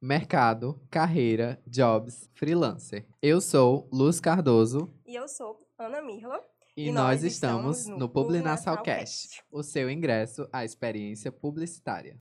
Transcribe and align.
mercado, 0.00 0.80
carreira, 0.90 1.60
jobs, 1.66 2.28
freelancer. 2.34 3.06
Eu 3.20 3.40
sou 3.40 3.88
Luz 3.92 4.20
Cardoso 4.20 4.92
E 5.06 5.14
eu 5.16 5.26
sou 5.28 5.58
Ana 5.78 6.00
Mirla. 6.02 6.40
e, 6.76 6.88
E 6.88 6.92
nós, 6.92 7.22
nós 7.22 7.24
estamos 7.24 7.86
no 7.86 7.98
no 7.98 8.08
Publinasalcast. 8.08 9.42
o 9.50 9.62
seu 9.62 9.90
ingresso 9.90 10.48
à 10.52 10.64
experiência 10.64 11.32
publicitária. 11.32 12.16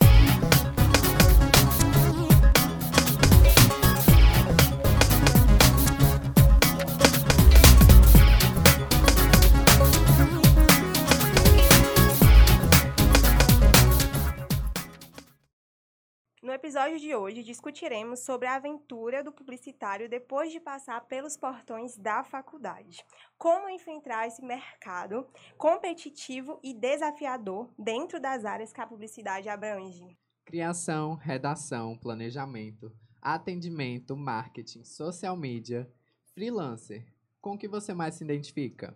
Episódio 16.67 16.99
de 16.99 17.15
hoje, 17.15 17.43
discutiremos 17.43 18.19
sobre 18.25 18.45
a 18.45 18.55
aventura 18.55 19.23
do 19.23 19.31
publicitário 19.31 20.09
depois 20.09 20.51
de 20.51 20.59
passar 20.59 20.99
pelos 21.07 21.37
portões 21.37 21.95
da 21.95 22.25
faculdade. 22.25 23.05
Como 23.37 23.69
enfrentar 23.69 24.27
esse 24.27 24.43
mercado 24.43 25.25
competitivo 25.57 26.59
e 26.61 26.73
desafiador 26.73 27.73
dentro 27.79 28.19
das 28.19 28.43
áreas 28.43 28.73
que 28.73 28.81
a 28.81 28.85
publicidade 28.85 29.47
abrange. 29.47 30.17
Criação, 30.43 31.15
redação, 31.15 31.97
planejamento, 31.97 32.91
atendimento, 33.21 34.17
marketing, 34.17 34.83
social 34.83 35.37
media, 35.37 35.89
freelancer. 36.33 37.07
Com 37.39 37.53
o 37.53 37.57
que 37.57 37.69
você 37.69 37.93
mais 37.93 38.15
se 38.15 38.25
identifica? 38.25 38.93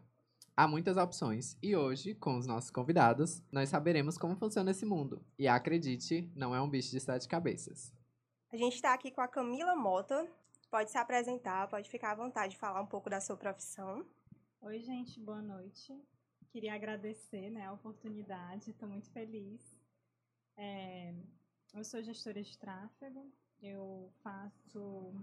Há 0.56 0.68
muitas 0.68 0.98
opções 0.98 1.58
e 1.62 1.76
hoje, 1.76 2.14
com 2.14 2.38
os 2.38 2.46
nossos 2.46 2.70
convidados, 2.70 3.42
nós 3.52 3.70
saberemos 3.70 4.18
como 4.18 4.36
funciona 4.36 4.72
esse 4.72 4.86
mundo. 4.86 5.24
E 5.40 5.48
acredite, 5.48 6.30
não 6.36 6.54
é 6.54 6.62
um 6.62 6.70
bicho 6.70 6.92
de 6.92 7.00
sete 7.00 7.28
cabeças. 7.28 7.94
A 8.52 8.58
gente 8.58 8.76
está 8.76 8.94
aqui 8.94 9.12
com 9.12 9.22
a 9.22 9.28
Camila 9.28 9.76
Mota. 9.76 10.28
Pode 10.70 10.92
se 10.92 10.98
apresentar, 10.98 11.70
pode 11.70 11.90
ficar 11.90 12.12
à 12.12 12.16
vontade 12.16 12.52
de 12.52 12.60
falar 12.60 12.82
um 12.82 12.86
pouco 12.86 13.10
da 13.10 13.22
sua 13.22 13.38
profissão. 13.38 14.06
Oi, 14.62 14.80
gente, 14.82 15.20
boa 15.20 15.42
noite. 15.42 15.98
Queria 16.52 16.76
agradecer 16.76 17.50
né, 17.50 17.66
a 17.66 17.74
oportunidade, 17.74 18.72
estou 18.72 18.90
muito 18.90 19.10
feliz. 19.10 19.62
É, 20.58 21.14
eu 21.74 21.84
sou 21.86 22.04
gestora 22.04 22.44
de 22.44 22.58
tráfego, 22.58 23.32
eu 23.62 24.12
faço. 24.22 25.14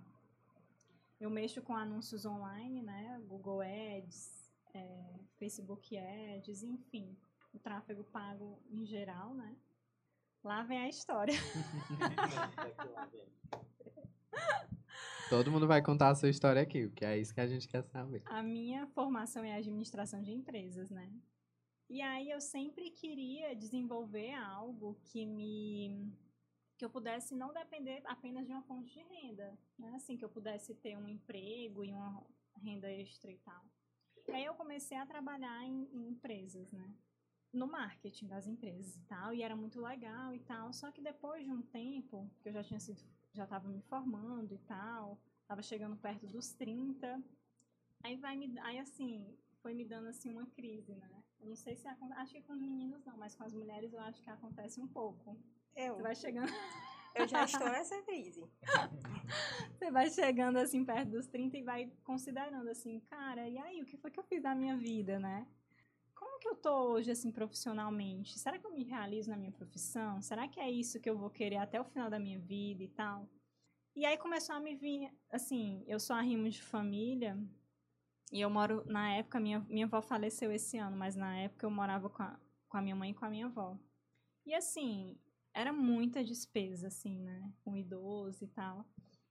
Eu 1.21 1.29
mexo 1.29 1.61
com 1.61 1.75
anúncios 1.75 2.25
online, 2.25 2.83
né? 2.83 3.21
Google 3.29 3.61
Ads, 3.61 4.48
é, 4.75 5.21
Facebook 5.39 5.97
Ads, 5.97 6.63
enfim, 6.63 7.17
o 7.53 7.59
tráfego 7.59 8.05
pago 8.05 8.63
em 8.71 8.85
geral, 8.85 9.35
né? 9.35 9.57
Lá 10.43 10.63
vem 10.63 10.79
a 10.79 10.89
história. 10.89 11.35
Todo 15.29 15.51
mundo 15.51 15.67
vai 15.67 15.83
contar 15.83 16.09
a 16.09 16.15
sua 16.15 16.31
história 16.31 16.63
aqui, 16.63 16.87
porque 16.87 17.05
é 17.05 17.19
isso 17.19 17.35
que 17.35 17.41
a 17.41 17.47
gente 17.47 17.69
quer 17.69 17.83
saber. 17.83 18.23
A 18.25 18.43
minha 18.43 18.87
formação 18.89 19.45
é 19.45 19.55
administração 19.55 20.23
de 20.23 20.33
empresas, 20.33 20.91
né? 20.91 21.13
E 21.91 22.01
aí 22.01 22.31
eu 22.31 22.41
sempre 22.41 22.91
queria 22.91 23.55
desenvolver 23.55 24.33
algo 24.35 24.99
que 25.05 25.27
me 25.27 26.11
que 26.79 26.85
eu 26.85 26.91
pudesse 26.91 27.35
não 27.35 27.53
depender 27.53 28.01
apenas 28.05 28.47
de 28.47 28.53
uma 28.53 28.63
fonte 28.63 28.93
de 28.93 29.01
renda, 29.01 29.59
né? 29.77 29.93
Assim 29.97 30.17
que 30.17 30.25
eu 30.25 30.29
pudesse 30.29 30.75
ter 30.75 30.97
um 30.97 31.09
emprego 31.09 31.85
e 31.85 31.93
uma 31.93 32.25
renda 32.63 32.91
extra 32.91 33.33
e 33.33 33.39
tal. 33.39 33.65
E 34.29 34.33
aí 34.33 34.45
eu 34.45 34.55
comecei 34.55 34.97
a 34.97 35.07
trabalhar 35.07 35.65
em, 35.65 35.89
em 35.93 36.09
empresas, 36.09 36.71
né? 36.71 36.93
No 37.53 37.67
marketing 37.67 38.27
das 38.27 38.47
empresas 38.47 38.95
e 38.97 39.01
tal, 39.05 39.33
e 39.33 39.43
era 39.43 39.57
muito 39.57 39.81
legal 39.81 40.35
e 40.35 40.41
tal. 40.41 40.73
Só 40.73 40.93
que 40.93 41.01
depois 41.01 41.45
de 41.45 41.51
um 41.51 41.63
tempo, 41.63 42.31
que 42.43 42.49
eu 42.49 42.53
já 42.53 42.63
tinha 42.63 42.79
sido, 42.79 43.01
já 43.33 43.45
estava 43.45 43.69
me 43.69 43.81
formando 43.83 44.53
e 44.55 44.59
tal, 44.59 45.19
estava 45.43 45.63
chegando 45.63 45.97
perto 45.97 46.27
dos 46.27 46.53
30, 46.53 47.23
Aí 48.05 48.17
vai 48.17 48.37
me, 48.37 48.57
aí 48.61 48.79
assim, 48.79 49.37
foi 49.61 49.75
me 49.75 49.85
dando 49.85 50.09
assim 50.09 50.31
uma 50.31 50.47
crise, 50.47 50.95
né? 50.95 51.11
Eu 51.41 51.49
não 51.49 51.57
sei 51.57 51.75
se 51.77 51.87
acon- 51.89 52.13
acho 52.15 52.33
que 52.33 52.43
com 52.43 52.53
os 52.53 52.61
meninos 52.61 53.05
não, 53.05 53.17
mas 53.17 53.35
com 53.35 53.45
as 53.45 53.53
mulheres 53.53 53.93
eu 53.93 54.01
acho 54.01 54.23
que 54.23 54.31
acontece 54.31 54.81
um 54.81 54.87
pouco. 54.87 55.37
Eu, 55.75 55.97
Você 55.97 56.03
vai 56.03 56.15
chegando, 56.15 56.51
eu 57.19 57.29
já 57.29 57.45
estou 57.45 57.69
nessa 57.69 58.01
crise. 58.03 58.45
você 59.79 59.91
vai 59.91 60.11
chegando 60.11 60.57
assim 60.59 60.85
perto 60.85 61.11
dos 61.11 61.27
30 61.27 61.59
e 61.59 61.63
vai 61.63 61.93
considerando 62.05 62.69
assim, 62.69 63.01
cara, 63.01 63.49
e 63.49 63.59
aí 63.59 63.83
o 63.83 63.87
que 63.87 63.97
foi 63.97 64.11
que 64.11 64.19
eu 64.19 64.25
fiz 64.25 64.43
da 64.43 64.55
minha 64.55 64.77
vida, 64.77 65.19
né? 65.19 65.47
Como 66.15 66.39
que 66.41 66.49
eu 66.49 66.57
tô 66.57 66.93
hoje 66.93 67.11
assim 67.11 67.31
profissionalmente? 67.31 68.39
Será 68.39 68.59
que 68.59 68.67
eu 68.67 68.73
me 68.73 68.85
realizo 68.85 69.31
na 69.31 69.37
minha 69.37 69.53
profissão? 69.53 70.21
Será 70.21 70.49
que 70.49 70.59
é 70.61 70.71
isso 70.71 71.01
que 71.01 71.09
eu 71.09 71.17
vou 71.17 71.31
querer 71.31 71.57
até 71.59 71.81
o 71.81 71.85
final 71.85 72.11
da 72.11 72.19
minha 72.19 72.39
vida 72.39 72.83
e 72.83 72.89
tal? 72.89 73.29
E 73.95 74.05
aí 74.07 74.17
começou 74.17 74.55
a 74.55 74.61
me 74.61 74.77
vir, 74.77 75.13
assim, 75.31 75.85
eu 75.87 75.99
sou 75.99 76.15
arrimo 76.15 76.49
de 76.49 76.63
família, 76.63 77.37
E 78.33 78.41
eu 78.41 78.51
moro, 78.51 78.85
na 78.87 79.13
época, 79.15 79.41
minha, 79.41 79.61
minha 79.69 79.87
avó 79.87 80.03
faleceu 80.03 80.53
esse 80.53 80.77
ano, 80.79 80.97
mas 80.97 81.17
na 81.17 81.37
época 81.39 81.67
eu 81.67 81.71
morava 81.71 82.11
com 82.11 82.23
a, 82.23 82.39
com 82.69 82.77
a 82.77 82.83
minha 82.83 82.95
mãe 82.97 83.11
e 83.11 83.15
com 83.15 83.25
a 83.25 83.31
minha 83.31 83.47
avó. 83.47 83.79
E 84.47 84.55
assim, 84.55 85.19
era 85.59 85.73
muita 85.73 86.23
despesa, 86.23 86.87
assim, 86.89 87.19
né? 87.21 87.53
Com 87.65 87.77
idoso 87.77 88.45
e 88.45 88.49
tal. 88.49 88.85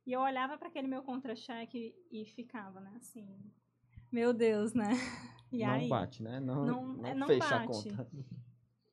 E 0.06 0.12
eu 0.12 0.22
olhava 0.22 0.58
para 0.58 0.68
aquele 0.68 0.88
meu 0.88 1.02
contra-cheque 1.04 1.96
e 2.12 2.26
ficava, 2.26 2.80
né? 2.82 2.94
Assim, 2.98 3.28
meu 4.12 4.34
Deus, 4.34 4.74
né? 4.74 4.90
E 5.50 5.64
não 5.64 5.72
aí, 5.72 5.88
bate, 5.90 6.22
né? 6.22 6.42
Não, 6.42 6.66
não- 6.66 6.94
não, 6.94 7.06
é, 7.10 7.16
não 7.16 7.28
fecha 7.28 7.56
a 7.56 7.60
bate. 7.60 7.90
conta. 7.90 8.12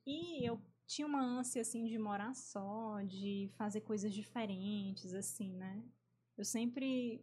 E 0.05 0.45
eu 0.45 0.59
tinha 0.87 1.05
uma 1.05 1.21
ânsia, 1.21 1.61
assim, 1.61 1.85
de 1.85 1.97
morar 1.97 2.33
só, 2.33 3.01
de 3.01 3.49
fazer 3.57 3.81
coisas 3.81 4.13
diferentes, 4.13 5.13
assim, 5.13 5.51
né? 5.53 5.83
Eu 6.37 6.45
sempre, 6.45 7.21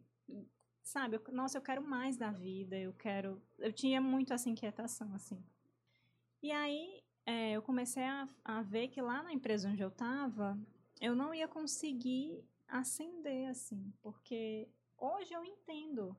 sabe, 0.82 1.16
eu- 1.16 1.24
nossa, 1.32 1.56
eu 1.56 1.62
quero 1.62 1.82
mais 1.82 2.16
da 2.18 2.30
vida, 2.30 2.76
eu 2.78 2.92
quero... 2.92 3.40
Eu 3.58 3.72
tinha 3.72 4.00
muito 4.00 4.32
essa 4.34 4.50
inquietação, 4.50 5.14
assim. 5.14 5.42
E 6.42 6.50
aí, 6.50 7.01
é, 7.24 7.52
eu 7.52 7.62
comecei 7.62 8.02
a, 8.02 8.28
a 8.44 8.62
ver 8.62 8.88
que 8.88 9.00
lá 9.00 9.22
na 9.22 9.32
empresa 9.32 9.68
onde 9.68 9.82
eu 9.82 9.90
tava, 9.90 10.58
eu 11.00 11.14
não 11.14 11.34
ia 11.34 11.48
conseguir 11.48 12.44
ascender, 12.68 13.48
assim, 13.48 13.92
porque 14.00 14.68
hoje 14.96 15.32
eu 15.32 15.44
entendo, 15.44 16.16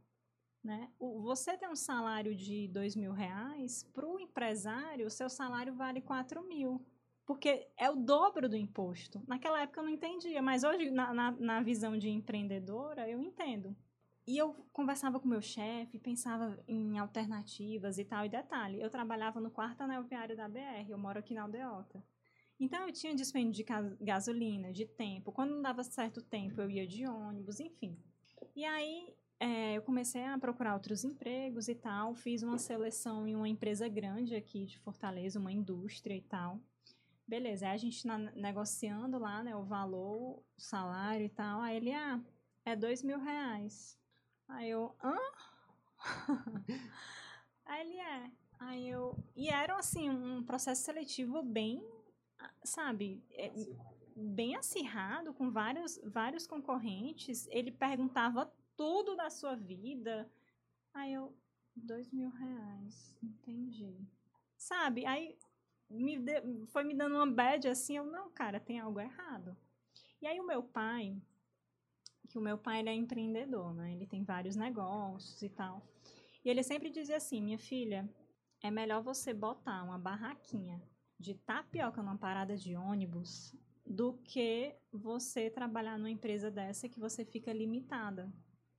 né? 0.63 0.91
O, 0.99 1.21
você 1.21 1.57
tem 1.57 1.69
um 1.69 1.75
salário 1.75 2.35
de 2.35 2.67
dois 2.67 2.95
mil 2.95 3.11
reais, 3.11 3.83
para 3.93 4.07
o 4.07 4.19
empresário, 4.19 5.07
o 5.07 5.11
seu 5.11 5.29
salário 5.29 5.73
vale 5.73 6.01
quatro 6.01 6.43
mil. 6.47 6.85
Porque 7.25 7.69
é 7.77 7.89
o 7.89 7.95
dobro 7.95 8.49
do 8.49 8.57
imposto. 8.57 9.23
Naquela 9.25 9.61
época 9.61 9.79
eu 9.79 9.85
não 9.85 9.91
entendia, 9.91 10.41
mas 10.41 10.63
hoje, 10.63 10.91
na, 10.91 11.13
na, 11.13 11.31
na 11.31 11.61
visão 11.61 11.97
de 11.97 12.09
empreendedora, 12.09 13.09
eu 13.09 13.21
entendo. 13.21 13.75
E 14.25 14.37
eu 14.37 14.53
conversava 14.71 15.19
com 15.19 15.27
meu 15.27 15.41
chefe, 15.41 15.99
pensava 15.99 16.57
em 16.67 16.97
alternativas 16.97 17.97
e 17.97 18.05
tal. 18.05 18.25
E 18.25 18.29
detalhe, 18.29 18.81
eu 18.81 18.89
trabalhava 18.89 19.41
no 19.41 19.51
quarto 19.51 19.81
anel 19.81 20.03
viário 20.03 20.35
da 20.35 20.47
BR, 20.47 20.89
eu 20.89 20.97
moro 20.97 21.19
aqui 21.19 21.33
na 21.33 21.43
Aldeota. 21.43 22.01
Então 22.59 22.87
eu 22.87 22.93
tinha 22.93 23.13
dispêndio 23.13 23.51
de 23.51 23.63
gas- 23.63 23.97
gasolina, 23.99 24.71
de 24.71 24.85
tempo. 24.85 25.31
Quando 25.31 25.51
não 25.55 25.61
dava 25.61 25.83
certo 25.83 26.21
tempo, 26.21 26.61
eu 26.61 26.69
ia 26.69 26.87
de 26.87 27.05
ônibus, 27.05 27.59
enfim. 27.59 27.97
E 28.55 28.63
aí 28.63 29.13
é, 29.39 29.73
eu 29.73 29.81
comecei 29.81 30.23
a 30.23 30.37
procurar 30.37 30.73
outros 30.75 31.03
empregos 31.03 31.67
e 31.67 31.75
tal. 31.75 32.15
Fiz 32.15 32.43
uma 32.43 32.57
seleção 32.57 33.27
em 33.27 33.35
uma 33.35 33.49
empresa 33.49 33.89
grande 33.89 34.35
aqui 34.35 34.65
de 34.65 34.79
Fortaleza, 34.79 35.37
uma 35.39 35.51
indústria 35.51 36.15
e 36.15 36.21
tal. 36.21 36.61
Beleza, 37.27 37.67
aí 37.67 37.73
a 37.73 37.77
gente 37.77 38.05
na- 38.07 38.17
negociando 38.17 39.17
lá, 39.17 39.43
né, 39.43 39.53
o 39.55 39.63
valor, 39.63 40.39
o 40.57 40.61
salário 40.61 41.25
e 41.25 41.29
tal. 41.29 41.59
Aí 41.61 41.75
ele, 41.75 41.91
ah, 41.91 42.21
é 42.63 42.73
dois 42.75 43.03
mil 43.03 43.19
reais. 43.19 43.97
Aí 44.53 44.69
eu, 44.69 44.95
hã? 45.03 45.17
aí 47.65 47.81
ele 47.81 47.99
é. 47.99 48.31
Aí 48.59 48.87
eu. 48.89 49.17
E 49.35 49.49
era 49.49 49.75
assim, 49.77 50.09
um 50.09 50.43
processo 50.43 50.83
seletivo 50.83 51.41
bem, 51.43 51.83
ah, 52.39 52.51
sabe, 52.63 53.21
é, 53.31 53.51
bem 54.15 54.55
acirrado, 54.55 55.33
com 55.33 55.51
vários, 55.51 55.99
vários 56.05 56.45
concorrentes. 56.47 57.47
Ele 57.49 57.71
perguntava 57.71 58.51
tudo 58.77 59.15
da 59.15 59.29
sua 59.29 59.55
vida. 59.55 60.29
Aí 60.93 61.13
eu, 61.13 61.35
dois 61.75 62.11
mil 62.11 62.29
reais, 62.29 63.17
entendi. 63.23 63.97
Sabe, 64.57 65.05
aí 65.05 65.35
me 65.89 66.17
de- 66.19 66.65
foi 66.67 66.83
me 66.83 66.93
dando 66.93 67.15
uma 67.15 67.27
bad 67.27 67.67
assim, 67.67 67.97
eu, 67.97 68.05
não, 68.05 68.29
cara, 68.31 68.59
tem 68.59 68.79
algo 68.79 68.99
errado. 68.99 69.57
E 70.21 70.27
aí 70.27 70.39
o 70.39 70.47
meu 70.47 70.63
pai, 70.63 71.17
que 72.27 72.37
o 72.37 72.41
meu 72.41 72.57
pai 72.57 72.79
ele 72.79 72.89
é 72.89 72.93
empreendedor, 72.93 73.73
né? 73.73 73.93
Ele 73.93 74.05
tem 74.05 74.23
vários 74.23 74.55
negócios 74.55 75.41
e 75.41 75.49
tal. 75.49 75.81
E 76.43 76.49
ele 76.49 76.63
sempre 76.63 76.89
dizia 76.89 77.17
assim, 77.17 77.41
minha 77.41 77.57
filha, 77.57 78.09
é 78.61 78.71
melhor 78.71 79.01
você 79.01 79.33
botar 79.33 79.83
uma 79.83 79.97
barraquinha 79.97 80.81
de 81.19 81.35
tapioca 81.35 82.01
numa 82.01 82.17
parada 82.17 82.57
de 82.57 82.75
ônibus 82.75 83.55
do 83.85 84.13
que 84.23 84.75
você 84.91 85.49
trabalhar 85.49 85.97
numa 85.97 86.09
empresa 86.09 86.49
dessa 86.49 86.89
que 86.89 86.99
você 86.99 87.25
fica 87.25 87.51
limitada. 87.51 88.33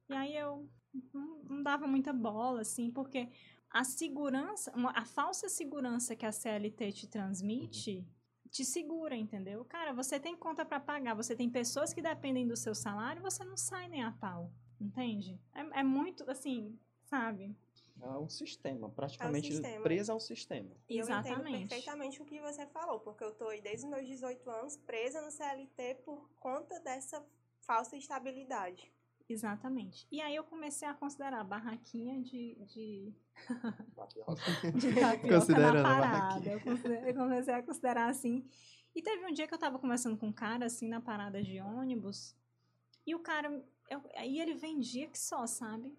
E 0.09 0.15
aí 0.15 0.37
eu 0.37 0.69
não, 1.13 1.63
dava 1.63 1.87
muita 1.87 2.13
bola, 2.13 2.63
assim, 2.63 2.91
porque 2.91 3.29
a 3.71 3.85
segurança, 3.85 4.73
a 4.95 5.05
falsa 5.05 5.49
segurança 5.49 6.15
que 6.15 6.27
a 6.27 6.33
CLT 6.33 6.93
te 6.93 7.09
transmite 7.09 8.07
te 8.55 8.65
segura, 8.65 9.17
entendeu? 9.17 9.65
Cara, 9.65 9.93
você 9.93 10.21
tem 10.21 10.37
conta 10.37 10.65
para 10.65 10.79
pagar, 10.79 11.13
você 11.13 11.35
tem 11.35 11.51
pessoas 11.51 11.93
que 11.93 12.01
dependem 12.01 12.47
do 12.47 12.57
seu 12.57 12.73
salário, 12.73 13.21
você 13.21 13.43
não 13.45 13.57
sai 13.57 13.89
nem 13.89 14.05
a 14.05 14.13
pau, 14.13 14.53
entende? 14.81 15.41
É, 15.53 15.81
é 15.81 15.83
muito, 15.83 16.31
assim, 16.31 16.79
sabe? 17.03 17.53
É 18.01 18.09
um 18.11 18.29
sistema, 18.29 18.89
praticamente 18.89 19.51
sistema. 19.51 19.83
presa 19.83 20.13
ao 20.13 20.21
sistema. 20.21 20.71
E 20.89 20.99
eu 20.99 21.05
entendo 21.05 21.27
Exatamente. 21.27 21.69
perfeitamente 21.69 22.23
o 22.23 22.25
que 22.25 22.41
você 22.41 22.65
falou, 22.69 23.01
porque 23.01 23.25
eu 23.25 23.35
tô 23.35 23.49
aí 23.49 23.61
desde 23.61 23.87
os 23.87 23.91
meus 23.91 24.07
18 24.07 24.49
anos 24.49 24.77
presa 24.77 25.21
no 25.21 25.33
CLT 25.33 26.03
por 26.05 26.31
conta 26.37 26.79
dessa 26.79 27.27
falsa 27.59 27.97
estabilidade. 27.97 28.93
Exatamente. 29.29 30.07
E 30.13 30.21
aí 30.21 30.37
eu 30.37 30.45
comecei 30.45 30.87
a 30.87 30.95
considerar 30.95 31.41
a 31.41 31.45
barraquinha 31.45 32.23
de, 32.23 32.55
de. 32.67 33.13
de 34.75 34.95
tapioca 35.01 35.29
Considerando 35.29 35.83
na 35.83 35.83
parada. 35.83 36.51
Eu 36.51 36.61
considerei- 36.61 37.11
eu 37.11 37.15
comecei 37.15 37.55
a 37.55 37.63
considerar 37.63 38.09
assim. 38.09 38.49
E 38.95 39.03
teve 39.03 39.25
um 39.27 39.33
dia 39.33 39.47
que 39.47 39.55
eu 39.55 39.59
tava 39.59 39.79
conversando 39.79 40.17
com 40.17 40.29
um 40.29 40.33
cara, 40.33 40.67
assim, 40.67 40.89
na 40.89 41.01
parada 41.01 41.43
de 41.43 41.61
ônibus. 41.61 42.37
E 43.07 43.15
o 43.15 43.19
cara... 43.19 43.51
Eu, 43.91 44.03
aí 44.17 44.41
ele 44.41 44.55
vendia 44.55 45.09
que 45.09 45.19
só, 45.19 45.47
sabe? 45.47 45.97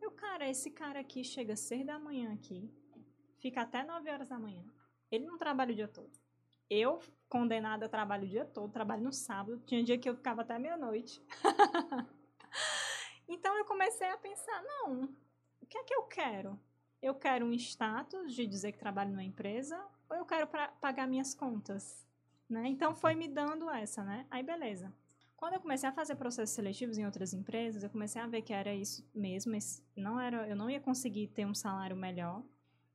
Eu, 0.00 0.10
cara, 0.12 0.48
esse 0.48 0.70
cara 0.70 1.00
aqui 1.00 1.22
chega 1.24 1.52
às 1.54 1.60
seis 1.60 1.84
da 1.84 1.98
manhã 1.98 2.32
aqui. 2.32 2.70
Fica 3.38 3.62
até 3.62 3.82
nove 3.82 4.10
horas 4.10 4.28
da 4.28 4.38
manhã. 4.38 4.64
Ele 5.10 5.26
não 5.26 5.36
trabalha 5.36 5.72
o 5.72 5.74
dia 5.74 5.88
todo. 5.88 6.10
Eu, 6.70 7.00
condenada, 7.28 7.88
trabalho 7.88 8.24
o 8.24 8.28
dia 8.28 8.44
todo. 8.44 8.72
Trabalho 8.72 9.02
no 9.02 9.12
sábado. 9.12 9.62
Tinha 9.66 9.82
dia 9.82 9.98
que 9.98 10.08
eu 10.08 10.16
ficava 10.16 10.42
até 10.42 10.58
meia-noite. 10.58 11.22
então 13.28 13.56
eu 13.58 13.64
comecei 13.64 14.08
a 14.08 14.16
pensar, 14.16 14.62
não, 14.62 15.04
o 15.60 15.66
que 15.66 15.78
é 15.78 15.84
que 15.84 15.94
eu 15.94 16.04
quero? 16.04 16.58
Eu 17.02 17.14
quero 17.14 17.46
um 17.46 17.52
status 17.52 18.34
de 18.34 18.46
dizer 18.46 18.72
que 18.72 18.78
trabalho 18.78 19.10
numa 19.10 19.24
empresa 19.24 19.82
ou 20.08 20.16
eu 20.16 20.24
quero 20.24 20.46
pra, 20.46 20.68
pagar 20.68 21.06
minhas 21.06 21.34
contas? 21.34 22.06
Né? 22.48 22.68
Então 22.68 22.94
foi 22.94 23.14
me 23.14 23.28
dando 23.28 23.68
essa, 23.70 24.04
né? 24.04 24.26
Aí 24.30 24.42
beleza. 24.42 24.92
Quando 25.36 25.54
eu 25.54 25.60
comecei 25.60 25.88
a 25.88 25.92
fazer 25.92 26.14
processos 26.16 26.54
seletivos 26.54 26.96
em 26.96 27.04
outras 27.04 27.34
empresas, 27.34 27.82
eu 27.82 27.90
comecei 27.90 28.20
a 28.22 28.26
ver 28.26 28.40
que 28.42 28.52
era 28.52 28.74
isso 28.74 29.06
mesmo, 29.14 29.54
esse- 29.54 29.82
não 29.94 30.18
era, 30.18 30.48
eu 30.48 30.56
não 30.56 30.70
ia 30.70 30.80
conseguir 30.80 31.26
ter 31.28 31.44
um 31.46 31.54
salário 31.54 31.94
melhor. 31.96 32.42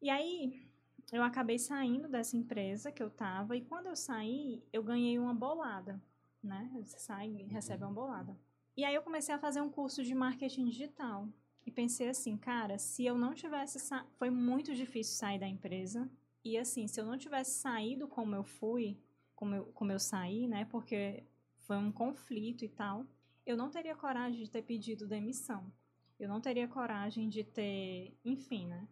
E 0.02 0.10
aí 0.10 0.68
eu 1.12 1.22
acabei 1.24 1.60
saindo 1.60 2.08
dessa 2.08 2.36
empresa 2.36 2.92
que 2.92 3.04
eu 3.04 3.10
tava 3.12 3.56
e 3.56 3.62
quando 3.62 3.88
eu 3.88 3.96
saí, 3.96 4.64
eu 4.74 4.82
ganhei 4.82 5.20
uma 5.20 5.34
bolada, 5.34 6.02
né? 6.42 6.70
Você 6.84 6.98
sai 6.98 7.28
e 7.30 7.44
recebe 7.44 7.84
uma 7.84 7.94
bolada. 7.94 8.36
E 8.76 8.84
aí 8.84 8.96
eu 8.96 9.04
comecei 9.04 9.36
a 9.36 9.40
fazer 9.40 9.62
um 9.62 9.70
curso 9.70 10.04
de 10.04 10.16
marketing 10.16 10.66
digital. 10.66 11.28
E 11.66 11.72
pensei 11.72 12.10
assim, 12.10 12.38
cara, 12.38 12.78
se 12.78 13.06
eu 13.06 13.18
não 13.18 13.34
tivesse 13.34 13.80
sa... 13.80 14.06
foi 14.18 14.30
muito 14.30 14.74
difícil 14.74 15.16
sair 15.16 15.40
da 15.40 15.48
empresa. 15.48 16.10
E 16.44 16.58
assim, 16.58 16.88
se 16.88 17.00
eu 17.00 17.06
não 17.06 17.18
tivesse 17.18 17.60
saído 17.60 18.08
como 18.08 18.36
eu 18.36 18.44
fui, 18.44 18.98
como 19.36 19.56
eu, 19.56 19.66
como 19.74 19.92
eu 19.92 20.00
saí, 20.00 20.48
né? 20.48 20.66
Porque 20.66 21.24
foi 21.60 21.78
um 21.78 21.92
conflito 21.92 22.66
e 22.66 22.70
tal, 22.70 23.06
eu 23.46 23.56
não 23.56 23.70
teria 23.70 23.96
coragem 23.96 24.44
de 24.44 24.50
ter 24.50 24.64
pedido 24.64 25.08
demissão. 25.08 25.72
Eu 26.20 26.28
não 26.28 26.42
teria 26.42 26.68
coragem 26.68 27.30
de 27.30 27.44
ter, 27.44 28.18
enfim, 28.24 28.68
né? 28.68 28.88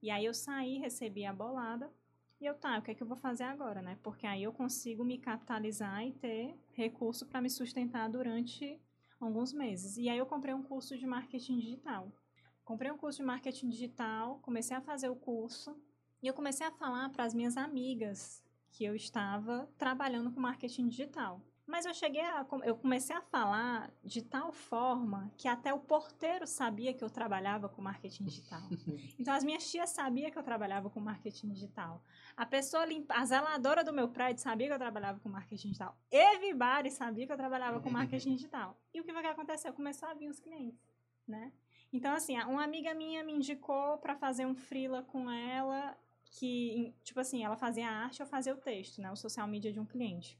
E 0.00 0.10
aí 0.10 0.24
eu 0.24 0.34
saí, 0.34 0.78
recebi 0.78 1.24
a 1.24 1.32
bolada, 1.32 1.90
e 2.40 2.46
eu, 2.46 2.54
tá, 2.54 2.78
o 2.78 2.82
que 2.82 2.92
é 2.92 2.94
que 2.94 3.02
eu 3.02 3.06
vou 3.06 3.16
fazer 3.16 3.42
agora, 3.44 3.82
né? 3.82 3.98
Porque 4.02 4.26
aí 4.26 4.44
eu 4.44 4.52
consigo 4.52 5.04
me 5.04 5.18
capitalizar 5.18 6.06
e 6.06 6.12
ter 6.12 6.54
recurso 6.72 7.26
para 7.26 7.40
me 7.40 7.50
sustentar 7.50 8.08
durante 8.08 8.80
alguns 9.20 9.52
meses. 9.52 9.96
E 9.96 10.08
aí 10.08 10.18
eu 10.18 10.26
comprei 10.26 10.54
um 10.54 10.62
curso 10.62 10.96
de 10.96 11.06
marketing 11.06 11.58
digital. 11.58 12.12
Comprei 12.64 12.90
um 12.90 12.98
curso 12.98 13.18
de 13.18 13.24
marketing 13.24 13.68
digital, 13.68 14.38
comecei 14.40 14.76
a 14.76 14.80
fazer 14.80 15.08
o 15.08 15.16
curso 15.16 15.76
e 16.22 16.26
eu 16.26 16.34
comecei 16.34 16.66
a 16.66 16.70
falar 16.70 17.08
para 17.10 17.24
as 17.24 17.32
minhas 17.32 17.56
amigas 17.56 18.42
que 18.70 18.84
eu 18.84 18.94
estava 18.94 19.68
trabalhando 19.78 20.30
com 20.30 20.40
marketing 20.40 20.88
digital. 20.88 21.40
Mas 21.68 21.84
eu 21.84 21.92
cheguei 21.92 22.22
a, 22.22 22.46
eu 22.64 22.74
comecei 22.76 23.14
a 23.14 23.20
falar 23.20 23.92
de 24.02 24.22
tal 24.22 24.50
forma 24.50 25.30
que 25.36 25.46
até 25.46 25.72
o 25.72 25.78
porteiro 25.78 26.46
sabia 26.46 26.94
que 26.94 27.04
eu 27.04 27.10
trabalhava 27.10 27.68
com 27.68 27.82
marketing 27.82 28.24
digital. 28.24 28.62
Então 29.20 29.34
as 29.34 29.44
minhas 29.44 29.70
tias 29.70 29.90
sabiam 29.90 30.30
que 30.30 30.38
eu 30.38 30.42
trabalhava 30.42 30.88
com 30.88 30.98
marketing 30.98 31.50
digital. 31.50 32.02
A 32.34 32.46
pessoa 32.46 32.86
limpa, 32.86 33.14
a 33.14 33.24
zeladora 33.26 33.84
do 33.84 33.92
meu 33.92 34.08
prédio 34.08 34.42
sabia 34.42 34.66
que 34.66 34.72
eu 34.72 34.78
trabalhava 34.78 35.20
com 35.20 35.28
marketing 35.28 35.68
digital. 35.68 35.94
Everybody 36.10 36.90
sabia 36.90 37.26
que 37.26 37.32
eu 37.32 37.36
trabalhava 37.36 37.80
com 37.80 37.90
marketing 37.90 38.36
digital. 38.36 38.74
E 38.94 39.00
o 39.00 39.04
que 39.04 39.12
foi 39.12 39.20
que 39.20 39.28
aconteceu? 39.28 39.70
Começou 39.74 40.08
a 40.08 40.14
vir 40.14 40.30
os 40.30 40.40
clientes, 40.40 40.80
né? 41.26 41.52
Então 41.92 42.14
assim, 42.14 42.40
uma 42.44 42.64
amiga 42.64 42.94
minha 42.94 43.22
me 43.22 43.34
indicou 43.34 43.98
para 43.98 44.16
fazer 44.16 44.46
um 44.46 44.54
freela 44.54 45.02
com 45.02 45.30
ela 45.30 45.94
que, 46.30 46.94
tipo 47.04 47.20
assim, 47.20 47.44
ela 47.44 47.56
fazia 47.56 47.88
a 47.88 47.92
arte, 47.92 48.20
eu 48.20 48.26
fazia 48.26 48.54
o 48.54 48.56
texto, 48.56 49.02
né? 49.02 49.10
O 49.12 49.16
social 49.16 49.46
media 49.46 49.70
de 49.70 49.80
um 49.80 49.84
cliente. 49.84 50.38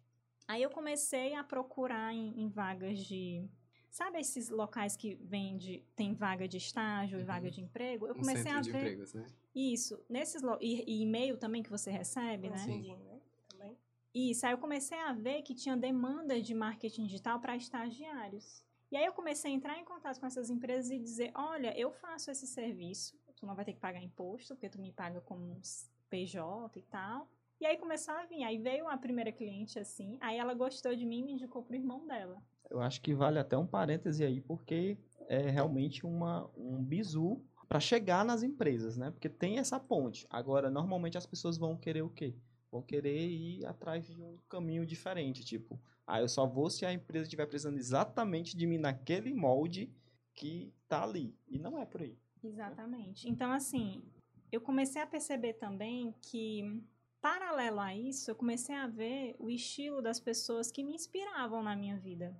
Aí 0.48 0.62
eu 0.62 0.70
comecei 0.70 1.34
a 1.34 1.44
procurar 1.44 2.12
em, 2.14 2.40
em 2.40 2.48
vagas 2.48 2.98
de. 2.98 3.46
Sabe 3.90 4.18
esses 4.18 4.48
locais 4.48 4.96
que 4.96 5.14
vende, 5.16 5.84
tem 5.94 6.14
vaga 6.14 6.48
de 6.48 6.56
estágio 6.56 7.18
e 7.18 7.20
Uhum. 7.20 7.26
vaga 7.26 7.50
de 7.50 7.60
emprego? 7.60 8.06
Eu 8.06 8.14
Um 8.14 8.18
comecei 8.18 8.50
a 8.50 8.60
de 8.60 8.70
ver 8.72 8.78
empregos, 8.78 9.12
né? 9.14 9.26
isso. 9.54 10.02
Nesses 10.08 10.40
lo- 10.42 10.58
e, 10.60 10.82
e 10.90 11.02
e-mail 11.02 11.36
também 11.36 11.62
que 11.62 11.70
você 11.70 11.90
recebe, 11.90 12.48
né? 12.48 12.56
Sim. 12.58 12.96
Né? 12.96 13.20
Também. 13.48 13.76
Isso, 14.14 14.46
aí 14.46 14.52
eu 14.52 14.58
comecei 14.58 14.98
a 14.98 15.12
ver 15.12 15.42
que 15.42 15.54
tinha 15.54 15.76
demanda 15.76 16.40
de 16.40 16.54
marketing 16.54 17.04
digital 17.06 17.38
para 17.40 17.54
estagiários. 17.56 18.64
E 18.90 18.96
aí 18.96 19.04
eu 19.04 19.12
comecei 19.12 19.50
a 19.50 19.54
entrar 19.54 19.78
em 19.78 19.84
contato 19.84 20.18
com 20.18 20.26
essas 20.26 20.48
empresas 20.48 20.90
e 20.90 20.98
dizer, 20.98 21.30
olha, 21.34 21.78
eu 21.78 21.90
faço 21.92 22.30
esse 22.30 22.46
serviço, 22.46 23.18
tu 23.36 23.46
não 23.46 23.54
vai 23.54 23.64
ter 23.66 23.74
que 23.74 23.80
pagar 23.80 24.02
imposto, 24.02 24.54
porque 24.54 24.68
tu 24.70 24.80
me 24.80 24.92
paga 24.92 25.20
como 25.20 25.44
um 25.44 25.60
PJ 26.08 26.78
e 26.78 26.82
tal. 26.82 27.28
E 27.60 27.66
aí 27.66 27.76
começou 27.76 28.14
a 28.14 28.24
vir, 28.24 28.44
aí 28.44 28.58
veio 28.58 28.88
a 28.88 28.96
primeira 28.96 29.32
cliente 29.32 29.78
assim, 29.78 30.16
aí 30.20 30.38
ela 30.38 30.54
gostou 30.54 30.94
de 30.94 31.04
mim 31.04 31.20
e 31.20 31.22
me 31.24 31.32
indicou 31.32 31.62
pro 31.62 31.74
irmão 31.74 32.06
dela. 32.06 32.40
Eu 32.70 32.80
acho 32.80 33.00
que 33.00 33.14
vale 33.14 33.38
até 33.38 33.56
um 33.56 33.66
parêntese 33.66 34.24
aí, 34.24 34.40
porque 34.40 34.96
é 35.28 35.50
realmente 35.50 36.06
uma, 36.06 36.48
um 36.56 36.82
bizu 36.82 37.42
para 37.68 37.80
chegar 37.80 38.24
nas 38.24 38.42
empresas, 38.42 38.96
né? 38.96 39.10
Porque 39.10 39.28
tem 39.28 39.58
essa 39.58 39.78
ponte. 39.78 40.26
Agora, 40.30 40.70
normalmente 40.70 41.18
as 41.18 41.26
pessoas 41.26 41.58
vão 41.58 41.76
querer 41.76 42.02
o 42.02 42.10
quê? 42.10 42.34
Vão 42.70 42.82
querer 42.82 43.26
ir 43.26 43.66
atrás 43.66 44.06
de 44.06 44.22
um 44.22 44.36
caminho 44.48 44.86
diferente, 44.86 45.44
tipo, 45.44 45.80
ah, 46.06 46.20
eu 46.20 46.28
só 46.28 46.46
vou 46.46 46.70
se 46.70 46.86
a 46.86 46.92
empresa 46.92 47.24
estiver 47.24 47.46
precisando 47.46 47.76
exatamente 47.76 48.56
de 48.56 48.66
mim 48.66 48.78
naquele 48.78 49.34
molde 49.34 49.92
que 50.32 50.72
tá 50.88 51.02
ali. 51.02 51.34
E 51.46 51.58
não 51.58 51.78
é 51.78 51.84
por 51.84 52.00
aí. 52.00 52.16
Exatamente. 52.42 53.28
Então, 53.28 53.52
assim, 53.52 54.02
eu 54.50 54.60
comecei 54.60 55.02
a 55.02 55.06
perceber 55.06 55.54
também 55.54 56.14
que, 56.22 56.82
paralelo 57.20 57.80
a 57.80 57.94
isso, 57.94 58.30
eu 58.30 58.34
comecei 58.34 58.74
a 58.74 58.86
ver 58.86 59.34
o 59.38 59.50
estilo 59.50 60.00
das 60.00 60.20
pessoas 60.20 60.70
que 60.70 60.84
me 60.84 60.94
inspiravam 60.94 61.62
na 61.62 61.76
minha 61.76 61.96
vida. 61.96 62.36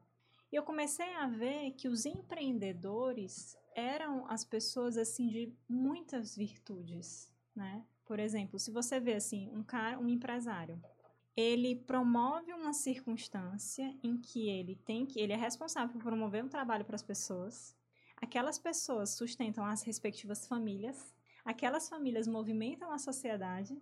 E 0.50 0.56
eu 0.56 0.62
comecei 0.62 1.14
a 1.14 1.26
ver 1.26 1.72
que 1.72 1.88
os 1.88 2.06
empreendedores 2.06 3.56
eram 3.74 4.26
as 4.28 4.44
pessoas, 4.44 4.96
assim, 4.96 5.28
de 5.28 5.52
muitas 5.68 6.34
virtudes, 6.34 7.30
né? 7.54 7.84
Por 8.04 8.18
exemplo, 8.18 8.58
se 8.58 8.70
você 8.70 8.98
vê, 8.98 9.14
assim, 9.14 9.50
um 9.52 9.62
cara, 9.62 9.98
um 9.98 10.08
empresário, 10.08 10.82
ele 11.36 11.76
promove 11.76 12.52
uma 12.52 12.72
circunstância 12.72 13.94
em 14.02 14.16
que 14.16 14.48
ele 14.48 14.74
tem 14.74 15.06
que, 15.06 15.20
ele 15.20 15.32
é 15.32 15.36
responsável 15.36 15.92
por 15.92 16.02
promover 16.02 16.42
um 16.42 16.48
trabalho 16.48 16.84
para 16.84 16.96
as 16.96 17.02
pessoas, 17.02 17.76
aquelas 18.16 18.58
pessoas 18.58 19.10
sustentam 19.10 19.64
as 19.64 19.82
respectivas 19.82 20.46
famílias, 20.46 21.14
aquelas 21.44 21.88
famílias 21.88 22.26
movimentam 22.26 22.90
a 22.90 22.98
sociedade, 22.98 23.80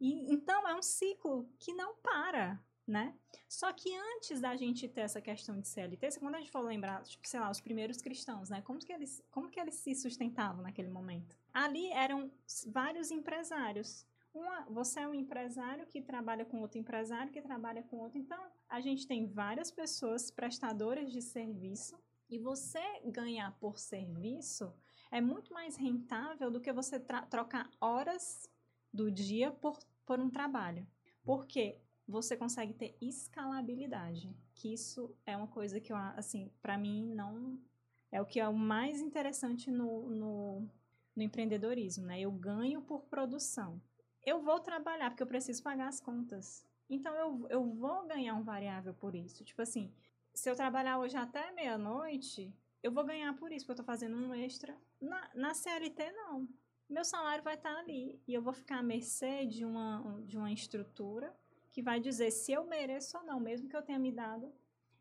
e 0.00 0.32
então 0.32 0.66
é 0.68 0.74
um 0.74 0.82
ciclo 0.82 1.48
que 1.58 1.72
não 1.72 1.96
para, 1.96 2.62
né? 2.86 3.14
Só 3.48 3.72
que 3.72 3.94
antes 3.94 4.40
da 4.40 4.56
gente 4.56 4.88
ter 4.88 5.02
essa 5.02 5.20
questão 5.20 5.58
de 5.60 5.66
CLT, 5.66 6.18
quando 6.18 6.34
a 6.34 6.38
gente 6.38 6.50
for 6.50 6.60
lembrar, 6.60 7.02
tipo, 7.02 7.26
sei 7.26 7.40
lá, 7.40 7.50
os 7.50 7.60
primeiros 7.60 7.98
cristãos, 7.98 8.50
né? 8.50 8.62
Como 8.62 8.78
que 8.78 8.92
eles, 8.92 9.22
como 9.30 9.50
que 9.50 9.58
eles 9.58 9.74
se 9.76 9.94
sustentavam 9.94 10.62
naquele 10.62 10.90
momento? 10.90 11.36
Ali 11.52 11.90
eram 11.92 12.30
vários 12.66 13.10
empresários. 13.10 14.06
Uma, 14.32 14.62
você 14.62 15.00
é 15.00 15.08
um 15.08 15.14
empresário 15.14 15.86
que 15.86 16.02
trabalha 16.02 16.44
com 16.44 16.60
outro 16.60 16.78
empresário 16.78 17.32
que 17.32 17.40
trabalha 17.40 17.84
com 17.84 17.98
outro. 17.98 18.18
Então, 18.18 18.44
a 18.68 18.80
gente 18.80 19.06
tem 19.06 19.26
várias 19.26 19.70
pessoas 19.70 20.30
prestadoras 20.30 21.12
de 21.12 21.22
serviço 21.22 21.96
e 22.28 22.38
você 22.38 22.82
ganhar 23.04 23.52
por 23.60 23.78
serviço 23.78 24.74
é 25.10 25.20
muito 25.20 25.52
mais 25.52 25.76
rentável 25.76 26.50
do 26.50 26.60
que 26.60 26.72
você 26.72 26.98
trocar 26.98 27.70
horas 27.80 28.48
do 28.92 29.10
dia 29.10 29.50
por, 29.50 29.78
por 30.04 30.18
um 30.20 30.30
trabalho. 30.30 30.86
Porque 31.24 31.80
você 32.06 32.36
consegue 32.36 32.74
ter 32.74 32.96
escalabilidade, 33.00 34.36
que 34.54 34.72
isso 34.72 35.14
é 35.24 35.36
uma 35.36 35.46
coisa 35.46 35.80
que 35.80 35.92
eu, 35.92 35.96
assim, 35.96 36.50
para 36.60 36.76
mim 36.76 37.14
não 37.14 37.58
é 38.12 38.20
o 38.20 38.26
que 38.26 38.38
é 38.38 38.46
o 38.46 38.54
mais 38.54 39.00
interessante 39.00 39.70
no, 39.70 40.08
no, 40.10 40.70
no 41.16 41.22
empreendedorismo, 41.22 42.06
né? 42.06 42.20
Eu 42.20 42.30
ganho 42.30 42.80
por 42.82 43.02
produção. 43.06 43.80
Eu 44.24 44.40
vou 44.40 44.60
trabalhar 44.60 45.10
porque 45.10 45.22
eu 45.22 45.26
preciso 45.26 45.62
pagar 45.62 45.88
as 45.88 45.98
contas. 45.98 46.64
Então 46.88 47.14
eu, 47.14 47.46
eu 47.48 47.64
vou 47.64 48.06
ganhar 48.06 48.34
um 48.34 48.44
variável 48.44 48.94
por 48.94 49.14
isso. 49.14 49.42
Tipo 49.42 49.62
assim, 49.62 49.92
se 50.32 50.48
eu 50.48 50.54
trabalhar 50.54 50.98
hoje 50.98 51.16
até 51.16 51.50
meia-noite, 51.52 52.54
eu 52.84 52.92
vou 52.92 53.02
ganhar 53.02 53.34
por 53.34 53.50
isso, 53.50 53.64
porque 53.64 53.80
eu 53.80 53.82
tô 53.82 53.90
fazendo 53.90 54.14
um 54.14 54.34
extra. 54.34 54.76
Na, 55.00 55.30
na 55.34 55.54
CLT, 55.54 56.12
não. 56.12 56.46
Meu 56.86 57.02
salário 57.02 57.42
vai 57.42 57.54
estar 57.54 57.74
ali. 57.78 58.20
E 58.28 58.34
eu 58.34 58.42
vou 58.42 58.52
ficar 58.52 58.80
à 58.80 58.82
mercê 58.82 59.46
de 59.46 59.64
uma, 59.64 60.22
de 60.26 60.36
uma 60.36 60.52
estrutura 60.52 61.34
que 61.72 61.82
vai 61.82 61.98
dizer 61.98 62.30
se 62.30 62.52
eu 62.52 62.66
mereço 62.66 63.16
ou 63.16 63.24
não, 63.24 63.40
mesmo 63.40 63.70
que 63.70 63.76
eu 63.76 63.80
tenha 63.80 63.98
me 63.98 64.12
dado. 64.12 64.52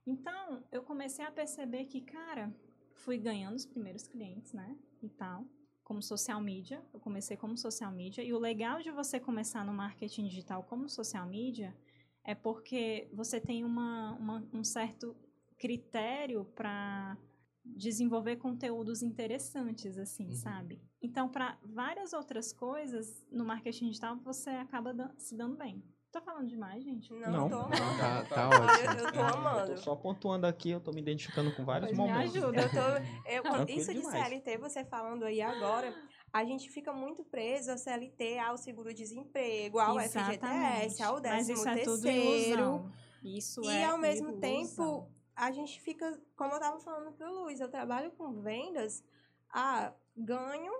Então, 0.08 0.64
eu 0.72 0.82
comecei 0.82 1.26
a 1.26 1.32
perceber 1.32 1.84
que, 1.84 2.00
cara, 2.00 2.56
fui 2.94 3.18
ganhando 3.18 3.58
os 3.58 3.66
primeiros 3.66 4.08
clientes, 4.08 4.54
né? 4.54 4.78
E 5.02 5.10
tal, 5.10 5.46
como 5.84 6.02
social 6.02 6.40
media. 6.40 6.82
Eu 6.94 7.02
comecei 7.02 7.36
como 7.36 7.58
social 7.58 7.92
media. 7.92 8.24
E 8.24 8.32
o 8.32 8.40
legal 8.40 8.82
de 8.82 8.92
você 8.92 9.20
começar 9.20 9.66
no 9.66 9.74
marketing 9.74 10.30
digital 10.30 10.64
como 10.64 10.88
social 10.88 11.28
media 11.28 11.76
é 12.24 12.34
porque 12.34 13.10
você 13.12 13.42
tem 13.42 13.66
uma, 13.66 14.14
uma 14.14 14.48
um 14.54 14.64
certo 14.64 15.14
critério 15.58 16.46
para 16.56 17.18
desenvolver 17.66 18.38
conteúdos 18.38 19.02
interessantes, 19.02 19.98
assim, 19.98 20.28
uhum. 20.28 20.36
sabe? 20.36 20.82
Então, 21.02 21.30
para 21.30 21.58
várias 21.64 22.14
outras 22.14 22.52
coisas 22.52 23.26
no 23.32 23.46
marketing 23.46 23.88
digital, 23.88 24.18
você 24.18 24.50
acaba 24.50 24.94
se 25.18 25.36
dando 25.36 25.56
bem. 25.56 25.84
Tô 26.12 26.22
falando 26.22 26.48
demais, 26.48 26.84
gente? 26.84 27.12
Não, 27.12 27.32
não. 27.32 27.50
tô 27.50 27.56
amando. 27.56 27.98
Tá, 27.98 28.26
tá 28.26 28.48
ótimo. 28.48 28.92
Eu, 28.92 29.06
eu 29.06 29.12
tô 29.12 29.20
amando. 29.20 29.72
Eu 29.72 29.76
tô 29.76 29.82
só 29.82 29.96
pontuando 29.96 30.46
aqui, 30.46 30.70
eu 30.70 30.80
tô 30.80 30.92
me 30.92 31.02
identificando 31.02 31.52
com 31.56 31.66
vários 31.66 31.90
Mas 31.90 31.98
momentos. 31.98 32.34
Me 32.34 32.40
ajuda. 32.40 32.62
Eu 32.62 32.70
tô, 32.70 33.50
eu, 33.50 33.76
isso 33.76 33.92
de 33.92 34.00
demais. 34.00 34.28
CLT, 34.28 34.58
você 34.60 34.86
falando 34.86 35.24
aí 35.24 35.42
agora, 35.42 35.92
a 36.32 36.46
gente 36.46 36.70
fica 36.70 36.94
muito 36.94 37.24
preso 37.24 37.72
ao 37.72 37.80
CLT, 37.80 38.38
ao 38.38 38.58
seguro-desemprego, 38.58 39.80
ao 39.80 40.00
FGTS, 40.00 41.02
ao 41.02 41.20
décimo 41.20 41.36
Mas 41.36 41.50
isso 41.50 41.68
é 41.68 41.74
terceiro. 41.74 41.98
tudo 41.98 42.08
ilusão. 42.10 42.92
Isso 43.24 43.62
e 43.64 43.68
é 43.70 43.86
ao 43.86 43.98
mesmo 43.98 44.30
ilusão. 44.30 44.40
tempo, 44.40 45.12
a 45.36 45.52
gente 45.52 45.80
fica, 45.82 46.20
como 46.36 46.54
eu 46.54 46.60
tava 46.60 46.80
falando 46.80 47.12
pro 47.14 47.34
Luiz, 47.34 47.60
eu 47.60 47.70
trabalho 47.70 48.12
com 48.12 48.42
vendas, 48.42 49.04
ah, 49.50 49.94
ganho 50.16 50.74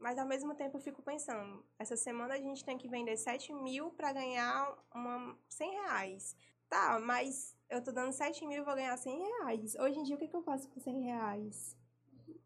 mas 0.00 0.18
ao 0.18 0.26
mesmo 0.26 0.54
tempo 0.54 0.78
eu 0.78 0.80
fico 0.80 1.02
pensando, 1.02 1.62
essa 1.78 1.94
semana 1.94 2.32
a 2.32 2.38
gente 2.38 2.64
tem 2.64 2.78
que 2.78 2.88
vender 2.88 3.18
7 3.18 3.52
mil 3.52 3.90
para 3.90 4.14
ganhar 4.14 4.74
uma 4.94 5.36
100 5.46 5.70
reais. 5.72 6.34
Tá, 6.70 6.98
mas 6.98 7.54
eu 7.68 7.82
tô 7.82 7.92
dando 7.92 8.10
7 8.10 8.46
mil 8.46 8.62
e 8.62 8.64
vou 8.64 8.74
ganhar 8.74 8.96
100 8.96 9.18
reais. 9.18 9.74
Hoje 9.74 9.98
em 9.98 10.02
dia, 10.04 10.16
o 10.16 10.18
que, 10.18 10.26
que 10.26 10.34
eu 10.34 10.42
faço 10.42 10.68
com 10.70 10.80
100 10.80 11.02
reais? 11.02 11.76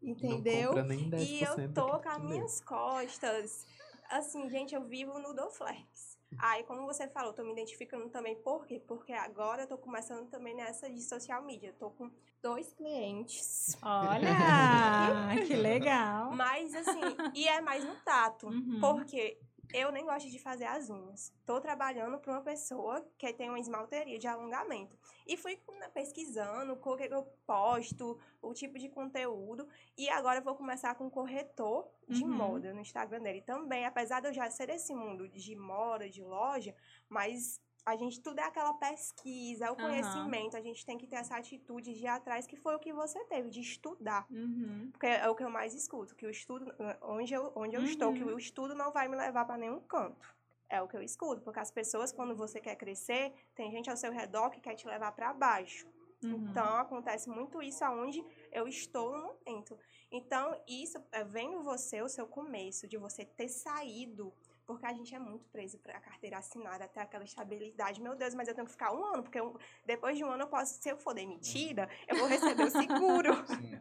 Entendeu? 0.01 0.73
Não 0.73 0.83
nem 0.83 1.09
10% 1.09 1.27
e 1.29 1.43
eu 1.43 1.73
tô 1.73 1.99
com 1.99 2.09
as 2.09 2.21
minhas 2.23 2.59
costas. 2.59 3.65
Assim, 4.09 4.49
gente, 4.49 4.75
eu 4.75 4.83
vivo 4.83 5.17
no 5.19 5.33
Doflex. 5.33 6.14
Aí, 6.37 6.63
como 6.63 6.85
você 6.85 7.07
falou, 7.07 7.33
tô 7.33 7.43
me 7.43 7.51
identificando 7.51 8.09
também. 8.09 8.35
Por 8.35 8.65
quê? 8.65 8.81
Porque 8.87 9.13
agora 9.13 9.63
eu 9.63 9.67
tô 9.67 9.77
começando 9.77 10.29
também 10.29 10.55
nessa 10.55 10.89
de 10.89 11.01
social 11.01 11.43
media. 11.43 11.73
tô 11.79 11.89
com 11.91 12.09
dois 12.41 12.71
clientes. 12.73 13.77
Olha, 13.81 14.29
que 15.47 15.55
legal. 15.55 16.31
Mas, 16.31 16.73
assim, 16.75 17.01
e 17.33 17.47
é 17.47 17.61
mais 17.61 17.83
no 17.83 17.95
tato. 17.97 18.47
Uhum. 18.47 18.79
Porque 18.79 19.39
eu 19.73 19.91
nem 19.91 20.05
gosto 20.05 20.29
de 20.29 20.39
fazer 20.39 20.65
as 20.65 20.89
unhas. 20.89 21.33
Tô 21.45 21.59
trabalhando 21.61 22.17
para 22.19 22.33
uma 22.33 22.41
pessoa 22.41 23.05
que 23.17 23.31
tem 23.33 23.49
uma 23.49 23.59
esmalteria 23.59 24.17
de 24.17 24.27
alongamento. 24.27 24.97
E 25.27 25.35
fui 25.37 25.59
né, 25.79 25.89
pesquisando 25.89 26.73
o 26.73 26.97
que 26.97 27.03
eu 27.13 27.23
posto, 27.45 28.19
o 28.41 28.53
tipo 28.53 28.77
de 28.77 28.89
conteúdo. 28.89 29.67
E 29.97 30.09
agora 30.09 30.39
eu 30.39 30.43
vou 30.43 30.55
começar 30.55 30.95
com 30.95 31.09
corretor 31.09 31.87
de 32.07 32.23
Uhum. 32.23 32.29
moda 32.29 32.73
no 32.73 32.81
Instagram 32.81 33.21
dele 33.21 33.41
também. 33.41 33.85
Apesar 33.85 34.19
de 34.21 34.27
eu 34.27 34.33
já 34.33 34.49
ser 34.49 34.67
desse 34.67 34.93
mundo 34.93 35.27
de 35.27 35.55
moda, 35.55 36.09
de 36.09 36.23
loja, 36.23 36.75
mas 37.09 37.59
a 37.85 37.95
gente 37.95 38.19
tudo 38.19 38.39
é 38.39 38.43
aquela 38.43 38.73
pesquisa, 38.73 39.65
é 39.65 39.71
o 39.71 39.75
conhecimento. 39.75 40.57
A 40.57 40.61
gente 40.61 40.83
tem 40.83 40.97
que 40.97 41.05
ter 41.05 41.17
essa 41.17 41.37
atitude 41.37 41.93
de 41.93 42.03
ir 42.03 42.07
atrás, 42.07 42.47
que 42.47 42.55
foi 42.55 42.75
o 42.75 42.79
que 42.79 42.91
você 42.91 43.23
teve, 43.25 43.49
de 43.49 43.61
estudar. 43.61 44.25
Uhum. 44.31 44.89
Porque 44.91 45.05
é 45.05 45.29
o 45.29 45.35
que 45.35 45.43
eu 45.43 45.49
mais 45.51 45.73
escuto, 45.73 46.15
que 46.15 46.25
o 46.25 46.29
estudo, 46.29 46.73
onde 47.03 47.33
eu, 47.33 47.51
onde 47.55 47.75
eu 47.75 47.83
estou, 47.83 48.11
que 48.11 48.23
Uhum. 48.23 48.33
o 48.33 48.39
estudo 48.39 48.73
não 48.73 48.91
vai 48.91 49.07
me 49.07 49.15
levar 49.15 49.45
para 49.45 49.57
nenhum 49.57 49.79
canto. 49.81 50.33
É 50.67 50.81
o 50.81 50.87
que 50.87 50.97
eu 50.97 51.03
escuto, 51.03 51.43
porque 51.43 51.59
as 51.59 51.69
pessoas, 51.69 52.11
quando 52.11 52.35
você 52.35 52.59
quer 52.59 52.75
crescer, 52.75 53.31
tem 53.53 53.71
gente 53.71 53.87
ao 53.87 53.95
seu 53.95 54.11
redor 54.11 54.49
que 54.49 54.59
quer 54.59 54.73
te 54.73 54.87
levar 54.87 55.11
para 55.11 55.31
baixo. 55.31 55.87
Uhum. 56.23 56.47
Então, 56.49 56.77
acontece 56.77 57.29
muito 57.29 57.61
isso 57.61 57.85
aonde 57.85 58.25
eu 58.51 58.67
estou 58.67 59.15
no 59.15 59.27
momento. 59.27 59.77
Então, 60.11 60.59
isso 60.67 60.97
é 61.11 61.23
vendo 61.23 61.61
você, 61.61 62.01
o 62.01 62.09
seu 62.09 62.25
começo, 62.25 62.87
de 62.87 62.97
você 62.97 63.23
ter 63.23 63.47
saído, 63.47 64.33
porque 64.65 64.85
a 64.85 64.93
gente 64.93 65.13
é 65.13 65.19
muito 65.19 65.47
preso 65.49 65.77
para 65.79 65.97
a 65.97 66.01
carteira 66.01 66.37
assinada, 66.37 66.85
até 66.85 67.01
aquela 67.01 67.23
estabilidade. 67.23 68.01
Meu 68.01 68.15
Deus, 68.15 68.33
mas 68.33 68.47
eu 68.47 68.55
tenho 68.55 68.65
que 68.65 68.71
ficar 68.73 68.93
um 68.93 69.03
ano, 69.05 69.23
porque 69.23 69.39
eu- 69.39 69.57
depois 69.85 70.17
de 70.17 70.23
um 70.23 70.29
ano 70.31 70.43
eu 70.43 70.47
posso, 70.47 70.81
se 70.81 70.89
eu 70.89 70.97
for 70.97 71.13
demitida, 71.13 71.89
eu 72.07 72.17
vou 72.17 72.27
receber 72.27 72.63
o 72.63 72.69
seguro. 72.71 73.29
Sim. 73.47 73.79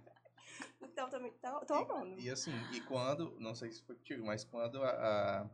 Então, 0.82 1.08
tô, 1.08 1.18
tô, 1.18 1.66
tô 1.66 1.74
amando. 1.74 2.20
E, 2.20 2.26
e 2.26 2.30
assim, 2.30 2.52
e 2.72 2.80
quando, 2.82 3.38
não 3.40 3.54
sei 3.54 3.72
se 3.72 3.82
foi 3.82 3.96
contigo, 3.96 4.24
mas 4.24 4.44
quando 4.44 4.82
a, 4.82 4.90
a, 4.90 5.50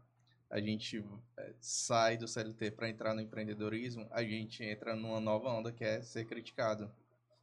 a 0.51 0.61
gente 0.61 1.03
é, 1.37 1.55
sai 1.61 2.17
do 2.17 2.27
CLT 2.29 2.73
para 2.73 2.89
entrar 2.91 3.15
no 3.15 3.21
empreendedorismo, 3.21 4.07
a 4.11 4.23
gente 4.23 4.63
entra 4.65 4.95
numa 4.97 5.21
nova 5.21 5.49
onda 5.49 5.73
que 5.73 5.85
é 5.85 6.03
ser 6.03 6.27
criticado, 6.27 6.93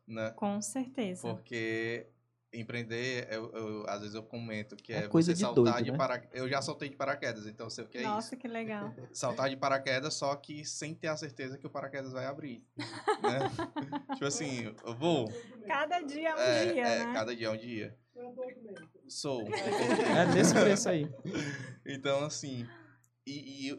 né? 0.05 0.31
Com 0.31 0.61
certeza. 0.61 1.27
Porque 1.27 2.07
empreender, 2.53 3.27
eu, 3.31 3.51
eu- 3.53 3.89
às 3.89 3.99
vezes 3.99 4.15
eu 4.15 4.23
comento 4.23 4.75
que 4.75 4.93
É 4.93 4.99
é, 4.99 5.07
coisa 5.07 5.27
você 5.31 5.33
de 5.35 5.39
saltar 5.39 5.63
doido, 5.63 5.83
de 5.85 5.91
né? 5.91 5.97
paraquedas. 5.97 6.39
Eu 6.39 6.49
já 6.49 6.61
saltei 6.61 6.89
de 6.89 6.95
paraquedas, 6.95 7.45
então 7.45 7.65
eu 7.65 7.69
sei 7.69 7.83
o 7.83 7.87
que 7.87 7.97
é 7.97 8.03
Nossa, 8.03 8.33
isso. 8.35 8.37
que 8.41 8.47
legal. 8.47 8.93
Saltar 9.13 9.49
de 9.49 9.57
paraquedas, 9.57 10.13
só 10.13 10.35
que 10.35 10.63
sem 10.65 10.95
ter 10.95 11.07
a 11.07 11.17
certeza 11.17 11.57
que 11.57 11.67
o 11.67 11.69
paraquedas 11.69 12.11
vai 12.13 12.25
abrir. 12.25 12.63
né? 12.77 13.39
tipo 14.13 14.25
assim, 14.25 14.73
eu 14.85 14.95
vou. 14.95 15.31
Cada 15.67 15.99
dia 16.01 16.29
é 16.29 16.35
um 16.35 16.39
é, 16.39 16.65
dia, 16.73 16.87
é, 16.87 17.05
né? 17.05 17.13
cada 17.13 17.35
dia 17.35 17.47
é 17.47 17.51
um 17.51 17.57
dia. 17.57 17.97
Sou. 19.07 19.47
É 19.47 20.25
nesse 20.33 20.53
preço 20.53 20.89
aí. 20.89 21.09
Então, 21.89 22.25
assim, 22.25 22.67
e, 23.25 23.69
e, 23.69 23.71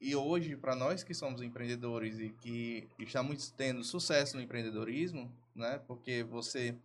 e, 0.00 0.10
e 0.10 0.16
hoje, 0.16 0.56
para 0.56 0.76
nós 0.76 1.02
que 1.02 1.12
somos 1.12 1.42
empreendedores 1.42 2.20
e 2.20 2.28
que 2.30 2.88
estamos 3.00 3.50
tendo 3.50 3.82
sucesso 3.82 4.36
no 4.36 4.42
empreendedorismo, 4.42 5.28
né? 5.56 5.80
Porque 5.88 6.22
você 6.22 6.76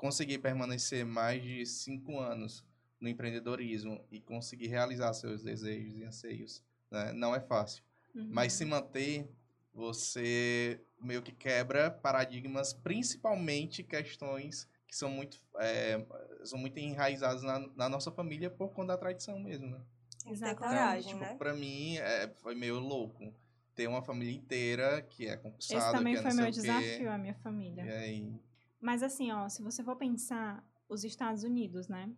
conseguir 0.00 0.38
permanecer 0.38 1.04
mais 1.04 1.42
de 1.42 1.66
cinco 1.66 2.18
anos 2.18 2.64
no 2.98 3.06
empreendedorismo 3.06 4.02
e 4.10 4.18
conseguir 4.18 4.68
realizar 4.68 5.12
seus 5.12 5.42
desejos 5.42 5.98
e 5.98 6.04
anseios, 6.04 6.62
né? 6.90 7.12
Não 7.12 7.34
é 7.34 7.40
fácil. 7.40 7.84
Uhum. 8.14 8.26
Mas 8.32 8.54
se 8.54 8.64
manter, 8.64 9.28
você 9.74 10.80
meio 10.98 11.20
que 11.20 11.32
quebra 11.32 11.90
paradigmas, 11.90 12.72
principalmente 12.72 13.82
questões 13.82 14.66
que 14.88 14.96
são 14.96 15.10
muito, 15.10 15.36
é, 15.58 16.02
são 16.44 16.58
muito 16.58 16.78
enraizadas 16.78 17.42
na, 17.42 17.58
na 17.76 17.88
nossa 17.90 18.10
família 18.10 18.48
por 18.48 18.70
conta 18.70 18.94
da 18.94 18.96
tradição 18.96 19.38
mesmo, 19.38 19.66
né? 19.66 19.80
Exatamente. 20.26 20.56
coragem, 20.56 21.12
tipo, 21.12 21.20
né? 21.20 21.36
pra 21.36 21.52
mim, 21.52 21.98
é, 21.98 22.26
foi 22.36 22.54
meio 22.54 22.78
louco. 22.78 23.34
Ter 23.74 23.86
uma 23.86 24.00
família 24.00 24.34
inteira 24.34 25.02
que 25.02 25.26
é 25.26 25.36
concursada, 25.36 25.78
Esse 25.78 25.92
também 25.92 26.14
que 26.14 26.20
é 26.20 26.22
foi 26.22 26.32
meu 26.32 26.50
desafio, 26.50 27.10
a 27.10 27.18
minha 27.18 27.34
família. 27.34 27.84
E 27.84 27.90
aí, 27.90 28.40
Mas 28.80 29.02
assim, 29.02 29.30
ó, 29.30 29.48
se 29.48 29.62
você 29.62 29.84
for 29.84 29.96
pensar, 29.96 30.64
os 30.88 31.04
Estados 31.04 31.44
Unidos, 31.44 31.88
né? 31.88 32.12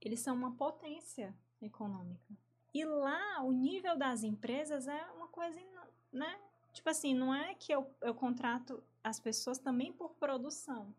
Eles 0.00 0.20
são 0.20 0.34
uma 0.34 0.52
potência 0.52 1.34
econômica. 1.60 2.36
E 2.74 2.84
lá, 2.84 3.42
o 3.42 3.52
nível 3.52 3.96
das 3.96 4.22
empresas 4.22 4.86
é 4.86 5.04
uma 5.16 5.28
coisa, 5.28 5.60
né? 6.12 6.38
Tipo 6.72 6.88
assim, 6.88 7.14
não 7.14 7.34
é 7.34 7.54
que 7.54 7.72
eu, 7.72 7.86
eu 8.00 8.14
contrato 8.14 8.82
as 9.02 9.20
pessoas 9.20 9.58
também 9.58 9.92
por 9.92 10.14
produção. 10.14 10.94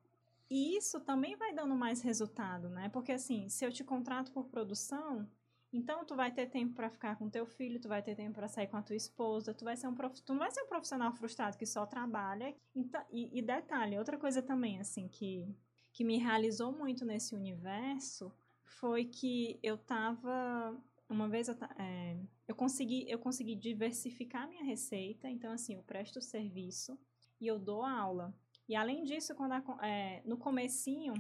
E 0.50 0.78
isso 0.78 1.00
também 1.00 1.36
vai 1.36 1.54
dando 1.54 1.76
mais 1.76 2.02
resultado, 2.02 2.70
né? 2.70 2.90
Porque 2.90 3.12
assim, 3.12 3.50
se 3.50 3.66
eu 3.66 3.72
te 3.72 3.84
contrato 3.84 4.32
por 4.32 4.46
produção, 4.46 5.28
então 5.74 6.06
tu 6.06 6.16
vai 6.16 6.32
ter 6.32 6.48
tempo 6.48 6.76
para 6.76 6.90
ficar 6.90 7.18
com 7.18 7.30
teu 7.30 7.46
filho, 7.46 7.80
tu 7.80 7.88
vai 7.88 8.02
ter 8.02 8.16
tempo 8.16 8.36
para 8.36 8.48
sair 8.48 8.68
com 8.68 8.78
a 8.78 8.82
tua 8.82 8.96
esposa, 8.96 9.54
tu 9.54 9.66
vai 9.66 9.76
ser 9.76 9.88
um 9.88 9.96
prof... 9.96 10.22
tu 10.22 10.34
não 10.34 10.40
vai 10.40 10.52
ser 10.52 10.62
um 10.62 10.68
profissional 10.68 11.12
frustrado 11.14 11.58
que 11.58 11.66
só 11.66 11.86
trabalha. 11.86 12.56
Então, 12.76 13.04
e, 13.12 13.38
e 13.38 13.42
detalhe, 13.42 13.98
outra 13.98 14.18
coisa 14.18 14.42
também 14.42 14.80
assim 14.80 15.08
que 15.08 15.48
que 15.92 16.04
me 16.04 16.18
realizou 16.18 16.72
muito 16.72 17.06
nesse 17.06 17.36
universo 17.36 18.34
foi 18.64 19.06
que 19.06 19.60
eu 19.62 19.78
tava 19.78 20.76
uma 21.08 21.30
vez 21.30 21.48
eu, 21.48 21.56
é, 21.78 22.18
eu 22.48 22.56
consegui 22.56 23.06
eu 23.08 23.20
consegui 23.20 23.56
diversificar 23.56 24.48
minha 24.48 24.64
receita, 24.64 25.30
então 25.30 25.52
assim, 25.52 25.76
eu 25.76 25.84
presto 25.84 26.22
serviço 26.22 26.98
e 27.40 27.48
eu 27.48 27.60
dou 27.60 27.84
aula. 27.84 28.34
E 28.68 28.76
além 28.76 29.04
disso, 29.04 29.36
quando 29.36 29.54
a 29.54 29.88
é, 29.88 30.22
no 30.26 30.38
comecinho, 30.38 31.14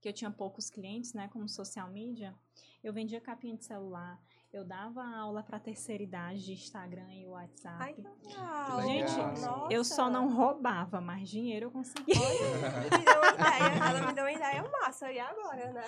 que 0.00 0.08
eu 0.08 0.12
tinha 0.12 0.30
poucos 0.30 0.68
clientes, 0.68 1.14
né, 1.14 1.28
como 1.28 1.48
social 1.48 1.90
media, 1.90 2.34
eu 2.82 2.92
vendia 2.92 3.20
capinha 3.20 3.56
de 3.56 3.64
celular, 3.64 4.20
eu 4.52 4.64
dava 4.64 5.02
aula 5.02 5.42
para 5.42 5.58
terceira 5.58 6.02
idade 6.02 6.44
de 6.44 6.52
Instagram 6.52 7.10
e 7.14 7.26
WhatsApp. 7.26 7.76
Ai, 7.80 7.94
que 7.94 8.02
legal. 8.02 8.82
Gente, 8.82 9.16
Nossa. 9.16 9.72
eu 9.72 9.82
só 9.82 10.10
não 10.10 10.28
roubava, 10.28 11.00
mas 11.00 11.28
dinheiro 11.28 11.66
eu 11.66 11.70
conseguia. 11.70 12.14
Olha, 12.20 12.70
me 12.98 13.04
deu 13.04 13.18
uma 13.18 13.30
ideia. 13.30 13.88
Ela 13.88 14.06
me 14.06 14.12
deu 14.12 14.24
uma 14.24 14.32
ideia 14.32 14.62
massa. 14.68 15.10
E 15.10 15.18
agora, 15.18 15.72
né? 15.72 15.82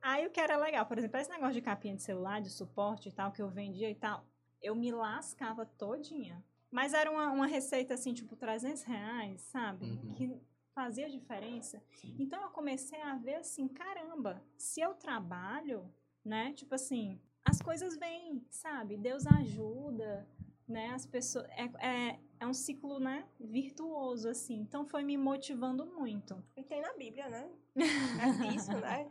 Aí 0.00 0.26
o 0.26 0.30
que 0.30 0.40
era 0.40 0.56
legal, 0.56 0.86
por 0.86 0.96
exemplo, 0.96 1.18
esse 1.20 1.30
negócio 1.30 1.52
de 1.52 1.60
capinha 1.60 1.94
de 1.94 2.02
celular, 2.02 2.40
de 2.40 2.48
suporte 2.50 3.10
e 3.10 3.12
tal, 3.12 3.30
que 3.30 3.42
eu 3.42 3.50
vendia 3.50 3.90
e 3.90 3.94
tal, 3.94 4.24
eu 4.62 4.74
me 4.74 4.90
lascava 4.90 5.66
todinha. 5.66 6.42
Mas 6.70 6.94
era 6.94 7.10
uma, 7.10 7.30
uma 7.30 7.46
receita 7.46 7.92
assim, 7.92 8.14
tipo, 8.14 8.34
300 8.34 8.84
reais, 8.84 9.42
sabe? 9.42 9.84
Uhum. 9.84 10.14
Que 10.14 10.40
fazia 10.74 11.10
diferença. 11.10 11.82
Então 12.18 12.42
eu 12.42 12.48
comecei 12.48 13.00
a 13.02 13.14
ver 13.16 13.34
assim, 13.34 13.68
caramba, 13.68 14.42
se 14.56 14.80
eu 14.80 14.94
trabalho, 14.94 15.92
né? 16.24 16.52
Tipo 16.54 16.74
assim, 16.74 17.20
as 17.44 17.60
coisas 17.60 17.96
vêm, 17.96 18.44
sabe? 18.50 18.96
Deus 18.96 19.26
ajuda, 19.26 20.26
né? 20.68 20.88
As 20.94 21.06
pessoas 21.06 21.46
é, 21.50 21.64
é, 21.86 22.18
é 22.40 22.46
um 22.46 22.54
ciclo, 22.54 22.98
né? 23.00 23.26
Virtuoso 23.40 24.28
assim. 24.28 24.54
Então 24.60 24.84
foi 24.86 25.02
me 25.02 25.16
motivando 25.16 25.84
muito. 25.86 26.42
E 26.56 26.62
tem 26.62 26.80
na 26.80 26.92
Bíblia, 26.94 27.28
né? 27.28 27.48
É 28.44 28.54
isso, 28.54 28.72
né? 28.72 29.10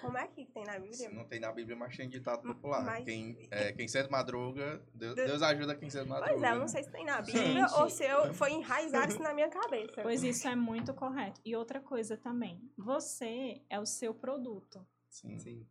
Como 0.00 0.18
é 0.18 0.26
que 0.26 0.44
tem 0.46 0.64
na 0.64 0.76
Bíblia? 0.76 1.08
Não 1.10 1.24
tem 1.24 1.38
na 1.38 1.52
Bíblia, 1.52 1.76
mas 1.76 1.96
tem 1.96 2.08
ditado 2.08 2.42
popular. 2.42 2.84
Mas- 2.84 3.04
Quem, 3.04 3.46
é, 3.48 3.70
quem 3.72 3.86
cedo 3.86 4.10
madruga, 4.10 4.82
Deus, 4.92 5.14
De- 5.14 5.24
Deus 5.24 5.40
ajuda 5.40 5.76
quem 5.76 5.88
cedo 5.88 6.08
madruga. 6.08 6.32
Pois 6.32 6.42
é, 6.42 6.50
eu 6.50 6.58
não 6.58 6.66
sei 6.66 6.82
se 6.82 6.90
tem 6.90 7.04
na 7.04 7.22
Bíblia 7.22 7.68
Gente. 7.68 7.74
ou 7.80 7.88
se 7.88 8.02
eu, 8.04 8.34
foi 8.34 8.50
enraizado 8.54 9.12
isso 9.12 9.22
na 9.22 9.32
minha 9.32 9.48
cabeça. 9.48 10.02
Pois 10.02 10.24
isso 10.24 10.48
é 10.48 10.56
muito 10.56 10.92
correto. 10.92 11.40
E 11.44 11.54
outra 11.54 11.80
coisa 11.80 12.16
também, 12.16 12.60
você 12.76 13.62
é 13.70 13.78
o 13.78 13.86
seu 13.86 14.12
produto. 14.12 14.84
Sim. 15.08 15.38
Sim. 15.38 15.64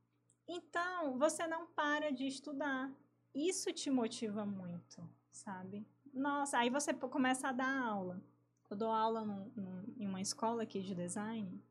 Então, 0.47 1.17
você 1.17 1.47
não 1.47 1.67
para 1.67 2.11
de 2.11 2.27
estudar. 2.27 2.91
Isso 3.33 3.71
te 3.71 3.89
motiva 3.89 4.45
muito, 4.45 5.07
sabe? 5.31 5.85
Nossa, 6.13 6.57
aí 6.57 6.69
você 6.69 6.93
começa 6.93 7.47
a 7.47 7.51
dar 7.53 7.81
aula. 7.83 8.21
Eu 8.69 8.75
dou 8.75 8.91
aula 8.91 9.23
num- 9.25 9.51
num- 9.55 9.93
em 9.97 10.07
uma 10.07 10.21
escola 10.21 10.63
aqui 10.63 10.81
de 10.81 10.93
design 10.93 11.61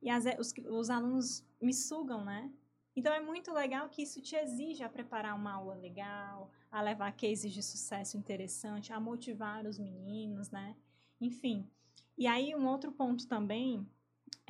e 0.00 0.08
as- 0.10 0.24
os, 0.38 0.54
os 0.68 0.90
alunos 0.90 1.44
me 1.60 1.72
sugam, 1.74 2.24
né? 2.24 2.50
Então 2.96 3.12
é 3.12 3.20
muito 3.20 3.52
legal 3.52 3.88
que 3.88 4.02
isso 4.02 4.20
te 4.20 4.34
exige 4.36 4.82
a 4.82 4.88
preparar 4.88 5.34
uma 5.36 5.52
aula 5.52 5.74
legal, 5.74 6.50
a 6.70 6.80
levar 6.82 7.12
cases 7.12 7.52
de 7.52 7.62
sucesso 7.62 8.16
interessante, 8.16 8.92
a 8.92 9.00
motivar 9.00 9.66
os 9.66 9.78
meninos, 9.78 10.50
né? 10.50 10.74
Enfim. 11.20 11.68
E 12.16 12.26
aí 12.26 12.54
um 12.54 12.66
outro 12.66 12.90
ponto 12.92 13.26
também, 13.26 13.86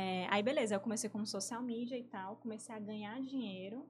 é, 0.00 0.26
aí 0.30 0.42
beleza, 0.42 0.75
eu 0.75 0.80
comecei 0.80 1.11
como 1.11 1.26
social 1.26 1.62
media 1.62 1.99
e 1.99 2.04
tal, 2.04 2.37
comecei 2.37 2.75
a 2.75 2.78
ganhar 2.78 3.21
dinheiro 3.21 3.87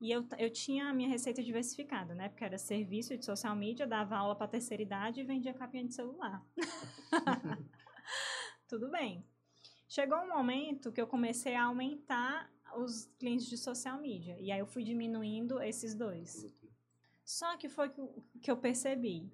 e 0.00 0.10
eu, 0.10 0.26
eu 0.36 0.50
tinha 0.50 0.88
a 0.88 0.92
minha 0.92 1.08
receita 1.08 1.40
diversificada, 1.40 2.16
né? 2.16 2.28
Porque 2.28 2.42
era 2.42 2.58
serviço 2.58 3.16
de 3.16 3.24
social 3.24 3.54
media, 3.54 3.86
dava 3.86 4.16
aula 4.16 4.34
para 4.34 4.48
terceira 4.48 4.82
idade 4.82 5.20
e 5.20 5.24
vendia 5.24 5.54
capinha 5.54 5.84
de 5.84 5.94
celular. 5.94 6.44
Tudo 8.66 8.90
bem. 8.90 9.24
Chegou 9.88 10.18
um 10.18 10.28
momento 10.28 10.90
que 10.90 11.00
eu 11.00 11.06
comecei 11.06 11.54
a 11.54 11.66
aumentar 11.66 12.50
os 12.74 13.04
clientes 13.16 13.46
de 13.46 13.56
social 13.56 14.00
media. 14.00 14.36
E 14.40 14.50
aí 14.50 14.58
eu 14.58 14.66
fui 14.66 14.82
diminuindo 14.82 15.62
esses 15.62 15.94
dois. 15.94 16.52
Só 17.24 17.56
que 17.56 17.68
foi 17.68 17.88
que 18.42 18.50
eu 18.50 18.56
percebi 18.56 19.32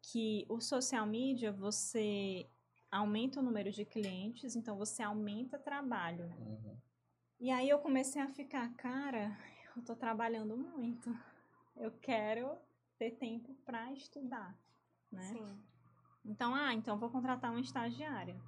que 0.00 0.46
o 0.48 0.60
social 0.60 1.06
media 1.06 1.50
você 1.50 2.46
aumenta 2.90 3.40
o 3.40 3.42
número 3.42 3.70
de 3.70 3.84
clientes, 3.84 4.56
então 4.56 4.76
você 4.76 5.02
aumenta 5.02 5.58
trabalho. 5.58 6.26
Uhum. 6.38 6.76
E 7.38 7.50
aí 7.50 7.68
eu 7.68 7.78
comecei 7.78 8.20
a 8.20 8.28
ficar, 8.28 8.72
cara, 8.74 9.36
eu 9.76 9.82
tô 9.82 9.94
trabalhando 9.94 10.56
muito. 10.56 11.16
Eu 11.76 11.92
quero 11.92 12.58
ter 12.98 13.12
tempo 13.12 13.54
para 13.64 13.92
estudar, 13.92 14.54
né? 15.10 15.22
Sim. 15.22 15.58
Então, 16.24 16.54
ah, 16.54 16.74
então 16.74 16.98
vou 16.98 17.08
contratar 17.08 17.50
uma 17.50 17.60
estagiária. 17.60 18.38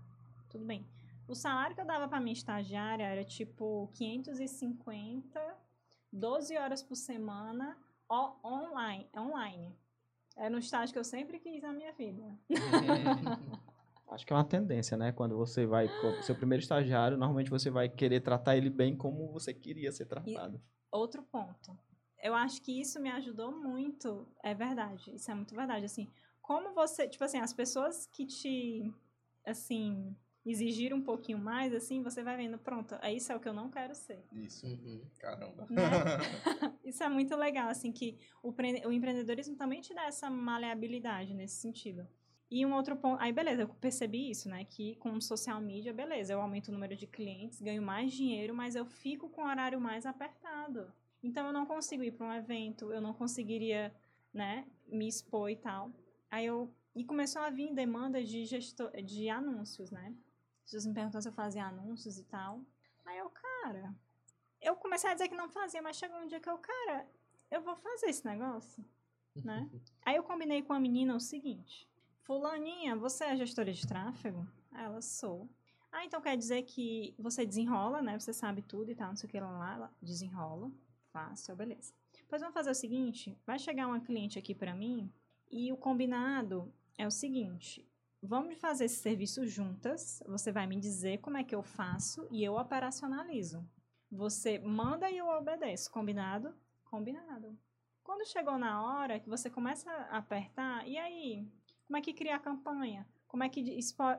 Tudo 0.51 0.65
bem. 0.65 0.87
O 1.27 1.35
salário 1.35 1.75
que 1.75 1.81
eu 1.81 1.87
dava 1.87 2.09
para 2.09 2.21
minha 2.21 2.35
estagiária 2.35 3.05
era 3.05 3.25
tipo 3.25 3.89
550, 3.95 5.57
12 6.13 6.57
horas 6.59 6.83
por 6.83 6.97
semana, 6.97 7.79
online, 8.45 9.09
online. 9.17 9.75
Era 10.37 10.55
um 10.55 10.59
estágio 10.59 10.93
que 10.93 10.99
eu 10.99 11.05
sempre 11.05 11.39
quis 11.39 11.63
na 11.63 11.73
minha 11.73 11.93
vida. 11.93 12.39
Acho 14.13 14.27
que 14.27 14.33
é 14.33 14.37
uma 14.37 14.45
tendência, 14.45 14.97
né? 14.97 15.13
Quando 15.13 15.37
você 15.37 15.67
vai 15.67 15.89
com 16.01 16.23
seu 16.23 16.35
primeiro 16.35 16.63
estagiário, 16.63 17.17
normalmente 17.17 17.51
você 17.51 17.71
vai 17.71 17.89
querer 17.89 18.21
tratar 18.21 18.57
ele 18.57 18.71
bem 18.71 18.97
como 18.97 19.33
você 19.33 19.55
queria 19.55 19.91
ser 19.91 20.07
tratado. 20.07 20.61
Outro 20.91 21.23
ponto. 21.23 21.77
Eu 22.23 22.35
acho 22.35 22.63
que 22.63 22.81
isso 22.81 23.01
me 23.01 23.11
ajudou 23.11 23.51
muito. 23.51 24.29
É 24.43 24.55
verdade. 24.55 25.15
Isso 25.15 25.31
é 25.31 25.35
muito 25.35 25.55
verdade. 25.55 25.85
Assim, 25.85 26.09
como 26.41 26.75
você. 26.75 27.09
Tipo 27.09 27.25
assim, 27.25 27.39
as 27.39 27.53
pessoas 27.53 28.07
que 28.07 28.27
te. 28.27 28.93
Assim. 29.47 30.15
Exigir 30.45 30.93
um 30.93 31.01
pouquinho 31.01 31.39
mais, 31.39 31.73
assim, 31.73 32.03
você 32.03 32.21
vai 32.21 32.37
vendo, 32.37 32.59
pronto, 32.59 32.97
é 33.01 33.15
isso 33.15 33.31
é 33.31 33.37
o 33.37 33.39
que 33.39 33.49
eu 33.49 33.53
não 33.53 33.71
quero 33.71 33.95
ser. 33.95 34.27
Isso. 34.33 34.67
Uhum. 34.67 35.01
Caramba. 35.21 35.69
Né? 35.71 35.81
Isso 36.85 37.01
é 37.05 37.09
muito 37.09 37.37
legal, 37.37 37.69
assim, 37.69 37.93
que 37.93 38.19
o, 38.43 38.49
o 38.51 38.93
empreendedorismo 38.93 39.55
também 39.55 39.81
te 39.81 39.95
dá 39.95 40.07
essa 40.07 40.29
maleabilidade 40.29 41.33
nesse 41.33 41.61
sentido. 41.61 42.09
E 42.55 42.67
um 42.67 42.75
outro 42.75 42.95
ponto, 42.95 43.19
aí 43.19 43.33
beleza, 43.33 43.63
eu 43.63 43.69
percebi 43.69 44.31
isso, 44.31 44.47
né, 44.47 44.63
que 44.67 44.95
com 44.97 45.19
social 45.23 45.59
media, 45.59 45.91
beleza, 45.91 46.35
eu 46.35 46.41
aumento 46.43 46.69
o 46.69 46.73
número 46.73 46.95
de 46.95 47.07
clientes, 47.07 47.63
ganho 47.63 47.81
mais 47.81 48.13
dinheiro, 48.13 48.55
mas 48.55 48.77
eu 48.77 48.85
fico 48.85 49.27
com 49.31 49.41
o 49.41 49.47
horário 49.47 49.81
mais 49.81 50.05
apertado. 50.05 50.93
Então 51.23 51.47
eu 51.47 51.53
não 51.55 51.65
consigo 51.65 52.03
ir 52.03 52.13
para 52.13 52.27
um 52.27 52.33
evento, 52.35 52.93
eu 52.93 53.01
não 53.01 53.15
conseguiria, 53.15 53.91
né, 54.35 54.67
me 54.87 55.09
expor 55.09 55.49
e 55.49 55.57
tal. 55.57 55.91
Aí 56.31 56.45
eu 56.45 56.71
e 56.95 57.03
começou 57.07 57.41
a 57.41 57.49
vir 57.49 57.73
demanda 57.73 58.23
de 58.23 58.45
gestor, 58.45 58.91
de 59.01 59.31
anúncios, 59.31 59.91
né? 59.91 60.15
As 60.59 60.65
pessoas 60.65 60.85
me 60.85 60.93
perguntam 60.93 61.23
se 61.23 61.29
eu 61.29 61.33
fazia 61.33 61.65
anúncios 61.65 62.19
e 62.19 62.25
tal. 62.25 62.61
Aí 63.07 63.17
eu, 63.17 63.31
cara, 63.31 63.95
eu 64.61 64.77
comecei 64.77 65.09
a 65.09 65.15
dizer 65.15 65.29
que 65.29 65.35
não 65.35 65.49
fazia, 65.49 65.81
mas 65.81 65.97
chegou 65.97 66.19
um 66.19 66.27
dia 66.27 66.39
que 66.39 66.51
eu, 66.51 66.59
cara, 66.59 67.09
eu 67.51 67.63
vou 67.63 67.77
fazer 67.77 68.11
esse 68.11 68.27
negócio, 68.27 68.85
né? 69.43 69.71
Aí 70.05 70.17
eu 70.17 70.23
combinei 70.23 70.61
com 70.61 70.75
a 70.75 70.79
menina 70.79 71.17
o 71.17 71.21
seguinte: 71.21 71.91
Fulaninha, 72.25 72.97
você 72.97 73.25
é 73.25 73.37
gestora 73.37 73.73
de 73.73 73.87
tráfego? 73.87 74.47
Aí 74.71 74.85
Ela 74.85 75.03
sou. 75.03 75.49
Ah, 75.91 76.05
então 76.05 76.21
quer 76.21 76.37
dizer 76.37 76.63
que 76.63 77.15
você 77.19 77.45
desenrola, 77.45 78.01
né? 78.01 78.19
Você 78.19 78.33
sabe 78.33 78.63
tudo 78.63 78.91
e 78.91 78.95
tal, 78.95 79.09
não 79.09 79.17
sei 79.17 79.29
o 79.29 79.31
que 79.31 79.41
lá, 79.41 79.77
lá, 79.77 79.91
desenrola. 80.01 80.71
Fácil, 81.13 81.55
beleza. 81.57 81.93
Pois 82.29 82.41
vamos 82.41 82.55
fazer 82.55 82.71
o 82.71 82.75
seguinte: 82.75 83.37
vai 83.47 83.59
chegar 83.59 83.87
uma 83.87 84.01
cliente 84.01 84.39
aqui 84.39 84.55
pra 84.55 84.75
mim 84.75 85.13
e 85.51 85.71
o 85.73 85.77
combinado 85.77 86.73
é 86.97 87.07
o 87.07 87.11
seguinte: 87.11 87.87
vamos 88.23 88.57
fazer 88.57 88.87
esse 88.87 89.01
serviço 89.01 89.47
juntas. 89.47 90.23
Você 90.27 90.51
vai 90.51 90.67
me 90.67 90.79
dizer 90.79 91.19
como 91.19 91.37
é 91.37 91.45
que 91.45 91.55
eu 91.55 91.63
faço 91.63 92.27
e 92.31 92.43
eu 92.43 92.55
operacionalizo. 92.55 93.69
Você 94.11 94.59
manda 94.59 95.11
e 95.11 95.19
eu 95.19 95.27
obedeço. 95.27 95.91
Combinado? 95.91 96.55
Combinado. 96.85 97.59
Quando 98.03 98.27
chegou 98.27 98.59
na 98.59 98.83
hora 98.83 99.21
que 99.21 99.29
você 99.29 99.51
começa 99.51 99.91
a 99.91 100.19
apertar, 100.19 100.87
e 100.89 100.97
aí? 100.97 101.47
Como 101.93 101.99
é 101.99 102.01
que 102.01 102.15
cria 102.15 102.37
a 102.37 102.39
campanha? 102.39 103.07
Como 103.29 103.45
é 103.45 103.51
que 103.51 103.61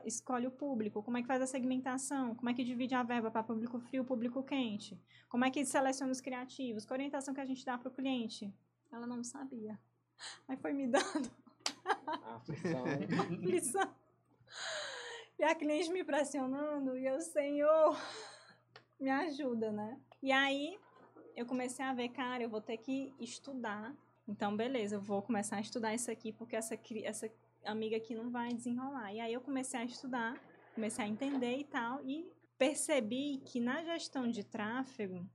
escolhe 0.04 0.46
o 0.46 0.50
público? 0.52 1.02
Como 1.02 1.18
é 1.18 1.22
que 1.22 1.26
faz 1.26 1.42
a 1.42 1.46
segmentação? 1.48 2.32
Como 2.36 2.48
é 2.48 2.54
que 2.54 2.62
divide 2.62 2.94
a 2.94 3.02
verba 3.02 3.32
para 3.32 3.42
público 3.42 3.80
frio 3.80 4.04
e 4.04 4.06
público 4.06 4.44
quente? 4.44 4.96
Como 5.28 5.44
é 5.44 5.50
que 5.50 5.64
seleciona 5.64 6.12
os 6.12 6.20
criativos? 6.20 6.84
Qual 6.84 6.94
a 6.94 6.98
orientação 6.98 7.34
que 7.34 7.40
a 7.40 7.44
gente 7.44 7.64
dá 7.64 7.76
para 7.76 7.88
o 7.88 7.90
cliente? 7.90 8.54
Ela 8.92 9.08
não 9.08 9.24
sabia. 9.24 9.76
Aí 10.46 10.56
foi 10.56 10.72
me 10.72 10.86
dando 10.86 11.28
aflição. 12.36 12.84
aflição. 13.34 13.94
E 15.36 15.42
a 15.42 15.52
cliente 15.56 15.90
me 15.90 16.04
pressionando 16.04 16.96
e 16.96 17.06
eu, 17.06 17.20
Senhor, 17.20 18.00
me 19.00 19.10
ajuda, 19.10 19.72
né? 19.72 19.98
E 20.22 20.30
aí 20.30 20.78
eu 21.34 21.44
comecei 21.44 21.84
a 21.84 21.92
ver, 21.92 22.10
cara, 22.10 22.44
eu 22.44 22.48
vou 22.48 22.60
ter 22.60 22.76
que 22.76 23.12
estudar. 23.18 23.92
Então, 24.28 24.56
beleza, 24.56 24.94
eu 24.94 25.00
vou 25.00 25.20
começar 25.20 25.56
a 25.56 25.60
estudar 25.60 25.92
isso 25.92 26.08
aqui 26.08 26.32
porque 26.32 26.54
essa, 26.54 26.78
essa 27.02 27.28
amiga 27.64 27.96
aqui 27.96 28.14
não 28.14 28.30
vai 28.30 28.52
desenrolar. 28.52 29.12
E 29.12 29.20
aí 29.20 29.32
eu 29.32 29.40
comecei 29.40 29.80
a 29.80 29.84
estudar, 29.84 30.40
comecei 30.74 31.04
a 31.04 31.08
entender 31.08 31.58
e 31.58 31.64
tal, 31.64 32.04
e 32.04 32.30
percebi 32.58 33.38
que 33.44 33.60
na 33.60 33.82
gestão 33.84 34.30
de 34.30 34.44
tráfego 34.44 35.28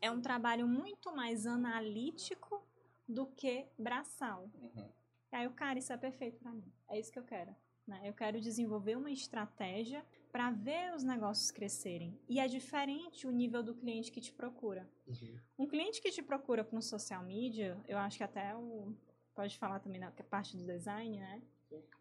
é 0.00 0.10
um 0.10 0.20
trabalho 0.20 0.66
muito 0.66 1.14
mais 1.14 1.46
analítico 1.46 2.62
do 3.08 3.26
que 3.26 3.66
braçal. 3.78 4.50
Uhum. 4.54 4.90
E 5.32 5.36
aí, 5.36 5.46
o 5.46 5.52
cara, 5.52 5.78
isso 5.78 5.92
é 5.92 5.96
perfeito 5.96 6.38
pra 6.38 6.52
mim. 6.52 6.70
É 6.88 6.98
isso 6.98 7.10
que 7.10 7.18
eu 7.18 7.24
quero. 7.24 7.54
Né? 7.86 8.00
Eu 8.04 8.12
quero 8.12 8.40
desenvolver 8.40 8.96
uma 8.96 9.10
estratégia 9.10 10.04
para 10.30 10.50
ver 10.50 10.94
os 10.94 11.02
negócios 11.02 11.50
crescerem. 11.50 12.18
E 12.28 12.38
é 12.38 12.46
diferente 12.46 13.26
o 13.26 13.30
nível 13.30 13.62
do 13.62 13.74
cliente 13.74 14.10
que 14.10 14.20
te 14.20 14.32
procura. 14.32 14.88
Uhum. 15.06 15.38
Um 15.58 15.66
cliente 15.66 16.00
que 16.00 16.10
te 16.10 16.22
procura 16.22 16.64
para 16.64 16.78
um 16.78 16.82
social 16.82 17.22
media, 17.22 17.78
eu 17.86 17.98
acho 17.98 18.18
que 18.18 18.24
até 18.24 18.54
o. 18.56 18.94
Pode 19.34 19.56
falar 19.56 19.80
também 19.80 20.00
na 20.00 20.10
parte 20.10 20.56
do 20.56 20.64
design, 20.64 21.18
né? 21.18 21.42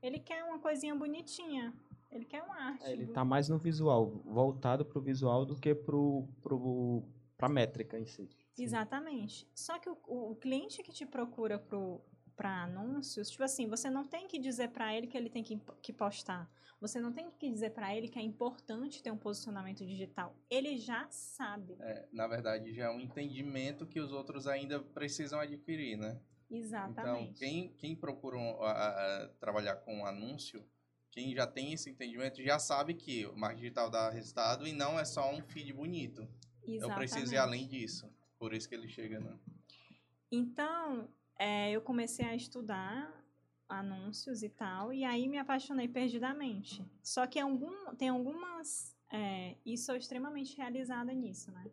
Ele 0.01 0.19
quer 0.19 0.43
uma 0.43 0.59
coisinha 0.59 0.95
bonitinha. 0.95 1.73
Ele 2.11 2.25
quer 2.25 2.43
uma 2.43 2.55
arte. 2.55 2.83
É, 2.85 2.91
ele 2.91 3.07
tá 3.07 3.23
mais 3.23 3.47
no 3.47 3.57
visual, 3.57 4.07
voltado 4.25 4.83
pro 4.85 5.01
visual 5.01 5.45
do 5.45 5.55
que 5.55 5.73
pro, 5.73 6.27
pro, 6.41 7.03
pra 7.37 7.47
métrica 7.47 7.97
em 7.97 8.05
si. 8.05 8.29
Exatamente. 8.57 9.47
Só 9.55 9.79
que 9.79 9.89
o, 9.89 9.97
o- 10.07 10.31
o 10.31 10.35
cliente 10.35 10.83
que 10.83 10.91
te 10.91 11.05
procura 11.05 11.57
para 12.35 12.63
anúncios, 12.63 13.29
tipo 13.29 13.43
assim, 13.43 13.67
você 13.67 13.89
não 13.89 14.05
tem 14.05 14.27
que 14.27 14.37
dizer 14.39 14.69
para 14.69 14.95
ele 14.95 15.07
que 15.07 15.17
ele 15.17 15.29
tem 15.29 15.43
que, 15.43 15.59
que 15.81 15.93
postar. 15.93 16.49
Você 16.81 16.99
não 16.99 17.13
tem 17.13 17.29
que 17.31 17.49
dizer 17.49 17.69
para 17.71 17.95
ele 17.95 18.07
que 18.07 18.17
é 18.17 18.21
importante 18.23 19.03
ter 19.03 19.11
um 19.11 19.17
posicionamento 19.17 19.85
digital. 19.85 20.35
Ele 20.49 20.77
já 20.77 21.07
sabe. 21.11 21.77
É, 21.79 22.07
na 22.11 22.27
verdade, 22.27 22.73
já 22.73 22.85
é 22.85 22.89
um 22.89 22.99
entendimento 22.99 23.85
que 23.85 23.99
os 23.99 24.11
outros 24.11 24.47
ainda 24.47 24.79
precisam 24.79 25.39
adquirir, 25.39 25.95
né? 25.97 26.19
Então, 26.51 26.59
Exatamente. 26.59 27.39
quem, 27.39 27.73
quem 27.77 27.95
procura 27.95 28.37
a 28.37 29.29
trabalhar 29.39 29.77
com 29.77 30.05
anúncio, 30.05 30.63
quem 31.09 31.33
já 31.33 31.47
tem 31.47 31.71
esse 31.71 31.89
entendimento, 31.89 32.43
já 32.43 32.59
sabe 32.59 32.93
que 32.93 33.25
o 33.25 33.37
marketing 33.37 33.61
digital 33.61 33.89
dá 33.89 34.09
resultado 34.09 34.67
e 34.67 34.73
não 34.73 34.99
é 34.99 35.05
só 35.05 35.33
um 35.33 35.41
feed 35.41 35.71
bonito. 35.71 36.27
Eu 36.67 36.93
preciso 36.93 37.33
ir 37.33 37.37
além 37.37 37.67
disso. 37.67 38.13
Por 38.37 38.53
isso 38.53 38.67
que 38.67 38.75
ele 38.75 38.89
chega, 38.89 39.19
né? 39.19 39.37
Então, 40.29 41.09
é, 41.39 41.71
eu 41.71 41.81
comecei 41.81 42.25
a 42.25 42.35
estudar 42.35 43.11
anúncios 43.67 44.43
e 44.43 44.49
tal, 44.49 44.91
e 44.91 45.05
aí 45.05 45.29
me 45.29 45.37
apaixonei 45.37 45.87
perdidamente. 45.87 46.85
Só 47.01 47.25
que 47.25 47.39
algum, 47.39 47.95
tem 47.95 48.09
algumas. 48.09 48.97
É, 49.09 49.55
e 49.65 49.77
sou 49.77 49.95
extremamente 49.95 50.57
realizada 50.57 51.13
nisso, 51.13 51.51
né? 51.51 51.65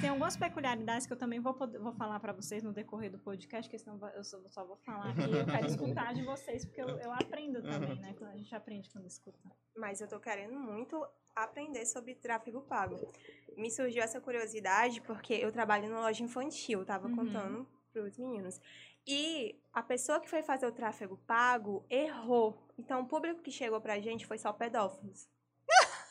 Tem 0.00 0.08
algumas 0.08 0.36
peculiaridades 0.36 1.06
que 1.06 1.12
eu 1.12 1.16
também 1.16 1.40
vou, 1.40 1.52
poder- 1.52 1.78
vou 1.78 1.92
falar 1.92 2.18
para 2.20 2.32
vocês 2.32 2.62
no 2.62 2.72
decorrer 2.72 3.10
do 3.10 3.18
podcast, 3.18 3.68
porque 3.68 3.78
senão 3.78 3.98
eu 4.14 4.24
só, 4.24 4.38
só 4.48 4.64
vou 4.64 4.76
falar 4.78 5.10
aqui. 5.10 5.22
Eu 5.22 5.44
quero 5.46 5.66
escutar 5.66 6.14
de 6.14 6.22
vocês, 6.22 6.64
porque 6.64 6.80
eu, 6.80 6.88
eu 6.88 7.12
aprendo 7.12 7.60
também, 7.62 7.98
né? 8.00 8.14
Quando 8.16 8.30
a 8.30 8.36
gente 8.36 8.54
aprende 8.54 8.88
quando 8.90 9.06
escuta. 9.06 9.38
Mas 9.76 10.00
eu 10.00 10.08
tô 10.08 10.18
querendo 10.18 10.58
muito 10.58 11.06
aprender 11.36 11.84
sobre 11.84 12.14
tráfego 12.14 12.62
pago. 12.62 12.96
Me 13.56 13.70
surgiu 13.70 14.02
essa 14.02 14.20
curiosidade 14.20 15.00
porque 15.02 15.34
eu 15.34 15.52
trabalho 15.52 15.88
numa 15.88 16.00
loja 16.00 16.22
infantil, 16.24 16.84
tava 16.84 17.08
Uhum. 17.08 17.16
contando 17.16 17.68
pros 17.92 18.16
meninos. 18.16 18.58
E 19.06 19.58
a 19.72 19.82
pessoa 19.82 20.20
que 20.20 20.30
foi 20.30 20.42
fazer 20.42 20.66
o 20.66 20.72
tráfego 20.72 21.18
pago 21.26 21.84
errou. 21.90 22.56
Então 22.78 23.02
o 23.02 23.06
público 23.06 23.42
que 23.42 23.50
chegou 23.50 23.80
pra 23.80 24.00
gente 24.00 24.26
foi 24.26 24.38
só 24.38 24.52
pedófilos. 24.52 25.28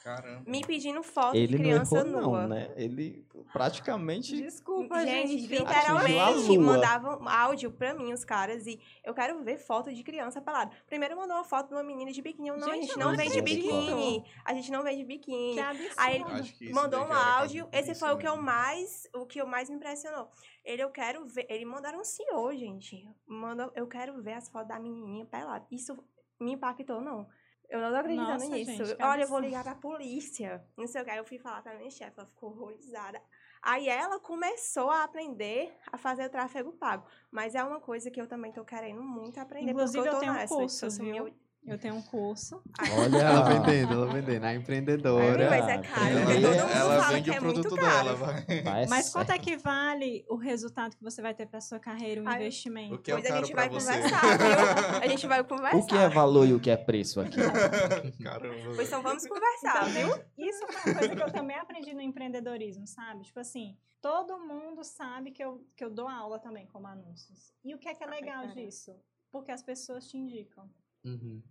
Caramba. 0.03 0.43
Me 0.49 0.61
pedindo 0.61 1.03
foto 1.03 1.35
Ele 1.35 1.47
de 1.47 1.53
não 1.57 1.63
criança 1.63 1.97
errou, 1.97 2.09
nua. 2.21 2.41
não, 2.41 2.47
né? 2.47 2.71
Ele 2.75 3.25
praticamente. 3.51 4.35
Desculpa, 4.41 4.99
Gente, 5.05 5.39
gente. 5.39 5.55
a 5.55 5.59
literalmente 5.59 6.57
mandavam 6.57 7.27
áudio 7.27 7.71
pra 7.71 7.93
mim, 7.93 8.13
os 8.13 8.23
caras, 8.23 8.65
e 8.65 8.79
eu 9.03 9.13
quero 9.13 9.43
ver 9.43 9.57
foto 9.57 9.93
de 9.93 10.01
criança 10.03 10.41
pelada. 10.41 10.71
Primeiro 10.87 11.17
mandou 11.17 11.35
uma 11.35 11.43
foto 11.43 11.67
de 11.69 11.73
uma 11.73 11.83
menina 11.83 12.11
de 12.11 12.21
biquíni. 12.21 12.47
Eu, 12.49 12.57
não, 12.57 12.67
Gente, 12.67 12.77
a 12.77 12.81
gente 12.81 12.97
não 12.99 13.09
não 13.11 13.17
vende 13.17 13.39
acredito. 13.39 13.63
biquíni. 13.63 14.25
A 14.45 14.53
gente 14.53 14.71
não 14.71 14.83
vende 14.83 15.03
biquíni. 15.03 15.53
Que 15.55 15.59
absurdo. 15.59 15.93
Aí 15.97 16.15
ele 16.15 16.23
Acho 16.25 16.53
que 16.57 16.65
isso 16.65 16.75
mandou 16.75 17.01
um 17.05 17.13
áudio. 17.13 17.69
Esse 17.71 17.93
foi 17.95 18.11
o 18.11 18.17
que 18.17 18.27
eu 18.27 18.37
mais, 18.37 19.07
o 19.13 19.25
que 19.25 19.41
eu 19.41 19.47
mais 19.47 19.69
me 19.69 19.75
impressionou. 19.75 20.29
Ele 20.63 20.83
eu 20.83 20.89
quero 20.89 21.25
ver, 21.25 21.45
ele 21.49 21.65
mandaram 21.65 21.99
um 21.99 22.03
CEO, 22.03 22.55
gente. 22.55 23.07
Mandou, 23.27 23.71
eu 23.75 23.87
quero 23.87 24.21
ver 24.21 24.33
as 24.33 24.49
fotos 24.49 24.67
da 24.67 24.79
menininha 24.79 25.25
pelada. 25.25 25.65
Isso 25.71 25.97
me 26.39 26.53
impactou 26.53 27.01
não. 27.01 27.27
Eu 27.69 27.79
não 27.79 27.91
tô 27.91 27.97
acreditando 27.97 28.31
Nossa, 28.31 28.55
nisso. 28.55 28.85
gente, 28.85 29.03
Olha, 29.03 29.21
eu 29.21 29.27
vou 29.27 29.39
ligar 29.39 29.63
pra 29.63 29.75
polícia. 29.75 30.65
Não 30.75 30.87
sei 30.87 31.01
o 31.01 31.05
que. 31.05 31.11
Aí 31.11 31.17
eu 31.19 31.25
fui 31.25 31.37
falar 31.37 31.61
pra 31.61 31.77
minha 31.77 31.91
chefe, 31.91 32.13
ela 32.17 32.27
ficou 32.27 32.49
horrorizada. 32.49 33.21
Aí 33.61 33.87
ela 33.87 34.19
começou 34.19 34.89
a 34.89 35.03
aprender 35.03 35.71
a 35.91 35.97
fazer 35.97 36.25
o 36.25 36.29
tráfego 36.29 36.71
pago. 36.71 37.05
Mas 37.29 37.53
é 37.53 37.63
uma 37.63 37.79
coisa 37.79 38.09
que 38.09 38.19
eu 38.19 38.27
também 38.27 38.51
tô 38.51 38.65
querendo 38.65 39.03
muito 39.03 39.39
aprender. 39.39 39.71
Inclusive, 39.71 39.97
porque 39.97 40.09
eu, 40.09 40.13
eu 40.13 40.19
tenho 40.19 40.31
um 40.31 40.35
nessa, 40.35 40.55
curso, 40.55 40.85
eu 40.85 40.91
sou 40.91 41.05
viu? 41.05 41.33
Eu 41.65 41.77
tenho 41.77 41.93
um 41.95 42.01
curso. 42.01 42.63
Olha. 42.97 43.17
Ela 43.17 43.41
vendendo, 43.43 43.93
ela 43.93 44.07
vendendo. 44.11 44.43
A 44.43 44.47
Ai, 44.47 44.55
empreendedora. 44.55 45.49
mas 45.49 45.67
é 45.67 45.77
caro, 45.77 46.07
Ela- 46.07 46.25
porque 46.25 46.41
todo 46.41 46.51
mundo 46.51 46.71
ela 46.71 46.99
fala 47.03 47.13
vende 47.13 47.23
que 47.23 47.29
o 47.29 47.33
é 47.33 47.39
muito 47.41 47.61
produto 47.61 47.75
caro. 47.75 48.03
dela, 48.05 48.15
vai. 48.15 48.61
Vai 48.63 48.85
Mas 48.87 49.09
quanto 49.11 49.31
é 49.31 49.37
que 49.37 49.57
vale 49.57 50.25
o 50.29 50.35
resultado 50.35 50.95
que 50.95 51.03
você 51.03 51.21
vai 51.21 51.33
ter 51.35 51.45
para 51.47 51.61
sua 51.61 51.77
carreira, 51.79 52.23
o 52.23 52.27
Ai, 52.27 52.37
investimento? 52.41 52.95
O 52.95 52.97
que 52.97 53.11
é 53.11 53.15
Pois 53.15 53.25
a 53.25 53.29
caro 53.29 53.45
gente 53.45 53.53
pra 53.53 53.61
vai 53.67 53.69
você? 53.69 53.91
conversar, 53.93 54.21
viu? 54.37 54.99
A 55.01 55.07
gente 55.07 55.27
vai 55.27 55.43
conversar. 55.43 55.77
O 55.77 55.85
que 55.85 55.97
é 55.97 56.09
valor 56.09 56.47
e 56.47 56.53
o 56.53 56.59
que 56.59 56.69
é 56.71 56.77
preço 56.77 57.21
aqui? 57.21 57.37
Caramba. 58.23 58.71
Pois 58.75 58.87
então 58.87 59.03
vamos 59.03 59.27
conversar, 59.27 59.85
viu? 59.89 60.07
isso 60.37 60.65
foi 60.71 60.91
uma 60.91 60.99
coisa 60.99 61.15
que 61.15 61.23
eu 61.23 61.31
também 61.31 61.57
aprendi 61.57 61.93
no 61.93 62.01
empreendedorismo, 62.01 62.87
sabe? 62.87 63.25
Tipo 63.25 63.41
assim, 63.41 63.77
todo 64.01 64.39
mundo 64.39 64.83
sabe 64.83 65.29
que 65.31 65.43
eu, 65.43 65.63
que 65.75 65.83
eu 65.83 65.89
dou 65.91 66.07
aula 66.07 66.39
também 66.39 66.65
como 66.67 66.87
anúncios. 66.87 67.53
E 67.63 67.75
o 67.75 67.77
que 67.77 67.87
é 67.89 67.93
que 67.93 68.03
é 68.03 68.07
Ai, 68.07 68.15
legal 68.21 68.41
caramba. 68.43 68.55
disso? 68.55 68.95
Porque 69.31 69.51
as 69.51 69.61
pessoas 69.61 70.07
te 70.07 70.17
indicam. 70.17 70.67
Uhum. 71.03 71.41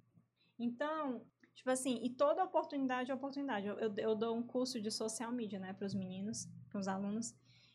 Então, 0.59 1.25
tipo 1.55 1.71
assim, 1.71 2.01
e 2.03 2.11
toda 2.11 2.45
oportunidade 2.45 3.11
é 3.11 3.15
oportunidade. 3.15 3.67
Eu, 3.67 3.79
eu, 3.79 3.95
eu 3.97 4.15
dou 4.15 4.37
um 4.37 4.43
curso 4.43 4.81
de 4.81 4.91
social 4.91 5.33
media, 5.33 5.59
né, 5.59 5.73
para 5.73 5.87
os 5.87 5.95
meninos, 5.95 6.47
para 6.69 6.79
os 6.81 6.89
alunos, 6.89 7.35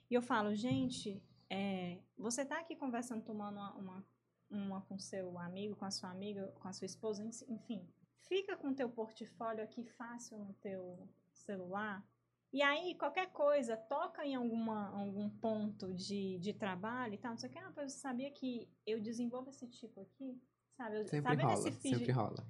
e 0.10 0.14
eu 0.14 0.22
falo, 0.22 0.54
gente, 0.54 1.24
é, 1.50 2.00
você 2.18 2.46
tá 2.46 2.60
aqui 2.60 2.76
conversando, 2.76 3.24
tomando 3.24 3.56
uma, 3.56 3.74
uma, 3.74 4.06
uma 4.50 4.82
com 4.82 4.98
seu 4.98 5.38
amigo, 5.40 5.76
com 5.76 5.86
a 5.86 5.92
sua 5.92 6.10
amiga, 6.10 6.48
com 6.60 6.68
a 6.68 6.74
sua 6.74 6.86
esposa, 6.86 7.24
enfim, 7.48 7.88
fica 8.28 8.56
com 8.56 8.70
o 8.70 8.76
teu 8.76 8.90
portfólio 8.90 9.64
aqui 9.64 9.84
fácil 9.84 10.38
no 10.40 10.54
teu 10.56 11.08
celular. 11.32 12.06
E 12.52 12.62
aí, 12.62 12.96
qualquer 12.96 13.32
coisa, 13.32 13.76
toca 13.76 14.24
em 14.26 14.36
alguma, 14.36 14.90
algum 14.90 15.30
ponto 15.30 15.92
de, 15.94 16.38
de 16.38 16.54
trabalho 16.54 17.16
e 17.16 17.18
tal, 17.18 17.32
não 17.32 17.38
sei 17.38 17.50
o 17.50 17.52
que, 17.52 17.58
ah, 17.58 17.74
mas 17.76 17.94
você 17.94 18.00
sabia 18.00 18.30
que 18.32 18.70
eu 18.86 19.02
desenvolvo 19.02 19.50
esse 19.50 19.68
tipo 19.68 20.00
aqui? 20.02 20.40
Sabe, 20.78 20.98
eu, 21.00 21.08
Sempre 21.08 21.30
sabe 21.32 21.44
rola, 21.44 21.56
nesse 21.56 21.72
feed, 21.72 21.98
sempre 21.98 22.12
rola. 22.12 22.46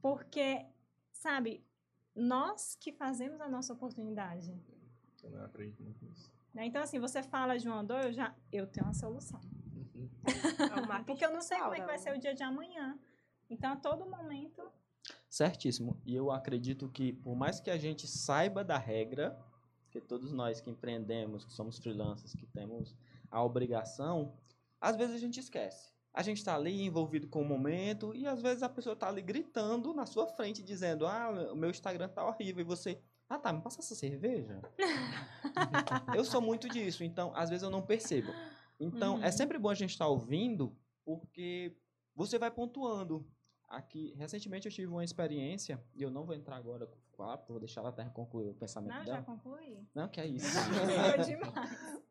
porque, 0.00 0.66
sabe, 1.12 1.64
nós 2.14 2.74
que 2.78 2.92
fazemos 2.92 3.40
a 3.40 3.48
nossa 3.48 3.72
oportunidade. 3.72 4.54
Eu 5.22 5.30
não 5.30 5.44
acredito 5.44 5.82
muito 5.82 6.04
nisso. 6.04 6.30
né? 6.52 6.66
Então, 6.66 6.82
assim, 6.82 6.98
você 6.98 7.22
fala 7.22 7.56
de 7.58 7.68
uma 7.68 7.82
dor, 7.82 8.04
eu 8.04 8.12
já 8.12 8.34
eu 8.52 8.66
tenho 8.66 8.86
uma 8.86 8.94
solução. 8.94 9.40
Uhum. 9.74 10.08
É 10.98 11.02
Porque 11.04 11.24
eu 11.24 11.32
não 11.32 11.40
sei 11.40 11.58
como 11.58 11.74
é 11.74 11.80
que 11.80 11.86
vai 11.86 11.98
ser 11.98 12.14
o 12.14 12.18
dia 12.18 12.34
de 12.34 12.42
amanhã. 12.42 12.98
Então, 13.48 13.72
a 13.72 13.76
todo 13.76 14.04
momento. 14.04 14.70
Certíssimo. 15.28 16.00
E 16.04 16.14
eu 16.14 16.30
acredito 16.30 16.88
que, 16.88 17.12
por 17.12 17.34
mais 17.34 17.60
que 17.60 17.70
a 17.70 17.76
gente 17.76 18.06
saiba 18.06 18.62
da 18.64 18.76
regra, 18.78 19.38
que 19.90 20.00
todos 20.00 20.32
nós 20.32 20.60
que 20.60 20.70
empreendemos, 20.70 21.44
que 21.44 21.52
somos 21.52 21.78
freelancers, 21.78 22.34
que 22.34 22.46
temos 22.46 22.94
a 23.30 23.42
obrigação, 23.42 24.34
às 24.80 24.96
vezes 24.96 25.14
a 25.14 25.18
gente 25.18 25.38
esquece. 25.40 25.91
A 26.14 26.22
gente 26.22 26.38
está 26.38 26.54
ali 26.54 26.82
envolvido 26.82 27.26
com 27.26 27.40
o 27.40 27.44
momento 27.44 28.14
e 28.14 28.26
às 28.26 28.42
vezes 28.42 28.62
a 28.62 28.68
pessoa 28.68 28.92
está 28.92 29.08
ali 29.08 29.22
gritando 29.22 29.94
na 29.94 30.04
sua 30.06 30.26
frente, 30.26 30.62
dizendo: 30.62 31.06
Ah, 31.06 31.50
o 31.52 31.56
meu 31.56 31.70
Instagram 31.70 32.08
tá 32.08 32.26
horrível. 32.26 32.60
E 32.60 32.64
você, 32.64 33.00
ah 33.28 33.38
tá, 33.38 33.52
me 33.52 33.62
passa 33.62 33.80
essa 33.80 33.94
cerveja. 33.94 34.60
eu 36.14 36.24
sou 36.24 36.40
muito 36.40 36.68
disso, 36.68 37.02
então 37.04 37.32
às 37.34 37.48
vezes 37.48 37.62
eu 37.62 37.70
não 37.70 37.82
percebo. 37.82 38.32
Então 38.78 39.22
é 39.22 39.26
Uhum. 39.26 39.32
sempre 39.32 39.58
bom 39.58 39.70
a 39.70 39.74
gente 39.74 39.90
estar 39.90 40.06
ouvindo, 40.08 40.76
porque 41.04 41.74
você 42.14 42.38
vai 42.38 42.50
pontuando. 42.50 43.26
Aqui, 43.68 44.12
recentemente 44.18 44.66
eu 44.68 44.72
tive 44.72 44.88
uma 44.92 45.02
experiência, 45.02 45.82
e 45.94 46.02
eu 46.02 46.10
não 46.10 46.26
vou 46.26 46.34
entrar 46.34 46.56
agora, 46.56 46.86
claro, 47.16 47.38
porque 47.38 47.52
eu 47.52 47.54
vou 47.54 47.60
deixar 47.60 47.80
ela 47.80 47.88
até 47.88 48.04
concluir 48.04 48.50
o 48.50 48.54
pensamento 48.54 48.92
Não, 48.92 48.98
já 49.06 49.12
dela. 49.12 49.22
concluí. 49.22 49.88
Não, 49.94 50.08
que 50.08 50.20
é 50.20 50.26
isso. 50.26 50.44
Demais. 51.24 52.02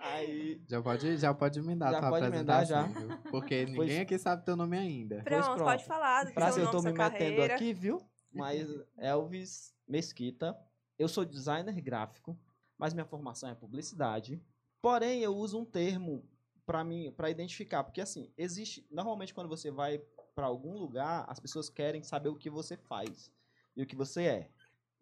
Aí, 0.00 0.62
Já 0.68 0.80
pode, 0.82 1.16
já 1.16 1.34
pode 1.34 1.58
emendar 1.58 1.92
Já 1.92 2.00
tua 2.00 2.08
pode 2.10 2.26
emendar, 2.26 2.62
apresentação, 2.62 3.08
viu? 3.08 3.18
Porque 3.30 3.64
ninguém 3.66 4.00
aqui 4.00 4.18
sabe 4.18 4.44
teu 4.44 4.56
nome 4.56 4.78
ainda. 4.78 5.22
Pronto, 5.22 5.44
pronto. 5.46 5.64
pode 5.64 5.84
falar 5.84 6.24
do 6.24 6.32
Pra 6.32 6.52
seu 6.52 6.64
eu 6.64 6.70
tô 6.70 6.76
me 6.78 6.82
sua 6.82 6.92
metendo 6.92 7.10
carreira. 7.36 7.54
aqui, 7.54 7.72
viu? 7.72 8.00
Mas 8.32 8.66
Elvis 8.96 9.74
Mesquita, 9.86 10.56
eu 10.98 11.08
sou 11.08 11.24
designer 11.24 11.80
gráfico, 11.80 12.38
mas 12.76 12.94
minha 12.94 13.06
formação 13.06 13.48
é 13.48 13.54
publicidade. 13.54 14.40
Porém, 14.80 15.20
eu 15.20 15.34
uso 15.36 15.58
um 15.58 15.64
termo 15.64 16.24
para 16.64 16.84
mim, 16.84 17.10
para 17.10 17.30
identificar, 17.30 17.82
porque 17.82 18.00
assim, 18.00 18.30
existe, 18.36 18.86
normalmente 18.90 19.32
quando 19.34 19.48
você 19.48 19.70
vai 19.70 19.98
para 20.34 20.46
algum 20.46 20.76
lugar, 20.78 21.24
as 21.26 21.40
pessoas 21.40 21.68
querem 21.68 22.02
saber 22.02 22.28
o 22.28 22.36
que 22.36 22.50
você 22.50 22.76
faz 22.76 23.32
e 23.74 23.82
o 23.82 23.86
que 23.86 23.96
você 23.96 24.24
é. 24.24 24.50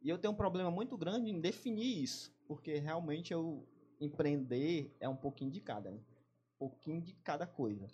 E 0.01 0.09
eu 0.09 0.17
tenho 0.17 0.33
um 0.33 0.37
problema 0.37 0.71
muito 0.71 0.97
grande 0.97 1.31
em 1.31 1.41
definir 1.41 2.03
isso, 2.03 2.33
porque 2.47 2.79
realmente 2.79 3.33
eu 3.33 3.69
empreender 4.01 4.95
é 5.01 5.09
um 5.09 5.17
pouquinho 5.17 5.51
de 5.51 5.61
cada, 5.61 5.91
né? 5.91 5.99
um 6.57 6.59
pouquinho 6.59 7.01
de 7.01 7.13
cada 7.15 7.47
coisa. 7.47 7.87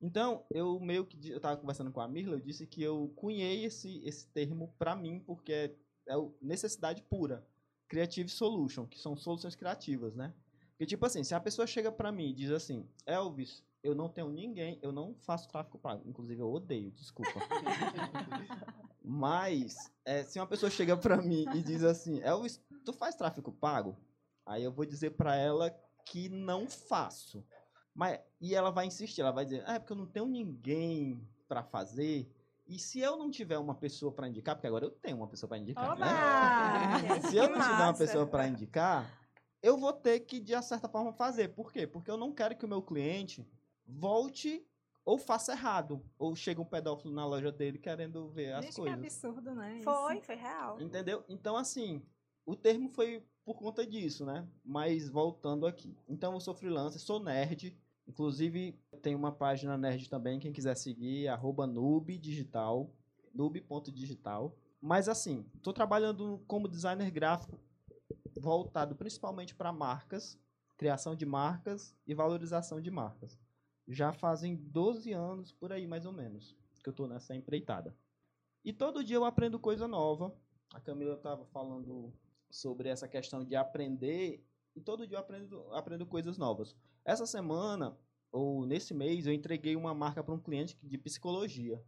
Então, 0.00 0.44
eu 0.50 0.78
meio 0.78 1.04
que 1.04 1.30
eu 1.30 1.40
tava 1.40 1.56
conversando 1.56 1.90
com 1.90 2.00
a 2.00 2.06
Mirla, 2.06 2.36
eu 2.36 2.40
disse 2.40 2.66
que 2.66 2.82
eu 2.82 3.12
cunhei 3.16 3.64
esse 3.64 4.00
esse 4.04 4.28
termo 4.28 4.72
para 4.78 4.94
mim 4.94 5.20
porque 5.20 5.52
é, 5.52 5.74
é 6.06 6.14
necessidade 6.40 7.02
pura, 7.02 7.44
creative 7.88 8.28
solution, 8.28 8.86
que 8.86 8.98
são 8.98 9.16
soluções 9.16 9.56
criativas, 9.56 10.14
né? 10.14 10.32
Porque 10.70 10.86
tipo 10.86 11.04
assim, 11.04 11.24
se 11.24 11.34
a 11.34 11.40
pessoa 11.40 11.66
chega 11.66 11.90
para 11.90 12.12
mim 12.12 12.30
e 12.30 12.34
diz 12.34 12.52
assim: 12.52 12.88
"Elvis, 13.04 13.64
eu 13.82 13.94
não 13.94 14.08
tenho 14.08 14.30
ninguém, 14.30 14.78
eu 14.82 14.92
não 14.92 15.16
faço 15.16 15.48
tráfico 15.48 15.78
pago, 15.78 16.08
inclusive 16.08 16.40
eu 16.40 16.52
odeio, 16.52 16.92
desculpa". 16.92 17.32
Mas 19.02 19.90
é, 20.04 20.22
se 20.22 20.38
uma 20.38 20.46
pessoa 20.46 20.70
chega 20.70 20.96
para 20.96 21.20
mim 21.20 21.44
e 21.56 21.62
diz 21.62 21.82
assim: 21.82 22.20
"Elvis, 22.20 22.60
tu 22.84 22.92
faz 22.92 23.16
tráfico 23.16 23.50
pago?" 23.50 23.96
Aí 24.48 24.64
eu 24.64 24.72
vou 24.72 24.86
dizer 24.86 25.10
para 25.10 25.36
ela 25.36 25.70
que 26.06 26.28
não 26.30 26.66
faço. 26.66 27.44
Mas, 27.94 28.18
e 28.40 28.54
ela 28.54 28.70
vai 28.70 28.86
insistir, 28.86 29.20
ela 29.20 29.30
vai 29.30 29.44
dizer, 29.44 29.62
ah, 29.66 29.74
é 29.74 29.78
porque 29.78 29.92
eu 29.92 29.96
não 29.96 30.06
tenho 30.06 30.26
ninguém 30.26 31.20
para 31.46 31.62
fazer. 31.62 32.32
E 32.66 32.78
se 32.78 32.98
eu 33.00 33.16
não 33.16 33.30
tiver 33.30 33.58
uma 33.58 33.74
pessoa 33.74 34.10
para 34.10 34.26
indicar, 34.26 34.54
porque 34.54 34.66
agora 34.66 34.86
eu 34.86 34.90
tenho 34.90 35.18
uma 35.18 35.28
pessoa 35.28 35.48
para 35.48 35.58
indicar, 35.58 35.98
né? 35.98 36.06
Se 37.30 37.36
eu 37.36 37.48
Que 37.48 37.54
não 37.54 37.60
tiver 37.60 37.82
uma 37.82 37.94
pessoa 37.94 38.26
para 38.26 38.46
indicar, 38.46 39.28
eu 39.62 39.76
vou 39.76 39.92
ter 39.92 40.20
que, 40.20 40.38
de 40.38 40.60
certa 40.62 40.88
forma, 40.88 41.12
fazer. 41.12 41.48
Por 41.48 41.72
quê? 41.72 41.86
Porque 41.86 42.10
eu 42.10 42.16
não 42.16 42.32
quero 42.32 42.56
que 42.56 42.64
o 42.64 42.68
meu 42.68 42.82
cliente 42.82 43.46
volte 43.86 44.66
ou 45.04 45.18
faça 45.18 45.52
errado. 45.52 46.04
Ou 46.18 46.36
chegue 46.36 46.60
um 46.60 46.64
pedófilo 46.64 47.12
na 47.12 47.26
loja 47.26 47.50
dele 47.50 47.78
querendo 47.78 48.28
ver 48.28 48.52
as 48.52 48.64
Gente, 48.66 48.74
que 48.74 48.80
coisas. 48.82 48.98
absurdo, 48.98 49.54
né? 49.54 49.76
isso? 49.76 49.84
Foi, 49.84 50.20
foi 50.20 50.36
real. 50.36 50.80
Entendeu? 50.80 51.24
Então, 51.28 51.56
assim, 51.56 52.02
o 52.44 52.54
termo 52.54 52.90
foi 52.90 53.26
por 53.48 53.54
conta 53.54 53.86
disso, 53.86 54.26
né? 54.26 54.46
Mas 54.62 55.08
voltando 55.08 55.66
aqui. 55.66 55.96
Então, 56.06 56.34
eu 56.34 56.40
sou 56.40 56.54
freelancer, 56.54 57.00
sou 57.00 57.18
nerd. 57.18 57.74
Inclusive, 58.06 58.78
tem 59.00 59.14
uma 59.14 59.32
página 59.32 59.78
nerd 59.78 60.06
também, 60.10 60.38
quem 60.38 60.52
quiser 60.52 60.74
seguir, 60.74 61.28
arroba 61.28 61.66
nubdigital, 61.66 62.92
nub.digital. 63.32 64.54
Mas, 64.78 65.08
assim, 65.08 65.46
estou 65.54 65.72
trabalhando 65.72 66.44
como 66.46 66.68
designer 66.68 67.10
gráfico 67.10 67.58
voltado 68.38 68.94
principalmente 68.94 69.54
para 69.54 69.72
marcas, 69.72 70.38
criação 70.76 71.16
de 71.16 71.24
marcas 71.24 71.96
e 72.06 72.12
valorização 72.14 72.82
de 72.82 72.90
marcas. 72.90 73.40
Já 73.88 74.12
fazem 74.12 74.56
12 74.56 75.10
anos, 75.14 75.52
por 75.52 75.72
aí 75.72 75.86
mais 75.86 76.04
ou 76.04 76.12
menos. 76.12 76.54
que 76.82 76.88
eu 76.90 76.92
tô 76.92 77.06
nessa 77.06 77.34
empreitada. 77.34 77.96
E 78.62 78.74
todo 78.74 79.02
dia 79.02 79.16
eu 79.16 79.24
aprendo 79.24 79.58
coisa 79.58 79.88
nova. 79.88 80.36
A 80.74 80.80
Camila 80.80 81.14
estava 81.14 81.46
falando 81.46 82.12
sobre 82.50 82.88
essa 82.88 83.08
questão 83.08 83.44
de 83.44 83.54
aprender 83.54 84.44
e 84.74 84.80
todo 84.80 85.06
dia 85.06 85.16
eu 85.16 85.20
aprendo, 85.20 85.74
aprendo 85.74 86.06
coisas 86.06 86.38
novas. 86.38 86.76
Essa 87.04 87.26
semana, 87.26 87.98
ou 88.30 88.64
nesse 88.64 88.94
mês, 88.94 89.26
eu 89.26 89.32
entreguei 89.32 89.74
uma 89.74 89.92
marca 89.92 90.22
para 90.22 90.34
um 90.34 90.40
cliente 90.40 90.78
de 90.82 90.96
psicologia. 90.96 91.82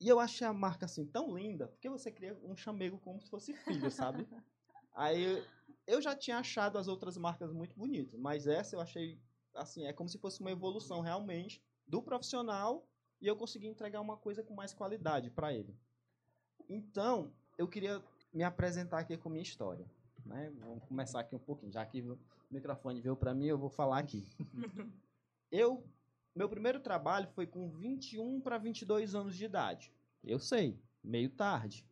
E 0.00 0.08
eu 0.08 0.18
achei 0.18 0.46
a 0.46 0.52
marca 0.52 0.86
assim 0.86 1.04
tão 1.04 1.36
linda, 1.36 1.68
porque 1.68 1.90
você 1.90 2.10
cria 2.10 2.38
um 2.42 2.56
chamego 2.56 2.98
como 2.98 3.20
se 3.20 3.28
fosse 3.28 3.52
filho, 3.52 3.90
sabe? 3.90 4.26
Aí 4.94 5.44
eu 5.86 6.00
já 6.00 6.16
tinha 6.16 6.38
achado 6.38 6.78
as 6.78 6.88
outras 6.88 7.16
marcas 7.18 7.52
muito 7.52 7.76
bonitas, 7.76 8.18
mas 8.18 8.46
essa 8.46 8.74
eu 8.74 8.80
achei 8.80 9.20
assim, 9.54 9.84
é 9.86 9.92
como 9.92 10.08
se 10.08 10.18
fosse 10.18 10.40
uma 10.40 10.50
evolução 10.50 11.00
realmente 11.00 11.62
do 11.86 12.02
profissional 12.02 12.88
e 13.20 13.26
eu 13.26 13.36
consegui 13.36 13.66
entregar 13.66 14.00
uma 14.00 14.16
coisa 14.16 14.42
com 14.42 14.54
mais 14.54 14.72
qualidade 14.72 15.30
para 15.30 15.52
ele. 15.52 15.76
Então, 16.68 17.32
eu 17.58 17.68
queria 17.68 18.02
me 18.32 18.42
apresentar 18.42 19.00
aqui 19.00 19.16
com 19.18 19.28
minha 19.28 19.42
história. 19.42 19.84
Né? 20.24 20.52
Vamos 20.60 20.84
começar 20.84 21.20
aqui 21.20 21.34
um 21.34 21.40
pouquinho. 21.40 21.72
Já 21.72 21.84
que 21.84 22.00
o 22.02 22.18
microfone 22.50 23.00
veio 23.00 23.16
para 23.16 23.34
mim, 23.34 23.46
eu 23.46 23.58
vou 23.58 23.70
falar 23.70 23.98
aqui. 23.98 24.26
eu, 25.50 25.84
meu 26.34 26.48
primeiro 26.48 26.80
trabalho 26.80 27.28
foi 27.28 27.46
com 27.46 27.68
21 27.70 28.40
para 28.40 28.58
22 28.58 29.14
anos 29.14 29.36
de 29.36 29.44
idade. 29.44 29.92
Eu 30.22 30.38
sei, 30.38 30.78
meio 31.02 31.30
tarde. 31.30 31.86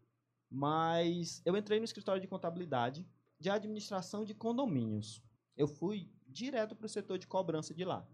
Mas 0.51 1.43
eu 1.45 1.57
entrei 1.57 1.79
no 1.79 1.85
escritório 1.85 2.21
de 2.21 2.29
contabilidade 2.29 3.07
de 3.39 3.51
administração 3.51 4.25
de 4.25 4.35
condomínios. 4.35 5.23
Eu 5.57 5.69
fui 5.69 6.11
direto 6.27 6.75
para 6.75 6.87
o 6.87 6.89
setor 6.89 7.19
de 7.19 7.27
cobrança 7.27 7.75
de 7.75 7.85
lá. 7.85 8.07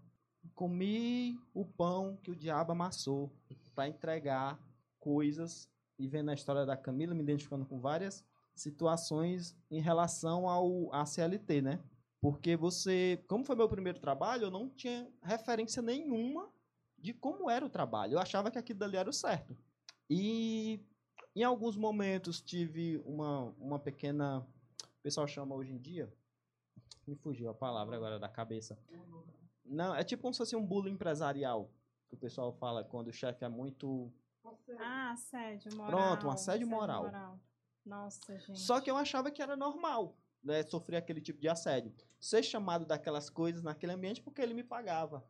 Comi 0.54 1.38
o 1.54 1.64
pão 1.64 2.18
que 2.22 2.30
o 2.30 2.36
diabo 2.36 2.72
amassou 2.72 3.32
para 3.74 3.88
entregar 3.88 4.60
coisas 4.98 5.70
e 5.98 6.06
vendo 6.06 6.30
a 6.30 6.34
história 6.34 6.66
da 6.66 6.76
Camila, 6.76 7.14
me 7.14 7.22
identificando 7.22 7.64
com 7.64 7.80
várias 7.80 8.24
situações 8.54 9.56
em 9.70 9.80
relação 9.80 10.48
ao 10.48 10.92
a 10.94 11.04
CLT, 11.04 11.62
né? 11.62 11.80
Porque 12.20 12.56
você, 12.56 13.22
como 13.28 13.44
foi 13.44 13.54
meu 13.54 13.68
primeiro 13.68 13.98
trabalho, 14.00 14.44
eu 14.44 14.50
não 14.50 14.68
tinha 14.68 15.06
referência 15.22 15.82
nenhuma 15.82 16.50
de 16.98 17.12
como 17.12 17.50
era 17.50 17.66
o 17.66 17.68
trabalho. 17.68 18.14
Eu 18.14 18.18
achava 18.18 18.50
que 18.50 18.58
aquilo 18.58 18.78
dali 18.78 18.96
era 18.96 19.10
o 19.10 19.12
certo. 19.12 19.54
E 20.08 20.80
em 21.36 21.42
alguns 21.42 21.76
momentos 21.76 22.40
tive 22.40 22.96
uma, 23.04 23.54
uma 23.58 23.78
pequena. 23.78 24.38
O 24.38 25.02
pessoal 25.02 25.26
chama 25.26 25.54
hoje 25.54 25.72
em 25.72 25.78
dia. 25.78 26.10
Me 27.06 27.14
fugiu 27.14 27.50
a 27.50 27.54
palavra 27.54 27.96
agora 27.96 28.18
da 28.18 28.28
cabeça. 28.28 28.78
Não, 29.62 29.94
é 29.94 30.02
tipo 30.02 30.22
como 30.22 30.32
se 30.32 30.38
fosse 30.38 30.56
um 30.56 30.64
bullying 30.64 30.92
empresarial. 30.92 31.70
Que 32.08 32.14
o 32.14 32.18
pessoal 32.18 32.52
fala 32.52 32.82
quando 32.84 33.08
o 33.08 33.12
chefe 33.12 33.44
é 33.44 33.48
muito. 33.48 34.10
Ah, 34.78 35.12
assédio 35.12 35.76
moral. 35.76 35.90
Pronto, 35.90 36.26
um 36.26 36.30
assédio 36.30 36.66
moral. 36.66 37.10
Nossa, 37.84 38.38
gente. 38.38 38.58
Só 38.58 38.80
que 38.80 38.90
eu 38.90 38.96
achava 38.96 39.30
que 39.30 39.42
era 39.42 39.56
normal, 39.56 40.16
né, 40.42 40.62
sofrer 40.62 40.96
aquele 40.96 41.20
tipo 41.20 41.40
de 41.40 41.48
assédio. 41.48 41.92
Ser 42.18 42.42
chamado 42.42 42.86
daquelas 42.86 43.28
coisas 43.28 43.62
naquele 43.62 43.92
ambiente 43.92 44.22
porque 44.22 44.40
ele 44.40 44.54
me 44.54 44.64
pagava. 44.64 45.24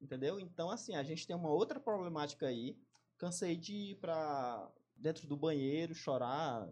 Entendeu? 0.00 0.38
Então, 0.38 0.70
assim, 0.70 0.94
a 0.94 1.02
gente 1.02 1.26
tem 1.26 1.34
uma 1.34 1.50
outra 1.50 1.80
problemática 1.80 2.46
aí. 2.46 2.78
Cansei 3.16 3.56
de 3.56 3.74
ir 3.74 3.94
pra 3.96 4.70
dentro 4.96 5.26
do 5.26 5.36
banheiro 5.36 5.94
chorar 5.94 6.68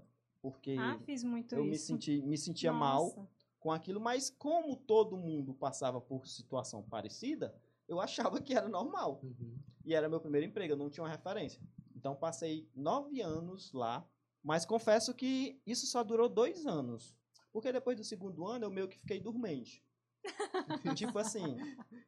porque 0.46 0.76
ah, 0.78 0.98
fiz 1.04 1.24
muito 1.24 1.56
eu 1.56 1.62
isso. 1.62 1.70
me 1.70 1.78
senti 1.78 2.22
me 2.22 2.38
sentia 2.38 2.72
mal 2.72 3.28
com 3.58 3.72
aquilo, 3.72 4.00
mas 4.00 4.30
como 4.30 4.76
todo 4.76 5.16
mundo 5.16 5.52
passava 5.52 6.00
por 6.00 6.24
situação 6.26 6.84
parecida, 6.84 7.52
eu 7.88 8.00
achava 8.00 8.40
que 8.40 8.54
era 8.54 8.68
normal. 8.68 9.20
Uhum. 9.24 9.58
E 9.84 9.92
era 9.92 10.08
meu 10.08 10.20
primeiro 10.20 10.46
emprego, 10.46 10.74
eu 10.74 10.76
não 10.76 10.88
tinha 10.88 11.02
uma 11.02 11.10
referência. 11.10 11.60
Então 11.96 12.14
passei 12.14 12.68
nove 12.76 13.20
anos 13.20 13.72
lá 13.72 14.08
mas 14.46 14.64
confesso 14.64 15.12
que 15.12 15.60
isso 15.66 15.88
só 15.88 16.04
durou 16.04 16.28
dois 16.28 16.66
anos. 16.66 17.12
Porque 17.52 17.72
depois 17.72 17.96
do 17.96 18.04
segundo 18.04 18.46
ano 18.46 18.64
eu 18.64 18.70
meio 18.70 18.86
que 18.86 18.96
fiquei 18.96 19.18
dormente. 19.18 19.84
tipo 20.96 21.18
assim, 21.18 21.56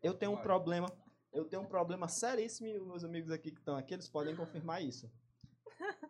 eu 0.01 0.15
tenho 0.15 0.31
um 0.31 0.37
problema. 0.37 0.89
Eu 1.33 1.47
tenho 1.47 1.63
um 1.63 1.67
problema 1.67 2.07
seríssimo, 2.07 2.69
e 2.69 2.79
meus 2.79 3.03
amigos 3.03 3.33
aqui 3.33 3.51
que 3.51 3.59
estão 3.59 3.77
aqui, 3.77 3.93
eles 3.93 4.09
podem 4.09 4.37
confirmar 4.37 4.81
isso. 4.81 5.11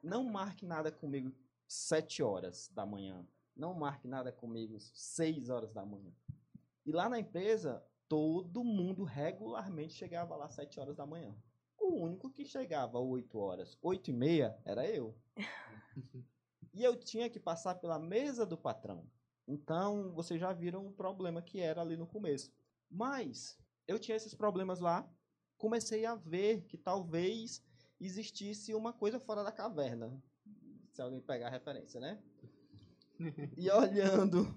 Não 0.03 0.23
marque 0.23 0.67
nada 0.67 0.93
comigo 0.93 1.35
sete 1.67 2.23
horas 2.23 2.69
da 2.75 2.85
manhã. 2.85 3.27
Não 3.57 3.73
marque 3.73 4.07
nada 4.07 4.31
comigo 4.31 4.79
seis 4.93 5.49
horas 5.49 5.73
da 5.73 5.87
manhã. 5.87 6.13
E 6.85 6.93
lá 6.93 7.09
na 7.09 7.19
empresa, 7.19 7.83
todo 8.07 8.63
mundo 8.63 9.03
regularmente 9.03 9.95
chegava 9.95 10.37
lá 10.37 10.51
sete 10.51 10.79
horas 10.79 10.95
da 10.95 11.07
manhã. 11.07 11.35
O 11.81 12.05
único 12.05 12.31
que 12.31 12.45
chegava 12.45 12.99
oito 12.99 13.39
horas, 13.39 13.79
oito 13.81 14.11
e 14.11 14.13
meia, 14.13 14.61
era 14.67 14.87
eu. 14.87 15.17
E 16.73 16.85
eu 16.85 16.97
tinha 16.97 17.29
que 17.29 17.41
passar 17.41 17.75
pela 17.77 17.99
mesa 17.99 18.45
do 18.45 18.57
patrão. 18.57 19.07
Então, 19.47 20.13
vocês 20.13 20.41
já 20.41 20.53
viram 20.53 20.87
o 20.87 20.93
problema 20.93 21.41
que 21.41 21.61
era 21.61 21.81
ali 21.81 21.97
no 21.97 22.07
começo. 22.07 22.53
Mas, 22.91 23.59
eu 23.87 23.99
tinha 23.99 24.17
esses 24.17 24.35
problemas 24.35 24.81
lá, 24.81 25.11
comecei 25.57 26.05
a 26.05 26.15
ver 26.15 26.63
que 26.67 26.77
talvez 26.77 27.65
existisse 28.01 28.75
uma 28.75 28.93
coisa 28.93 29.19
fora 29.19 29.43
da 29.43 29.51
caverna. 29.51 30.23
Se 30.93 31.01
alguém 31.01 31.21
pegar 31.21 31.49
a 31.49 31.51
referência, 31.51 32.01
né? 32.01 32.23
e 33.57 33.71
olhando, 33.73 34.55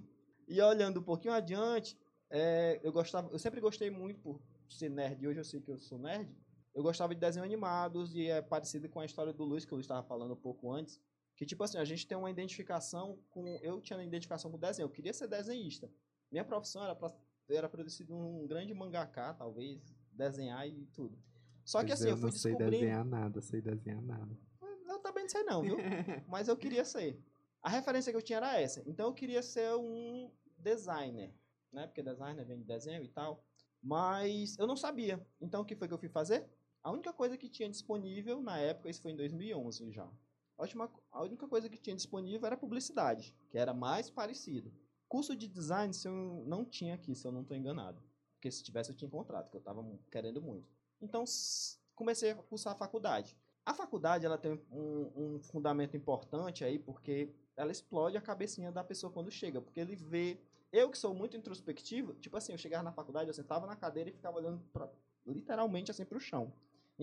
e 0.47 0.61
olhando 0.61 0.99
um 0.99 1.03
pouquinho 1.03 1.33
adiante, 1.33 1.97
é, 2.29 2.79
eu 2.83 2.91
gostava, 2.91 3.31
eu 3.31 3.39
sempre 3.39 3.59
gostei 3.59 3.89
muito 3.89 4.19
por 4.19 4.41
ser 4.69 4.89
nerd, 4.89 5.25
hoje 5.25 5.39
eu 5.39 5.45
sei 5.45 5.61
que 5.61 5.71
eu 5.71 5.79
sou 5.79 5.97
nerd. 5.97 6.29
Eu 6.73 6.81
gostava 6.83 7.13
de 7.13 7.19
desenhos 7.19 7.45
animados 7.45 8.15
e 8.15 8.27
é 8.27 8.41
parecido 8.41 8.87
com 8.87 9.01
a 9.01 9.05
história 9.05 9.33
do 9.33 9.43
Luiz 9.43 9.65
que 9.65 9.73
eu 9.73 9.79
estava 9.79 10.01
falando 10.07 10.33
um 10.33 10.37
pouco 10.37 10.71
antes. 10.71 11.01
Que, 11.41 11.45
tipo 11.47 11.63
assim, 11.63 11.79
a 11.79 11.83
gente 11.83 12.05
tem 12.05 12.15
uma 12.15 12.29
identificação 12.29 13.17
com. 13.31 13.47
Eu 13.47 13.81
tinha 13.81 13.97
uma 13.97 14.05
identificação 14.05 14.51
com 14.51 14.59
desenho, 14.59 14.85
eu 14.85 14.91
queria 14.91 15.11
ser 15.11 15.27
desenhista. 15.27 15.91
Minha 16.31 16.45
profissão 16.45 16.83
era 16.83 16.95
para 16.95 17.11
era 17.49 17.89
sido 17.89 18.15
um 18.15 18.45
grande 18.45 18.75
mangaká, 18.75 19.33
talvez, 19.33 19.91
desenhar 20.11 20.67
e 20.67 20.85
tudo. 20.93 21.17
Só 21.65 21.83
que 21.83 21.91
assim, 21.91 22.09
eu, 22.09 22.15
fui 22.15 22.25
não 22.25 22.31
sei 22.31 22.51
descobrindo. 22.51 22.79
desenhar 22.79 23.03
nada, 23.03 23.41
sei 23.41 23.59
desenhar 23.59 24.03
nada. 24.03 24.37
Eu 24.87 24.99
também 24.99 25.23
não 25.23 25.29
sei 25.31 25.41
não, 25.41 25.63
viu? 25.63 25.77
Mas 26.29 26.47
eu 26.47 26.55
queria 26.55 26.85
ser. 26.85 27.19
A 27.63 27.69
referência 27.71 28.11
que 28.11 28.17
eu 28.17 28.21
tinha 28.21 28.37
era 28.37 28.61
essa. 28.61 28.87
Então 28.87 29.07
eu 29.07 29.13
queria 29.15 29.41
ser 29.41 29.73
um 29.73 30.31
designer, 30.59 31.33
né? 31.73 31.87
Porque 31.87 32.03
designer 32.03 32.45
vem 32.45 32.59
de 32.59 32.65
desenho 32.65 33.03
e 33.03 33.09
tal. 33.09 33.43
Mas 33.81 34.55
eu 34.59 34.67
não 34.67 34.77
sabia. 34.77 35.19
Então 35.41 35.63
o 35.63 35.65
que 35.65 35.75
foi 35.75 35.87
que 35.87 35.93
eu 35.95 35.97
fui 35.97 36.09
fazer? 36.09 36.47
A 36.83 36.91
única 36.91 37.11
coisa 37.11 37.35
que 37.35 37.49
tinha 37.49 37.67
disponível 37.67 38.43
na 38.43 38.59
época, 38.59 38.91
isso 38.91 39.01
foi 39.01 39.11
em 39.11 39.15
2011 39.15 39.91
já. 39.91 40.07
A, 40.61 40.63
última, 40.63 40.91
a 41.11 41.23
única 41.23 41.47
coisa 41.47 41.67
que 41.67 41.77
tinha 41.79 41.95
disponível 41.95 42.45
era 42.45 42.55
publicidade, 42.55 43.35
que 43.49 43.57
era 43.57 43.73
mais 43.73 44.11
parecido. 44.11 44.71
Curso 45.09 45.35
de 45.35 45.47
design 45.47 45.91
se 45.91 46.07
eu 46.07 46.43
não 46.45 46.63
tinha 46.63 46.93
aqui, 46.93 47.15
se 47.15 47.25
eu 47.25 47.31
não 47.31 47.41
estou 47.41 47.57
enganado. 47.57 47.99
Porque 48.35 48.51
se 48.51 48.61
tivesse 48.63 48.91
eu 48.91 48.95
tinha 48.95 49.09
contrato, 49.09 49.49
que 49.49 49.57
eu 49.57 49.59
estava 49.59 49.83
querendo 50.11 50.39
muito. 50.39 50.69
Então 51.01 51.23
comecei 51.95 52.29
a 52.29 52.35
cursar 52.35 52.73
a 52.73 52.75
faculdade. 52.75 53.35
A 53.65 53.73
faculdade 53.73 54.23
ela 54.23 54.37
tem 54.37 54.51
um, 54.71 55.11
um, 55.15 55.39
fundamento 55.41 55.97
importante 55.97 56.63
aí, 56.63 56.77
porque 56.77 57.33
ela 57.57 57.71
explode 57.71 58.15
a 58.15 58.21
cabecinha 58.21 58.71
da 58.71 58.83
pessoa 58.83 59.11
quando 59.11 59.31
chega. 59.31 59.59
Porque 59.59 59.79
ele 59.79 59.95
vê. 59.95 60.39
Eu 60.71 60.91
que 60.91 60.97
sou 60.97 61.15
muito 61.15 61.35
introspectivo, 61.35 62.13
tipo 62.13 62.37
assim, 62.37 62.51
eu 62.51 62.57
chegava 62.59 62.83
na 62.83 62.93
faculdade, 62.93 63.27
eu 63.27 63.33
sentava 63.33 63.65
na 63.65 63.75
cadeira 63.75 64.11
e 64.11 64.13
ficava 64.13 64.37
olhando 64.37 64.61
pra, 64.71 64.87
literalmente 65.25 65.89
assim 65.89 66.05
para 66.05 66.17
o 66.17 66.21
chão 66.21 66.53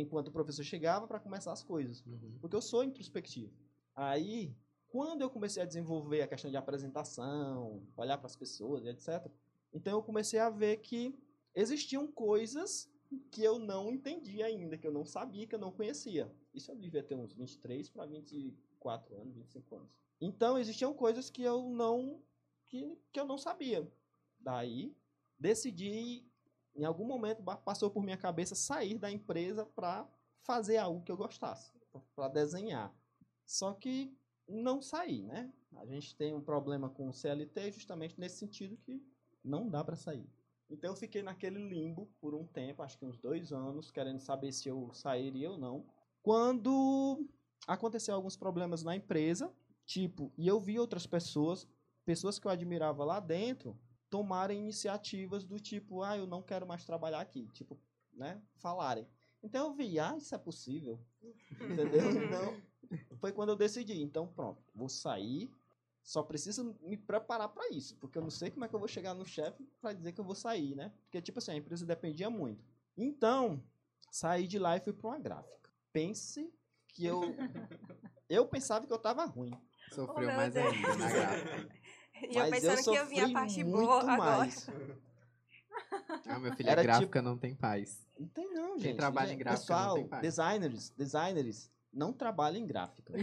enquanto 0.01 0.29
o 0.29 0.33
professor 0.33 0.63
chegava 0.65 1.07
para 1.07 1.21
começar 1.21 1.53
as 1.53 1.63
coisas. 1.63 2.05
Uhum. 2.07 2.39
Porque 2.41 2.57
eu 2.57 2.63
sou 2.63 2.85
introspectivo. 2.85 3.53
Aí, 3.95 4.55
quando 4.89 5.23
eu 5.23 5.31
comecei 5.31 5.63
a 5.63 5.67
desenvolver 5.67 6.23
a 6.23 6.29
questão 6.29 6.51
de 6.51 6.57
apresentação, 6.57 7.83
olhar 7.97 8.17
para 8.17 8.27
as 8.27 8.37
pessoas, 8.37 8.87
etc., 8.87 9.31
então 9.73 9.93
eu 9.93 10.03
comecei 10.03 10.39
a 10.39 10.49
ver 10.49 10.79
que 10.79 11.15
existiam 11.55 12.07
coisas 12.07 12.91
que 13.31 13.43
eu 13.43 13.59
não 13.59 13.91
entendia 13.91 14.47
ainda, 14.47 14.77
que 14.77 14.87
eu 14.87 14.93
não 14.93 15.05
sabia, 15.05 15.47
que 15.47 15.55
eu 15.55 15.59
não 15.59 15.73
conhecia. 15.73 16.31
Isso 16.55 16.71
eu 16.71 16.77
devia 16.77 17.03
ter 17.03 17.15
uns 17.15 17.33
23 17.33 17.89
para 17.89 18.07
24 18.07 19.15
anos, 19.21 19.35
25 19.35 19.77
anos. 19.77 19.91
Então 20.21 20.59
existiam 20.59 20.93
coisas 20.93 21.31
que 21.31 21.43
eu 21.43 21.69
não 21.69 22.21
que, 22.67 22.97
que 23.13 23.19
eu 23.19 23.27
não 23.27 23.39
sabia. 23.39 23.91
Daí 24.39 24.95
decidi 25.39 26.28
em 26.79 26.85
algum 26.85 27.05
momento 27.05 27.43
passou 27.64 27.91
por 27.91 28.03
minha 28.03 28.17
cabeça 28.17 28.55
sair 28.55 28.97
da 28.97 29.11
empresa 29.11 29.67
para 29.67 30.09
fazer 30.43 30.77
algo 30.77 31.03
que 31.03 31.11
eu 31.11 31.17
gostasse, 31.17 31.73
para 32.14 32.29
desenhar. 32.29 32.95
Só 33.45 33.75
que 33.75 34.17
não 34.49 34.81
saí, 34.81 35.23
né? 35.25 35.53
A 35.77 35.85
gente 35.85 36.17
tem 36.17 36.33
um 36.33 36.41
problema 36.41 36.88
com 36.88 37.09
o 37.09 37.12
CLT 37.12 37.73
justamente 37.73 38.19
nesse 38.19 38.38
sentido 38.38 38.77
que 38.77 39.05
não 39.45 39.69
dá 39.69 39.83
para 39.83 39.97
sair. 39.97 40.27
Então 40.71 40.91
eu 40.91 40.97
fiquei 40.97 41.23
naquele 41.23 41.69
limbo 41.69 42.09
por 42.21 42.35
um 42.35 42.47
tempo, 42.47 42.83
acho 42.83 42.97
que 42.97 43.05
uns 43.05 43.19
dois 43.19 43.53
anos, 43.53 43.91
querendo 43.91 44.21
saber 44.21 44.53
se 44.53 44.69
eu 44.69 44.93
sairia 44.93 45.51
ou 45.51 45.59
não. 45.59 45.85
Quando 46.23 47.27
aconteceu 47.67 48.14
alguns 48.14 48.37
problemas 48.37 48.85
na 48.85 48.95
empresa, 48.95 49.53
tipo, 49.85 50.33
e 50.37 50.47
eu 50.47 50.61
vi 50.61 50.79
outras 50.79 51.07
pessoas, 51.07 51.67
pessoas 52.05 52.38
que 52.38 52.47
eu 52.47 52.51
admirava 52.51 53.05
lá 53.05 53.19
dentro, 53.19 53.79
tomarem 54.11 54.61
iniciativas 54.61 55.44
do 55.44 55.59
tipo, 55.59 56.03
ah, 56.03 56.16
eu 56.16 56.27
não 56.27 56.42
quero 56.42 56.66
mais 56.66 56.85
trabalhar 56.85 57.21
aqui, 57.21 57.47
tipo, 57.49 57.79
né, 58.12 58.42
falarem. 58.57 59.07
Então 59.42 59.68
eu 59.68 59.75
vi, 59.75 59.99
ah, 59.99 60.16
isso 60.16 60.35
é 60.35 60.38
possível. 60.38 60.99
Entendeu? 61.61 62.03
Então, 62.90 63.18
foi 63.18 63.33
quando 63.33 63.51
eu 63.51 63.57
decidi. 63.57 64.01
Então, 64.01 64.27
pronto, 64.27 64.62
vou 64.75 64.88
sair. 64.88 65.51
Só 66.03 66.23
preciso 66.23 66.75
me 66.81 66.97
preparar 66.97 67.51
para 67.51 67.68
isso, 67.68 67.94
porque 67.99 68.16
eu 68.16 68.23
não 68.23 68.31
sei 68.31 68.51
como 68.51 68.64
é 68.64 68.68
que 68.68 68.75
eu 68.75 68.79
vou 68.79 68.88
chegar 68.88 69.12
no 69.12 69.27
chefe 69.27 69.62
para 69.79 69.92
dizer 69.92 70.12
que 70.12 70.21
eu 70.21 70.25
vou 70.25 70.35
sair, 70.35 70.75
né? 70.75 70.90
Porque, 71.03 71.21
tipo 71.21 71.38
assim, 71.38 71.53
a 71.53 71.57
empresa 71.57 71.85
dependia 71.85 72.31
muito. 72.31 72.64
Então, 72.97 73.62
saí 74.11 74.47
de 74.47 74.59
lá 74.59 74.77
e 74.77 74.81
fui 74.81 74.94
para 74.94 75.09
uma 75.09 75.18
gráfica. 75.18 75.71
Pense 75.92 76.51
que 76.88 77.05
eu. 77.05 77.21
Eu 78.29 78.47
pensava 78.47 78.87
que 78.87 78.92
eu 78.92 78.99
tava 78.99 79.25
ruim. 79.25 79.51
Sofreu 79.90 80.27
meu 80.27 80.37
mais 80.37 80.53
Deus. 80.53 80.66
ainda 80.66 80.97
na 80.97 81.11
gráfica. 81.11 81.68
E 82.23 82.37
eu 82.37 82.49
mas 82.51 82.61
pensando 82.65 82.83
que 82.93 82.99
eu 82.99 83.07
vinha 83.07 83.27
a 83.27 83.33
parte 83.33 83.65
muito 83.65 83.87
boa 83.87 84.01
agora. 84.01 84.39
mais. 84.39 84.69
Ah, 86.27 86.39
meu 86.39 86.53
filho, 86.55 86.69
Era 86.69 86.81
a 86.81 86.85
gráfica 86.85 87.23
não 87.23 87.37
tem 87.39 87.55
paz. 87.55 88.07
Não 88.19 88.29
tem 88.29 88.53
não, 88.53 88.73
Quem 88.75 88.81
gente. 88.81 88.97
trabalha 88.97 89.29
Gente, 89.29 89.37
em 89.37 89.39
gráfica 89.39 89.73
não 89.75 89.79
Pessoal, 89.79 89.95
tem 89.97 90.09
paz. 90.09 90.23
designers, 90.23 90.91
designers, 90.91 91.71
não 91.93 92.13
trabalham 92.13 92.59
em 92.61 92.67
gráfica. 92.67 93.15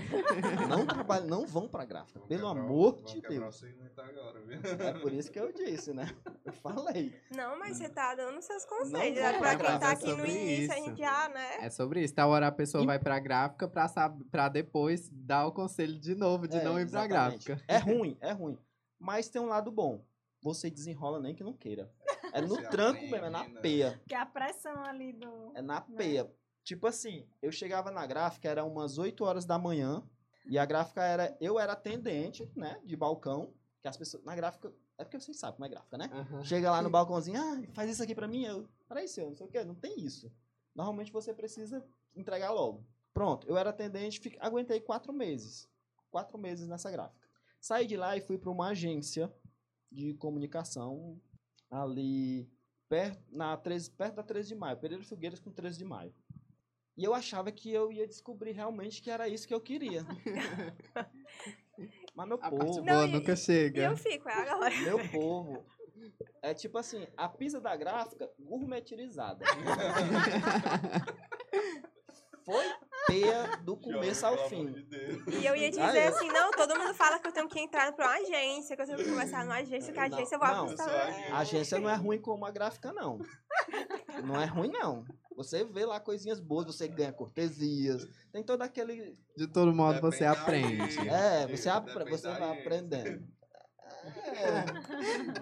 não 0.70 0.86
trabalham, 0.86 1.28
não 1.28 1.46
vão 1.46 1.68
pra 1.68 1.84
gráfica. 1.86 2.18
Vão 2.20 2.28
Pelo 2.28 2.48
quebrar 2.48 2.64
amor 2.64 3.02
de 3.04 3.22
Deus. 3.22 3.60
segmento 3.60 4.02
agora, 4.02 4.42
viu? 4.42 4.60
É 4.88 4.94
por 5.00 5.12
isso 5.14 5.30
que 5.32 5.40
eu 5.40 5.52
disse, 5.52 5.94
né? 5.94 6.10
Eu 6.46 6.54
falei. 6.54 7.14
Não, 7.36 7.60
mas 7.60 7.78
você 7.78 7.90
tá 7.90 8.16
dando 8.16 8.42
seus 8.42 8.64
Não 8.64 8.70
conselhos. 8.78 9.20
vou 9.22 9.32
né? 9.32 9.38
Pra 9.38 9.58
pra 9.58 9.70
quem 9.72 9.80
tá 9.80 9.92
aqui 9.92 10.14
no 10.14 10.26
início, 10.26 10.72
a 10.74 10.78
isso. 10.80 10.86
gente 10.88 10.98
já, 11.00 11.30
né? 11.30 11.58
É 11.66 11.70
sobre 11.70 12.02
isso. 12.04 12.16
Tal 12.16 12.30
hora 12.30 12.48
a 12.48 12.52
pessoa 12.52 12.84
E- 12.84 12.88
vai 12.88 12.98
pra 13.00 13.20
gráfica 13.20 13.68
pra, 13.68 13.88
sab... 13.90 14.24
pra 14.32 14.48
depois 14.50 15.10
dar 15.12 15.46
o 15.46 15.52
conselho 15.52 16.00
de 16.00 16.16
novo 16.16 16.48
de 16.48 16.58
É, 16.58 16.64
não 16.64 16.80
ir 16.80 16.90
pra 16.90 17.06
exatamente. 17.06 17.46
gráfica. 17.46 17.62
É 17.68 17.78
ruim, 17.78 18.18
é 18.22 18.32
ruim. 18.32 18.58
Mas 19.00 19.28
tem 19.30 19.42
um 19.42 19.48
lado 19.48 19.72
bom. 19.72 20.04
Você 20.42 20.70
desenrola 20.70 21.20
nem 21.20 21.34
que 21.34 21.44
não 21.44 21.54
queira. 21.54 21.92
É 22.34 22.42
no 22.42 22.50
Você 22.50 22.68
tranco 22.70 22.98
aprende, 22.98 23.12
mesmo, 23.12 23.26
é 23.26 23.30
na 23.30 23.44
né? 23.48 23.60
peia. 23.62 24.02
Que 24.08 24.14
a 24.16 24.26
pressão 24.26 24.84
ali 24.86 25.14
do. 25.14 25.52
É 25.56 25.62
na 25.62 25.80
Né? 25.82 25.96
peia. 25.98 26.32
Tipo 26.64 26.88
assim, 26.88 27.26
eu 27.42 27.52
chegava 27.52 27.92
na 27.92 28.06
gráfica, 28.06 28.50
era 28.50 28.64
umas 28.64 28.98
8 28.98 29.24
horas 29.24 29.46
da 29.46 29.58
manhã, 29.58 30.04
e 30.46 30.58
a 30.60 30.66
gráfica 30.66 31.04
era. 31.04 31.36
Eu 31.40 31.60
era 31.60 31.74
atendente, 31.74 32.50
né? 32.56 32.80
De 32.84 32.96
balcão. 32.96 33.54
Que 33.82 33.88
as 33.88 33.98
pessoas. 33.98 34.24
Na 34.24 34.36
gráfica. 34.36 34.72
É 34.98 35.04
porque 35.04 35.20
vocês 35.20 35.38
sabem 35.38 35.56
como 35.56 35.66
é 35.66 35.70
gráfica, 35.70 35.98
né? 35.98 36.10
Aham. 36.14 36.44
Chega 36.44 36.72
lá 36.72 36.82
no 36.82 36.90
balcãozinho, 36.90 37.40
ah, 37.40 37.62
faz 37.74 37.90
isso 37.90 38.02
aqui 38.02 38.16
pra 38.16 38.28
mim. 38.28 38.46
Eu, 38.46 38.68
peraí, 38.88 39.08
senhor, 39.08 39.30
não 39.30 39.36
sei 39.36 39.46
o 39.46 39.50
quê. 39.50 39.64
Não 39.64 39.76
tem 39.76 40.00
isso. 40.00 40.32
Normalmente 40.74 41.12
você 41.12 41.34
precisa 41.34 41.86
entregar 42.16 42.52
logo. 42.52 42.86
Pronto, 43.14 43.48
eu 43.48 43.58
era 43.58 43.70
atendente, 43.72 44.20
fiquei- 44.20 44.40
aguentei 44.42 44.80
quatro 44.80 45.12
meses. 45.14 45.70
Quatro 46.10 46.38
meses 46.38 46.68
nessa 46.68 46.90
gráfica. 46.92 47.25
Saí 47.66 47.88
de 47.88 47.98
lá 47.98 48.16
e 48.16 48.22
fui 48.22 48.38
para 48.38 48.52
uma 48.52 48.68
agência 48.68 49.34
de 49.92 50.14
comunicação 50.14 51.20
ali 51.72 52.48
perto, 52.88 53.24
na 53.32 53.58
13, 53.58 53.90
perto 53.90 54.14
da 54.18 54.22
13 54.22 54.50
de 54.50 54.56
maio, 54.56 54.78
Pereira 54.78 55.04
Figueiras 55.04 55.40
com 55.40 55.50
13 55.52 55.80
de 55.80 55.84
maio. 55.84 56.14
E 56.96 57.04
eu 57.04 57.16
achava 57.16 57.52
que 57.52 57.72
eu 57.72 57.92
ia 57.92 58.06
descobrir 58.06 58.52
realmente 58.52 59.02
que 59.02 59.10
era 59.10 59.28
isso 59.28 59.48
que 59.48 59.54
eu 59.54 59.60
queria. 59.60 60.04
Mas 62.16 62.28
meu 62.28 62.38
A 62.38 62.42
parte 62.42 62.56
povo, 62.56 62.84
boa 62.84 62.86
Não, 63.08 63.08
nunca 63.08 63.34
E 63.34 63.38
chega. 63.38 63.86
eu 63.86 63.98
fico, 63.98 64.30
é 64.30 64.34
agora. 64.34 64.80
meu 64.82 65.10
povo, 65.10 65.66
é 66.44 66.54
tipo 66.54 66.78
assim, 66.78 67.08
a 67.18 67.28
pizza 67.28 67.60
da 67.60 67.76
gráfica 67.76 68.30
gourmetizada. 68.38 69.44
Foi 72.46 72.64
peia 73.08 73.58
do 73.64 73.76
começo 73.78 74.26
ao 74.26 74.38
fim. 74.50 74.72
de. 74.72 75.24
E 75.42 75.46
eu 75.46 75.56
ia 75.56 75.70
dizer 75.70 75.82
é? 75.98 76.08
assim, 76.08 76.28
não, 76.28 76.52
todo 76.52 76.78
mundo 76.78 76.94
fala 76.94 77.20
que 77.20 77.28
eu 77.28 77.32
tenho 77.32 77.48
que 77.48 77.60
entrar 77.60 77.92
pra 77.94 78.08
uma 78.08 78.16
agência, 78.16 78.76
que 78.76 78.82
eu 78.82 78.86
tenho 78.86 78.98
que 78.98 79.10
começar 79.10 79.44
numa 79.44 79.56
agência, 79.58 79.94
que 79.94 80.00
a 80.00 80.08
Não, 80.10 80.18
agência 80.18 80.36
eu 80.36 80.40
vou 80.40 80.48
não. 80.48 80.64
apostar. 80.66 80.90
Agente. 80.90 81.32
A 81.32 81.38
agência 81.40 81.80
não 81.80 81.90
é 81.90 81.96
ruim 81.96 82.20
como 82.20 82.46
a 82.46 82.52
gráfica, 82.52 82.92
não. 82.94 83.20
Não 84.24 84.40
é 84.42 84.46
ruim, 84.46 84.70
não. 84.72 85.04
Você 85.36 85.66
vê 85.66 85.86
lá 85.86 86.00
coisinhas 86.00 86.40
boas, 86.40 86.66
você 86.66 86.88
ganha 86.88 87.12
cortesias. 87.12 88.08
Tem 88.32 88.42
todo 88.44 88.62
aquele. 88.62 89.18
De 89.36 89.48
todo 89.48 89.74
modo, 89.74 89.96
Depende 89.96 90.16
você 90.16 90.26
aprende. 90.26 91.10
É, 91.10 91.46
você, 91.48 91.68
apre- 91.68 92.10
você 92.10 92.28
vai 92.30 92.52
agência. 92.52 93.22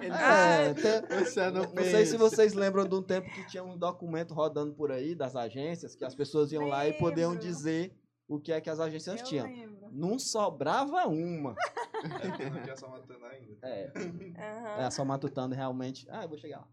Ele 0.02 0.14
É, 0.14 0.70
é, 0.70 0.74
tem- 0.74 1.18
puxando 1.20 1.58
o 1.58 1.74
Não 1.76 1.84
sei 1.84 2.06
se 2.06 2.18
vocês 2.18 2.54
lembram 2.54 2.86
de 2.88 2.96
um 2.96 3.02
tempo 3.02 3.30
que 3.34 3.46
tinha 3.48 3.64
um 3.64 3.78
documento 3.78 4.34
rodando 4.34 4.74
por 4.74 4.92
aí 4.92 5.16
das 5.16 5.36
agências, 5.36 5.96
que 5.96 6.06
as 6.06 6.16
pessoas 6.16 6.52
iam 6.52 6.66
lá 6.68 6.88
e 6.88 6.94
podiam 6.94 7.32
Lembro. 7.32 7.46
dizer 7.46 7.96
o 8.28 8.40
que 8.40 8.52
é 8.52 8.62
que 8.62 8.70
as 8.70 8.80
agências 8.80 9.20
Eu 9.20 9.26
tinham. 9.26 9.46
lembro. 9.46 9.90
Não 9.92 10.18
sobrava 10.20 11.06
uma. 11.08 11.56
É, 12.04 12.28
porque 12.28 12.50
não 12.50 12.62
tinha 12.64 12.76
só 12.76 12.90
matando 12.90 13.26
ainda. 13.26 13.58
É, 13.64 13.94
Aham. 13.96 14.82
é 14.86 14.92
só 14.92 15.06
matutando 15.06 15.56
realmente. 15.56 16.06
Ah, 16.10 16.24
eu 16.24 16.28
vou 16.28 16.38
chegar 16.38 16.60
lá. 16.60 16.68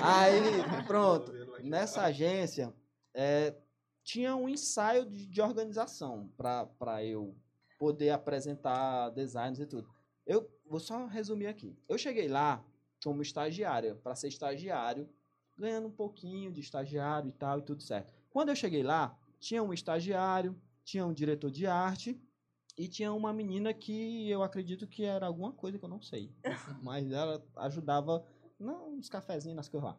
Aí, 0.00 0.84
pronto. 0.86 1.32
Nessa 1.64 2.02
agência, 2.02 2.72
é, 3.12 3.52
tinha 4.04 4.36
um 4.36 4.48
ensaio 4.48 5.06
de, 5.06 5.26
de 5.26 5.42
organização 5.42 6.30
para 6.36 7.04
eu 7.04 7.36
poder 7.80 8.10
apresentar 8.10 9.08
designs 9.10 9.58
e 9.58 9.66
tudo. 9.66 9.88
Eu 10.26 10.50
vou 10.66 10.80
só 10.80 11.06
resumir 11.06 11.46
aqui. 11.46 11.76
Eu 11.88 11.98
cheguei 11.98 12.28
lá 12.28 12.64
como 13.02 13.22
estagiária, 13.22 13.94
para 13.96 14.14
ser 14.14 14.28
estagiário, 14.28 15.08
ganhando 15.56 15.88
um 15.88 15.92
pouquinho 15.92 16.52
de 16.52 16.60
estagiário 16.60 17.28
e 17.28 17.32
tal, 17.32 17.58
e 17.58 17.62
tudo 17.62 17.82
certo. 17.82 18.12
Quando 18.30 18.50
eu 18.50 18.56
cheguei 18.56 18.82
lá, 18.82 19.18
tinha 19.38 19.62
um 19.62 19.72
estagiário, 19.72 20.60
tinha 20.84 21.04
um 21.06 21.12
diretor 21.12 21.50
de 21.50 21.66
arte 21.66 22.20
e 22.76 22.86
tinha 22.88 23.12
uma 23.12 23.32
menina 23.32 23.72
que 23.74 24.28
eu 24.28 24.42
acredito 24.42 24.86
que 24.86 25.04
era 25.04 25.26
alguma 25.26 25.52
coisa 25.52 25.78
que 25.78 25.84
eu 25.84 25.88
não 25.88 26.00
sei. 26.00 26.32
Mas 26.82 27.10
ela 27.10 27.44
ajudava 27.56 28.24
não, 28.58 28.90
uns 28.94 29.08
cafezinhos 29.08 29.56
nas 29.56 29.68
coisas 29.68 29.90
lá. 29.90 29.98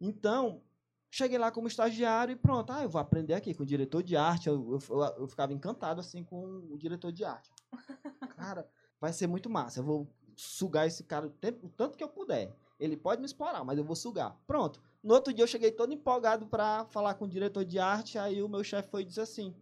Então, 0.00 0.62
cheguei 1.10 1.38
lá 1.38 1.50
como 1.52 1.68
estagiário 1.68 2.32
e 2.32 2.36
pronto. 2.36 2.70
Ah, 2.72 2.82
eu 2.82 2.88
vou 2.90 3.00
aprender 3.00 3.34
aqui 3.34 3.54
com 3.54 3.62
o 3.62 3.66
diretor 3.66 4.02
de 4.02 4.16
arte. 4.16 4.48
Eu, 4.48 4.54
eu, 4.72 4.96
eu- 4.96 5.14
eu 5.18 5.28
ficava 5.28 5.52
encantado 5.52 6.00
assim 6.00 6.24
com 6.24 6.44
o 6.70 6.76
diretor 6.76 7.12
de 7.12 7.24
arte. 7.24 7.50
Cara, 8.36 8.68
vai 9.02 9.12
ser 9.12 9.26
muito 9.26 9.50
massa. 9.50 9.80
Eu 9.80 9.84
vou 9.84 10.08
sugar 10.36 10.86
esse 10.86 11.02
cara 11.02 11.26
o, 11.26 11.30
tempo, 11.30 11.66
o 11.66 11.68
tanto 11.68 11.98
que 11.98 12.04
eu 12.04 12.08
puder. 12.08 12.54
Ele 12.78 12.96
pode 12.96 13.20
me 13.20 13.26
explorar, 13.26 13.64
mas 13.64 13.76
eu 13.76 13.84
vou 13.84 13.96
sugar. 13.96 14.40
Pronto. 14.46 14.80
No 15.02 15.14
outro 15.14 15.34
dia 15.34 15.42
eu 15.42 15.48
cheguei 15.48 15.72
todo 15.72 15.92
empolgado 15.92 16.46
pra 16.46 16.84
falar 16.84 17.14
com 17.14 17.24
o 17.24 17.28
diretor 17.28 17.64
de 17.64 17.80
arte. 17.80 18.16
Aí 18.16 18.40
o 18.40 18.48
meu 18.48 18.62
chefe 18.62 18.88
foi 18.88 19.02
e 19.02 19.04
disse 19.04 19.20
assim. 19.20 19.52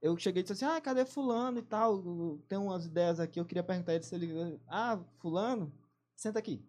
Eu 0.00 0.16
cheguei 0.16 0.40
e 0.40 0.42
disse 0.42 0.52
assim: 0.52 0.64
Ah, 0.64 0.80
cadê 0.80 1.04
Fulano 1.04 1.60
e 1.60 1.62
tal? 1.62 2.02
Tenho 2.48 2.64
umas 2.64 2.84
ideias 2.84 3.20
aqui. 3.20 3.38
Eu 3.38 3.44
queria 3.44 3.62
perguntar 3.62 3.94
ele 3.94 4.02
se 4.02 4.16
ele. 4.16 4.60
Ah, 4.66 4.98
Fulano? 5.18 5.72
Senta 6.16 6.40
aqui. 6.40 6.60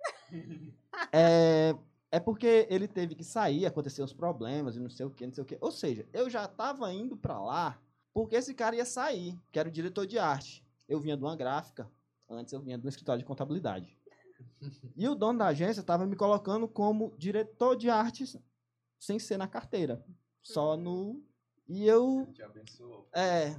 é, 1.12 1.76
é 2.10 2.18
porque 2.18 2.66
ele 2.70 2.88
teve 2.88 3.14
que 3.14 3.24
sair, 3.24 3.66
aconteceu 3.66 4.06
uns 4.06 4.14
problemas 4.14 4.76
e 4.76 4.80
não 4.80 4.88
sei 4.88 5.04
o 5.04 5.10
que, 5.10 5.26
não 5.26 5.34
sei 5.34 5.42
o 5.42 5.46
que. 5.46 5.58
Ou 5.60 5.70
seja, 5.70 6.08
eu 6.14 6.30
já 6.30 6.48
tava 6.48 6.90
indo 6.94 7.14
pra 7.14 7.38
lá 7.38 7.78
porque 8.14 8.36
esse 8.36 8.54
cara 8.54 8.74
ia 8.74 8.86
sair, 8.86 9.38
que 9.52 9.58
era 9.58 9.68
o 9.68 9.72
diretor 9.72 10.06
de 10.06 10.18
arte. 10.18 10.66
Eu 10.88 11.00
vinha 11.00 11.16
de 11.16 11.22
uma 11.22 11.36
gráfica, 11.36 11.90
antes 12.28 12.52
eu 12.52 12.60
vinha 12.60 12.78
de 12.78 12.86
um 12.86 12.88
escritório 12.88 13.20
de 13.20 13.26
contabilidade. 13.26 13.96
E 14.96 15.06
o 15.08 15.14
dono 15.14 15.38
da 15.38 15.46
agência 15.48 15.82
tava 15.82 16.06
me 16.06 16.16
colocando 16.16 16.66
como 16.68 17.14
diretor 17.18 17.76
de 17.76 17.90
arte 17.90 18.24
sem 18.98 19.18
ser 19.18 19.36
na 19.36 19.46
carteira, 19.46 20.04
só 20.42 20.76
no. 20.76 21.22
E 21.68 21.86
eu 21.86 22.26
Te 22.32 22.42
abençoou. 22.42 23.08
é, 23.12 23.54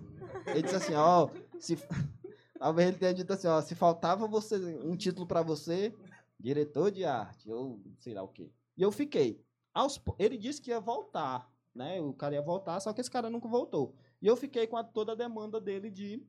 ele 0.47 0.63
disse 0.63 0.75
assim, 0.75 0.93
ó, 0.95 1.29
se 1.59 1.77
talvez 2.57 2.89
ele 2.89 2.97
tenha 2.97 3.13
dito 3.13 3.31
assim, 3.31 3.47
ó, 3.47 3.61
se 3.61 3.75
faltava 3.75 4.27
você 4.27 4.55
um 4.83 4.97
título 4.97 5.27
pra 5.27 5.43
você, 5.43 5.95
diretor 6.39 6.89
de 6.91 7.05
arte 7.05 7.51
ou 7.51 7.79
sei 7.99 8.13
lá 8.15 8.23
o 8.23 8.27
quê. 8.27 8.51
E 8.75 8.81
eu 8.81 8.91
fiquei. 8.91 9.43
Aos, 9.73 10.01
ele 10.17 10.37
disse 10.37 10.59
que 10.61 10.71
ia 10.71 10.79
voltar, 10.79 11.49
né? 11.75 12.01
O 12.01 12.11
cara 12.13 12.33
ia 12.35 12.41
voltar, 12.41 12.79
só 12.79 12.91
que 12.91 12.99
esse 13.01 13.11
cara 13.11 13.29
nunca 13.29 13.47
voltou. 13.47 13.93
E 14.21 14.25
eu 14.27 14.35
fiquei 14.35 14.65
com 14.65 14.75
a- 14.77 14.83
toda 14.83 15.11
a 15.11 15.15
demanda 15.15 15.61
dele 15.61 15.91
de, 15.91 16.25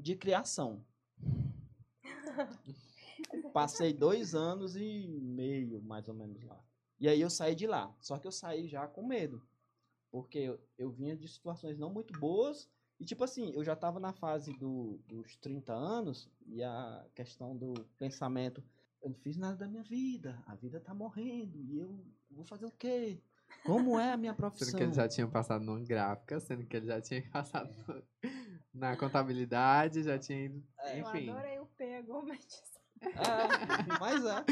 de 0.00 0.16
criação. 0.16 0.84
Passei 3.52 3.92
dois 3.92 4.34
anos 4.34 4.76
e 4.76 5.06
meio, 5.20 5.82
mais 5.82 6.08
ou 6.08 6.14
menos, 6.14 6.42
lá. 6.44 6.62
E 6.98 7.08
aí 7.08 7.20
eu 7.20 7.30
saí 7.30 7.54
de 7.54 7.66
lá. 7.66 7.94
Só 8.00 8.18
que 8.18 8.26
eu 8.26 8.32
saí 8.32 8.68
já 8.68 8.86
com 8.86 9.06
medo. 9.06 9.42
Porque 10.10 10.38
eu, 10.38 10.60
eu 10.78 10.90
vinha 10.90 11.16
de 11.16 11.28
situações 11.28 11.78
não 11.78 11.92
muito 11.92 12.18
boas. 12.18 12.68
E, 12.98 13.04
tipo 13.04 13.24
assim, 13.24 13.52
eu 13.54 13.64
já 13.64 13.74
tava 13.74 13.98
na 13.98 14.12
fase 14.12 14.52
do, 14.58 15.00
dos 15.06 15.36
30 15.36 15.72
anos. 15.72 16.30
E 16.46 16.62
a 16.62 17.06
questão 17.14 17.56
do 17.56 17.74
pensamento. 17.98 18.62
Eu 19.02 19.10
não 19.10 19.16
fiz 19.16 19.36
nada 19.36 19.56
da 19.56 19.66
minha 19.68 19.82
vida. 19.82 20.42
A 20.46 20.54
vida 20.54 20.78
tá 20.80 20.94
morrendo. 20.94 21.58
E 21.62 21.78
eu 21.78 22.04
vou 22.30 22.44
fazer 22.44 22.66
o 22.66 22.70
quê? 22.72 23.20
Como 23.64 23.98
é 23.98 24.12
a 24.12 24.16
minha 24.16 24.34
profissão? 24.34 24.66
Sendo 24.68 24.76
que 24.78 24.82
ele 24.84 24.92
já 24.92 25.08
tinha 25.08 25.26
passado 25.26 25.64
numa 25.64 25.80
gráfica, 25.80 26.38
sendo 26.38 26.64
que 26.66 26.76
ele 26.76 26.86
já 26.86 27.00
tinha 27.00 27.22
passado 27.32 27.74
no- 27.88 28.02
na 28.72 28.96
contabilidade, 28.96 30.02
já 30.02 30.18
tinha 30.18 30.44
ido. 30.46 30.62
É, 30.80 31.00
Eu 31.00 31.06
Enfim. 31.08 31.30
adorei 31.30 31.58
o 31.58 31.66
P 31.66 32.02
gourmetização. 32.02 32.80
É, 33.02 33.98
mas 33.98 34.24
é. 34.24 34.44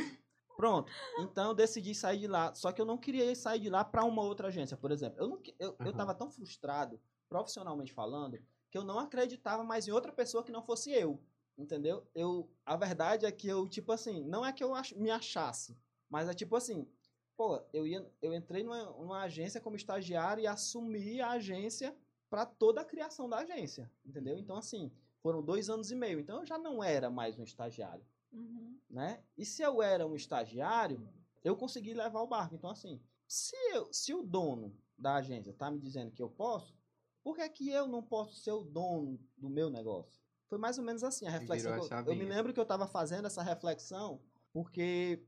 Pronto. 0.57 0.91
Então 1.21 1.49
eu 1.51 1.55
decidi 1.55 1.95
sair 1.95 2.19
de 2.19 2.27
lá. 2.27 2.53
Só 2.55 2.73
que 2.73 2.81
eu 2.81 2.85
não 2.87 2.99
queria 2.99 3.35
sair 3.37 3.61
de 3.61 3.71
lá 3.71 3.85
para 3.85 4.05
uma 4.05 4.23
outra 4.23 4.49
agência, 4.49 4.77
por 4.77 4.91
exemplo. 4.91 5.21
Eu, 5.21 5.29
não, 5.29 5.41
eu, 5.59 5.77
eu 5.79 5.87
Aham. 5.87 5.93
tava 5.93 6.15
tão 6.15 6.31
frustrado, 6.31 7.01
profissionalmente 7.29 7.93
falando, 7.93 8.39
que 8.71 8.77
eu 8.77 8.83
não 8.85 8.99
acreditava 8.99 9.63
mais 9.63 9.87
em 9.87 9.93
outra 9.93 10.13
pessoa 10.13 10.43
que 10.43 10.51
não 10.51 10.63
fosse 10.63 10.91
eu. 10.91 11.23
Entendeu? 11.57 12.09
Eu, 12.15 12.49
a 12.65 12.77
verdade 12.77 13.27
é 13.27 13.33
que 13.33 13.49
eu, 13.49 13.69
tipo 13.69 13.93
assim, 13.93 14.25
não 14.25 14.45
é 14.45 14.53
que 14.53 14.63
eu 14.63 14.75
ach- 14.75 14.93
me 14.95 15.11
achasse, 15.11 15.77
mas 16.09 16.29
é 16.29 16.35
tipo 16.35 16.55
assim, 16.55 16.89
pô, 17.37 17.61
eu, 17.73 17.85
ia, 17.85 18.09
eu 18.23 18.33
entrei 18.33 18.63
numa, 18.63 18.85
numa 18.85 19.23
agência 19.23 19.61
como 19.61 19.75
estagiário 19.75 20.41
e 20.43 20.47
assumi 20.47 21.21
a 21.21 21.31
agência 21.33 21.97
para 22.29 22.45
toda 22.47 22.81
a 22.81 22.85
criação 22.85 23.29
da 23.29 23.39
agência, 23.39 23.91
entendeu? 24.05 24.39
Então, 24.39 24.57
assim, 24.57 24.91
foram 25.21 25.43
dois 25.43 25.69
anos 25.71 25.91
e 25.91 25.95
meio. 25.95 26.21
Então, 26.21 26.41
eu 26.41 26.47
já 26.47 26.59
não 26.59 26.83
era 26.83 27.11
mais 27.11 27.39
um 27.39 27.43
estagiário, 27.45 28.05
Uhum. 28.33 28.79
né? 28.91 29.23
E 29.37 29.45
se 29.45 29.63
eu 29.63 29.83
era 29.83 30.07
um 30.07 30.15
estagiário, 30.15 31.09
eu 31.43 31.57
consegui 31.57 31.95
levar 31.95 32.21
o 32.21 32.27
barco. 32.27 32.55
Então, 32.55 32.71
assim, 32.71 33.01
se, 33.27 33.57
eu, 33.73 33.93
se 33.93 34.13
o 34.13 34.23
dono 34.23 34.77
da 34.97 35.15
agência 35.17 35.53
tá 35.53 35.71
me 35.71 35.79
dizendo 35.79 36.11
que 36.13 36.23
eu 36.23 36.29
posso, 36.29 36.77
por 37.23 37.37
que, 37.37 37.49
que 37.49 37.71
eu 37.71 37.87
não 37.87 38.03
posso 38.03 38.37
ser 38.37 38.53
o 38.53 38.63
dono 38.65 39.19
do 39.37 39.49
meu 39.49 39.71
negócio? 39.71 40.21
Foi 40.47 40.59
mais 40.59 40.79
ou 40.79 40.85
menos 40.85 41.05
assim 41.05 41.27
a 41.27 41.31
reflexão. 41.31 41.73
a 41.73 42.01
eu, 42.01 42.07
eu 42.13 42.17
me 42.17 42.25
lembro 42.25 42.53
que 42.55 42.59
eu 42.61 42.63
estava 42.63 42.87
fazendo 42.87 43.27
essa 43.27 43.43
reflexão 43.43 44.21
porque 44.51 45.23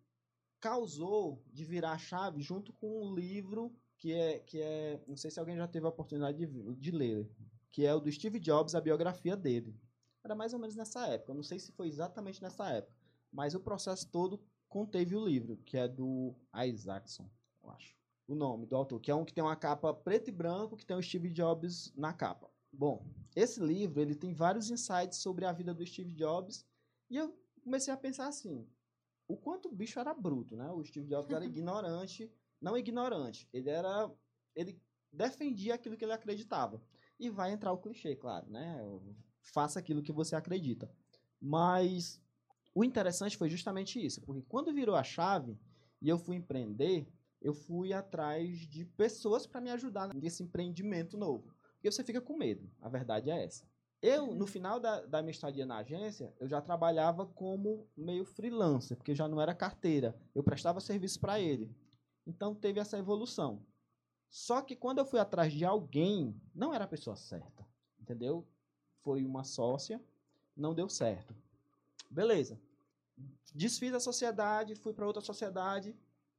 causou 0.59 1.43
de 1.47 1.65
virar 1.65 1.93
a 1.93 1.99
chave 1.99 2.41
junto 2.43 2.73
com 2.73 3.03
um 3.05 3.15
livro 3.15 3.75
que 4.01 4.13
é, 4.15 4.39
que 4.41 4.61
é 4.61 4.99
não 5.07 5.17
sei 5.17 5.31
se 5.31 5.39
alguém 5.39 5.57
já 5.57 5.69
teve 5.69 5.85
a 5.85 5.91
oportunidade 5.91 6.39
de, 6.39 6.75
de 6.75 6.91
ler, 6.91 7.31
que 7.71 7.85
é 7.85 7.95
o 7.95 8.01
do 8.01 8.11
Steve 8.11 8.41
Jobs, 8.41 8.75
a 8.75 8.81
biografia 8.81 9.37
dele. 9.37 9.79
Era 10.25 10.35
mais 10.35 10.53
ou 10.53 10.59
menos 10.59 10.75
nessa 10.75 11.07
época, 11.07 11.33
eu 11.33 11.37
não 11.37 11.43
sei 11.43 11.59
se 11.59 11.71
foi 11.73 11.87
exatamente 11.87 12.43
nessa 12.43 12.69
época, 12.71 12.97
mas 13.31 13.55
o 13.55 13.61
processo 13.61 14.11
todo 14.11 14.43
conteve 14.69 15.15
o 15.15 15.25
livro, 15.25 15.59
que 15.59 15.77
é 15.77 15.87
do 15.87 16.35
Isaacson, 16.67 17.31
eu 17.63 17.71
acho. 17.71 17.95
O 18.27 18.35
nome 18.35 18.67
do 18.67 18.77
autor, 18.77 19.01
que 19.01 19.11
é 19.11 19.15
um 19.15 19.25
que 19.25 19.35
tem 19.35 19.45
uma 19.45 19.57
capa 19.57 19.93
preto 19.93 20.29
e 20.29 20.33
branco, 20.33 20.77
que 20.77 20.87
tem 20.87 20.97
o 20.97 21.03
Steve 21.03 21.31
Jobs 21.31 21.93
na 21.97 22.13
capa. 22.13 22.51
Bom, 22.73 23.05
esse 23.35 23.61
livro, 23.61 24.01
ele 24.01 24.15
tem 24.15 24.33
vários 24.33 24.71
insights 24.71 25.19
sobre 25.19 25.45
a 25.45 25.53
vida 25.53 25.75
do 25.75 25.85
Steve 25.85 26.15
Jobs, 26.15 26.65
e 27.11 27.17
eu 27.17 27.37
comecei 27.63 27.93
a 27.93 27.97
pensar 27.97 28.29
assim, 28.29 28.67
o 29.29 29.37
quanto 29.37 29.69
o 29.69 29.75
bicho 29.75 29.99
era 29.99 30.15
bruto, 30.15 30.57
né? 30.57 30.71
O 30.71 30.85
Steve 30.85 31.07
Jobs 31.07 31.35
era 31.35 31.45
ignorante, 31.45 32.33
não 32.61 32.77
ignorante, 32.77 33.49
ele 33.53 33.71
era 33.71 34.11
ele 34.55 34.81
defendia 35.13 35.75
aquilo 35.75 35.97
que 35.97 36.05
ele 36.05 36.13
acreditava. 36.13 36.83
E 37.19 37.29
vai 37.29 37.53
entrar 37.53 37.73
o 37.73 37.79
clichê, 37.79 38.17
claro, 38.17 38.49
né? 38.51 38.81
Faça 39.43 39.79
aquilo 39.79 40.03
que 40.03 40.13
você 40.13 40.35
acredita. 40.35 40.91
Mas 41.41 42.21
o 42.75 42.85
interessante 42.85 43.37
foi 43.37 43.49
justamente 43.49 44.05
isso, 44.05 44.21
porque 44.23 44.43
quando 44.43 44.73
virou 44.73 44.95
a 44.95 45.03
chave 45.03 45.59
e 46.01 46.09
eu 46.09 46.19
fui 46.19 46.37
empreender, 46.37 47.07
eu 47.41 47.53
fui 47.53 47.93
atrás 47.93 48.59
de 48.61 48.85
pessoas 48.85 49.47
para 49.47 49.61
me 49.61 49.71
ajudar 49.71 50.15
nesse 50.15 50.43
empreendimento 50.43 51.17
novo. 51.17 51.55
Porque 51.75 51.91
você 51.91 52.05
fica 52.05 52.21
com 52.21 52.37
medo, 52.37 52.71
a 52.81 52.89
verdade 52.89 53.31
é 53.31 53.45
essa. 53.45 53.65
Eu, 54.03 54.35
no 54.35 54.47
final 54.47 54.81
da, 54.81 55.05
da 55.05 55.21
minha 55.21 55.31
estadia 55.31 55.67
na 55.67 55.79
agência, 55.79 56.33
eu 56.41 56.49
já 56.49 56.61
trabalhava 56.61 57.27
como 57.27 57.87
meio 57.95 58.25
freelancer, 58.25 58.97
porque 58.97 59.15
já 59.15 59.29
não 59.29 59.41
era 59.41 59.55
carteira. 59.55 60.19
Eu 60.35 60.43
prestava 60.43 60.81
serviço 60.81 61.21
para 61.21 61.39
ele. 61.39 61.71
Então 62.31 62.55
teve 62.55 62.79
essa 62.79 62.97
evolução. 62.97 63.61
Só 64.29 64.63
que 64.63 64.77
quando 64.77 64.99
eu 64.99 65.05
fui 65.05 65.19
atrás 65.19 65.53
de 65.53 65.65
alguém, 65.65 66.41
não 66.55 66.73
era 66.73 66.85
a 66.85 66.89
pessoa 66.89 67.17
certa. 67.17 67.67
Entendeu? 68.01 68.47
Foi 69.03 69.25
uma 69.25 69.43
sócia, 69.43 70.01
não 70.57 70.73
deu 70.73 70.89
certo. 70.89 71.35
Beleza. 72.09 72.61
Desfiz 73.53 73.93
a 73.93 74.01
sociedade, 74.01 74.77
fui 74.77 74.93
para 74.93 75.07
outra 75.07 75.21
sociedade, 75.21 75.97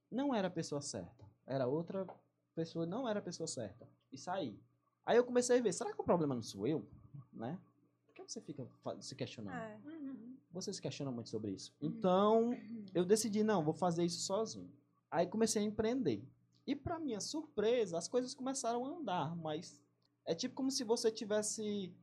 não 0.10 0.34
era 0.34 0.48
a 0.48 0.52
pessoa 0.52 0.82
certa. 0.82 1.30
Era 1.46 1.68
outra 1.68 2.08
pessoa, 2.56 2.86
não 2.86 3.08
era 3.08 3.20
a 3.20 3.22
pessoa 3.22 3.48
certa. 3.48 3.88
E 4.12 4.18
saí. 4.18 4.58
Aí 5.06 5.18
eu 5.18 5.26
comecei 5.26 5.60
a 5.60 5.62
ver, 5.62 5.74
será 5.74 5.94
que 5.94 6.00
o 6.00 6.06
problema 6.06 6.34
não 6.34 6.42
sou 6.42 6.66
eu? 6.66 6.88
Né? 7.34 7.60
Por 8.06 8.14
que 8.14 8.24
você 8.24 8.40
fica 8.40 8.66
se 9.02 9.14
questionando? 9.14 9.56
É. 9.56 9.80
Uhum. 9.84 10.38
Você 10.52 10.72
se 10.72 10.82
questiona 10.82 11.12
muito 11.12 11.30
sobre 11.30 11.52
isso. 11.52 11.74
Então, 11.82 12.52
eu 12.94 13.04
decidi, 13.04 13.44
não, 13.44 13.64
vou 13.64 13.74
fazer 13.74 14.06
isso 14.06 14.22
sozinho. 14.22 14.72
Aí 15.12 15.28
comecei 15.28 15.62
a 15.62 15.66
empreender. 15.66 16.24
E 16.66 16.76
para 16.76 16.98
minha 17.00 17.20
surpresa, 17.20 17.98
as 17.98 18.08
coisas 18.08 18.34
começaram 18.34 18.86
a 18.86 18.90
andar, 18.90 19.36
mas 19.36 19.80
é 20.26 20.34
tipo 20.34 20.56
como 20.56 20.72
se 20.72 20.84
você 20.86 21.12
tivesse 21.12 21.94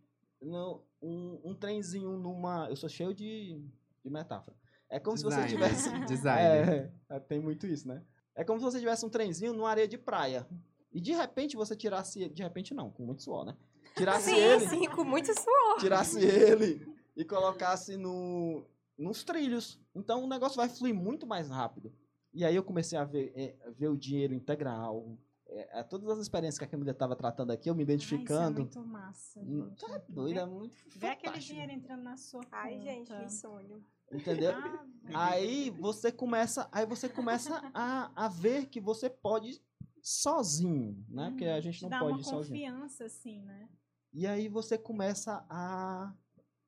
no- 0.43 0.85
um, 1.01 1.41
um 1.45 1.55
trenzinho 1.55 2.19
numa. 2.19 2.69
Eu 2.69 2.77
sou 2.77 2.89
cheio 2.89 3.15
de, 3.15 3.61
de 4.05 4.11
metáfora. 4.11 4.57
É 4.91 4.99
como 5.01 5.17
se 5.17 5.25
você 5.25 5.43
Design. 5.43 5.53
tivesse. 5.53 5.99
Design. 6.07 6.71
É, 6.71 6.93
é, 7.09 7.21
tem 7.21 7.41
muito 7.41 7.67
isso, 7.67 7.89
né? 7.89 8.05
É 8.35 8.45
como 8.45 8.59
se 8.59 8.65
você 8.65 8.79
tivesse 8.79 9.05
um 9.07 9.11
trenzinho 9.11 9.53
numa 9.53 9.71
areia 9.71 9.89
de 9.89 9.97
praia. 9.99 10.47
E 10.93 11.01
de 11.01 11.13
repente 11.13 11.57
você 11.57 11.75
tirasse. 11.77 12.29
De 12.29 12.43
repente 12.43 12.75
não, 12.75 12.91
com 12.91 13.05
muito 13.05 13.23
suor, 13.23 13.45
né? 13.45 13.57
Tirasse 13.97 14.31
Sim, 14.31 14.37
ele 14.37 14.69
sim, 14.69 14.89
com 14.91 15.03
muito 15.05 15.33
suor. 15.35 15.79
tirasse 15.81 16.21
ele 16.25 16.87
e 17.17 17.25
colocasse 17.25 17.97
no, 17.97 18.65
nos 18.97 19.25
trilhos. 19.25 19.81
Então 19.95 20.25
o 20.25 20.29
negócio 20.29 20.57
vai 20.57 20.69
fluir 20.69 20.95
muito 20.95 21.27
mais 21.27 21.49
rápido. 21.49 21.93
E 22.39 22.45
aí 22.45 22.55
eu 22.55 22.63
comecei 22.63 22.97
a 22.97 23.03
ver, 23.03 23.33
é, 23.35 23.57
ver 23.73 23.89
o 23.89 23.97
dinheiro 23.97 24.33
integral. 24.33 25.19
É, 25.45 25.81
é, 25.81 25.83
todas 25.83 26.09
as 26.09 26.21
experiências 26.21 26.57
que 26.57 26.65
a 26.65 26.69
Camila 26.69 26.93
estava 26.93 27.17
tratando 27.17 27.51
aqui, 27.51 27.69
eu 27.69 27.75
me 27.75 27.81
Ah, 27.81 27.83
isso 27.83 27.93
é 27.93 27.95
identificando. 27.95 28.61
muito 28.61 28.81
massa, 28.81 29.41
Hum, 29.43 29.71
gente. 29.71 29.81
tá 29.81 30.01
doido, 30.09 30.39
é 30.39 30.47
muito 30.47 30.85
Vê 30.97 31.09
aquele 31.09 31.39
dinheiro 31.41 31.73
entrando 31.73 32.05
na 32.05 32.17
sua 32.17 32.45
conta. 32.45 32.57
Ai, 32.57 32.79
gente, 32.79 33.13
que 33.13 33.29
sonho. 33.29 33.85
Entendeu? 34.13 34.53
Ah, 34.55 34.85
Aí 35.33 35.71
você 35.71 36.13
começa, 36.13 36.69
aí 36.71 36.87
você 36.87 37.09
começa 37.09 37.61
a, 37.75 38.13
a 38.15 38.29
ver 38.29 38.67
que 38.67 38.81
você 38.81 39.11
pode 39.11 39.61
sozinho, 40.01 41.05
né? 41.09 41.31
Porque 41.31 41.45
a 41.45 41.57
uhum. 41.57 41.61
gente 41.61 41.79
Te 41.79 41.83
não 41.83 41.91
dá 41.91 41.99
pode 41.99 42.13
uma 42.13 42.21
ir 42.21 42.25
sozinho. 42.25 42.71
confiança, 42.71 43.05
assim, 43.07 43.43
né? 43.43 43.69
E 44.13 44.29
aí 44.29 44.47
você 44.47 44.79
começa 44.79 45.45
a 45.51 46.15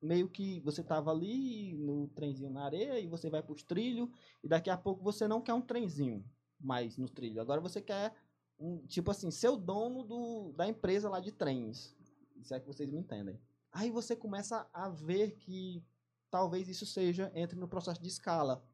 meio 0.01 0.27
que 0.27 0.59
você 0.61 0.83
tava 0.83 1.11
ali 1.11 1.73
no 1.75 2.07
trenzinho 2.09 2.49
na 2.49 2.65
areia 2.65 2.99
e 2.99 3.07
você 3.07 3.29
vai 3.29 3.43
pros 3.43 3.63
trilhos 3.63 4.09
e 4.43 4.47
daqui 4.47 4.69
a 4.69 4.77
pouco 4.77 5.03
você 5.03 5.27
não 5.27 5.41
quer 5.41 5.53
um 5.53 5.61
trenzinho 5.61 6.25
mais 6.59 6.97
no 6.97 7.07
trilho. 7.07 7.41
Agora 7.41 7.61
você 7.61 7.81
quer 7.81 8.13
um 8.59 8.85
tipo 8.87 9.11
assim, 9.11 9.31
ser 9.31 9.49
o 9.49 9.57
dono 9.57 10.03
do, 10.03 10.53
da 10.53 10.67
empresa 10.67 11.09
lá 11.09 11.19
de 11.19 11.31
trens. 11.31 11.95
Se 12.43 12.53
é 12.53 12.59
que 12.59 12.67
vocês 12.67 12.89
me 12.89 12.97
entendem. 12.97 13.39
Aí 13.71 13.89
você 13.89 14.15
começa 14.15 14.67
a 14.73 14.89
ver 14.89 15.35
que 15.35 15.83
talvez 16.29 16.67
isso 16.67 16.85
seja 16.85 17.31
entre 17.35 17.59
no 17.59 17.67
processo 17.67 18.01
de 18.01 18.09
escala. 18.09 18.65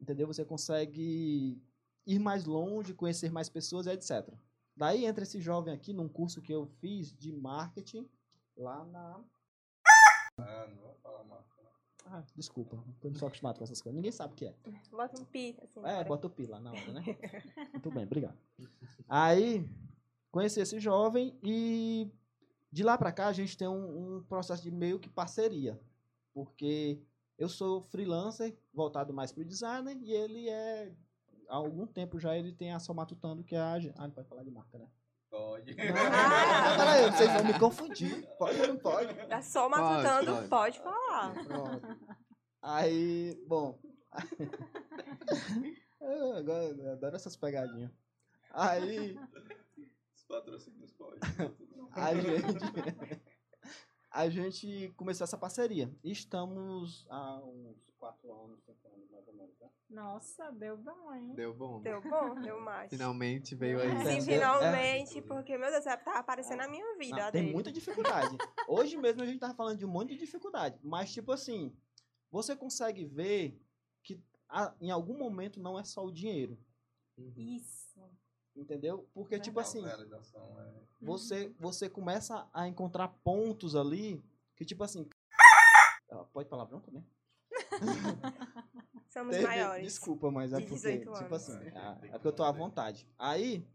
Entendeu? 0.00 0.26
Você 0.26 0.44
consegue 0.44 1.62
ir 2.06 2.18
mais 2.18 2.44
longe, 2.44 2.94
conhecer 2.94 3.30
mais 3.30 3.48
pessoas, 3.48 3.86
etc. 3.86 4.32
Daí 4.76 5.04
entra 5.04 5.24
esse 5.24 5.40
jovem 5.40 5.74
aqui 5.74 5.92
num 5.92 6.08
curso 6.08 6.40
que 6.40 6.52
eu 6.52 6.66
fiz 6.66 7.12
de 7.14 7.32
marketing 7.32 8.08
lá 8.56 8.84
na. 8.84 9.22
Ah, 10.42 10.66
não 10.68 10.76
vou 10.82 10.94
falar 11.02 11.24
marca. 11.24 11.44
não. 11.62 11.70
Ah, 12.12 12.24
desculpa, 12.34 12.82
eu 13.02 13.10
não 13.10 13.18
sou 13.18 13.28
acostumado 13.28 13.58
com 13.58 13.64
essas 13.64 13.80
coisas. 13.80 13.96
Ninguém 13.96 14.12
sabe 14.12 14.32
o 14.34 14.36
que 14.36 14.46
é. 14.46 14.54
Bota 14.90 15.20
um 15.20 15.24
pi, 15.24 15.56
assim. 15.62 15.80
É, 15.84 16.04
bota 16.04 16.26
o 16.26 16.30
pi 16.30 16.46
lá 16.46 16.58
na 16.60 16.70
hora, 16.72 16.92
né? 16.92 17.02
Muito 17.72 17.90
bem, 17.90 18.04
obrigado. 18.04 18.38
Aí, 19.08 19.68
conheci 20.30 20.60
esse 20.60 20.78
jovem 20.80 21.38
e 21.42 22.10
de 22.72 22.82
lá 22.82 22.96
pra 22.96 23.12
cá 23.12 23.26
a 23.28 23.32
gente 23.32 23.56
tem 23.56 23.68
um, 23.68 24.16
um 24.16 24.22
processo 24.24 24.62
de 24.62 24.70
meio 24.70 24.98
que 24.98 25.08
parceria. 25.08 25.80
Porque 26.32 27.02
eu 27.36 27.48
sou 27.48 27.80
freelancer, 27.80 28.56
voltado 28.72 29.12
mais 29.12 29.32
pro 29.32 29.44
designer, 29.44 29.96
e 30.00 30.12
ele 30.12 30.48
é. 30.48 30.94
Há 31.48 31.56
algum 31.56 31.86
tempo 31.86 32.20
já 32.20 32.36
ele 32.36 32.52
tem 32.52 32.72
a 32.72 32.78
Só 32.78 32.94
Matutando, 32.94 33.42
que 33.42 33.56
é 33.56 33.58
a. 33.58 33.74
Ah, 33.96 34.06
não 34.06 34.10
pode 34.10 34.28
falar 34.28 34.44
de 34.44 34.50
marca, 34.50 34.78
né? 34.78 34.86
Pode. 35.30 35.76
Ah, 35.78 36.76
peraí, 36.76 37.10
vocês 37.12 37.32
vão 37.32 37.44
me 37.44 37.58
confundir. 37.58 38.26
Pode 38.36 38.60
ou 38.60 38.68
não 38.68 38.76
pode? 38.78 39.14
Tá 39.28 39.40
só 39.40 39.68
Pode, 39.68 39.82
matutando, 39.82 40.48
pode. 40.48 40.48
pode, 40.48 40.80
falar. 40.80 41.44
Pronto. 41.44 41.98
Aí, 42.60 43.40
bom. 43.46 43.78
eu, 46.00 46.36
agora, 46.36 46.64
eu 46.64 46.92
adoro 46.92 47.16
essas 47.16 47.36
pegadinhas. 47.36 47.92
Aí, 48.52 49.16
Os 50.14 50.24
patrocínios 50.24 50.92
podem. 50.92 51.20
a 51.92 52.14
gente. 52.14 53.20
A 54.12 54.28
gente 54.28 54.92
começou 54.96 55.22
essa 55.24 55.38
parceria. 55.38 55.88
Estamos 56.02 57.06
há 57.08 57.36
uns 57.44 57.78
4 58.00 58.32
anos, 58.32 58.64
5 58.64 58.88
anos 58.88 59.10
mais 59.10 59.28
ou 59.28 59.34
menos. 59.34 59.60
Né? 59.60 59.68
Nossa, 59.90 60.50
deu 60.52 60.76
bom, 60.78 61.14
hein? 61.14 61.34
Deu 61.34 61.54
bom. 61.54 61.82
Deu 61.82 62.00
bom, 62.00 62.34
deu 62.40 62.58
mais. 62.64 62.88
Finalmente 62.88 63.54
veio 63.54 63.78
aí. 63.78 63.88
Sim, 63.90 63.96
Entendeu? 63.96 64.24
finalmente, 64.24 65.22
porque, 65.22 65.58
meu 65.58 65.70
Deus, 65.70 65.84
tava 65.84 66.18
aparecendo 66.18 66.58
na 66.58 66.68
minha 66.68 66.96
vida. 66.96 67.26
Ah, 67.26 67.30
tem 67.30 67.42
dele. 67.42 67.52
muita 67.52 67.70
dificuldade. 67.70 68.36
Hoje 68.66 68.96
mesmo 68.96 69.22
a 69.22 69.26
gente 69.26 69.38
tava 69.38 69.54
falando 69.54 69.78
de 69.78 69.84
um 69.84 69.90
monte 69.90 70.14
de 70.14 70.16
dificuldade. 70.16 70.80
Mas, 70.82 71.12
tipo 71.12 71.30
assim, 71.30 71.76
você 72.30 72.56
consegue 72.56 73.04
ver 73.04 73.60
que 74.02 74.18
ah, 74.48 74.74
em 74.80 74.90
algum 74.90 75.16
momento 75.16 75.60
não 75.60 75.78
é 75.78 75.84
só 75.84 76.04
o 76.04 76.10
dinheiro. 76.10 76.58
Isso. 77.36 78.00
Entendeu? 78.56 79.08
Porque, 79.12 79.38
tipo 79.38 79.60
assim, 79.60 79.86
é. 79.86 79.96
você, 81.00 81.54
você 81.58 81.88
começa 81.88 82.48
a 82.52 82.66
encontrar 82.66 83.08
pontos 83.22 83.76
ali 83.76 84.22
que, 84.56 84.64
tipo 84.64 84.82
assim. 84.82 85.08
Pode 86.32 86.48
palavrão 86.48 86.80
também? 86.80 87.06
Somos 89.08 89.34
Teve- 89.34 89.46
maiores. 89.46 89.84
Desculpa, 89.84 90.30
mas 90.30 90.52
é 90.52 90.60
porque, 90.60 90.74
18 90.74 91.12
tipo 91.12 91.34
assim, 91.34 91.52
ah, 91.74 91.98
é 92.02 92.08
porque 92.12 92.28
eu 92.28 92.32
tô 92.32 92.44
à 92.44 92.52
vontade. 92.52 93.08
Aí, 93.18 93.66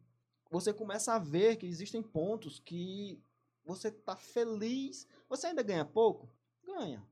você 0.50 0.74
começa 0.74 1.14
a 1.14 1.20
ver 1.20 1.58
que 1.58 1.66
existem 1.66 2.02
pontos 2.02 2.60
que 2.60 3.22
você 3.66 3.92
tá 3.92 4.16
feliz. 4.16 5.08
Você 5.28 5.48
ainda 5.48 5.62
ganha 5.64 5.84
pouco? 5.84 6.30
Ganha. 6.64 7.06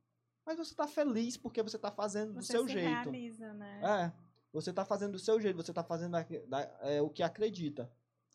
Mas 0.45 0.57
você 0.57 0.73
tá 0.75 0.87
feliz 0.87 1.35
porque 1.37 1.61
você 1.61 1.77
tá 1.77 1.91
fazendo 1.91 2.33
do 2.33 2.41
Você 2.41 2.53
seu 2.53 2.65
se 2.65 2.73
jeito. 2.73 2.87
realiza, 2.87 3.53
né? 3.53 3.81
É. 3.83 4.23
Você 4.53 4.69
está 4.69 4.85
fazendo 4.85 5.13
do 5.13 5.19
seu 5.19 5.39
jeito, 5.41 5.55
você 5.55 5.71
está 5.71 5.83
fazendo 5.83 6.15
a- 6.15 6.25
da- 6.47 6.77
é, 6.81 7.01
o 7.01 7.09
que 7.09 7.23
acredita. 7.23 7.91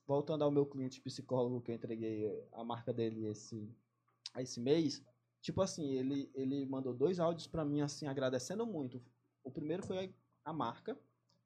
Voltando 0.06 0.42
ao 0.42 0.50
meu 0.50 0.66
cliente 0.66 1.00
psicólogo 1.00 1.60
que 1.60 1.70
eu 1.70 1.74
entreguei 1.76 2.44
a 2.52 2.64
marca 2.64 2.92
dele 2.92 3.26
esse, 3.26 3.70
esse 4.36 4.58
mês, 4.58 5.02
tipo 5.48 5.62
assim, 5.62 5.94
ele, 5.94 6.30
ele 6.34 6.66
mandou 6.66 6.92
dois 6.92 7.18
áudios 7.18 7.46
para 7.46 7.64
mim 7.64 7.80
assim 7.80 8.06
agradecendo 8.06 8.66
muito. 8.66 9.02
O 9.42 9.50
primeiro 9.50 9.82
foi 9.82 10.14
a 10.44 10.52
marca 10.52 10.98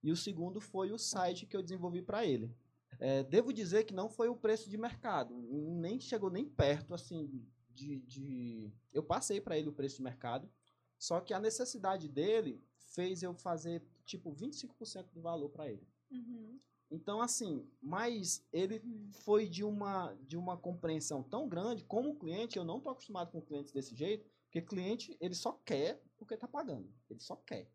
e 0.02 0.10
o 0.10 0.16
segundo 0.16 0.60
foi 0.60 0.90
o 0.90 0.98
site 0.98 1.46
que 1.46 1.56
eu 1.56 1.62
desenvolvi 1.62 2.02
para 2.02 2.26
ele. 2.26 2.52
É, 2.98 3.22
devo 3.22 3.52
dizer 3.52 3.84
que 3.84 3.94
não 3.94 4.08
foi 4.08 4.28
o 4.28 4.34
preço 4.34 4.68
de 4.68 4.76
mercado, 4.76 5.32
nem 5.40 6.00
chegou 6.00 6.30
nem 6.30 6.44
perto 6.44 6.94
assim 6.94 7.46
de, 7.70 8.00
de... 8.00 8.72
eu 8.92 9.04
passei 9.04 9.40
para 9.40 9.56
ele 9.56 9.68
o 9.68 9.72
preço 9.72 9.96
de 9.96 10.02
mercado, 10.02 10.50
só 10.98 11.20
que 11.20 11.32
a 11.32 11.38
necessidade 11.38 12.08
dele 12.08 12.60
fez 12.74 13.22
eu 13.22 13.32
fazer 13.34 13.84
tipo 14.04 14.34
25% 14.34 15.12
do 15.12 15.22
valor 15.22 15.48
para 15.48 15.70
ele. 15.70 15.86
Uhum. 16.10 16.58
Então, 16.92 17.22
assim, 17.22 17.66
mas 17.80 18.46
ele 18.52 18.82
foi 19.24 19.48
de 19.48 19.64
uma, 19.64 20.12
de 20.26 20.36
uma 20.36 20.58
compreensão 20.58 21.22
tão 21.22 21.48
grande, 21.48 21.84
como 21.84 22.18
cliente, 22.18 22.58
eu 22.58 22.64
não 22.64 22.76
estou 22.76 22.92
acostumado 22.92 23.32
com 23.32 23.40
clientes 23.40 23.72
desse 23.72 23.94
jeito, 23.94 24.28
porque 24.44 24.60
cliente, 24.60 25.16
ele 25.18 25.34
só 25.34 25.52
quer 25.64 26.02
porque 26.18 26.34
está 26.34 26.46
pagando. 26.46 26.92
Ele 27.08 27.18
só 27.18 27.34
quer. 27.34 27.72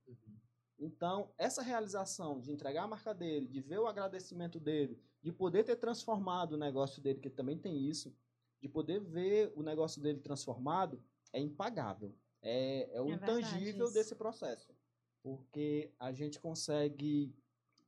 Então, 0.78 1.34
essa 1.36 1.64
realização 1.64 2.40
de 2.40 2.52
entregar 2.52 2.84
a 2.84 2.88
marca 2.88 3.12
dele, 3.12 3.48
de 3.48 3.60
ver 3.60 3.80
o 3.80 3.88
agradecimento 3.88 4.60
dele, 4.60 5.02
de 5.24 5.32
poder 5.32 5.64
ter 5.64 5.78
transformado 5.78 6.54
o 6.54 6.58
negócio 6.58 7.02
dele, 7.02 7.20
que 7.20 7.32
também 7.32 7.58
tem 7.58 7.76
isso, 7.90 8.16
de 8.62 8.70
poder 8.70 9.00
ver 9.00 9.52
o 9.56 9.64
negócio 9.64 10.00
dele 10.00 10.20
transformado, 10.20 11.04
é 11.34 11.40
impagável. 11.40 12.16
É, 12.40 12.96
é 12.96 13.02
o 13.02 13.10
É 13.10 13.14
intangível 13.14 13.92
desse 13.92 14.14
processo. 14.14 14.72
Porque 15.24 15.92
a 16.00 16.12
gente 16.12 16.40
consegue 16.40 17.36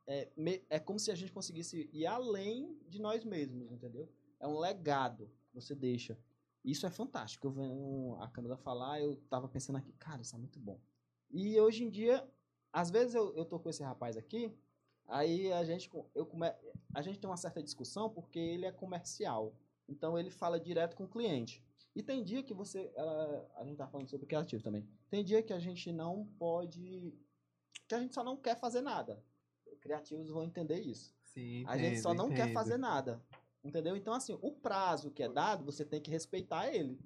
é, 0.10 0.28
me- 0.36 0.64
é 0.70 0.80
como 0.80 1.00
se 1.00 1.12
a 1.12 1.16
gente 1.16 1.32
conseguisse 1.32 1.88
ir 1.94 2.06
além 2.08 2.78
de 2.88 3.00
nós 3.00 3.24
mesmos, 3.24 3.72
entendeu? 3.72 4.10
É 4.40 4.48
um 4.48 4.58
legado 4.60 5.32
que 5.50 5.54
você 5.56 5.76
deixa. 5.76 6.18
Isso 6.66 6.86
é 6.88 6.90
fantástico. 6.90 7.46
Eu 7.48 7.52
vendo 7.52 8.16
a 8.20 8.28
Câmara 8.28 8.58
falar, 8.58 9.00
eu 9.02 9.16
tava 9.30 9.48
pensando 9.48 9.78
aqui, 9.78 9.94
cara, 9.94 10.22
isso 10.22 10.36
é 10.36 10.40
muito 10.40 10.60
bom. 10.60 10.80
E 11.30 11.60
hoje 11.62 11.84
em 11.84 11.90
dia, 11.90 12.28
às 12.74 12.90
vezes 12.90 13.14
eu, 13.14 13.36
eu 13.36 13.46
tô 13.46 13.60
com 13.60 13.70
esse 13.70 13.84
rapaz 13.84 14.18
aqui, 14.18 14.52
aí 15.08 15.52
a 15.54 15.64
gente, 15.64 15.90
eu 16.16 16.26
come, 16.26 16.48
a 16.94 17.02
gente 17.02 17.20
tem 17.20 17.30
uma 17.30 17.38
certa 17.38 17.62
discussão 17.64 18.10
porque 18.10 18.40
ele 18.40 18.66
é 18.66 18.72
comercial. 18.72 19.56
Então 19.88 20.18
ele 20.18 20.30
fala 20.32 20.60
direto 20.60 20.96
com 20.96 21.04
o 21.06 21.10
cliente. 21.10 21.64
E 21.96 22.04
tem 22.04 22.24
dia 22.24 22.44
que 22.44 22.54
você. 22.54 22.92
ela- 22.96 23.48
a 23.56 23.64
gente 23.66 23.78
tá 23.78 23.88
falando 23.88 24.08
sobre 24.10 24.26
criativo 24.28 24.64
também. 24.64 24.88
Tem 25.10 25.24
dia 25.24 25.42
que 25.44 25.54
a 25.54 25.60
gente 25.60 25.92
não 25.92 26.26
pode. 26.38 27.14
que 27.88 27.96
a 27.96 28.00
gente 28.00 28.14
só 28.14 28.24
não 28.24 28.38
quer 28.38 28.56
fazer 28.60 28.82
nada. 28.82 29.24
Criativos 29.80 30.30
vão 30.30 30.44
entender 30.44 30.80
isso. 30.80 31.14
Sim, 31.24 31.64
A 31.68 31.78
gente 31.78 32.00
só 32.02 32.10
entendo, 32.10 32.24
não 32.24 32.30
quer 32.30 32.44
entendo. 32.44 32.54
fazer 32.54 32.78
nada. 32.78 33.22
Entendeu? 33.64 33.96
Então, 33.96 34.14
assim, 34.14 34.38
o 34.42 34.52
prazo 34.52 35.12
que 35.12 35.24
é 35.24 35.30
dado, 35.30 35.64
você 35.66 35.84
tem 35.84 36.02
que 36.02 36.10
respeitar 36.12 36.74
ele. 36.74 37.00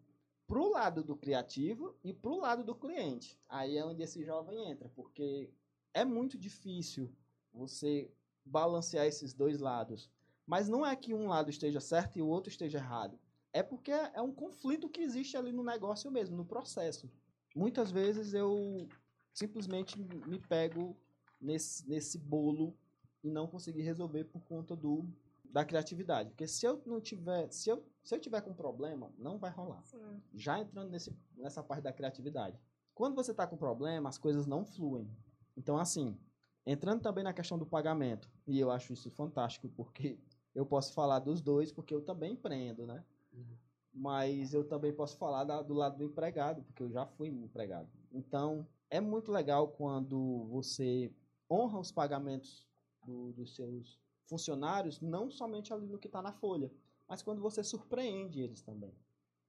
Pro 0.46 0.70
lado 0.70 1.04
do 1.04 1.16
criativo 1.16 1.96
e 2.04 2.14
pro 2.14 2.38
lado 2.38 2.64
do 2.64 2.76
cliente. 2.76 3.40
Aí 3.50 3.78
é 3.78 3.86
onde 3.86 4.04
esse 4.04 4.24
jovem 4.24 4.70
entra, 4.70 4.90
porque 4.90 5.50
é 5.94 6.04
muito 6.06 6.38
difícil 6.38 7.12
você 7.52 8.12
balancear 8.46 9.06
esses 9.06 9.34
dois 9.34 9.60
lados. 9.60 10.10
Mas 10.46 10.68
não 10.68 10.86
é 10.86 10.96
que 10.96 11.14
um 11.14 11.28
lado 11.28 11.50
esteja 11.50 11.80
certo 11.80 12.18
e 12.18 12.22
o 12.22 12.28
outro 12.28 12.52
esteja 12.52 12.78
errado. 12.78 13.18
É 13.54 13.64
porque 13.64 13.92
é 13.92 14.22
um 14.22 14.34
conflito 14.34 14.90
que 14.90 15.02
existe 15.02 15.38
ali 15.38 15.52
no 15.52 15.64
negócio 15.64 16.12
mesmo, 16.12 16.36
no 16.36 16.46
processo. 16.46 17.10
Muitas 17.56 17.92
vezes 17.92 18.34
eu 18.34 18.88
simplesmente 19.34 19.98
me 20.00 20.40
pego 20.40 20.98
nesse, 21.44 21.88
nesse 21.88 22.18
bolo 22.18 22.76
e 23.24 23.30
não 23.30 23.48
conseguir 23.48 23.82
resolver 23.82 24.24
por 24.26 24.42
conta 24.42 24.76
do 24.76 25.06
da 25.44 25.64
criatividade. 25.64 26.32
Porque 26.32 26.48
se 26.48 26.66
eu 26.66 26.82
não 26.84 27.00
tiver, 27.00 27.52
se 27.52 27.70
eu, 27.70 27.86
se 28.04 28.16
eu 28.16 28.20
tiver 28.20 28.42
com 28.42 28.54
problema, 28.56 29.14
não 29.20 29.38
vai 29.38 29.52
rolar. 29.52 29.84
Sim. 29.84 30.20
Já 30.34 30.60
entrando 30.60 30.90
nesse, 30.90 31.16
nessa 31.38 31.62
parte 31.62 31.84
da 31.84 31.94
criatividade. 31.94 32.60
Quando 32.96 33.14
você 33.14 33.32
está 33.32 33.46
com 33.46 33.56
problema, 33.56 34.10
as 34.10 34.18
coisas 34.18 34.48
não 34.48 34.66
fluem. 34.66 35.08
Então, 35.56 35.78
assim, 35.78 36.18
entrando 36.66 37.02
também 37.02 37.24
na 37.24 37.34
questão 37.34 37.58
do 37.58 37.68
pagamento, 37.68 38.28
e 38.48 38.60
eu 38.60 38.72
acho 38.72 38.94
isso 38.94 39.12
fantástico, 39.12 39.70
porque 39.70 40.18
eu 40.56 40.66
posso 40.66 40.92
falar 40.92 41.20
dos 41.20 41.40
dois, 41.40 41.72
porque 41.72 41.94
eu 41.94 42.02
também 42.02 42.34
empreendo, 42.34 42.88
né? 42.88 43.04
Uhum. 43.32 43.56
Mas 43.94 44.56
eu 44.56 44.64
também 44.64 44.92
posso 44.92 45.18
falar 45.18 45.44
da- 45.44 45.62
do 45.62 45.76
lado 45.76 45.98
do 45.98 46.04
empregado, 46.04 46.64
porque 46.64 46.82
eu 46.82 46.90
já 46.90 47.06
fui 47.06 47.28
empregado. 47.30 47.88
Então, 48.12 48.68
é 48.90 49.00
muito 49.00 49.32
legal 49.32 49.68
quando 49.68 50.46
você 50.50 51.12
honra 51.50 51.80
os 51.80 51.92
pagamentos 51.92 52.68
do- 53.06 53.34
dos 53.34 53.56
seus 53.56 54.00
funcionários, 54.26 55.02
não 55.02 55.30
somente 55.30 55.74
ali 55.74 55.88
no 55.88 56.00
que 56.00 56.08
está 56.08 56.22
na 56.22 56.32
folha, 56.32 56.72
mas 57.08 57.22
quando 57.22 57.42
você 57.42 57.64
surpreende 57.64 58.42
eles 58.42 58.62
também. 58.62 58.96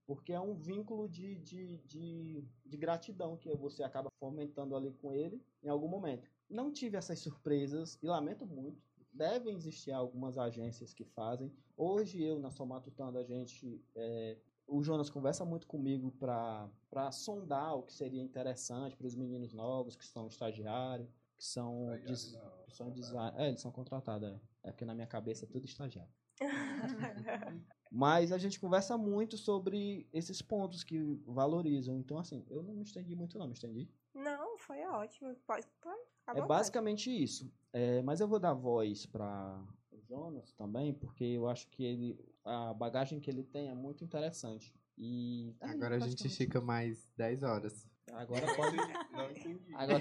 Porque 0.06 0.32
é 0.32 0.40
um 0.40 0.54
vínculo 0.54 1.08
de, 1.08 1.36
de, 1.36 1.78
de, 1.78 2.44
de 2.64 2.76
gratidão 2.76 3.36
que 3.36 3.54
você 3.56 3.82
acaba 3.82 4.10
fomentando 4.20 4.76
ali 4.76 4.92
com 4.92 5.12
ele 5.14 5.42
em 5.62 5.68
algum 5.68 5.88
momento. 5.88 6.28
Não 6.48 6.70
tive 6.70 6.96
essas 6.98 7.20
surpresas 7.20 7.98
e 8.02 8.06
lamento 8.06 8.44
muito. 8.44 8.82
Devem 9.10 9.54
existir 9.54 9.92
algumas 9.92 10.36
agências 10.36 10.92
que 10.92 11.04
fazem. 11.04 11.50
Hoje 11.76 12.22
eu, 12.22 12.38
na 12.38 12.50
Somatutando, 12.50 13.16
a 13.16 13.24
gente. 13.24 13.82
é, 13.94 14.36
o 14.66 14.82
Jonas 14.82 15.10
conversa 15.10 15.44
muito 15.44 15.66
comigo 15.66 16.10
para 16.12 17.10
sondar 17.12 17.76
o 17.76 17.82
que 17.82 17.92
seria 17.92 18.22
interessante 18.22 18.96
para 18.96 19.06
os 19.06 19.14
meninos 19.14 19.52
novos 19.52 19.94
que 19.94 20.04
são 20.04 20.26
estagiários, 20.26 21.08
que 21.44 21.50
são, 21.50 21.86
des- 22.06 22.38
que 22.64 22.72
são 22.72 22.90
design. 22.90 23.36
É, 23.36 23.48
eles 23.48 23.60
são 23.60 23.70
contratados, 23.70 24.26
é. 24.26 24.40
É 24.62 24.70
porque 24.72 24.86
na 24.86 24.94
minha 24.94 25.06
cabeça 25.06 25.44
é 25.44 25.48
tudo 25.48 25.66
estagiário. 25.66 26.10
Mas 27.92 28.32
a 28.32 28.38
gente 28.38 28.58
conversa 28.58 28.96
muito 28.96 29.36
sobre 29.36 30.08
esses 30.12 30.40
pontos 30.40 30.82
que 30.82 30.98
valorizam. 31.26 31.96
Então, 31.98 32.18
assim, 32.18 32.44
eu 32.48 32.62
não 32.62 32.74
me 32.74 32.82
estendi 32.82 33.14
muito, 33.14 33.38
não, 33.38 33.46
me 33.46 33.52
estendi. 33.52 33.88
Não, 34.14 34.56
foi 34.56 34.84
ótimo. 34.86 35.34
Pode, 35.46 35.66
pode, 35.80 36.00
É 36.34 36.40
basicamente 36.46 37.10
isso. 37.10 37.52
É, 37.72 38.00
mas 38.02 38.20
eu 38.20 38.26
vou 38.26 38.40
dar 38.40 38.54
voz 38.54 39.04
para 39.06 39.62
o 39.92 40.00
Jonas 40.00 40.52
também, 40.54 40.94
porque 40.94 41.24
eu 41.24 41.46
acho 41.46 41.68
que 41.68 41.84
ele, 41.84 42.18
a 42.42 42.72
bagagem 42.72 43.20
que 43.20 43.30
ele 43.30 43.44
tem 43.44 43.68
é 43.68 43.74
muito 43.74 44.02
interessante. 44.02 44.74
E 44.96 45.54
é, 45.60 45.68
Agora 45.68 45.96
a 45.96 45.98
gente 46.00 46.26
estica 46.26 46.60
mais 46.60 47.12
10 47.16 47.42
horas. 47.42 47.86
Agora 48.12 48.54
pode. 48.54 48.76
Não 49.10 49.30
entendi. 49.30 49.74
Agora 49.74 49.98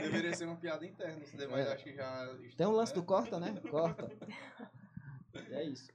Deveria 0.00 0.34
ser 0.34 0.44
uma 0.44 0.56
piada 0.56 0.84
interna, 0.86 1.22
mas 1.50 1.66
É. 1.66 1.72
acho 1.72 1.84
que 1.84 1.94
já. 1.94 2.36
tem 2.56 2.66
um 2.66 2.72
lance 2.72 2.92
do 2.94 3.02
corta, 3.02 3.38
né? 3.38 3.54
Corta. 3.70 4.10
E 5.34 5.38
é 5.54 5.64
isso. 5.64 5.90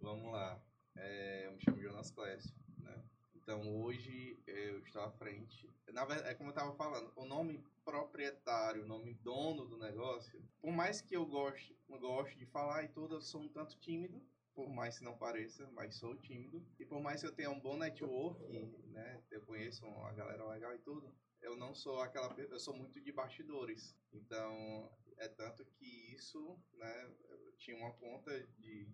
Vamos 0.00 0.32
lá. 0.32 0.60
É, 0.96 1.46
eu 1.46 1.52
me 1.52 1.60
chamo 1.60 1.80
Jonas 1.80 2.10
Clécio, 2.10 2.54
né? 2.78 2.94
Então 3.36 3.80
hoje 3.82 4.38
eu 4.46 4.80
estou 4.80 5.02
à 5.02 5.10
frente. 5.12 5.68
Na 5.92 6.04
verdade, 6.04 6.30
é 6.30 6.34
como 6.34 6.50
eu 6.50 6.54
estava 6.54 6.74
falando, 6.74 7.10
o 7.16 7.24
nome 7.24 7.64
proprietário, 7.84 8.82
o 8.84 8.86
nome 8.86 9.14
dono 9.14 9.64
do 9.64 9.78
negócio, 9.78 10.42
por 10.60 10.70
mais 10.72 11.00
que 11.00 11.16
eu 11.16 11.24
goste, 11.24 11.74
eu 11.88 11.98
goste 11.98 12.36
de 12.36 12.44
falar 12.46 12.82
e 12.84 12.88
tudo, 12.88 13.14
eu 13.14 13.20
sou 13.22 13.40
um 13.40 13.48
tanto 13.48 13.78
tímido, 13.78 14.20
por 14.58 14.68
mais 14.68 14.98
que 14.98 15.04
não 15.04 15.16
pareça, 15.16 15.70
mas 15.70 15.94
sou 15.94 16.16
tímido. 16.16 16.66
E 16.80 16.84
por 16.84 17.00
mais 17.00 17.20
que 17.20 17.28
eu 17.28 17.32
tenha 17.32 17.48
um 17.48 17.60
bom 17.60 17.76
network, 17.76 18.42
né? 18.88 19.22
Eu 19.30 19.40
conheço 19.42 19.86
uma 19.86 20.12
galera 20.12 20.44
legal 20.48 20.74
e 20.74 20.80
tudo, 20.80 21.14
eu 21.40 21.56
não 21.56 21.72
sou 21.76 22.00
aquela 22.00 22.34
pe- 22.34 22.48
eu 22.50 22.58
sou 22.58 22.76
muito 22.76 23.00
de 23.00 23.12
bastidores. 23.12 23.94
Então, 24.12 24.92
é 25.16 25.28
tanto 25.28 25.64
que 25.64 26.12
isso, 26.12 26.58
né, 26.72 27.14
eu 27.30 27.52
tinha 27.56 27.76
uma 27.76 27.92
conta 27.92 28.36
de 28.58 28.88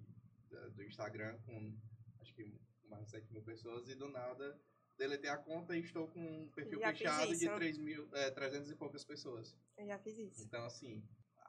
da- 0.51 0.69
do 0.69 0.85
Instagram 0.85 1.39
com 1.47 1.75
acho 2.21 2.35
que 2.35 2.61
mais 2.85 3.07
de 3.07 3.13
7 3.13 3.33
mil 3.33 3.43
pessoas 3.43 3.89
e 3.89 3.95
do 3.95 4.09
nada 4.11 4.61
deletei 4.99 5.31
a 5.31 5.39
conta 5.39 5.75
e 5.75 5.81
estou 5.81 6.09
com 6.09 6.21
um 6.21 6.51
perfil 6.51 6.79
Já 6.79 6.93
fechado 6.93 7.29
de 7.29 7.47
isso. 7.47 7.55
3 7.57 7.79
mil, 7.79 8.07
é, 8.13 8.31
300 8.31 8.71
e 8.71 8.77
poucas 8.77 9.03
pessoas. 9.03 9.57
Eu 9.79 9.87
já 9.87 9.99
fiz 9.99 10.19
isso. 10.19 10.43
Então, 10.45 10.63
assim, 10.67 11.03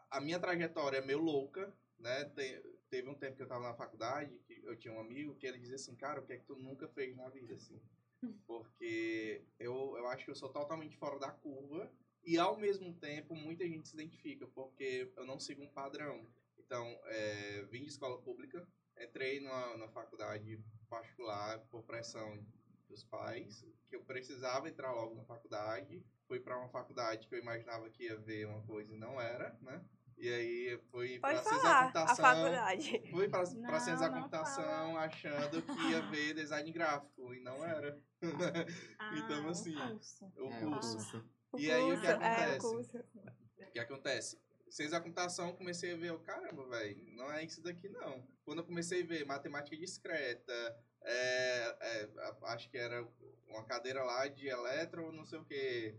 a 0.09 0.22
minha 0.22 0.39
trajetória 0.39 0.99
é 0.99 1.05
meio 1.05 1.20
louca, 1.20 1.76
né? 1.99 2.24
Te- 2.30 2.63
teve 2.95 3.09
um 3.09 3.15
tempo 3.15 3.35
que 3.35 3.43
eu 3.43 3.47
tava 3.47 3.67
na 3.67 3.73
faculdade, 3.73 4.39
que 4.47 4.61
eu 4.63 4.75
tinha 4.77 4.93
um 4.93 5.01
amigo 5.01 5.35
que 5.35 5.45
ele 5.45 5.59
dizia 5.59 5.75
assim, 5.75 5.95
cara, 5.95 6.21
o 6.21 6.25
que 6.25 6.31
é 6.31 6.37
que 6.37 6.45
tu 6.45 6.55
nunca 6.55 6.87
fez 6.87 7.13
na 7.13 7.27
vida, 7.27 7.53
assim? 7.53 7.81
Porque 8.47 9.43
eu, 9.59 9.97
eu 9.97 10.07
acho 10.07 10.23
que 10.23 10.31
eu 10.31 10.35
sou 10.35 10.47
totalmente 10.47 10.95
fora 10.95 11.19
da 11.19 11.29
curva 11.29 11.91
e, 12.23 12.37
ao 12.37 12.57
mesmo 12.57 12.93
tempo, 12.93 13.35
muita 13.35 13.67
gente 13.67 13.89
se 13.89 13.95
identifica, 13.95 14.47
porque 14.47 15.11
eu 15.15 15.25
não 15.25 15.39
sigo 15.39 15.61
um 15.61 15.69
padrão. 15.69 16.25
Então, 16.57 16.83
é, 17.05 17.61
vim 17.69 17.83
de 17.83 17.89
escola 17.89 18.19
pública, 18.19 18.67
entrei 18.97 19.39
numa, 19.41 19.77
numa 19.77 19.89
faculdade 19.89 20.59
particular 20.89 21.59
por 21.67 21.83
pressão 21.83 22.43
dos 22.87 23.03
pais, 23.03 23.63
que 23.89 23.95
eu 23.95 24.03
precisava 24.05 24.69
entrar 24.69 24.91
logo 24.93 25.13
na 25.13 25.23
faculdade. 25.23 26.03
Fui 26.27 26.39
para 26.39 26.57
uma 26.57 26.69
faculdade 26.69 27.27
que 27.27 27.35
eu 27.35 27.39
imaginava 27.39 27.89
que 27.91 28.05
ia 28.05 28.17
ver 28.17 28.47
uma 28.47 28.63
coisa 28.63 28.91
e 28.91 28.97
não 28.97 29.21
era, 29.21 29.55
né? 29.61 29.85
E 30.18 30.30
aí 30.30 30.80
fui 30.91 31.20
para 31.20 31.34
da 31.41 31.41
a 31.41 31.82
computação. 31.82 32.16
faculdade. 32.16 33.01
Fui 33.11 33.28
para 33.30 33.45
ciência 33.45 33.97
da 33.97 34.09
computação 34.09 34.97
achando 34.97 35.61
que 35.61 35.89
ia 35.89 36.01
ver 36.03 36.34
design 36.34 36.72
gráfico 36.72 37.34
e 37.34 37.39
não 37.41 37.63
era. 37.66 37.99
Então, 39.13 39.43
Ah, 39.43 39.47
o 39.47 39.49
assim, 39.51 39.76
curso. 39.76 40.26
o 40.38 40.51
É, 40.51 40.66
o 40.66 40.72
curso. 40.72 40.97
curso. 40.97 41.26
O 41.51 41.59
E 41.59 41.72
aí, 41.72 41.91
o 41.93 41.99
que 41.99 42.07
curso, 42.07 42.11
É, 42.11 42.16
o 42.16 42.16
acontece? 42.16 42.59
curso. 42.59 42.97
O 42.97 43.72
que 43.72 43.80
acontece? 43.80 44.41
ciência 44.70 44.97
da 44.97 45.01
computação, 45.01 45.55
comecei 45.55 45.93
a 45.93 45.97
ver, 45.97 46.09
eu, 46.09 46.20
caramba, 46.20 46.68
velho, 46.68 46.97
não 47.13 47.32
é 47.32 47.43
isso 47.45 47.61
daqui 47.61 47.88
não. 47.89 48.28
Quando 48.43 48.59
eu 48.59 48.66
comecei 48.66 49.03
a 49.03 49.05
ver 49.05 49.26
matemática 49.26 49.78
discreta, 49.78 50.53
é, 51.01 51.78
é, 51.80 52.09
a- 52.20 52.53
acho 52.53 52.70
que 52.70 52.78
era 52.78 53.07
uma 53.47 53.63
cadeira 53.63 54.03
lá 54.03 54.28
de 54.28 54.47
eletro, 54.47 55.11
não 55.13 55.26
sei 55.26 55.39
o 55.39 55.45
que, 55.45 55.95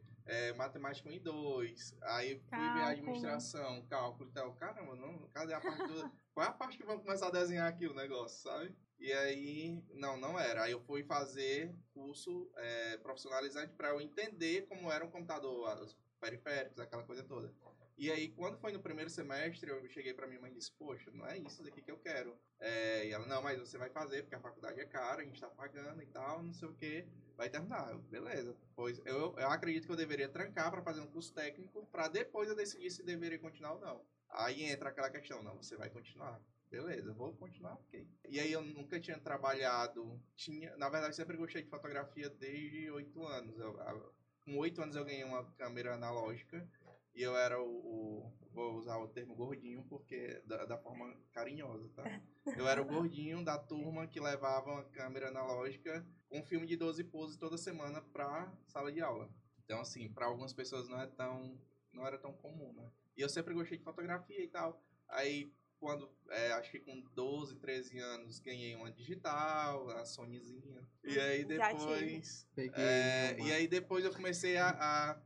matemática 0.55 1.09
1 1.09 1.13
e 1.13 1.21
2, 1.21 1.97
aí 2.03 2.41
fui 2.49 2.59
ver 2.59 2.83
administração, 2.83 3.87
cálculo 3.87 4.29
e 4.29 4.33
tal, 4.33 4.55
caramba, 4.55 4.97
não, 4.97 5.29
cadê 5.29 5.55
a 5.55 5.61
parte 5.61 5.87
do... 5.87 6.11
Qual 6.35 6.45
é 6.45 6.49
a 6.51 6.53
parte 6.53 6.77
que 6.77 6.85
vamos 6.85 7.03
começar 7.03 7.29
a 7.29 7.31
desenhar 7.31 7.69
aqui 7.69 7.87
o 7.87 7.95
negócio, 7.95 8.43
sabe? 8.43 8.77
E 8.99 9.13
aí, 9.13 9.83
não, 9.95 10.17
não 10.17 10.39
era. 10.39 10.65
Aí 10.65 10.73
eu 10.73 10.81
fui 10.81 11.03
fazer 11.05 11.75
curso 11.93 12.51
é, 12.57 12.97
profissionalizante 12.99 13.75
para 13.75 13.91
eu 13.91 14.01
entender 14.01 14.67
como 14.67 14.91
era 14.91 15.05
um 15.05 15.11
computador, 15.11 15.81
os 15.81 15.97
periféricos, 16.21 16.79
aquela 16.79 17.05
coisa 17.05 17.23
toda. 17.23 17.55
E 17.99 18.11
aí, 18.11 18.29
quando 18.29 18.59
foi 18.59 18.73
no 18.73 18.81
primeiro 18.81 19.09
semestre, 19.09 19.71
eu 19.71 19.89
cheguei 19.89 20.13
para 20.13 20.27
minha 20.27 20.41
mãe 20.41 20.51
e 20.51 20.55
disse, 20.55 20.71
poxa, 20.73 21.11
não 21.13 21.27
é 21.27 21.39
isso 21.39 21.63
daqui 21.63 21.81
que 21.81 21.91
eu 21.91 21.97
quero. 21.99 22.39
É, 22.61 23.07
e 23.07 23.11
ela, 23.11 23.27
não, 23.27 23.43
mas 23.43 23.59
você 23.59 23.79
vai 23.79 23.89
fazer, 23.89 24.23
porque 24.23 24.35
a 24.35 24.41
faculdade 24.41 24.79
é 24.79 24.85
cara, 24.85 25.23
a 25.23 25.25
gente 25.25 25.41
tá 25.41 25.49
pagando 25.49 26.03
e 26.03 26.07
tal, 26.07 26.43
não 26.43 26.53
sei 26.53 26.69
o 26.69 26.75
quê. 26.75 27.07
Vai 27.37 27.49
terminar. 27.49 27.91
Eu, 27.91 27.99
beleza. 28.01 28.55
Pois 28.75 28.99
eu, 29.07 29.35
eu 29.39 29.49
acredito 29.49 29.87
que 29.87 29.93
eu 29.93 29.97
deveria 29.97 30.29
trancar 30.29 30.71
para 30.71 30.83
fazer 30.83 31.01
um 31.01 31.07
curso 31.07 31.33
técnico, 31.33 31.87
para 31.87 32.09
depois 32.09 32.49
eu 32.51 32.55
decidir 32.55 32.91
se 32.91 33.03
deveria 33.03 33.39
continuar 33.39 33.73
ou 33.75 33.81
não. 33.81 34.05
Aí 34.29 34.65
entra 34.65 34.91
aquela 34.91 35.09
questão, 35.09 35.43
não, 35.43 35.57
você 35.57 35.77
vai 35.77 35.89
continuar. 35.89 36.39
Beleza, 36.71 37.15
vou 37.15 37.33
continuar, 37.35 37.75
ok. 37.75 38.07
E 38.29 38.41
aí 38.41 38.53
eu 38.53 38.61
nunca 38.61 39.01
tinha 39.01 39.19
trabalhado, 39.19 40.21
tinha, 40.35 40.77
na 40.77 40.89
verdade 40.89 41.15
sempre 41.15 41.37
gostei 41.37 41.63
de 41.63 41.71
fotografia 41.71 42.29
desde 42.29 42.91
oito 42.91 43.25
anos. 43.25 43.57
Eu- 43.59 43.81
a- 43.81 44.13
com 44.45 44.59
oito 44.59 44.83
anos 44.83 44.97
eu 44.97 45.05
ganhei 45.05 45.25
uma 45.25 45.45
câmera 45.53 45.95
analógica 45.95 46.69
e 47.17 47.23
eu 47.23 47.35
era 47.37 47.61
o, 47.61 47.67
o- 47.67 48.33
vou 48.53 48.75
usar 48.77 48.99
o 48.99 49.09
termo 49.09 49.35
gordinho 49.35 49.85
porque 49.89 50.41
da, 50.47 50.65
da 50.65 50.79
forma 50.79 51.15
carinhosa, 51.33 51.89
tá? 51.95 52.05
Eu 52.65 52.69
era 52.69 52.81
o 52.81 52.85
gordinho 52.85 53.45
da 53.45 53.59
turma 53.59 54.07
que 54.07 54.21
levava 54.21 54.71
uma 54.71 54.85
câmera 54.85 55.29
analógica 55.29 56.07
com 56.29 56.39
um 56.41 56.45
filme 56.45 56.67
de 56.67 56.77
12 56.77 57.03
poses 57.05 57.37
toda 57.37 57.59
semana 57.59 58.01
pra 58.01 58.53
sala 58.69 58.93
de 58.93 59.01
aula. 59.01 59.29
Então 59.65 59.81
assim, 59.81 60.13
para 60.13 60.27
algumas 60.27 60.53
pessoas 60.53 60.89
não 60.89 61.01
é 61.01 61.07
tão 61.07 61.61
não 61.93 62.07
era 62.07 62.19
tão 62.19 62.33
comum, 62.35 62.73
né? 62.75 62.89
E 63.17 63.21
eu 63.23 63.29
sempre 63.29 63.53
gostei 63.55 63.79
de 63.79 63.85
fotografia 63.85 64.43
e 64.45 64.49
tal. 64.49 64.81
Aí 65.09 65.53
quando, 65.79 66.11
é, 66.31 66.53
acho 66.53 66.71
que 66.71 66.81
com 66.81 67.01
12, 67.15 67.57
13 67.57 67.99
anos, 67.99 68.39
ganhei 68.41 68.75
uma 68.75 68.91
digital, 68.91 69.91
a 69.91 70.05
Sonyzinha. 70.05 70.89
E 71.05 71.19
aí 71.19 71.43
Já 71.43 71.71
tive. 71.71 71.85
depois. 71.99 72.47
É, 72.75 73.37
e 73.41 73.53
aí 73.53 73.69
depois 73.69 74.05
eu 74.05 74.13
comecei 74.13 74.57
a, 74.57 74.71
a, 74.71 75.23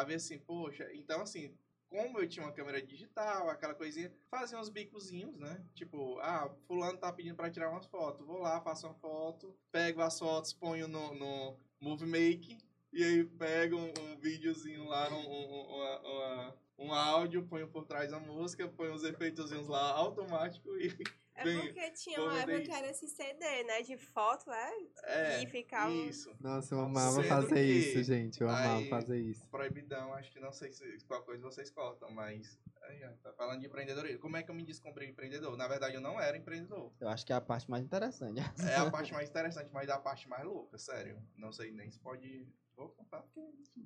a 0.00 0.04
ver 0.04 0.14
assim, 0.16 0.38
poxa, 0.38 0.88
então 0.94 1.20
assim, 1.22 1.56
como 1.88 2.18
eu 2.18 2.28
tinha 2.28 2.44
uma 2.44 2.52
câmera 2.52 2.82
digital, 2.82 3.48
aquela 3.48 3.74
coisinha, 3.74 4.12
fazia 4.28 4.58
uns 4.58 4.68
bicozinhos, 4.68 5.36
né? 5.38 5.64
Tipo, 5.74 6.18
ah, 6.20 6.50
fulano 6.66 6.98
tá 6.98 7.12
pedindo 7.12 7.36
pra 7.36 7.50
tirar 7.50 7.70
umas 7.70 7.86
fotos. 7.86 8.26
Vou 8.26 8.38
lá, 8.38 8.60
faço 8.60 8.86
uma 8.86 8.94
foto, 8.94 9.56
pego 9.70 10.02
as 10.02 10.18
fotos, 10.18 10.52
ponho 10.52 10.88
no, 10.88 11.14
no 11.14 11.56
Movie 11.80 12.06
Make, 12.06 12.58
e 12.92 13.04
aí 13.04 13.24
pego 13.24 13.76
um, 13.76 13.92
um 14.00 14.16
videozinho 14.18 14.84
lá, 14.84 15.08
um, 15.10 15.28
um, 15.28 15.76
uma- 15.76 16.00
uma- 16.00 16.56
um 16.76 16.92
áudio, 16.92 17.46
ponho 17.46 17.68
por 17.68 17.84
trás 17.84 18.12
a 18.12 18.18
música, 18.18 18.66
ponho 18.66 18.92
os 18.94 19.04
efeitozinhos 19.04 19.68
lá 19.68 19.92
automático 19.92 20.76
e 20.76 20.88
É 21.36 21.42
Bem, 21.42 21.58
porque 21.60 21.90
tinha 21.90 22.22
uma 22.22 22.38
época 22.38 22.60
que 22.60 22.70
era 22.70 22.88
esse 22.88 23.08
CD, 23.08 23.64
né? 23.64 23.82
De 23.82 23.96
foto, 23.96 24.52
é? 24.52 24.72
é, 25.02 25.42
E 25.42 25.46
ficava- 25.48 25.90
isso. 25.92 26.32
Nossa, 26.40 26.74
eu 26.74 26.80
amava 26.80 27.16
Sendo 27.16 27.28
fazer 27.28 27.64
isso, 27.64 28.02
gente. 28.04 28.40
Eu 28.40 28.48
amava 28.48 28.76
aí- 28.78 28.88
fazer 28.88 29.18
isso. 29.20 29.48
Proibidão, 29.50 30.14
acho 30.14 30.30
que 30.30 30.38
não 30.38 30.52
sei 30.52 30.70
se 30.72 30.98
qual 31.06 31.22
coisa 31.24 31.42
vocês 31.42 31.70
cortam, 31.70 32.08
mas 32.12 32.56
aí, 32.82 33.00
tá 33.22 33.32
falando 33.32 33.60
de 33.60 33.66
empreendedorismo. 33.66 34.20
Como 34.20 34.36
é 34.36 34.42
que 34.44 34.50
eu 34.50 34.54
me 34.54 34.62
descobri 34.64 35.06
empreendedor? 35.08 35.56
Na 35.56 35.66
verdade, 35.66 35.96
eu 35.96 36.00
não 36.00 36.20
era 36.20 36.36
empreendedor. 36.36 36.92
Eu 37.00 37.08
acho 37.08 37.26
que 37.26 37.32
é 37.32 37.36
a 37.36 37.40
parte 37.40 37.68
mais 37.68 37.82
interessante. 37.84 38.40
É 38.40 38.76
a 38.76 38.88
parte 38.90 39.12
mais 39.12 39.28
interessante, 39.28 39.70
mas 39.72 39.88
é 39.88 39.92
a 39.92 39.98
parte 39.98 40.28
mais 40.28 40.44
louca, 40.44 40.78
sério. 40.78 41.20
Não 41.36 41.50
sei 41.52 41.72
nem 41.72 41.90
se 41.90 41.98
pode. 41.98 42.46
Vou 42.76 42.90
contar 42.90 43.22
porque. 43.34 43.80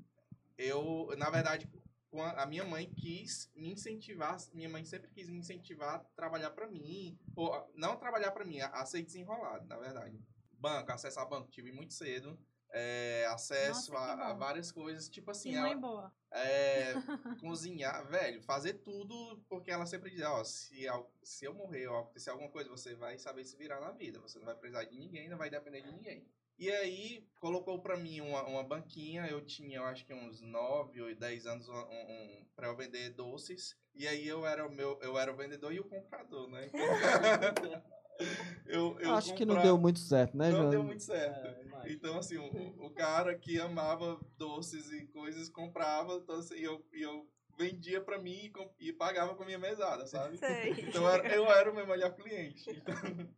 Eu, 0.59 1.14
na 1.16 1.30
verdade, 1.30 1.68
a 2.13 2.47
minha 2.47 2.65
mãe 2.65 2.91
quis 2.95 3.51
me 3.55 3.73
incentivar. 3.73 4.37
Minha 4.55 4.69
mãe 4.69 4.85
sempre 4.85 5.11
quis 5.11 5.29
me 5.29 5.39
incentivar 5.39 5.97
a 5.97 5.99
trabalhar 6.17 6.51
pra 6.51 6.67
mim. 6.67 7.19
Ou, 7.37 7.71
não 7.75 7.97
trabalhar 7.97 8.31
pra 8.33 8.45
mim, 8.45 8.61
a, 8.61 8.69
a 8.69 8.87
ser 8.87 9.03
desenrolado, 9.03 9.67
na 9.67 9.77
verdade. 9.77 10.21
Banco, 10.53 10.91
acesso 10.91 11.21
a 11.21 11.25
banco, 11.25 11.51
tive 11.51 11.71
muito 11.73 11.95
cedo. 11.95 12.39
É, 12.71 13.25
acesso 13.31 13.93
Nossa, 13.93 14.05
a, 14.05 14.31
a 14.31 14.35
várias 14.35 14.71
coisas, 14.71 15.09
tipo 15.09 15.31
assim, 15.31 15.53
Que 15.53 15.57
ela- 15.57 15.75
boa. 15.77 16.13
é, 16.31 16.93
cozinhar, 17.41 18.07
velho, 18.07 18.43
fazer 18.43 18.75
tudo, 18.75 19.43
porque 19.49 19.71
ela 19.71 19.87
sempre 19.87 20.11
diz, 20.11 20.21
ó, 20.23 20.45
se, 20.45 20.85
se 21.23 21.47
eu 21.47 21.55
morrer 21.55 21.89
ou 21.89 21.97
acontecer 21.97 22.29
alguma 22.29 22.51
coisa, 22.51 22.69
você 22.69 22.95
vai 22.95 23.19
saber 23.19 23.45
se 23.47 23.57
virar 23.57 23.81
na 23.81 23.91
vida, 23.93 24.21
você 24.21 24.39
não 24.39 24.45
vai 24.45 24.55
precisar 24.55 24.85
de 24.85 24.99
ninguém, 24.99 25.31
não 25.31 25.39
vai 25.39 25.49
depender 25.49 25.81
de 25.81 25.91
ninguém. 25.91 26.29
E 26.59 26.69
aí, 26.71 27.25
colocou 27.39 27.79
pra 27.79 27.97
mim 27.97 28.21
uma, 28.21 28.43
uma 28.43 28.65
banquinha, 28.65 29.27
eu 29.27 29.41
tinha, 29.41 29.79
eu 29.79 29.85
acho 29.85 30.05
que 30.05 30.13
uns 30.13 30.41
9 30.41 31.01
ou 31.01 31.15
10 31.15 31.47
anos, 31.47 31.69
um, 31.69 31.73
um, 31.73 32.45
pra 32.57 32.67
eu 32.67 32.77
vender 32.77 33.11
doces, 33.11 33.77
e 33.95 34.09
aí 34.09 34.27
eu 34.27 34.45
era 34.45 34.67
o 34.67 34.73
meu, 34.73 34.99
eu 35.01 35.17
era 35.17 35.33
o 35.33 35.37
vendedor 35.37 35.73
e 35.73 35.79
o 35.79 35.85
comprador, 35.85 36.49
né? 36.49 36.69
eu, 38.67 38.99
eu 38.99 39.11
acho 39.13 39.35
que 39.35 39.45
não 39.45 39.63
deu 39.63 39.79
muito 39.79 40.01
certo, 40.01 40.37
né, 40.37 40.51
não 40.51 40.59
João? 40.59 40.71
deu 40.71 40.83
muito 40.83 41.05
certo. 41.05 41.47
É. 41.47 41.93
Então, 41.93 42.19
assim, 42.19 42.37
o, 42.37 42.87
o 42.87 42.91
cara 42.91 43.39
que 43.39 43.61
amava 43.61 44.21
doces 44.37 44.91
e 44.91 45.07
coisas 45.07 45.49
comprava, 45.49 46.15
então, 46.15 46.37
assim, 46.41 46.57
e 46.57 46.65
eu, 46.65 46.85
e 46.93 47.03
eu 47.03 47.31
vendia 47.57 48.01
pra 48.01 48.19
mim 48.19 48.53
e, 48.81 48.89
e 48.89 48.93
pagava 48.93 49.37
com 49.37 49.45
a 49.45 49.47
minha 49.47 49.59
mesada, 49.59 50.07
sabe? 50.07 50.39
Sei. 50.39 50.75
Então 50.89 51.05
eu 51.05 51.11
era, 51.11 51.35
eu 51.35 51.47
era 51.47 51.71
o 51.71 51.75
meu 51.75 51.87
melhor 51.87 52.15
cliente. 52.15 52.69
Então, 52.71 52.95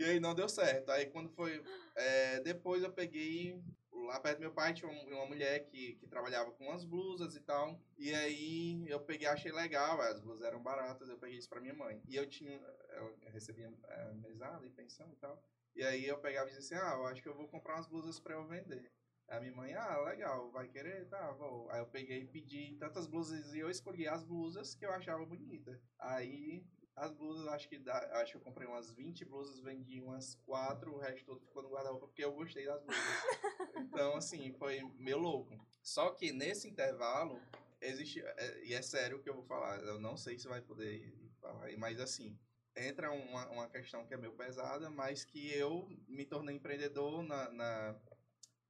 e 0.00 0.04
aí 0.04 0.20
não 0.20 0.34
deu 0.34 0.48
certo. 0.48 0.90
Aí 0.90 1.06
quando 1.10 1.28
foi. 1.30 1.62
é, 1.96 2.40
depois 2.40 2.82
eu 2.82 2.92
peguei. 2.92 3.62
Lá 3.92 4.18
perto 4.18 4.38
do 4.38 4.40
meu 4.40 4.52
pai 4.52 4.72
tinha 4.72 4.90
um- 4.90 5.08
uma 5.14 5.26
mulher 5.26 5.66
que, 5.66 5.94
que 5.96 6.06
trabalhava 6.08 6.50
com 6.52 6.64
umas 6.64 6.84
blusas 6.84 7.36
e 7.36 7.40
tal. 7.40 7.80
E 7.98 8.12
aí 8.14 8.88
eu 8.88 8.98
peguei, 9.00 9.26
achei 9.28 9.52
legal, 9.52 10.00
as 10.00 10.18
blusas 10.20 10.44
eram 10.44 10.62
baratas, 10.62 11.08
eu 11.08 11.18
peguei 11.18 11.38
isso 11.38 11.48
pra 11.48 11.60
minha 11.60 11.74
mãe. 11.74 12.02
E 12.08 12.16
eu 12.16 12.26
tinha. 12.28 12.52
Eu 12.96 13.16
recebia 13.32 13.70
é, 13.88 14.12
mesada 14.14 14.66
e 14.66 14.70
pensão 14.70 15.08
e 15.12 15.16
tal. 15.16 15.42
E 15.76 15.82
aí 15.84 16.06
eu 16.06 16.18
pegava 16.18 16.48
e 16.48 16.52
dizia 16.52 16.78
assim, 16.78 16.86
ah, 16.86 16.94
eu 16.96 17.06
acho 17.06 17.22
que 17.22 17.28
eu 17.28 17.36
vou 17.36 17.46
comprar 17.48 17.74
umas 17.76 17.86
blusas 17.86 18.18
pra 18.18 18.34
eu 18.34 18.46
vender. 18.46 18.90
Aí 19.28 19.36
a 19.38 19.40
minha 19.40 19.54
mãe, 19.54 19.74
ah, 19.74 20.00
legal, 20.00 20.50
vai 20.50 20.66
querer? 20.66 21.08
Tá, 21.08 21.30
vou. 21.32 21.70
Aí 21.70 21.78
eu 21.80 21.86
peguei 21.86 22.22
e 22.22 22.26
pedi 22.26 22.76
tantas 22.80 23.06
blusas 23.06 23.54
e 23.54 23.60
eu 23.60 23.70
escolhi 23.70 24.08
as 24.08 24.24
blusas 24.24 24.74
que 24.74 24.84
eu 24.84 24.92
achava 24.92 25.24
bonita. 25.24 25.80
Aí 25.98 26.64
as 27.00 27.12
blusas, 27.14 27.46
acho 27.48 27.66
que 27.68 27.78
dá, 27.78 27.96
acho 28.20 28.32
que 28.32 28.36
eu 28.38 28.42
comprei 28.42 28.66
umas 28.68 28.90
20 28.90 29.24
blusas, 29.24 29.58
vendi 29.60 30.00
umas 30.02 30.34
4, 30.44 30.92
o 30.94 30.98
resto 30.98 31.24
todo 31.24 31.40
ficou 31.40 31.62
no 31.62 31.70
guarda-roupa 31.70 32.06
porque 32.06 32.22
eu 32.22 32.32
gostei 32.32 32.66
das 32.66 32.82
blusas. 32.82 33.02
então, 33.76 34.16
assim, 34.16 34.52
foi 34.52 34.82
meio 34.98 35.16
louco. 35.16 35.58
Só 35.82 36.10
que 36.10 36.30
nesse 36.30 36.68
intervalo, 36.68 37.40
existe, 37.80 38.20
é- 38.20 38.64
e 38.66 38.74
é 38.74 38.82
sério 38.82 39.16
o 39.16 39.22
que 39.22 39.30
eu 39.30 39.34
vou 39.34 39.44
falar, 39.44 39.80
eu 39.80 39.98
não 39.98 40.14
sei 40.14 40.38
se 40.38 40.46
vai 40.46 40.60
poder 40.60 41.10
falar, 41.40 41.70
mas 41.78 41.98
assim, 41.98 42.38
entra 42.76 43.10
uma, 43.10 43.48
uma 43.48 43.68
questão 43.68 44.06
que 44.06 44.12
é 44.12 44.18
meio 44.18 44.34
pesada, 44.34 44.90
mas 44.90 45.24
que 45.24 45.50
eu 45.54 45.88
me 46.06 46.26
tornei 46.26 46.56
empreendedor 46.56 47.22
na, 47.22 47.50
na- 47.50 47.96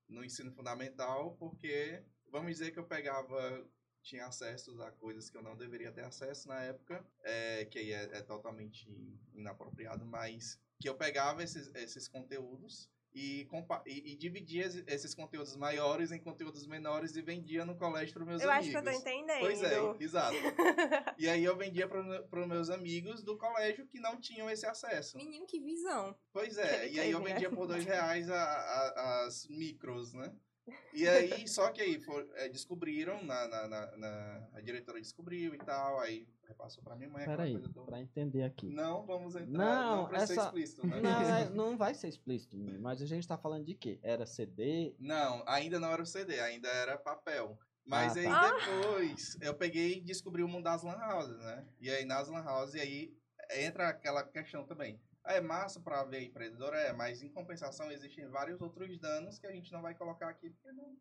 no 0.08 0.24
ensino 0.24 0.52
fundamental, 0.52 1.36
porque 1.36 2.04
vamos 2.28 2.52
dizer 2.52 2.70
que 2.70 2.78
eu 2.78 2.86
pegava, 2.86 3.68
tinha 4.02 4.26
acesso 4.26 4.80
a 4.82 4.90
coisas 4.92 5.28
que 5.30 5.36
eu 5.36 5.42
não 5.42 5.56
deveria 5.56 5.92
ter 5.92 6.04
acesso 6.04 6.48
na 6.48 6.60
época, 6.62 7.04
é, 7.22 7.64
que 7.66 7.78
aí 7.78 7.92
é, 7.92 8.02
é 8.12 8.22
totalmente 8.22 8.88
inapropriado, 9.34 10.04
mas 10.04 10.58
que 10.78 10.88
eu 10.88 10.94
pegava 10.94 11.42
esses, 11.42 11.70
esses 11.74 12.08
conteúdos 12.08 12.88
e, 13.12 13.46
e, 13.86 14.12
e 14.12 14.16
dividia 14.16 14.64
es- 14.66 14.84
esses 14.86 15.14
conteúdos 15.14 15.56
maiores 15.56 16.12
em 16.12 16.18
conteúdos 16.20 16.64
menores 16.66 17.16
e 17.16 17.20
vendia 17.22 17.64
no 17.64 17.76
colégio 17.76 18.14
para 18.14 18.24
meus 18.24 18.40
Eu 18.40 18.50
acho 18.50 18.68
amigos. 18.68 18.82
que 18.82 18.88
eu 18.88 18.92
tô 18.92 18.98
entendendo. 19.00 19.40
Pois 19.40 19.62
é, 19.62 20.04
exato. 20.04 20.36
E 21.18 21.28
aí 21.28 21.44
eu 21.44 21.56
vendia 21.56 21.86
para 21.86 22.00
os 22.40 22.46
meus 22.48 22.70
amigos 22.70 23.22
do 23.22 23.36
colégio 23.36 23.86
que 23.86 23.98
não 24.00 24.18
tinham 24.20 24.48
esse 24.48 24.64
acesso. 24.64 25.16
Menino, 25.18 25.44
que 25.46 25.60
visão. 25.60 26.16
Pois 26.32 26.56
é, 26.56 26.88
e 26.88 26.98
aí 27.00 27.10
eu 27.10 27.20
vendia 27.22 27.50
por 27.50 27.66
dois 27.66 27.84
reais 27.84 28.30
a- 28.30 28.42
a- 28.42 29.24
as 29.26 29.46
micros, 29.48 30.14
né? 30.14 30.32
E 30.92 31.06
aí, 31.08 31.48
só 31.48 31.70
que 31.70 31.80
aí 31.80 32.00
for- 32.00 32.28
é, 32.34 32.48
descobriram, 32.48 33.22
na, 33.24 33.48
na, 33.48 33.68
na- 33.68 33.96
na- 33.96 34.48
a 34.52 34.60
diretora 34.60 35.00
descobriu 35.00 35.54
e 35.54 35.58
tal, 35.58 35.98
aí 36.00 36.26
repassou 36.46 36.82
pra 36.82 36.94
minha 36.96 37.08
mãe 37.08 37.24
Peraí, 37.24 37.58
toda. 37.58 37.82
pra 37.86 38.00
entender 38.00 38.42
aqui. 38.42 38.68
Não 38.68 39.04
vamos 39.06 39.34
entrar, 39.36 39.46
Não, 39.48 39.96
não, 40.02 40.08
precisa 40.08 40.26
ser 40.26 40.32
essa- 40.40 40.44
explícito, 40.48 40.82
né? 40.86 41.00
Não, 41.00 41.36
é- 41.36 41.48
não 41.50 41.76
vai 41.78 41.94
ser 41.94 42.08
explícito, 42.08 42.56
mas 42.80 43.00
a 43.02 43.06
gente 43.06 43.26
tá 43.26 43.36
falando 43.38 43.64
de 43.64 43.74
quê? 43.74 43.98
Era 44.02 44.26
CD? 44.26 44.94
Não, 44.98 45.42
ainda 45.46 45.78
não 45.80 45.90
era 45.92 46.02
o 46.02 46.06
CD, 46.06 46.38
ainda 46.40 46.68
era 46.68 46.98
papel. 46.98 47.58
Mas 47.84 48.16
Ah, 48.16 48.20
aí 48.20 48.26
tá. 48.26 48.50
depois 48.56 49.36
eu 49.40 49.54
peguei 49.54 49.94
e 49.98 50.00
descobri 50.00 50.42
o 50.44 50.48
mundo 50.48 50.64
das 50.64 50.82
lan 50.82 50.98
houses, 51.14 51.38
né? 51.38 51.66
E 51.80 51.90
aí 51.90 52.04
nas 52.04 52.28
lan 52.28 52.44
houses, 52.44 52.74
e 52.74 52.80
aí 52.80 53.16
entra 53.56 53.88
aquela 53.88 54.22
questão 54.22 54.64
também. 54.64 55.00
É 55.32 55.40
massa 55.40 55.80
para 55.80 56.02
ver 56.04 56.22
empreendedor, 56.22 56.74
é, 56.74 56.92
mas 56.92 57.22
em 57.22 57.28
compensação 57.28 57.90
existem 57.90 58.26
vários 58.28 58.60
outros 58.60 58.98
danos 58.98 59.38
que 59.38 59.46
a 59.46 59.52
gente 59.52 59.72
não 59.72 59.82
vai 59.82 59.94
colocar 59.94 60.28
aqui, 60.28 60.54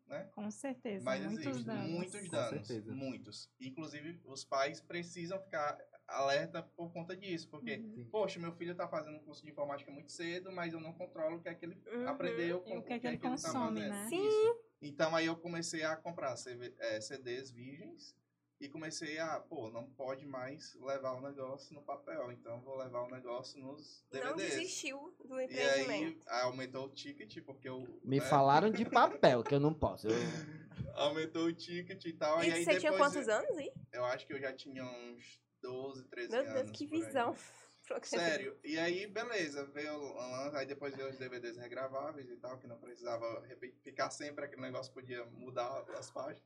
né? 0.06 0.28
Com 0.34 0.50
certeza, 0.50 1.04
Mas 1.04 1.22
muitos 1.24 1.46
existem 1.46 1.64
danos. 1.66 1.90
muitos 1.90 2.20
Com 2.28 2.30
danos, 2.36 2.66
certeza. 2.66 2.94
muitos. 2.94 3.50
Inclusive, 3.60 4.20
os 4.24 4.44
pais 4.44 4.80
precisam 4.80 5.40
ficar 5.40 5.78
alerta 6.06 6.62
por 6.62 6.92
conta 6.92 7.16
disso, 7.16 7.48
porque, 7.48 7.76
Uhum. 7.76 8.08
poxa, 8.10 8.40
meu 8.40 8.52
filho 8.52 8.74
tá 8.74 8.88
fazendo 8.88 9.16
um 9.16 9.20
curso 9.24 9.44
de 9.44 9.50
informática 9.52 9.90
muito 9.92 10.10
cedo, 10.10 10.50
mas 10.50 10.72
eu 10.72 10.80
não 10.80 10.92
controlo 10.92 11.36
o 11.36 11.40
que 11.40 11.48
é 11.48 11.54
que 11.54 11.64
ele 11.64 11.80
Uhum. 11.86 12.08
aprendeu, 12.08 12.64
E 12.66 12.76
o 12.76 12.82
que 12.82 12.92
é 12.94 12.98
que 12.98 13.06
ele 13.06 13.18
tá 13.18 13.30
consome, 13.30 13.80
fazendo. 13.80 13.90
né? 13.90 14.06
Sim. 14.08 14.26
Isso. 14.26 14.60
Então, 14.82 15.14
aí 15.14 15.26
eu 15.26 15.36
comecei 15.36 15.84
a 15.84 15.94
comprar 15.96 16.36
CDs 16.36 17.50
virgens 17.50 18.16
e 18.60 18.68
comecei 18.68 19.18
a, 19.18 19.40
pô, 19.40 19.70
não 19.70 19.88
pode 19.90 20.26
mais 20.26 20.74
levar 20.74 21.12
o 21.12 21.20
negócio 21.20 21.74
no 21.74 21.82
papel, 21.82 22.30
então 22.30 22.60
vou 22.60 22.76
levar 22.76 23.02
o 23.04 23.10
negócio 23.10 23.58
nos 23.58 24.04
Não 24.12 24.20
DVDs. 24.36 24.50
desistiu 24.56 25.14
do 25.24 25.40
E 25.40 25.44
empreendimento. 25.44 26.22
aí 26.28 26.42
aumentou 26.42 26.84
o 26.86 26.90
ticket, 26.90 27.42
porque 27.44 27.68
eu. 27.68 27.86
Me 28.04 28.18
né, 28.18 28.24
falaram 28.26 28.70
de 28.70 28.84
papel, 28.84 29.42
que 29.42 29.54
eu 29.54 29.60
não 29.60 29.72
posso. 29.72 30.08
Eu- 30.08 30.12
Aumentou 30.94 31.44
o 31.46 31.52
ticket 31.52 32.04
e 32.04 32.12
tal. 32.12 32.42
E, 32.42 32.48
E, 32.48 32.52
aí 32.52 32.64
você 32.64 32.72
depois. 32.74 32.80
tinha 32.80 32.92
quantos 32.92 33.28
anos 33.28 33.56
aí? 33.56 33.72
Eu 33.92 34.04
acho 34.04 34.26
que 34.26 34.34
eu 34.34 34.40
já 34.40 34.52
tinha 34.52 34.84
uns 34.84 35.40
12, 35.62 36.04
13 36.08 36.30
Meu 36.30 36.40
anos. 36.40 36.52
Deus, 36.54 36.70
que 36.72 36.86
visão. 36.86 37.34
Sério. 38.04 38.56
E 38.62 38.78
aí, 38.78 39.06
beleza, 39.06 39.64
veio 39.66 39.94
o 39.94 40.14
lance, 40.14 40.56
aí 40.56 40.66
depois 40.66 40.94
veio 40.94 41.08
os 41.10 41.18
DVDs 41.18 41.56
regraváveis 41.56 42.28
e 42.30 42.36
tal, 42.36 42.56
que 42.58 42.66
não 42.66 42.78
precisava 42.78 43.42
ficar 43.82 44.10
sempre, 44.10 44.44
aquele 44.44 44.62
negócio 44.62 44.92
podia 44.92 45.24
mudar 45.26 45.84
as 45.98 46.10
páginas. 46.10 46.44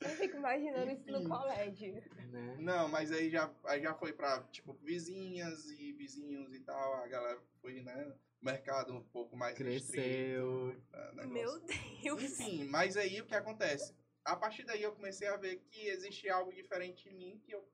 Eu 0.00 0.10
fico 0.10 0.36
imaginando 0.36 0.90
isso 0.90 1.10
no 1.10 1.18
Enfim. 1.18 1.28
colégio. 1.28 2.02
Né? 2.30 2.56
Não, 2.58 2.88
mas 2.88 3.12
aí 3.12 3.28
já, 3.30 3.52
aí 3.64 3.82
já 3.82 3.94
foi 3.94 4.12
pra, 4.12 4.42
tipo, 4.44 4.72
vizinhas 4.82 5.70
e 5.70 5.92
vizinhos 5.92 6.54
e 6.54 6.60
tal, 6.60 6.94
a 6.94 7.06
galera 7.06 7.40
foi, 7.60 7.82
né, 7.82 8.14
mercado 8.40 8.94
um 8.94 9.02
pouco 9.02 9.36
mais 9.36 9.56
Cresceu. 9.56 10.68
restrito, 10.68 11.16
né. 11.16 11.26
Meu 11.26 11.60
Deus. 11.60 12.22
Enfim, 12.22 12.64
mas 12.64 12.96
aí 12.96 13.20
o 13.20 13.26
que 13.26 13.34
acontece? 13.34 13.94
A 14.24 14.36
partir 14.36 14.64
daí 14.64 14.82
eu 14.82 14.92
comecei 14.92 15.28
a 15.28 15.36
ver 15.36 15.56
que 15.70 15.88
existia 15.88 16.34
algo 16.34 16.52
diferente 16.52 17.08
em 17.08 17.14
mim 17.14 17.40
que 17.44 17.52
eu 17.52 17.68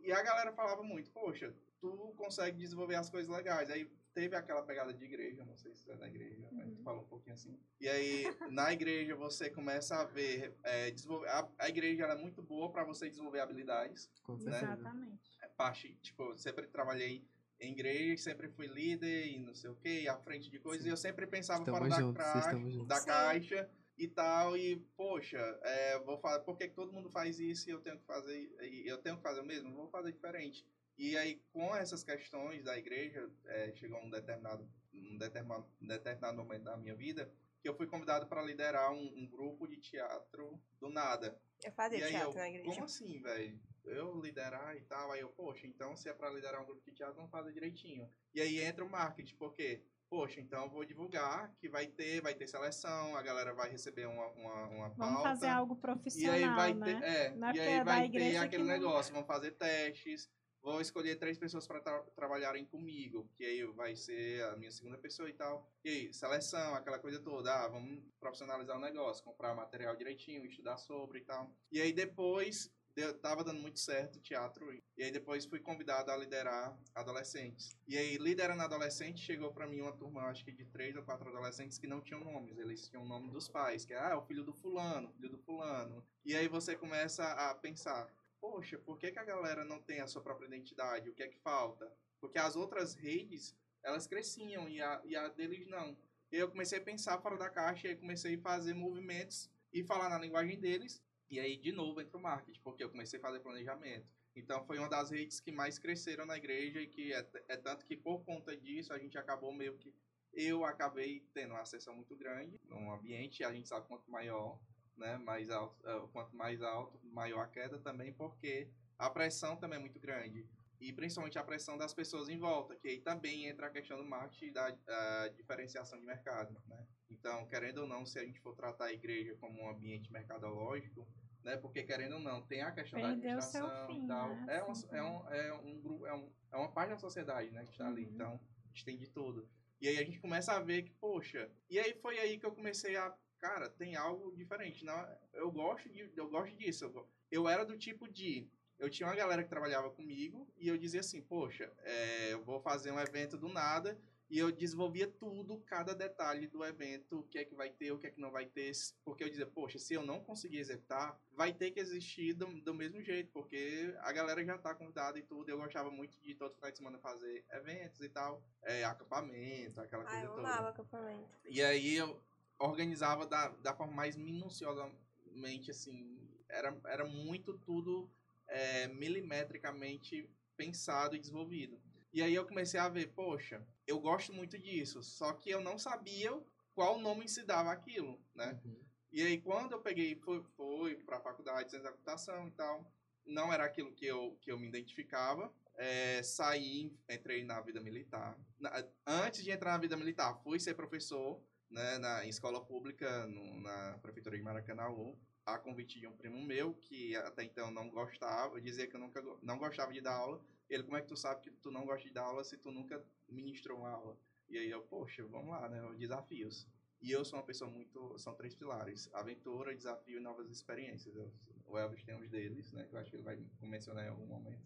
e 0.00 0.10
a 0.10 0.22
galera 0.22 0.52
falava 0.52 0.82
muito, 0.82 1.10
poxa, 1.12 1.54
tu 1.80 2.12
consegue 2.16 2.58
desenvolver 2.58 2.96
as 2.96 3.08
coisas 3.08 3.30
legais. 3.30 3.70
Aí 3.70 3.88
teve 4.18 4.34
aquela 4.34 4.62
pegada 4.64 4.92
de 4.92 5.04
igreja, 5.04 5.44
não 5.44 5.56
sei 5.56 5.72
se 5.76 5.88
é 5.92 5.94
da 5.96 6.08
igreja, 6.08 6.48
mas 6.50 6.74
tu 6.74 6.82
falou 6.82 7.02
um 7.02 7.06
pouquinho 7.06 7.34
assim. 7.34 7.56
E 7.80 7.88
aí, 7.88 8.24
na 8.50 8.72
igreja, 8.72 9.14
você 9.14 9.48
começa 9.48 9.94
a 9.94 10.04
ver, 10.04 10.56
é, 10.64 10.90
desenvolver, 10.90 11.28
a, 11.28 11.48
a 11.56 11.68
igreja 11.68 12.02
ela 12.02 12.14
é 12.14 12.16
muito 12.20 12.42
boa 12.42 12.68
para 12.72 12.82
você 12.82 13.08
desenvolver 13.08 13.38
habilidades. 13.38 14.10
Com 14.24 14.34
Né? 14.34 14.40
certeza. 14.50 14.72
Exatamente. 14.72 15.38
É 15.40 15.46
parte, 15.46 15.94
tipo, 16.02 16.24
eu 16.24 16.36
sempre 16.36 16.66
trabalhei 16.66 17.24
em 17.60 17.70
igreja, 17.72 18.24
sempre 18.24 18.48
fui 18.48 18.66
líder 18.66 19.28
e 19.28 19.38
não 19.38 19.54
sei 19.54 19.70
o 19.70 19.76
que, 19.76 20.08
à 20.08 20.18
frente 20.18 20.50
de 20.50 20.58
coisas, 20.58 20.82
Sim. 20.82 20.88
e 20.88 20.92
eu 20.92 20.96
sempre 20.96 21.24
pensava 21.24 21.60
Estamos 21.60 21.78
fora 21.78 21.90
da, 21.90 22.00
juntos, 22.00 22.86
da 22.88 22.96
Sim. 22.96 23.06
caixa 23.06 23.70
e 23.96 24.08
tal, 24.08 24.56
e 24.56 24.76
poxa, 24.96 25.38
é, 25.62 25.98
vou 26.00 26.18
falar, 26.18 26.40
por 26.40 26.56
que 26.56 26.68
que 26.68 26.74
todo 26.74 26.92
mundo 26.92 27.08
faz 27.10 27.38
isso 27.38 27.68
e 27.68 27.72
eu 27.72 27.80
tenho 27.80 27.98
que 27.98 28.04
fazer, 28.04 28.36
e 28.62 28.86
eu 28.88 28.98
tenho 28.98 29.16
que 29.16 29.22
fazer 29.22 29.40
o 29.40 29.44
mesmo? 29.44 29.72
Vou 29.74 29.88
fazer 29.88 30.10
diferente. 30.12 30.64
E 30.98 31.16
aí, 31.16 31.40
com 31.52 31.74
essas 31.76 32.02
questões 32.02 32.64
da 32.64 32.76
igreja, 32.76 33.30
é, 33.46 33.72
chegou 33.72 34.00
um 34.00 34.10
determinado, 34.10 34.68
um 34.92 35.16
determinado, 35.16 35.66
um 35.80 35.86
determinado 35.86 36.36
momento 36.36 36.64
da 36.64 36.76
minha 36.76 36.94
vida 36.96 37.32
que 37.60 37.68
eu 37.68 37.74
fui 37.74 37.86
convidado 37.86 38.26
para 38.28 38.42
liderar 38.42 38.92
um, 38.92 39.14
um 39.16 39.26
grupo 39.26 39.66
de 39.66 39.76
teatro 39.78 40.60
do 40.80 40.88
nada. 40.88 41.40
Eu 41.64 41.72
fazia 41.72 41.98
E 41.98 42.02
aí 42.04 42.10
teatro 42.10 42.30
eu, 42.30 42.34
na 42.36 42.48
igreja. 42.48 42.70
como 42.70 42.84
assim, 42.84 43.20
velho? 43.20 43.60
Eu 43.84 44.20
liderar 44.20 44.76
e 44.76 44.80
tal, 44.82 45.10
aí 45.12 45.20
eu, 45.20 45.28
poxa, 45.30 45.66
então 45.66 45.96
se 45.96 46.08
é 46.08 46.12
pra 46.12 46.30
liderar 46.30 46.62
um 46.62 46.66
grupo 46.66 46.82
de 46.84 46.92
teatro, 46.96 47.16
vamos 47.16 47.30
fazer 47.30 47.52
direitinho. 47.52 48.08
E 48.34 48.40
aí 48.40 48.60
entra 48.60 48.84
o 48.84 48.88
marketing, 48.90 49.34
porque, 49.36 49.82
poxa, 50.08 50.40
então 50.40 50.64
eu 50.64 50.70
vou 50.70 50.84
divulgar 50.84 51.52
que 51.58 51.68
vai 51.68 51.86
ter, 51.88 52.20
vai 52.20 52.34
ter 52.34 52.46
seleção, 52.46 53.16
a 53.16 53.22
galera 53.22 53.52
vai 53.54 53.68
receber 53.70 54.06
uma, 54.06 54.28
uma, 54.28 54.66
uma 54.68 54.88
Vamos 54.90 54.96
pauta. 55.14 55.28
fazer 55.30 55.48
algo 55.48 55.74
E 55.74 55.80
profissional, 55.80 56.34
aí 56.34 56.44
vai 56.54 56.74
né? 56.74 57.00
ter, 57.00 57.02
é, 57.06 57.30
Não 57.34 57.48
é 57.48 57.54
e 57.54 57.60
aí 57.60 57.68
é 57.72 57.78
da 57.78 57.84
vai 57.84 58.00
ter 58.02 58.06
igreja 58.06 58.42
aquele 58.42 58.62
que 58.62 58.68
não- 58.68 58.74
negócio, 58.76 59.12
vão 59.14 59.24
fazer 59.24 59.52
testes, 59.52 60.30
vou 60.62 60.80
escolher 60.80 61.16
três 61.16 61.38
pessoas 61.38 61.66
para 61.66 61.80
trabalharem 62.14 62.64
comigo, 62.64 63.28
que 63.34 63.44
aí 63.44 63.64
vai 63.64 63.96
ser 63.96 64.44
a 64.44 64.56
minha 64.56 64.70
segunda 64.70 64.98
pessoa 64.98 65.28
e 65.28 65.32
tal. 65.32 65.70
E 65.84 65.88
aí, 65.88 66.12
seleção, 66.12 66.74
aquela 66.74 66.98
coisa 66.98 67.18
toda, 67.20 67.52
ah, 67.52 67.68
vamos 67.68 68.02
profissionalizar 68.20 68.76
o 68.76 68.80
negócio, 68.80 69.24
comprar 69.24 69.54
material 69.54 69.96
direitinho, 69.96 70.44
estudar 70.44 70.76
sobre 70.76 71.20
e 71.20 71.24
tal. 71.24 71.50
E 71.70 71.80
aí 71.80 71.92
depois, 71.92 72.70
deu, 72.94 73.16
tava 73.18 73.44
dando 73.44 73.60
muito 73.60 73.78
certo 73.78 74.20
teatro, 74.20 74.72
e 74.96 75.02
aí 75.02 75.10
depois 75.12 75.46
fui 75.46 75.60
convidado 75.60 76.10
a 76.10 76.16
liderar 76.16 76.76
adolescentes. 76.94 77.76
E 77.86 77.96
aí, 77.96 78.18
liderando 78.18 78.62
adolescente, 78.62 79.20
chegou 79.20 79.52
para 79.52 79.66
mim 79.66 79.80
uma 79.80 79.92
turma, 79.92 80.22
acho 80.22 80.44
que 80.44 80.52
de 80.52 80.64
três 80.64 80.96
ou 80.96 81.02
quatro 81.04 81.28
adolescentes 81.28 81.78
que 81.78 81.86
não 81.86 82.00
tinham 82.00 82.20
nomes, 82.20 82.58
eles 82.58 82.88
tinham 82.88 83.04
o 83.04 83.08
nome 83.08 83.30
dos 83.30 83.48
pais, 83.48 83.84
que 83.84 83.94
é, 83.94 83.98
ah, 83.98 84.10
é 84.10 84.14
o 84.16 84.22
filho 84.22 84.42
do 84.42 84.52
fulano, 84.52 85.12
filho 85.12 85.30
do 85.30 85.38
fulano. 85.38 86.04
E 86.24 86.34
aí 86.34 86.48
você 86.48 86.74
começa 86.74 87.24
a 87.24 87.54
pensar, 87.54 88.06
poxa, 88.40 88.78
por 88.78 88.98
que, 88.98 89.10
que 89.10 89.18
a 89.18 89.24
galera 89.24 89.64
não 89.64 89.80
tem 89.80 90.00
a 90.00 90.06
sua 90.06 90.22
própria 90.22 90.46
identidade? 90.46 91.10
O 91.10 91.14
que 91.14 91.22
é 91.22 91.28
que 91.28 91.38
falta? 91.38 91.92
Porque 92.20 92.38
as 92.38 92.56
outras 92.56 92.94
redes, 92.94 93.54
elas 93.82 94.06
cresciam 94.06 94.68
e 94.68 94.80
a, 94.80 95.00
e 95.04 95.16
a 95.16 95.28
deles 95.28 95.66
não. 95.66 95.96
E 96.30 96.36
eu 96.36 96.48
comecei 96.50 96.78
a 96.78 96.82
pensar 96.82 97.20
fora 97.20 97.36
da 97.36 97.48
caixa 97.48 97.88
e 97.88 97.96
comecei 97.96 98.36
a 98.36 98.40
fazer 98.40 98.74
movimentos 98.74 99.50
e 99.72 99.82
falar 99.82 100.08
na 100.08 100.18
linguagem 100.18 100.58
deles. 100.58 101.02
E 101.30 101.38
aí, 101.38 101.56
de 101.56 101.72
novo, 101.72 102.00
entra 102.00 102.16
o 102.16 102.22
marketing, 102.22 102.60
porque 102.62 102.82
eu 102.82 102.90
comecei 102.90 103.18
a 103.18 103.22
fazer 103.22 103.40
planejamento. 103.40 104.06
Então, 104.34 104.64
foi 104.64 104.78
uma 104.78 104.88
das 104.88 105.10
redes 105.10 105.40
que 105.40 105.50
mais 105.50 105.78
cresceram 105.78 106.24
na 106.24 106.36
igreja 106.36 106.80
e 106.80 106.86
que 106.86 107.12
é, 107.12 107.26
é 107.48 107.56
tanto 107.56 107.84
que, 107.84 107.96
por 107.96 108.24
conta 108.24 108.56
disso, 108.56 108.92
a 108.92 108.98
gente 108.98 109.18
acabou 109.18 109.52
meio 109.52 109.76
que... 109.76 109.92
Eu 110.32 110.64
acabei 110.64 111.26
tendo 111.34 111.52
uma 111.52 111.62
acessão 111.62 111.94
muito 111.94 112.14
grande 112.14 112.60
num 112.64 112.92
ambiente, 112.92 113.42
a 113.42 113.52
gente 113.52 113.68
sabe 113.68 113.88
quanto 113.88 114.10
maior, 114.10 114.60
né, 114.98 115.16
mais 115.18 115.50
alto, 115.50 115.76
eh, 115.86 116.08
quanto 116.12 116.36
mais 116.36 116.62
alto, 116.62 116.98
maior 117.04 117.40
a 117.40 117.48
queda 117.48 117.78
também, 117.78 118.12
porque 118.12 118.68
a 118.98 119.08
pressão 119.08 119.56
também 119.56 119.78
é 119.78 119.80
muito 119.80 119.98
grande. 119.98 120.46
E 120.80 120.92
principalmente 120.92 121.38
a 121.38 121.42
pressão 121.42 121.76
das 121.76 121.92
pessoas 121.92 122.28
em 122.28 122.38
volta, 122.38 122.76
que 122.76 122.86
aí 122.88 123.00
também 123.00 123.46
entra 123.46 123.66
a 123.66 123.70
questão 123.70 123.96
do 123.96 124.04
marketing 124.04 124.46
e 124.46 124.50
da 124.52 124.66
ah, 124.88 125.28
diferenciação 125.36 125.98
de 125.98 126.04
mercado, 126.04 126.56
né? 126.68 126.86
Então, 127.10 127.46
querendo 127.46 127.78
ou 127.78 127.88
não, 127.88 128.06
se 128.06 128.18
a 128.18 128.24
gente 128.24 128.38
for 128.40 128.54
tratar 128.54 128.86
a 128.86 128.92
igreja 128.92 129.34
como 129.40 129.60
um 129.60 129.68
ambiente 129.68 130.12
mercadológico, 130.12 131.06
né? 131.42 131.56
Porque 131.56 131.82
querendo 131.82 132.14
ou 132.14 132.20
não, 132.20 132.42
tem 132.42 132.62
a 132.62 132.70
questão 132.70 133.00
Perdeu 133.00 133.16
da 133.16 133.28
administração 133.28 133.86
fim, 133.88 134.06
tal. 134.06 134.28
né? 134.28 134.56
É, 134.56 134.62
uma, 134.62 134.72
Assim, 134.72 134.88
é, 134.92 135.02
um, 135.02 135.28
é 135.30 135.52
um 135.54 135.80
grupo, 135.80 136.06
é, 136.06 136.14
um, 136.14 136.30
é 136.52 136.56
uma 136.56 136.70
parte 136.70 136.90
da 136.90 136.98
sociedade, 136.98 137.50
né, 137.50 137.64
que 137.64 137.72
está 137.72 137.88
ali. 137.88 138.04
Uhum. 138.04 138.12
Então, 138.12 138.40
a 138.64 138.68
gente 138.68 138.84
tem 138.84 138.96
de 138.96 139.08
tudo. 139.08 139.48
E 139.80 139.88
aí 139.88 139.98
a 139.98 140.04
gente 140.04 140.20
começa 140.20 140.52
a 140.52 140.60
ver 140.60 140.82
que, 140.82 140.92
poxa, 140.92 141.50
e 141.70 141.78
aí 141.78 141.94
foi 141.94 142.18
aí 142.18 142.38
que 142.38 142.46
eu 142.46 142.52
comecei 142.52 142.96
a, 142.96 143.14
cara, 143.40 143.68
tem 143.68 143.96
algo 143.96 144.34
diferente. 144.36 144.84
Não, 144.84 145.18
eu 145.32 145.50
gosto 145.50 145.88
de, 145.88 146.10
eu 146.16 146.28
gosto 146.28 146.54
disso. 146.56 146.84
Eu, 146.84 147.08
eu 147.30 147.48
era 147.48 147.64
do 147.64 147.76
tipo 147.76 148.08
de 148.08 148.48
eu 148.78 148.88
tinha 148.88 149.08
uma 149.08 149.16
galera 149.16 149.42
que 149.42 149.48
trabalhava 149.48 149.90
comigo 149.90 150.48
e 150.56 150.68
eu 150.68 150.78
dizia 150.78 151.00
assim, 151.00 151.20
poxa, 151.20 151.72
é, 151.82 152.32
eu 152.32 152.44
vou 152.44 152.60
fazer 152.60 152.92
um 152.92 153.00
evento 153.00 153.36
do 153.36 153.48
nada 153.48 153.98
e 154.30 154.38
eu 154.38 154.52
desenvolvia 154.52 155.08
tudo, 155.08 155.58
cada 155.60 155.94
detalhe 155.94 156.46
do 156.46 156.62
evento, 156.62 157.20
o 157.20 157.22
que 157.22 157.38
é 157.38 157.44
que 157.44 157.54
vai 157.54 157.70
ter, 157.70 157.92
o 157.92 157.98
que 157.98 158.06
é 158.06 158.10
que 158.10 158.20
não 158.20 158.30
vai 158.30 158.44
ter, 158.44 158.70
porque 159.02 159.24
eu 159.24 159.28
dizia, 159.28 159.46
poxa, 159.46 159.78
se 159.78 159.94
eu 159.94 160.02
não 160.02 160.20
conseguir 160.22 160.58
executar, 160.58 161.18
vai 161.32 161.52
ter 161.52 161.70
que 161.70 161.80
existir 161.80 162.34
do, 162.34 162.46
do 162.60 162.74
mesmo 162.74 163.02
jeito, 163.02 163.30
porque 163.32 163.94
a 164.00 164.12
galera 164.12 164.44
já 164.44 164.58
tá 164.58 164.74
convidada 164.74 165.18
e 165.18 165.22
tudo, 165.22 165.48
eu 165.48 165.56
gostava 165.56 165.90
muito 165.90 166.20
de 166.20 166.34
todo 166.34 166.54
final 166.54 166.70
de 166.70 166.76
semana 166.76 166.98
fazer 166.98 167.42
eventos 167.50 168.00
e 168.02 168.08
tal, 168.10 168.42
é, 168.62 168.84
acampamento, 168.84 169.80
aquela 169.80 170.04
Ah, 170.04 170.06
coisa 170.06 170.24
eu 170.26 170.30
toda. 170.34 170.40
amava 170.46 170.68
acampamento. 170.68 171.30
E 171.46 171.62
aí 171.62 171.96
eu 171.96 172.20
organizava 172.58 173.26
da, 173.26 173.48
da 173.48 173.74
forma 173.74 173.92
mais 173.92 174.16
minuciosamente, 174.16 175.70
assim, 175.70 176.18
era, 176.48 176.76
era 176.86 177.04
muito 177.04 177.58
tudo 177.58 178.10
é, 178.48 178.88
milimetricamente 178.88 180.28
pensado 180.56 181.14
e 181.14 181.18
desenvolvido. 181.18 181.80
E 182.12 182.22
aí 182.22 182.34
eu 182.34 182.46
comecei 182.46 182.80
a 182.80 182.88
ver, 182.88 183.12
poxa, 183.12 183.64
eu 183.86 184.00
gosto 184.00 184.32
muito 184.32 184.58
disso, 184.58 185.02
só 185.02 185.32
que 185.32 185.50
eu 185.50 185.60
não 185.60 185.78
sabia 185.78 186.32
qual 186.74 186.98
nome 186.98 187.28
se 187.28 187.44
dava 187.44 187.70
aquilo, 187.70 188.20
né? 188.34 188.58
Uhum. 188.64 188.80
E 189.12 189.22
aí 189.22 189.40
quando 189.40 189.72
eu 189.72 189.80
peguei, 189.80 190.16
fui, 190.16 190.42
fui 190.56 190.96
para 190.96 191.18
a 191.18 191.20
faculdade 191.20 191.64
de 191.64 191.70
ciência 191.70 191.84
da 191.84 191.92
computação 191.92 192.48
e 192.48 192.50
tal, 192.52 192.90
não 193.24 193.52
era 193.52 193.64
aquilo 193.64 193.92
que 193.92 194.06
eu, 194.06 194.36
que 194.40 194.50
eu 194.50 194.58
me 194.58 194.68
identificava, 194.68 195.52
é, 195.76 196.22
saí, 196.22 196.92
entrei 197.08 197.44
na 197.44 197.60
vida 197.60 197.80
militar. 197.80 198.38
Na- 198.58 198.84
antes 199.06 199.44
de 199.44 199.50
entrar 199.50 199.72
na 199.72 199.78
vida 199.78 199.96
militar, 199.96 200.34
fui 200.42 200.58
ser 200.58 200.74
professor 200.74 201.40
né, 201.70 201.98
na, 201.98 202.24
em 202.24 202.28
escola 202.28 202.64
pública 202.64 203.26
no- 203.26 203.60
na 203.60 203.98
prefeitura 203.98 204.36
de 204.36 204.42
Maracanãú, 204.42 205.16
a 205.44 205.58
convite 205.58 205.98
de 205.98 206.06
um 206.06 206.16
primo 206.16 206.42
meu, 206.44 206.74
que 206.74 207.16
até 207.16 207.42
então 207.44 207.70
não 207.70 207.88
gostava, 207.88 208.60
dizia 208.60 208.86
que 208.86 208.94
eu 208.96 209.00
nunca 209.00 209.22
não 209.42 209.58
gostava 209.58 209.92
de 209.92 210.00
dar 210.00 210.14
aula. 210.14 210.42
Ele, 210.68 210.82
como 210.82 210.96
é 210.96 211.00
que 211.00 211.08
tu 211.08 211.16
sabe 211.16 211.40
que 211.42 211.50
tu 211.50 211.70
não 211.70 211.86
gosta 211.86 212.06
de 212.06 212.12
dar 212.12 212.24
aula 212.24 212.44
se 212.44 212.58
tu 212.58 212.70
nunca 212.70 213.02
ministrou 213.28 213.78
uma 213.78 213.90
aula? 213.90 214.18
E 214.48 214.58
aí 214.58 214.70
eu, 214.70 214.82
poxa, 214.82 215.24
vamos 215.26 215.50
lá, 215.50 215.68
né, 215.68 215.82
os 215.86 215.96
desafios. 215.98 216.66
E 217.00 217.10
eu 217.12 217.24
sou 217.24 217.38
uma 217.38 217.44
pessoa 217.44 217.70
muito, 217.70 218.18
são 218.18 218.34
três 218.34 218.54
pilares, 218.54 219.08
aventura, 219.14 219.74
desafio 219.74 220.18
e 220.18 220.20
novas 220.20 220.50
experiências. 220.50 221.14
Eu- 221.16 221.32
o 221.66 221.78
Elvis 221.78 222.02
tem 222.02 222.14
uns 222.14 222.28
deles, 222.28 222.72
né, 222.72 222.84
que 222.88 222.94
eu 222.94 222.98
acho 222.98 223.10
que 223.10 223.16
ele 223.16 223.22
vai 223.22 223.38
mencionar 223.62 224.04
em 224.04 224.08
algum 224.08 224.26
momento. 224.26 224.60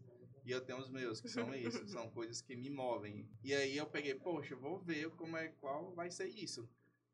E 0.44 0.50
eu 0.50 0.60
tenho 0.60 0.78
os 0.78 0.88
meus, 0.88 1.20
que 1.20 1.28
são 1.28 1.54
isso, 1.54 1.86
são 1.88 2.10
coisas 2.10 2.40
que 2.40 2.56
me 2.56 2.70
movem. 2.70 3.28
E 3.44 3.54
aí 3.54 3.76
eu 3.76 3.86
peguei, 3.86 4.14
poxa, 4.14 4.56
vou 4.56 4.80
ver 4.80 5.10
como 5.10 5.36
é, 5.36 5.48
qual 5.60 5.92
vai 5.94 6.10
ser 6.10 6.26
isso. 6.28 6.68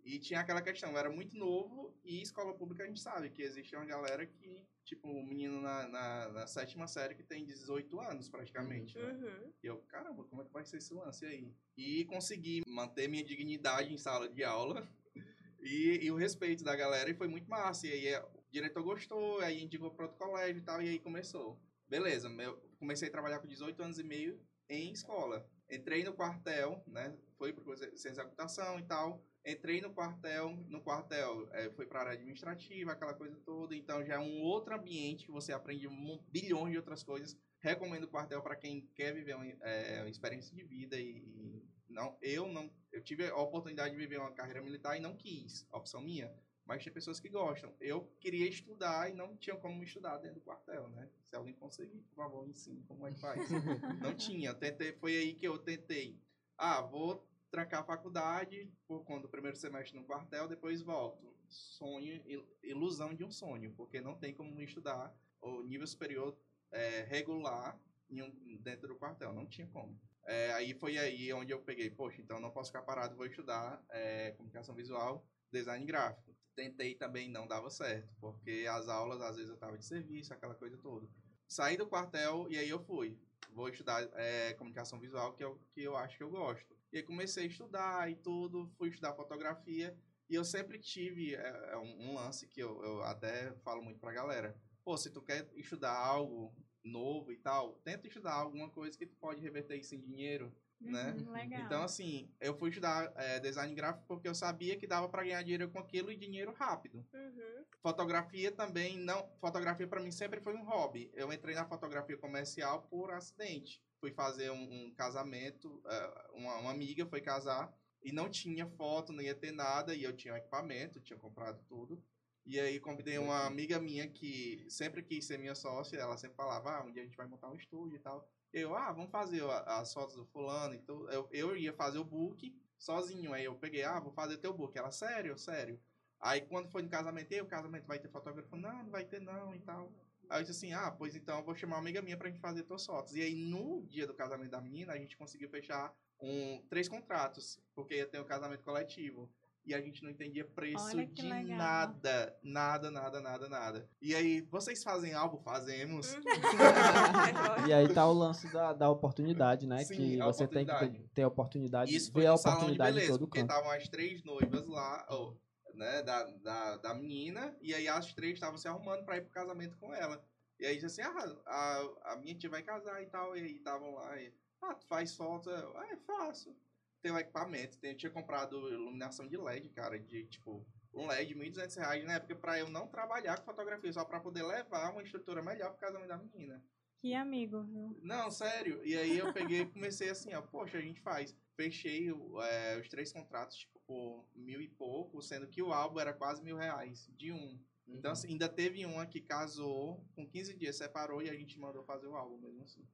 E 0.09 0.19
tinha 0.19 0.41
aquela 0.41 0.63
questão, 0.63 0.91
eu 0.91 0.97
era 0.97 1.11
muito 1.11 1.37
novo 1.37 1.95
e 2.03 2.23
escola 2.23 2.55
pública 2.55 2.83
a 2.83 2.87
gente 2.87 2.99
sabe 2.99 3.29
que 3.29 3.43
existe 3.43 3.77
uma 3.77 3.85
galera 3.85 4.25
que, 4.27 4.67
tipo, 4.83 5.07
um 5.07 5.23
menino 5.23 5.61
na, 5.61 5.87
na, 5.87 6.29
na 6.31 6.47
sétima 6.47 6.87
série 6.87 7.15
que 7.15 7.23
tem 7.23 7.45
18 7.45 8.01
anos 8.01 8.27
praticamente, 8.27 8.97
né? 8.97 9.05
Uhum. 9.05 9.53
E 9.63 9.67
eu, 9.67 9.77
caramba, 9.83 10.25
como 10.25 10.41
é 10.41 10.47
que 10.47 10.53
vai 10.53 10.65
ser 10.65 10.79
esse 10.79 10.95
lance 10.95 11.27
aí? 11.27 11.53
E 11.77 12.07
consegui 12.07 12.63
manter 12.67 13.07
minha 13.07 13.23
dignidade 13.23 13.93
em 13.93 13.99
sala 13.99 14.31
de 14.31 14.43
aula 14.43 14.91
e, 15.61 15.99
e 16.03 16.11
o 16.11 16.17
respeito 16.17 16.65
da 16.65 16.75
galera, 16.75 17.11
e 17.11 17.15
foi 17.15 17.29
muito 17.29 17.47
massa. 17.47 17.87
E 17.87 17.93
aí 17.93 18.07
é, 18.07 18.23
o 18.23 18.51
diretor 18.51 18.83
gostou, 18.83 19.41
aí 19.41 19.63
indicou 19.63 19.91
para 19.91 20.07
outro 20.07 20.17
colégio 20.17 20.63
e 20.63 20.65
tal, 20.65 20.81
e 20.81 20.89
aí 20.89 20.99
começou. 20.99 21.61
Beleza, 21.87 22.29
eu 22.29 22.57
comecei 22.79 23.09
a 23.09 23.13
trabalhar 23.13 23.41
com 23.41 23.47
18 23.47 23.83
anos 23.83 23.99
e 23.99 24.05
meio 24.05 24.41
em 24.71 24.91
escola. 24.91 25.47
Entrei 25.71 26.03
no 26.03 26.15
quartel, 26.15 26.83
né? 26.87 27.15
Foi 27.37 27.53
para 27.53 27.77
ciência 27.77 28.15
da 28.15 28.25
computação 28.25 28.79
e 28.79 28.85
tal. 28.85 29.23
Entrei 29.47 29.81
no 29.81 29.95
quartel, 29.95 30.51
no 30.69 30.81
quartel 30.81 31.49
é, 31.53 31.71
foi 31.71 31.87
para 31.87 32.01
área 32.01 32.13
administrativa, 32.13 32.93
aquela 32.93 33.15
coisa 33.15 33.37
toda. 33.45 33.75
Então 33.75 34.05
já 34.05 34.15
é 34.15 34.19
um 34.19 34.43
outro 34.43 34.75
ambiente 34.75 35.27
que 35.27 35.33
você 35.33 35.53
aprende 35.53 35.89
um 35.89 36.19
bilhões 36.29 36.73
de 36.73 36.79
outras 36.79 37.03
coisas. 37.03 37.37
Recomendo 37.61 38.05
o 38.05 38.09
quartel 38.09 38.43
para 38.43 38.57
quem 38.57 38.87
quer 38.95 39.13
viver 39.13 39.35
uma, 39.35 39.47
é, 39.47 40.01
uma 40.01 40.11
experiência 40.11 40.55
de 40.55 40.63
vida 40.63 40.97
e, 40.97 41.19
e 41.19 41.69
não, 41.89 42.17
eu 42.21 42.47
não, 42.47 42.71
eu 42.93 43.03
tive 43.03 43.27
a 43.27 43.37
oportunidade 43.37 43.91
de 43.91 43.97
viver 43.97 44.19
uma 44.19 44.33
carreira 44.33 44.63
militar 44.63 44.97
e 44.97 45.01
não 45.01 45.17
quis, 45.17 45.67
opção 45.73 46.03
minha. 46.03 46.33
Mas 46.69 46.85
tem 46.85 46.93
pessoas 46.93 47.19
que 47.19 47.31
gostam. 47.31 47.75
Eu 47.81 48.05
queria 48.21 48.47
estudar 48.47 49.11
e 49.11 49.15
não 49.15 49.35
tinha 49.39 49.57
como 49.57 49.83
estudar 49.83 50.19
dentro 50.19 50.35
do 50.35 50.43
quartel, 50.43 50.87
né? 50.91 51.09
Se 51.27 51.35
alguém 51.35 51.55
conseguir, 51.55 52.03
por 52.03 52.17
favor, 52.17 52.47
ensine 52.47 52.83
como 52.83 53.07
é 53.07 53.13
que 53.13 53.21
faz. 53.21 53.41
não 54.03 54.15
tinha. 54.15 54.53
Tentei, 54.53 54.93
foi 54.93 55.17
aí 55.17 55.35
que 55.35 55.49
eu 55.49 55.59
tentei. 55.59 56.21
Ah, 56.59 56.83
vou 56.83 57.27
trancar 57.51 57.81
a 57.81 57.85
faculdade 57.85 58.71
por 58.87 59.05
conta 59.05 59.23
do 59.23 59.29
primeiro 59.29 59.57
semestre 59.57 59.99
no 59.99 60.05
quartel, 60.05 60.49
depois 60.49 60.83
volto. 60.83 61.35
Sonho, 61.49 62.23
ilusão 62.63 63.15
de 63.15 63.25
um 63.25 63.31
sonho, 63.31 63.73
porque 63.75 64.01
não 64.01 64.15
tem 64.15 64.35
como 64.35 64.61
estudar 64.61 65.15
o 65.41 65.63
nível 65.63 65.87
superior 65.87 66.39
é, 66.71 67.03
regular 67.05 67.81
um, 68.11 68.57
dentro 68.61 68.89
do 68.89 68.97
quartel. 68.97 69.33
Não 69.33 69.47
tinha 69.47 69.67
como. 69.69 69.99
É, 70.27 70.53
aí 70.53 70.75
foi 70.75 70.99
aí 70.99 71.33
onde 71.33 71.53
eu 71.53 71.63
peguei, 71.63 71.91
poxa, 71.91 72.21
então 72.21 72.39
não 72.39 72.51
posso 72.51 72.71
ficar 72.71 72.83
parado, 72.83 73.17
vou 73.17 73.25
estudar 73.25 73.83
é, 73.89 74.33
comunicação 74.33 74.75
visual, 74.75 75.27
design 75.51 75.85
gráfico. 75.87 76.37
Tentei 76.55 76.95
também, 76.95 77.31
não 77.31 77.47
dava 77.47 77.71
certo, 77.71 78.13
porque 78.21 78.67
as 78.69 78.89
aulas, 78.89 79.23
às 79.23 79.37
vezes 79.37 79.49
eu 79.49 79.55
estava 79.55 79.79
de 79.79 79.87
serviço, 79.87 80.35
aquela 80.35 80.55
coisa 80.55 80.77
toda. 80.79 81.09
Saí 81.47 81.79
do 81.79 81.87
quartel 81.87 82.47
e 82.51 82.59
aí 82.59 82.69
eu 82.69 82.85
fui. 82.85 83.19
Vou 83.53 83.71
estudar 83.71 84.07
é, 84.15 84.53
comunicação 84.55 85.01
visual, 85.01 85.33
que 85.33 85.43
é 85.43 85.47
o 85.47 85.59
que 85.73 85.83
eu 85.83 85.97
acho 85.97 86.19
que 86.19 86.23
eu 86.23 86.31
gosto. 86.31 86.78
E 86.93 86.99
aí 86.99 87.03
comecei 87.03 87.45
a 87.45 87.47
estudar 87.47 88.11
e 88.11 88.17
tudo, 88.17 88.71
fui 88.77 88.89
estudar 88.89 89.15
fotografia. 89.15 89.97
E 90.29 90.35
eu 90.35 90.45
sempre 90.45 90.79
tive 90.79 91.35
é, 91.35 91.77
um, 91.77 92.11
um, 92.11 92.15
lance 92.15 92.47
que 92.47 92.61
eu, 92.61 92.83
eu 92.83 93.03
até 93.03 93.53
falo 93.65 93.83
muito 93.83 93.99
pra 93.99 94.13
galera. 94.13 94.57
Pô, 94.85 94.97
se 94.97 95.11
tu 95.11 95.23
quer 95.23 95.49
estudar 95.55 95.97
algo 95.97 96.55
novo 96.85 97.33
e 97.33 97.37
tal, 97.37 97.75
tenta 97.85 98.07
estudar 98.07 98.35
alguma 98.35 98.69
coisa 98.71 98.97
que 98.97 99.07
tu 99.07 99.17
pode 99.17 99.41
reverter 99.41 99.77
isso 99.77 99.95
em 99.95 100.01
dinheiro, 100.01 100.55
Uhum, 100.81 100.93
né? 100.93 101.17
Legal. 101.29 101.61
Então, 101.63 101.83
assim, 101.83 102.31
eu 102.41 102.57
fui 102.57 102.71
estudar 102.71 103.13
é, 103.17 103.41
design 103.41 103.75
gráfico 103.75 104.07
porque 104.07 104.29
eu 104.29 104.35
sabia 104.35 104.77
que 104.77 104.87
dava 104.87 105.09
para 105.09 105.25
ganhar 105.25 105.43
dinheiro 105.43 105.69
com 105.71 105.79
aquilo 105.79 106.11
e 106.11 106.17
dinheiro 106.17 106.53
rápido. 106.53 107.05
Uhum. 107.13 107.65
Fotografia 107.83 108.53
também 108.53 108.97
não. 108.97 109.29
Fotografia 109.41 109.87
para 109.87 110.01
mim 110.01 110.13
sempre 110.13 110.41
foi 110.41 110.55
um 110.55 110.65
hobby. 110.65 111.11
Eu 111.15 111.33
entrei 111.33 111.55
na 111.55 111.67
fotografia 111.67 112.17
comercial 112.17 112.83
por 112.83 113.13
acidente. 113.13 113.83
Fui 114.01 114.13
fazer 114.13 114.51
um, 114.51 114.87
um 114.87 114.95
casamento, 114.95 115.83
uh, 115.85 116.37
uma, 116.37 116.57
uma 116.59 116.71
amiga 116.71 117.07
foi 117.07 117.21
casar 117.21 117.73
e 118.03 118.13
não 118.13 118.31
tinha 118.31 118.67
foto, 118.67 119.13
não 119.13 119.23
ia 119.23 119.35
ter 119.35 119.53
nada, 119.53 119.95
e 119.95 120.05
eu 120.05 120.17
tinha 120.17 120.35
um 120.35 120.37
equipamento, 120.37 121.01
tinha 121.01 121.19
comprado 121.19 121.61
tudo. 121.69 122.03
E 122.47 122.59
aí 122.59 122.81
convidei 122.81 123.19
uma 123.19 123.45
amiga 123.45 123.79
minha 123.79 124.09
que 124.09 124.65
sempre 124.71 125.03
quis 125.03 125.27
ser 125.27 125.39
minha 125.39 125.55
sócia, 125.55 125.99
ela 125.99 126.17
sempre 126.17 126.37
falava, 126.37 126.79
ah, 126.79 126.85
um 126.85 126.93
dia 126.93 127.03
a 127.03 127.05
gente 127.05 127.17
vai 127.17 127.27
montar 127.27 127.51
um 127.51 127.57
estúdio 127.57 127.97
e 127.97 127.99
tal. 127.99 128.27
Eu, 128.53 128.75
ah, 128.75 128.91
vamos 128.93 129.11
fazer 129.11 129.43
as 129.67 129.93
fotos 129.93 130.17
do 130.17 130.25
fulano. 130.25 130.75
Então, 130.75 131.11
eu, 131.11 131.29
eu 131.31 131.57
ia 131.57 131.75
fazer 131.75 131.99
o 131.99 132.05
book 132.05 132.57
sozinho. 132.79 133.35
Aí 133.35 133.45
eu 133.45 133.55
peguei, 133.55 133.83
ah, 133.83 134.01
vou 134.01 134.13
fazer 134.13 134.39
teu 134.39 134.55
book. 134.55 134.79
Ela, 134.79 134.91
sério, 134.91 135.37
sério. 135.37 135.79
Aí 136.21 136.41
quando 136.41 136.71
foi 136.71 136.83
no 136.83 136.89
casamento, 136.89 137.33
e 137.33 137.41
o 137.41 137.47
casamento 137.47 137.87
vai 137.87 137.99
ter 137.99 138.09
fotógrafo? 138.09 138.57
Não, 138.57 138.83
não 138.83 138.91
vai 138.91 139.05
ter 139.05 139.21
não 139.21 139.55
e 139.55 139.61
tal. 139.61 139.93
Aí 140.31 140.41
eu 140.41 140.45
disse 140.45 140.67
assim, 140.67 140.75
ah, 140.75 140.91
pois 140.91 141.15
então 141.17 141.39
eu 141.39 141.45
vou 141.45 141.55
chamar 141.55 141.77
uma 141.77 141.83
amiga 141.83 142.03
minha 142.03 142.17
pra 142.17 142.29
gente 142.29 142.41
fazer 142.41 142.63
tuas 142.65 142.85
fotos. 142.85 143.15
E 143.15 143.23
aí 143.23 143.35
no 143.35 143.83
dia 143.87 144.07
do 144.07 144.15
casamento 144.15 144.51
da 144.51 144.61
menina, 144.61 144.93
a 144.93 144.97
gente 144.97 145.17
conseguiu 145.17 145.49
fechar 145.49 145.93
um, 146.21 146.63
três 146.69 146.89
contratos, 146.89 147.61
porque 147.75 147.95
ia 147.97 148.07
ter 148.07 148.21
um 148.21 148.25
casamento 148.25 148.65
coletivo 148.65 149.31
e 149.69 149.75
a 149.75 149.81
gente 149.83 150.03
não 150.03 150.11
entendia 150.11 150.47
preço 150.47 150.97
de 151.07 151.23
legal. 151.23 151.59
nada, 151.59 152.37
nada, 152.43 152.91
nada, 152.91 153.21
nada, 153.21 153.49
nada. 153.51 153.91
E 154.01 154.15
aí, 154.15 154.41
vocês 154.51 154.83
fazem 154.83 155.13
algo? 155.13 155.37
Fazemos. 155.39 156.15
Uhum. 156.15 156.23
E 157.69 157.73
aí 157.73 157.93
tá 157.93 158.07
o 158.09 158.13
lance 158.15 158.51
da, 158.51 158.73
da 158.73 158.89
oportunidade, 158.89 159.67
né? 159.67 159.85
Sim, 159.85 159.95
que 159.95 160.21
a 160.21 160.25
você 160.27 160.47
tem 160.47 160.65
que 160.65 161.09
ter 161.15 161.23
a 161.23 161.29
oportunidade, 161.29 161.95
Isso 161.95 162.11
foi 162.11 162.23
ver 162.23 162.29
a 162.29 162.35
de 162.35 162.41
oportunidade 162.41 162.91
em 162.91 162.95
beleza, 162.95 163.13
todo 163.13 163.27
porque 163.27 163.41
canto. 163.41 163.51
estavam 163.51 163.71
as 163.71 163.89
três 163.89 164.25
noivas 164.25 164.67
lá, 164.67 165.05
ó, 165.11 165.35
né, 165.79 166.03
da, 166.03 166.25
da, 166.25 166.77
da 166.77 166.95
menina, 166.95 167.57
e 167.63 167.75
aí 167.75 167.89
as 167.89 168.13
três 168.13 168.35
estavam 168.35 168.59
se 168.59 168.67
arrumando 168.69 169.05
pra 169.05 169.17
ir 169.17 169.23
pro 169.23 169.31
casamento 169.31 169.77
com 169.79 169.95
ela. 169.95 170.23
E 170.59 170.67
aí 170.67 170.75
disse 170.75 171.01
assim, 171.01 171.03
ah, 171.03 171.43
a, 171.47 172.13
a 172.13 172.17
minha 172.17 172.35
tia 172.37 172.51
vai 172.51 172.63
casar 172.63 173.01
e 173.03 173.07
tal, 173.07 173.37
e 173.37 173.41
aí 173.41 173.57
estavam 173.57 173.95
lá, 173.95 174.21
e, 174.21 174.35
ah, 174.61 174.75
tu 174.75 174.87
faz 174.87 175.15
foto? 175.15 175.49
Eu, 175.49 175.79
ah, 175.79 175.87
é 175.87 175.97
fácil. 175.99 176.55
Tem 177.01 177.13
um 177.13 177.19
equipamento, 177.19 177.79
tem, 177.79 177.93
eu 177.93 177.97
tinha 177.97 178.11
comprado 178.11 178.69
iluminação 178.69 179.29
de 179.29 179.37
LED, 179.37 179.69
cara, 179.69 179.99
de 179.99 180.25
tipo, 180.27 180.67
um 180.93 181.07
LED 181.07 181.33
de 181.33 181.41
1.200 181.41 181.77
reais 181.77 182.05
na 182.05 182.15
época 182.15 182.35
pra 182.35 182.59
eu 182.59 182.69
não 182.69 182.89
trabalhar 182.89 183.39
com 183.39 183.45
fotografia, 183.45 183.93
só 183.93 184.05
pra 184.05 184.19
poder 184.19 184.43
levar 184.43 184.91
uma 184.91 185.03
estrutura 185.03 185.41
melhor 185.41 185.71
pro 185.71 185.81
casamento 185.81 186.09
da 186.09 186.19
menina. 186.19 186.63
Que 187.01 187.15
amigo, 187.15 187.63
viu? 187.63 187.97
Não, 188.03 188.29
sério. 188.29 188.85
E 188.85 188.99
aí 188.99 189.17
eu 189.17 189.33
peguei 189.33 189.61
e 189.61 189.67
comecei 189.67 190.11
assim, 190.11 190.35
ó, 190.35 190.43
poxa, 190.43 190.79
a 190.79 190.81
gente 190.81 191.01
faz. 191.01 191.33
Fechei 191.59 192.09
é, 192.09 192.79
os 192.79 192.89
três 192.89 193.13
contratos, 193.13 193.57
tipo, 193.57 193.81
por 193.85 194.25
mil 194.33 194.61
e 194.61 194.69
pouco, 194.69 195.21
sendo 195.21 195.49
que 195.49 195.61
o 195.61 195.73
álbum 195.73 195.99
era 195.99 196.13
quase 196.13 196.41
mil 196.41 196.57
reais, 196.57 197.11
de 197.17 197.33
um. 197.33 197.59
Então, 197.89 198.13
assim, 198.13 198.29
ainda 198.29 198.49
teve 198.49 198.87
uma 198.87 199.05
que 199.07 199.21
casou, 199.21 200.01
com 200.15 200.25
15 200.25 200.55
dias 200.55 200.77
separou 200.77 201.21
e 201.21 201.29
a 201.29 201.35
gente 201.35 201.59
mandou 201.59 201.83
fazer 201.83 202.07
o 202.07 202.15
álbum 202.15 202.39
mesmo 202.39 202.63
assim. 202.63 202.87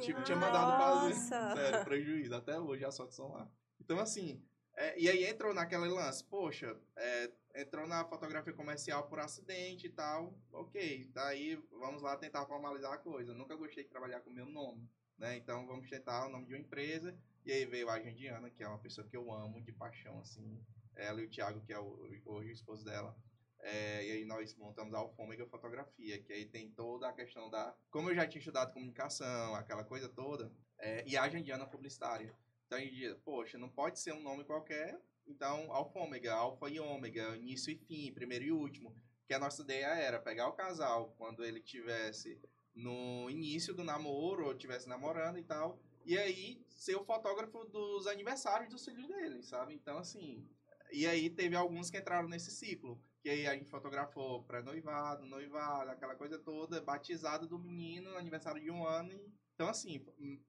Tipo, 0.00 0.20
tinha 0.24 0.36
mandado 0.36 0.82
fazer. 0.82 1.14
Sério, 1.14 1.84
prejuízo. 1.84 2.34
Até 2.34 2.58
hoje 2.58 2.84
as 2.84 2.96
fotos 2.96 3.14
são 3.14 3.30
lá. 3.30 3.48
Então, 3.80 4.00
assim, 4.00 4.42
é, 4.74 4.98
e 4.98 5.08
aí 5.08 5.24
entrou 5.24 5.54
naquele 5.54 5.86
lance, 5.86 6.24
poxa, 6.24 6.76
é, 6.96 7.30
entrou 7.54 7.86
na 7.86 8.04
fotografia 8.04 8.52
comercial 8.52 9.06
por 9.06 9.20
acidente 9.20 9.86
e 9.86 9.90
tal, 9.90 10.36
ok, 10.50 11.08
daí 11.14 11.54
vamos 11.70 12.02
lá 12.02 12.16
tentar 12.16 12.46
formalizar 12.46 12.94
a 12.94 12.98
coisa. 12.98 13.32
Nunca 13.32 13.54
gostei 13.54 13.84
de 13.84 13.90
trabalhar 13.90 14.22
com 14.22 14.30
o 14.30 14.34
meu 14.34 14.46
nome, 14.46 14.90
né? 15.16 15.36
Então 15.36 15.68
vamos 15.68 15.88
tentar 15.88 16.26
o 16.26 16.30
nome 16.30 16.46
de 16.46 16.54
uma 16.54 16.60
empresa. 16.60 17.16
E 17.44 17.52
aí 17.52 17.64
veio 17.64 17.88
a 17.88 17.94
Agendiana, 17.94 18.50
que 18.50 18.62
é 18.62 18.68
uma 18.68 18.78
pessoa 18.78 19.06
que 19.06 19.16
eu 19.16 19.32
amo 19.32 19.60
de 19.60 19.72
paixão, 19.72 20.20
assim. 20.20 20.60
Ela 20.94 21.20
e 21.20 21.26
o 21.26 21.30
Thiago, 21.30 21.60
que 21.62 21.72
é 21.72 21.78
o, 21.78 22.08
hoje 22.24 22.50
o 22.50 22.52
esposo 22.52 22.84
dela. 22.84 23.16
É, 23.60 24.04
e 24.04 24.10
aí 24.12 24.24
nós 24.24 24.54
montamos 24.56 24.92
a 24.92 24.98
Alfômega 24.98 25.46
Fotografia, 25.46 26.20
que 26.20 26.32
aí 26.32 26.46
tem 26.46 26.70
toda 26.70 27.08
a 27.08 27.12
questão 27.12 27.48
da... 27.48 27.74
Como 27.90 28.10
eu 28.10 28.14
já 28.14 28.26
tinha 28.26 28.40
estudado 28.40 28.72
comunicação, 28.72 29.54
aquela 29.54 29.84
coisa 29.84 30.08
toda, 30.08 30.52
é, 30.78 31.04
e 31.06 31.16
a 31.16 31.22
Agendiana 31.22 31.66
Publicitária. 31.66 32.34
Então 32.66 32.78
a 32.78 32.80
gente 32.80 32.94
diz, 32.94 33.14
poxa, 33.24 33.58
não 33.58 33.68
pode 33.68 34.00
ser 34.00 34.12
um 34.12 34.22
nome 34.22 34.44
qualquer, 34.44 35.00
então 35.26 35.72
Alfômega, 35.72 36.34
Alfa 36.34 36.68
e 36.68 36.80
Ômega, 36.80 37.36
início 37.36 37.72
e 37.72 37.76
fim, 37.76 38.12
primeiro 38.12 38.44
e 38.44 38.52
último. 38.52 38.96
Que 39.26 39.34
a 39.34 39.38
nossa 39.38 39.62
ideia 39.62 39.86
era 39.86 40.18
pegar 40.18 40.48
o 40.48 40.54
casal 40.54 41.14
quando 41.16 41.44
ele 41.44 41.60
tivesse 41.60 42.40
no 42.74 43.30
início 43.30 43.74
do 43.74 43.84
namoro, 43.84 44.46
ou 44.46 44.54
tivesse 44.54 44.88
namorando 44.88 45.38
e 45.38 45.44
tal, 45.44 45.78
e 46.04 46.18
aí 46.18 46.64
ser 46.68 46.96
o 46.96 47.04
fotógrafo 47.04 47.64
dos 47.64 48.06
aniversários 48.06 48.68
dos 48.68 48.84
filhos 48.84 49.06
dele, 49.06 49.42
sabe? 49.42 49.74
Então, 49.74 49.98
assim, 49.98 50.48
e 50.92 51.06
aí 51.06 51.30
teve 51.30 51.56
alguns 51.56 51.90
que 51.90 51.98
entraram 51.98 52.28
nesse 52.28 52.50
ciclo. 52.50 53.02
Que 53.22 53.30
aí 53.30 53.46
a 53.46 53.54
gente 53.54 53.70
fotografou 53.70 54.42
pré-noivado, 54.44 55.24
noivado, 55.24 55.90
aquela 55.90 56.14
coisa 56.14 56.38
toda, 56.38 56.80
batizado 56.80 57.46
do 57.46 57.58
menino, 57.58 58.16
aniversário 58.16 58.60
de 58.60 58.70
um 58.70 58.84
ano. 58.86 59.12
E... 59.12 59.32
Então, 59.54 59.68
assim, 59.68 60.04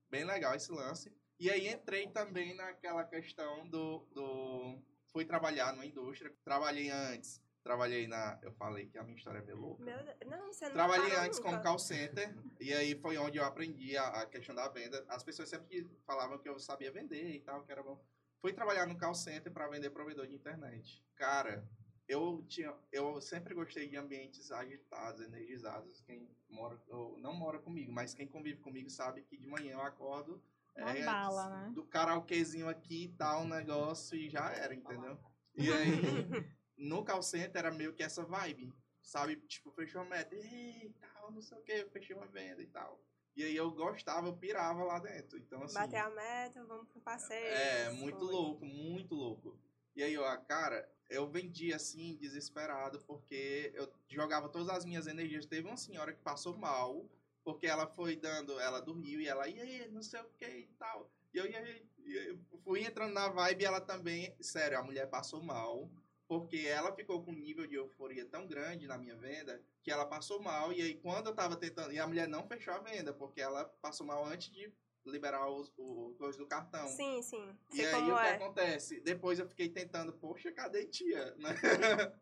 bem 0.09 0.25
legal 0.25 0.55
esse 0.55 0.71
lance. 0.71 1.15
E 1.39 1.49
aí 1.49 1.67
entrei 1.67 2.07
também 2.07 2.55
naquela 2.55 3.03
questão 3.03 3.67
do. 3.69 3.99
do... 4.11 4.81
Fui 5.11 5.23
trabalhar 5.23 5.71
numa 5.71 5.85
indústria. 5.85 6.33
Trabalhei 6.43 6.89
antes. 6.89 7.39
Trabalhei 7.63 8.07
na. 8.07 8.37
Eu 8.41 8.51
falei 8.53 8.87
que 8.87 8.97
a 8.97 9.03
minha 9.03 9.15
história 9.17 9.39
é 9.39 9.41
meio 9.41 9.57
louca. 9.57 9.83
Meu 9.83 10.03
Deus. 10.03 10.17
Não, 10.25 10.47
você 10.47 10.65
não 10.65 10.73
Trabalhei 10.73 11.15
antes 11.15 11.39
nunca. 11.39 11.51
como 11.51 11.63
call 11.63 11.79
center. 11.79 12.35
e 12.59 12.73
aí 12.73 12.93
foi 12.99 13.17
onde 13.17 13.37
eu 13.37 13.45
aprendi 13.45 13.95
a, 13.95 14.07
a 14.21 14.25
questão 14.25 14.53
da 14.53 14.67
venda. 14.67 15.03
As 15.07 15.23
pessoas 15.23 15.49
sempre 15.49 15.89
falavam 16.05 16.37
que 16.37 16.49
eu 16.49 16.59
sabia 16.59 16.91
vender 16.91 17.35
e 17.35 17.39
tal, 17.39 17.63
que 17.63 17.71
era 17.71 17.81
bom. 17.81 18.03
Fui 18.41 18.51
trabalhar 18.51 18.85
no 18.85 18.97
call 18.97 19.15
center 19.15 19.51
para 19.51 19.69
vender 19.69 19.89
provedor 19.91 20.27
de 20.27 20.35
internet. 20.35 21.01
Cara, 21.15 21.65
eu 22.07 22.43
tinha, 22.49 22.75
eu 22.91 23.21
sempre 23.21 23.53
gostei 23.53 23.87
de 23.87 23.95
ambientes 23.95 24.51
agitados, 24.51 25.21
energizados. 25.21 26.01
Quem 26.01 26.29
mora, 26.49 26.77
ou 26.89 27.17
não 27.19 27.33
mora 27.33 27.59
comigo, 27.59 27.93
mas 27.93 28.13
quem 28.13 28.27
convive 28.27 28.59
comigo 28.59 28.89
sabe 28.89 29.21
que 29.23 29.37
de 29.37 29.47
manhã 29.47 29.73
eu 29.73 29.81
acordo 29.81 30.43
Uma 30.75 30.91
é, 30.91 31.05
bala, 31.05 31.49
né? 31.49 31.71
do 31.73 31.85
karaokezinho 31.85 32.67
aqui 32.67 33.05
e 33.05 33.09
tal, 33.13 33.43
um 33.43 33.47
negócio 33.47 34.17
e 34.17 34.29
já 34.29 34.51
era, 34.51 34.75
entendeu? 34.75 35.17
E 35.55 35.71
aí, 35.71 35.87
no 36.77 37.03
call 37.03 37.21
center 37.21 37.59
era 37.59 37.71
meio 37.71 37.93
que 37.93 38.03
essa 38.03 38.23
vibe, 38.23 38.73
sabe? 39.01 39.35
Tipo, 39.47 39.71
fechou 39.71 40.01
a 40.01 40.05
meta, 40.05 40.35
e 40.35 40.93
tal, 40.99 41.31
não 41.31 41.41
sei 41.41 41.57
o 41.57 41.61
que, 41.61 41.85
fechei 41.85 42.15
uma 42.15 42.27
venda 42.27 42.61
e 42.61 42.67
tal. 42.67 42.99
E 43.35 43.43
aí 43.43 43.55
eu 43.55 43.71
gostava, 43.71 44.27
eu 44.27 44.37
pirava 44.37 44.83
lá 44.83 44.99
dentro. 44.99 45.37
Então, 45.39 45.63
assim. 45.63 45.73
Bater 45.73 45.97
a 45.97 46.09
meta, 46.09 46.63
vamos 46.65 46.87
pro 46.89 47.01
passeio. 47.01 47.45
É, 47.47 47.91
muito 47.91 48.19
Foi. 48.19 48.31
louco, 48.31 48.65
muito 48.65 49.15
louco. 49.15 49.57
E 49.95 50.03
aí, 50.03 50.17
ó, 50.17 50.37
cara, 50.37 50.87
eu 51.09 51.27
vendi 51.27 51.73
assim, 51.73 52.15
desesperado, 52.15 52.99
porque 53.05 53.71
eu 53.75 53.91
jogava 54.07 54.49
todas 54.49 54.69
as 54.69 54.85
minhas 54.85 55.07
energias. 55.07 55.45
Teve 55.45 55.67
uma 55.67 55.77
senhora 55.77 56.13
que 56.13 56.21
passou 56.21 56.55
mal, 56.57 57.09
porque 57.43 57.67
ela 57.67 57.87
foi 57.87 58.15
dando, 58.15 58.59
ela 58.59 58.79
dormiu 58.79 59.19
e 59.19 59.27
ela, 59.27 59.47
e 59.47 59.59
aí, 59.59 59.87
não 59.91 60.01
sei 60.01 60.21
o 60.21 60.29
que 60.37 60.45
e 60.45 60.67
tal. 60.79 61.09
E 61.33 61.37
eu, 61.37 61.45
e 61.47 61.55
aí, 61.55 61.87
e 62.05 62.15
eu 62.15 62.39
fui 62.63 62.83
entrando 62.83 63.13
na 63.13 63.27
vibe 63.29 63.61
e 63.61 63.65
ela 63.65 63.81
também, 63.81 64.35
sério, 64.39 64.77
a 64.77 64.83
mulher 64.83 65.07
passou 65.09 65.41
mal, 65.41 65.89
porque 66.27 66.57
ela 66.67 66.93
ficou 66.95 67.23
com 67.23 67.31
um 67.31 67.39
nível 67.39 67.67
de 67.67 67.75
euforia 67.75 68.25
tão 68.25 68.47
grande 68.47 68.87
na 68.87 68.97
minha 68.97 69.15
venda, 69.15 69.61
que 69.83 69.91
ela 69.91 70.05
passou 70.05 70.41
mal. 70.41 70.71
E 70.73 70.81
aí, 70.81 70.95
quando 70.95 71.27
eu 71.27 71.35
tava 71.35 71.55
tentando, 71.55 71.91
e 71.93 71.99
a 71.99 72.07
mulher 72.07 72.27
não 72.27 72.47
fechou 72.47 72.73
a 72.73 72.79
venda, 72.79 73.13
porque 73.13 73.41
ela 73.41 73.65
passou 73.81 74.05
mal 74.05 74.25
antes 74.25 74.51
de 74.51 74.71
liberar 75.05 75.49
os, 75.49 75.71
o 75.77 76.15
coisa 76.17 76.37
do 76.37 76.47
cartão. 76.47 76.87
Sim, 76.87 77.21
sim. 77.21 77.57
E 77.73 77.75
Sei 77.75 77.85
aí 77.87 78.03
o 78.11 78.15
que 78.15 78.21
é. 78.21 78.31
acontece? 78.35 79.01
Depois 79.01 79.37
eu 79.37 79.47
fiquei 79.47 79.67
tentando, 79.67 80.13
poxa, 80.13 80.49
cadê 80.51 80.85
tia? 80.85 81.35
Né? 81.35 81.49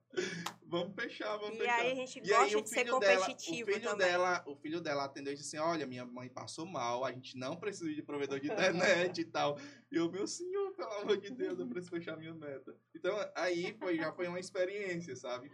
vamos 0.65 0.95
fechar, 0.95 1.37
vamos 1.37 1.55
E 1.57 1.59
fechar. 1.59 1.75
aí 1.79 1.91
a 1.91 1.95
gente 1.95 2.19
E 2.23 2.33
aí 2.33 2.39
gosta 2.43 2.57
o 2.57 2.61
de 2.63 2.69
ser 2.69 2.83
dela, 2.85 2.97
o 2.97 2.99
competitivo 2.99 3.71
filho 3.71 3.83
também. 3.91 4.07
dela, 4.07 4.43
o 4.47 4.55
filho 4.55 4.81
dela 4.81 5.03
atendeu 5.05 5.31
e 5.33 5.35
disse 5.35 5.55
assim: 5.55 5.63
"Olha, 5.63 5.85
minha 5.85 6.05
mãe 6.05 6.27
passou 6.27 6.65
mal, 6.65 7.05
a 7.05 7.11
gente 7.11 7.37
não 7.37 7.55
precisa 7.55 7.93
de 7.93 8.01
provedor 8.01 8.39
de 8.39 8.47
internet 8.51 9.21
e 9.21 9.25
tal". 9.25 9.59
E 9.91 9.97
eu, 9.97 10.09
meu 10.11 10.25
senhor, 10.25 10.50
pelo 10.81 11.01
amor 11.01 11.17
de 11.17 11.29
Deus, 11.31 11.59
eu 11.59 11.67
preciso 11.67 11.91
fechar 11.91 12.17
minha 12.17 12.33
meta. 12.33 12.75
Então, 12.95 13.15
aí 13.35 13.73
foi 13.77 13.97
já 13.97 14.11
foi 14.11 14.27
uma 14.27 14.39
experiência, 14.39 15.15
sabe? 15.15 15.51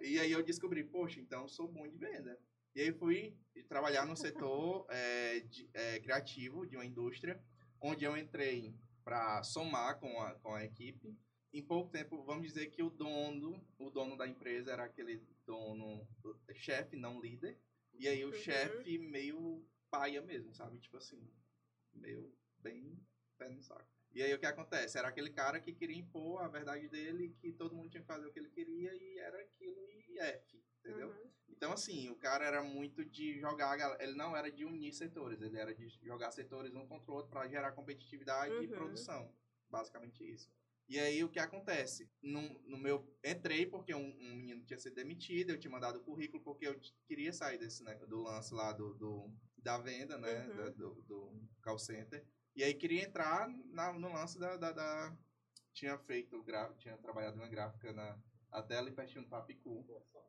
E 0.00 0.18
aí 0.18 0.32
eu 0.32 0.42
descobri, 0.42 0.82
poxa, 0.84 1.20
então 1.20 1.42
eu 1.42 1.48
sou 1.48 1.68
bom 1.68 1.86
de 1.86 1.98
venda. 1.98 2.38
E 2.74 2.80
aí 2.80 2.92
fui 2.92 3.36
trabalhar 3.68 4.06
no 4.06 4.16
setor 4.16 4.86
é, 4.88 5.40
de- 5.40 5.68
é, 5.74 6.00
criativo 6.00 6.66
de 6.66 6.76
uma 6.76 6.86
indústria, 6.86 7.42
onde 7.80 8.04
eu 8.04 8.16
entrei 8.16 8.74
para 9.04 9.42
somar 9.42 9.98
com 9.98 10.20
a, 10.22 10.34
com 10.36 10.54
a 10.54 10.64
equipe. 10.64 11.14
Em 11.52 11.62
pouco 11.62 11.90
tempo, 11.90 12.22
vamos 12.22 12.46
dizer 12.46 12.70
que 12.70 12.82
o 12.82 12.88
dono, 12.88 13.62
o 13.78 13.90
dono 13.90 14.16
da 14.16 14.26
empresa 14.26 14.70
era 14.72 14.84
aquele 14.84 15.20
dono, 15.44 16.06
chefe, 16.54 16.96
não 16.96 17.20
líder. 17.20 17.58
E 17.98 18.08
aí 18.08 18.24
o 18.24 18.28
Uhum. 18.28 18.34
chefe 18.34 18.98
meio 18.98 19.66
paia 19.90 20.22
mesmo, 20.22 20.54
sabe? 20.54 20.78
Tipo 20.78 20.96
assim, 20.96 21.20
meio 21.92 22.32
bem 22.58 22.96
pé 23.36 23.48
no 23.48 23.60
saco. 23.60 23.99
E 24.12 24.22
aí 24.22 24.34
o 24.34 24.38
que 24.38 24.46
acontece? 24.46 24.98
Era 24.98 25.08
aquele 25.08 25.30
cara 25.30 25.60
que 25.60 25.72
queria 25.72 25.96
impor 25.96 26.42
a 26.42 26.48
verdade 26.48 26.88
dele, 26.88 27.34
que 27.40 27.52
todo 27.52 27.74
mundo 27.74 27.88
tinha 27.90 28.00
que 28.00 28.06
fazer 28.06 28.26
o 28.26 28.32
que 28.32 28.38
ele 28.40 28.50
queria 28.50 28.92
e 28.94 29.18
era 29.18 29.40
aquilo 29.40 29.88
e 30.08 30.18
F, 30.18 30.62
entendeu? 30.80 31.08
Uhum. 31.10 31.30
Então, 31.48 31.72
assim, 31.72 32.08
o 32.10 32.16
cara 32.16 32.44
era 32.44 32.62
muito 32.62 33.04
de 33.04 33.38
jogar, 33.38 34.00
ele 34.00 34.14
não 34.14 34.36
era 34.36 34.50
de 34.50 34.64
unir 34.64 34.92
setores, 34.92 35.40
ele 35.40 35.58
era 35.58 35.74
de 35.74 35.88
jogar 36.02 36.30
setores 36.32 36.74
um 36.74 36.86
contra 36.88 37.10
o 37.10 37.14
outro 37.14 37.30
para 37.30 37.46
gerar 37.48 37.72
competitividade 37.72 38.52
e 38.54 38.66
Uhum. 38.66 38.68
produção. 38.74 39.32
Basicamente 39.68 40.24
isso. 40.28 40.50
E 40.88 40.98
aí, 40.98 41.22
o 41.22 41.28
que 41.28 41.38
acontece? 41.38 42.10
No, 42.20 42.40
no 42.64 42.76
meu. 42.76 43.16
Entrei 43.24 43.64
porque 43.64 43.94
um, 43.94 44.08
um 44.20 44.34
menino 44.34 44.64
tinha 44.64 44.78
sido 44.78 44.96
demitido, 44.96 45.50
eu 45.50 45.58
tinha 45.60 45.70
mandado 45.70 46.00
o 46.00 46.02
currículo 46.02 46.42
porque 46.42 46.66
eu 46.66 46.80
queria 47.06 47.32
sair 47.32 47.58
desse, 47.58 47.84
né, 47.84 47.94
do 48.08 48.20
lance 48.22 48.52
lá 48.52 48.72
do, 48.72 48.94
do- 48.94 49.30
da 49.58 49.78
venda, 49.78 50.18
né? 50.18 50.48
Uhum. 50.48 50.72
do, 50.72 51.02
do 51.02 51.48
call 51.62 51.78
center. 51.78 52.26
E 52.60 52.64
aí, 52.64 52.74
queria 52.74 53.02
entrar 53.04 53.48
na- 53.72 53.90
no 53.94 54.12
lance 54.12 54.38
da. 54.38 54.54
da, 54.54 54.70
da- 54.70 55.16
tinha 55.72 55.96
feito, 55.96 56.42
gra- 56.42 56.70
tinha 56.78 56.94
trabalhado 56.98 57.36
uma 57.38 57.48
gráfica 57.48 57.90
na. 57.90 58.18
Até 58.52 58.76
ali 58.76 58.90
pertinho 58.92 59.22
do 59.24 59.30
Papicu. 59.30 59.82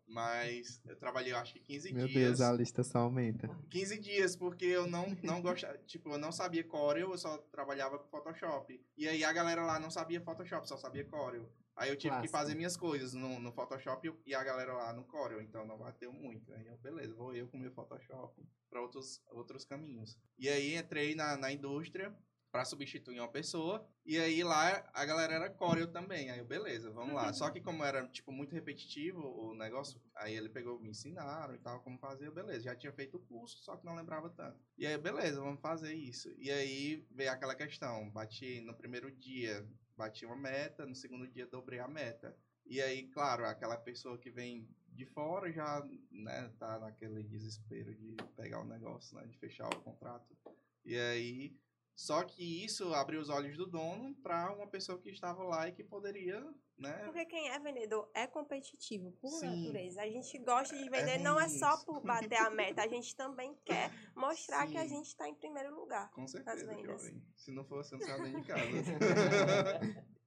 Mas 0.08 0.82
eu 0.86 0.96
trabalhei, 0.96 1.34
eu 1.34 1.38
acho 1.38 1.52
que 1.54 1.60
15 1.60 1.92
Meu 1.94 2.08
dias. 2.08 2.38
Deus, 2.38 2.42
a 2.42 2.54
lista 2.54 2.84
só 2.86 3.00
aumenta. 3.00 3.50
15 3.70 4.00
dias, 4.00 4.34
porque 4.36 4.64
eu 4.64 4.88
não, 4.88 5.08
não 5.24 5.42
gostava, 5.42 5.78
tipo, 5.80 6.10
eu 6.10 6.18
não 6.18 6.32
sabia 6.32 6.64
Corel, 6.64 7.12
eu 7.12 7.18
só 7.18 7.38
trabalhava 7.38 8.00
com 8.00 8.08
Photoshop. 8.08 8.82
E 8.96 9.10
aí 9.10 9.26
a 9.26 9.34
galera 9.34 9.66
lá 9.66 9.78
não 9.80 9.90
sabia 9.92 10.22
Photoshop, 10.22 10.66
só 10.70 10.78
sabia 10.78 11.04
Corel. 11.04 11.52
Aí 11.76 11.90
eu 11.90 11.96
tive 11.96 12.20
que 12.22 12.28
fazer 12.28 12.56
minhas 12.56 12.76
coisas 12.76 13.14
no, 13.14 13.40
no 13.40 13.52
Photoshop 13.52 14.14
e 14.26 14.36
a 14.36 14.44
galera 14.44 14.74
lá 14.74 14.94
no 14.94 15.04
Corel, 15.06 15.42
então 15.42 15.66
não 15.66 15.78
bateu 15.78 16.12
muito. 16.12 16.54
Aí 16.54 16.68
eu, 16.68 16.78
beleza, 16.78 17.14
vou 17.14 17.34
eu 17.34 17.48
com 17.48 17.58
meu 17.58 17.72
Photoshop 17.72 18.46
para 18.70 18.82
outros, 18.82 19.22
outros 19.30 19.66
caminhos. 19.66 20.18
E 20.38 20.50
aí 20.50 20.76
entrei 20.76 21.16
na, 21.16 21.38
na 21.38 21.52
indústria 21.52 22.16
para 22.52 22.66
substituir 22.66 23.20
uma 23.20 23.30
pessoa, 23.30 23.88
e 24.06 24.20
aí 24.20 24.44
lá 24.44 24.86
a 24.94 25.06
galera 25.06 25.34
era 25.34 25.50
Corel 25.50 25.88
também. 25.88 26.30
Aí 26.30 26.40
eu, 26.40 26.46
beleza, 26.46 26.92
vamos 26.92 27.16
lá. 27.16 27.32
Só 27.32 27.50
que 27.50 27.62
como 27.62 27.84
era, 27.84 28.06
tipo, 28.10 28.32
muito 28.32 28.54
repetitivo 28.54 29.22
o 29.22 29.56
negócio, 29.56 30.02
aí 30.14 30.36
ele 30.36 30.50
pegou, 30.50 30.78
me 30.80 30.90
ensinaram 30.90 31.56
e 31.56 31.60
tal, 31.60 31.80
como 31.80 31.98
fazer, 31.98 32.28
eu, 32.28 32.34
beleza. 32.34 32.66
Já 32.66 32.76
tinha 32.76 32.92
feito 32.92 33.16
o 33.16 33.22
curso, 33.22 33.58
só 33.64 33.78
que 33.78 33.86
não 33.86 33.96
lembrava 33.96 34.30
tanto. 34.30 34.60
E 34.78 34.86
aí, 34.86 34.98
beleza, 34.98 35.40
vamos 35.40 35.62
fazer 35.62 35.94
isso. 35.94 36.30
E 36.38 36.52
aí 36.52 37.08
veio 37.12 37.32
aquela 37.32 37.56
questão, 37.56 38.10
bati 38.10 38.60
no 38.62 38.76
primeiro 38.76 39.10
dia, 39.10 39.66
bati 40.02 40.26
uma 40.26 40.36
meta, 40.36 40.84
no 40.86 40.96
segundo 40.96 41.28
dia 41.28 41.46
dobrei 41.46 41.80
a 41.80 41.88
meta. 41.88 42.36
E 42.66 42.82
aí, 42.82 43.08
claro, 43.08 43.46
aquela 43.46 43.78
pessoa 43.78 44.18
que 44.18 44.32
vem 44.32 44.68
de 44.90 45.06
fora 45.06 45.52
já, 45.52 45.88
né, 46.12 46.52
tá 46.58 46.80
naquele 46.80 47.24
desespero 47.24 47.94
de 47.94 48.16
pegar 48.36 48.62
o 48.62 48.66
negócio, 48.66 49.16
né, 49.16 49.26
de 49.28 49.38
fechar 49.38 49.68
o 49.68 49.82
contrato. 49.82 50.36
E 50.84 50.98
aí, 50.98 51.56
só 51.96 52.24
que 52.24 52.66
isso 52.66 52.94
abriu 52.96 53.22
os 53.22 53.30
olhos 53.30 53.56
do 53.56 53.68
dono 53.68 54.16
para 54.16 54.52
uma 54.52 54.68
pessoa 54.68 54.98
que 55.00 55.10
estava 55.10 55.44
lá 55.44 55.70
e 55.70 55.72
que 55.72 55.84
poderia, 55.84 56.44
né, 56.82 57.04
Porque 57.06 57.26
quem 57.26 57.50
é 57.50 57.60
vendedor 57.60 58.10
é 58.14 58.28
competitivo, 58.28 59.12
por 59.22 59.30
Sim. 59.30 59.64
natureza. 59.64 60.02
A 60.02 60.10
gente 60.10 60.38
gosta 60.40 60.76
de 60.76 60.90
vender, 60.90 61.20
não 61.20 61.40
é 61.40 61.48
só 61.48 61.76
isso. 61.76 61.86
por 61.86 62.02
bater 62.02 62.38
a 62.38 62.50
meta, 62.50 62.84
a 62.84 62.88
gente 62.88 63.16
também 63.16 63.56
quer 63.64 63.92
mostrar 64.16 64.68
que 64.68 64.78
a 64.78 64.84
Sim. 64.84 64.90
gente 64.90 65.08
está 65.08 65.30
em 65.30 65.36
primeiro 65.36 65.74
lugar. 65.76 66.10
Com 66.12 66.28
certeza, 66.28 66.66
vendas. 66.66 66.86
jovem. 66.86 67.24
Se 67.36 67.52
não 67.52 67.64
fosse, 67.64 67.94
eu 67.94 68.00
não 68.00 68.08
saia 68.08 68.24
nem 68.24 68.42
de 68.42 68.48
casa. 68.48 68.62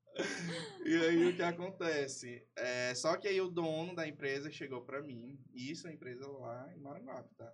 e 0.85 0.97
aí 0.97 1.27
o 1.27 1.37
que 1.37 1.43
acontece? 1.43 2.47
É, 2.57 2.95
só 2.95 3.17
que 3.17 3.27
aí 3.27 3.41
o 3.41 3.49
dono 3.49 3.95
da 3.95 4.07
empresa 4.07 4.51
chegou 4.51 4.83
pra 4.83 5.03
mim, 5.03 5.39
e 5.53 5.71
isso 5.71 5.87
é 5.87 5.91
uma 5.91 5.97
empresa 5.97 6.27
lá 6.29 6.73
em 6.75 6.81
Maranguape, 6.81 7.35
tá? 7.35 7.53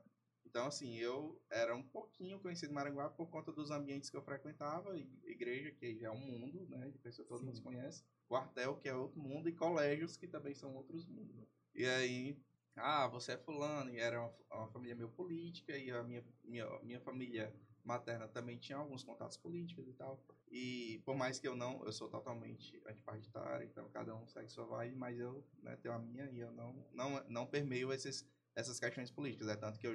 Então, 0.50 0.66
assim, 0.66 0.96
eu 0.96 1.40
era 1.48 1.76
um 1.76 1.82
pouquinho 1.82 2.40
conhecido 2.40 2.72
em 2.72 2.74
Maranguape 2.74 3.16
por 3.16 3.30
conta 3.30 3.52
dos 3.52 3.70
ambientes 3.70 4.10
que 4.10 4.16
eu 4.16 4.22
frequentava, 4.22 4.98
igreja, 5.24 5.70
que 5.70 5.96
já 5.96 6.08
é 6.08 6.10
um 6.10 6.18
mundo, 6.18 6.66
né, 6.68 6.90
de 6.90 6.98
pessoas 6.98 7.28
que 7.28 7.32
todo 7.32 7.44
mundo 7.44 7.62
conhece, 7.62 8.04
quartel, 8.28 8.76
que 8.76 8.88
é 8.88 8.94
outro 8.94 9.20
mundo, 9.20 9.48
e 9.48 9.52
colégios, 9.52 10.16
que 10.16 10.26
também 10.26 10.52
são 10.52 10.74
outros 10.74 11.06
mundos. 11.06 11.36
né? 11.36 11.46
E 11.72 11.86
aí, 11.86 12.36
ah, 12.74 13.06
você 13.06 13.32
é 13.32 13.38
fulano, 13.38 13.90
e 13.94 14.00
era 14.00 14.20
uma, 14.20 14.34
uma 14.50 14.68
família 14.70 14.96
meio 14.96 15.08
política, 15.10 15.78
e 15.78 15.88
a 15.92 16.02
minha, 16.02 16.24
minha, 16.42 16.80
minha 16.80 17.00
família 17.00 17.54
materna 17.84 18.26
também 18.26 18.58
tinha 18.58 18.76
alguns 18.76 19.04
contatos 19.04 19.36
políticos 19.36 19.86
e 19.86 19.92
tal. 19.92 20.20
E 20.50 21.00
por 21.04 21.14
mais 21.14 21.38
que 21.38 21.46
eu 21.46 21.54
não, 21.54 21.84
eu 21.84 21.92
sou 21.92 22.08
totalmente 22.08 22.82
antipartidário, 22.88 23.68
então 23.68 23.88
cada 23.90 24.16
um 24.16 24.26
segue 24.26 24.48
sua 24.48 24.66
vibe, 24.66 24.96
mas 24.96 25.16
eu 25.20 25.46
né, 25.62 25.76
tenho 25.76 25.94
a 25.94 25.98
minha 26.00 26.28
e 26.28 26.40
eu 26.40 26.50
não, 26.50 26.84
não, 26.92 27.24
não 27.28 27.46
permeio 27.46 27.92
esses, 27.92 28.28
essas 28.56 28.80
questões 28.80 29.12
políticas. 29.12 29.46
É 29.46 29.54
tanto 29.54 29.78
que 29.78 29.86
eu 29.86 29.94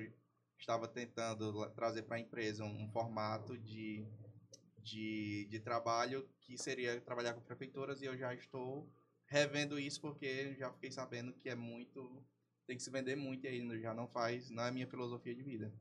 estava 0.59 0.87
tentando 0.87 1.69
trazer 1.71 2.03
para 2.03 2.17
a 2.17 2.19
empresa 2.19 2.63
um, 2.63 2.83
um 2.83 2.89
formato 2.89 3.57
de, 3.57 4.05
de, 4.81 5.47
de 5.49 5.59
trabalho 5.59 6.27
que 6.41 6.57
seria 6.57 6.99
trabalhar 7.01 7.33
com 7.33 7.41
prefeituras 7.41 8.01
e 8.01 8.05
eu 8.05 8.17
já 8.17 8.33
estou 8.33 8.89
revendo 9.27 9.79
isso 9.79 10.01
porque 10.01 10.55
já 10.55 10.71
fiquei 10.71 10.91
sabendo 10.91 11.33
que 11.33 11.49
é 11.49 11.55
muito 11.55 12.23
tem 12.67 12.77
que 12.77 12.83
se 12.83 12.89
vender 12.89 13.15
muito 13.15 13.45
e 13.45 13.47
aí 13.47 13.81
já 13.81 13.93
não 13.93 14.07
faz, 14.07 14.49
não 14.49 14.63
é 14.63 14.71
minha 14.71 14.87
filosofia 14.87 15.35
de 15.35 15.43
vida. 15.43 15.71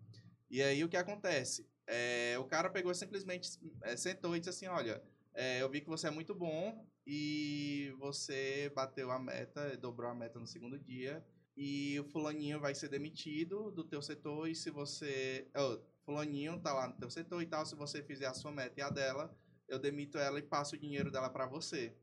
E 0.51 0.63
aí 0.63 0.85
o 0.85 0.89
que 0.89 0.97
acontece? 0.97 1.67
É, 1.87 2.37
o 2.39 2.45
cara 2.45 2.69
pegou 2.69 2.95
simplesmente 2.95 3.59
é, 3.83 3.97
sentou 3.97 4.37
e 4.37 4.39
disse 4.39 4.51
assim, 4.51 4.67
olha, 4.67 5.03
é, 5.33 5.63
eu 5.63 5.71
vi 5.71 5.81
que 5.81 5.89
você 5.89 6.09
é 6.09 6.11
muito 6.11 6.35
bom 6.35 6.87
e 7.07 7.95
você 7.99 8.71
bateu 8.75 9.11
a 9.11 9.19
meta, 9.19 9.77
dobrou 9.79 10.11
a 10.11 10.15
meta 10.15 10.39
no 10.39 10.47
segundo 10.47 10.79
dia 10.79 11.25
e 11.57 11.99
o 12.01 12.05
fulaninho 12.05 12.61
vai 12.61 12.75
ser 12.75 12.89
demitido 12.89 13.71
do 13.71 13.85
teu 13.85 14.03
setor 14.03 14.49
e 14.49 14.55
se 14.55 14.71
você... 14.71 15.49
Oh, 15.57 15.79
fulaninho 16.05 16.61
tá 16.61 16.73
lá 16.73 16.89
no 16.89 16.97
teu 16.97 17.11
setor 17.11 17.43
e 17.43 17.47
tal, 17.47 17.65
se 17.65 17.75
você 17.75 18.03
fizer 18.03 18.27
a 18.27 18.35
sua 18.35 18.53
meta 18.53 18.79
e 18.79 18.83
a 18.83 18.91
dela, 18.91 19.35
eu 19.69 19.79
demito 19.79 20.19
ela 20.19 20.39
e 20.39 20.43
passo 20.43 20.75
o 20.75 20.79
dinheiro 20.79 21.11
dela 21.11 21.31
para 21.31 21.47
você. 21.47 21.95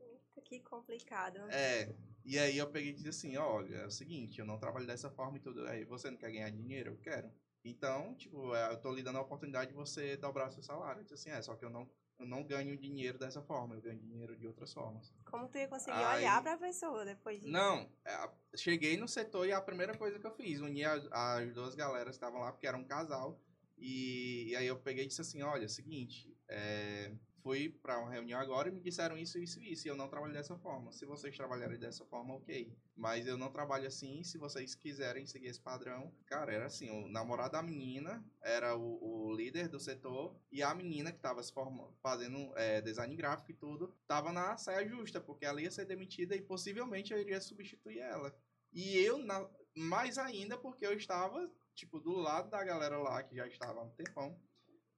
Que 0.44 0.60
complicado. 0.60 1.38
É, 1.50 1.94
e 2.24 2.38
aí 2.38 2.58
eu 2.58 2.70
peguei 2.70 2.90
e 2.90 2.94
disse 2.94 3.08
assim, 3.08 3.36
olha, 3.36 3.76
é 3.76 3.86
o 3.86 3.90
seguinte, 3.90 4.38
eu 4.38 4.46
não 4.46 4.58
trabalho 4.58 4.86
dessa 4.86 5.10
forma 5.10 5.38
e 5.38 5.40
tudo. 5.40 5.66
Aí, 5.66 5.84
você 5.84 6.10
não 6.10 6.16
quer 6.16 6.30
ganhar 6.30 6.50
dinheiro? 6.50 6.90
Eu 6.90 6.96
quero. 6.98 7.30
Então, 7.64 8.14
tipo, 8.14 8.54
é, 8.54 8.72
eu 8.72 8.76
tô 8.80 8.92
lhe 8.92 9.02
dando 9.02 9.18
a 9.18 9.22
oportunidade 9.22 9.70
de 9.70 9.76
você 9.76 10.16
dobrar 10.16 10.50
seu 10.50 10.62
salário. 10.62 11.00
Eu 11.00 11.04
disse 11.04 11.14
assim, 11.14 11.30
é, 11.30 11.40
só 11.42 11.54
que 11.56 11.64
eu 11.64 11.70
não, 11.70 11.88
eu 12.22 12.28
não 12.28 12.42
ganho 12.42 12.76
dinheiro 12.76 13.18
dessa 13.18 13.42
forma, 13.42 13.74
eu 13.74 13.80
ganho 13.80 13.98
dinheiro 13.98 14.36
de 14.36 14.46
outras 14.46 14.72
formas. 14.72 15.12
Como 15.24 15.48
tu 15.48 15.58
ia 15.58 15.68
conseguir 15.68 15.96
Aí- 15.96 16.18
olhar 16.22 16.42
pra 16.42 16.56
pessoa 16.56 17.04
depois 17.04 17.40
disso? 17.40 17.52
Não, 17.52 17.88
é, 18.04 18.30
cheguei 18.56 18.96
no 18.96 19.08
setor 19.08 19.46
e 19.46 19.52
a 19.52 19.60
primeira 19.60 19.96
coisa 19.96 20.18
que 20.18 20.26
eu 20.26 20.30
fiz, 20.34 20.60
uni 20.60 20.84
as, 20.84 21.06
as 21.10 21.52
duas 21.52 21.74
galeras 21.74 22.10
que 22.16 22.24
estavam 22.24 22.40
lá, 22.40 22.52
porque 22.52 22.66
era 22.66 22.76
um 22.76 22.84
casal, 22.84 23.40
e, 23.76 24.50
e 24.50 24.56
aí 24.56 24.66
eu 24.66 24.78
peguei 24.78 25.04
e 25.04 25.08
disse 25.08 25.20
assim, 25.20 25.42
olha, 25.42 25.68
seguinte, 25.68 26.32
é, 26.48 27.12
fui 27.42 27.68
para 27.68 27.98
uma 27.98 28.10
reunião 28.10 28.40
agora 28.40 28.68
e 28.68 28.72
me 28.72 28.80
disseram 28.80 29.16
isso, 29.18 29.38
isso 29.38 29.60
e 29.60 29.72
isso, 29.72 29.86
e 29.86 29.90
eu 29.90 29.96
não 29.96 30.08
trabalho 30.08 30.32
dessa 30.32 30.56
forma. 30.56 30.92
Se 30.92 31.04
vocês 31.04 31.36
trabalharem 31.36 31.78
dessa 31.78 32.04
forma, 32.06 32.34
ok. 32.34 32.72
Mas 32.96 33.26
eu 33.26 33.36
não 33.36 33.50
trabalho 33.50 33.86
assim, 33.86 34.22
se 34.22 34.38
vocês 34.38 34.74
quiserem 34.74 35.26
seguir 35.26 35.48
esse 35.48 35.60
padrão. 35.60 36.12
Cara, 36.26 36.52
era 36.52 36.66
assim, 36.66 36.90
o 36.90 37.08
namorado 37.08 37.52
da 37.52 37.62
menina 37.62 38.24
era 38.40 38.76
o, 38.76 39.28
o 39.28 39.34
líder 39.34 39.68
do 39.68 39.80
setor, 39.80 40.36
e 40.50 40.62
a 40.62 40.74
menina 40.74 41.10
que 41.10 41.18
estava 41.18 41.42
se 41.42 41.52
formando, 41.52 41.94
fazendo 42.02 42.52
é, 42.56 42.80
design 42.80 43.14
gráfico 43.16 43.50
e 43.50 43.54
tudo, 43.54 43.94
tava 44.06 44.32
na 44.32 44.56
saia 44.56 44.86
justa, 44.88 45.20
porque 45.20 45.44
ela 45.44 45.60
ia 45.60 45.70
ser 45.70 45.84
demitida 45.84 46.34
e 46.36 46.40
possivelmente 46.42 47.12
eu 47.12 47.18
iria 47.18 47.40
substituir 47.40 47.98
ela. 47.98 48.34
E 48.72 48.96
eu, 48.98 49.18
na- 49.18 49.48
mais 49.76 50.18
ainda, 50.18 50.56
porque 50.56 50.86
eu 50.86 50.92
estava, 50.92 51.50
tipo, 51.74 51.98
do 51.98 52.12
lado 52.12 52.50
da 52.50 52.62
galera 52.62 52.98
lá, 52.98 53.22
que 53.22 53.34
já 53.36 53.46
estava 53.46 53.80
há 53.80 53.82
um 53.82 53.90
tempão. 53.90 54.38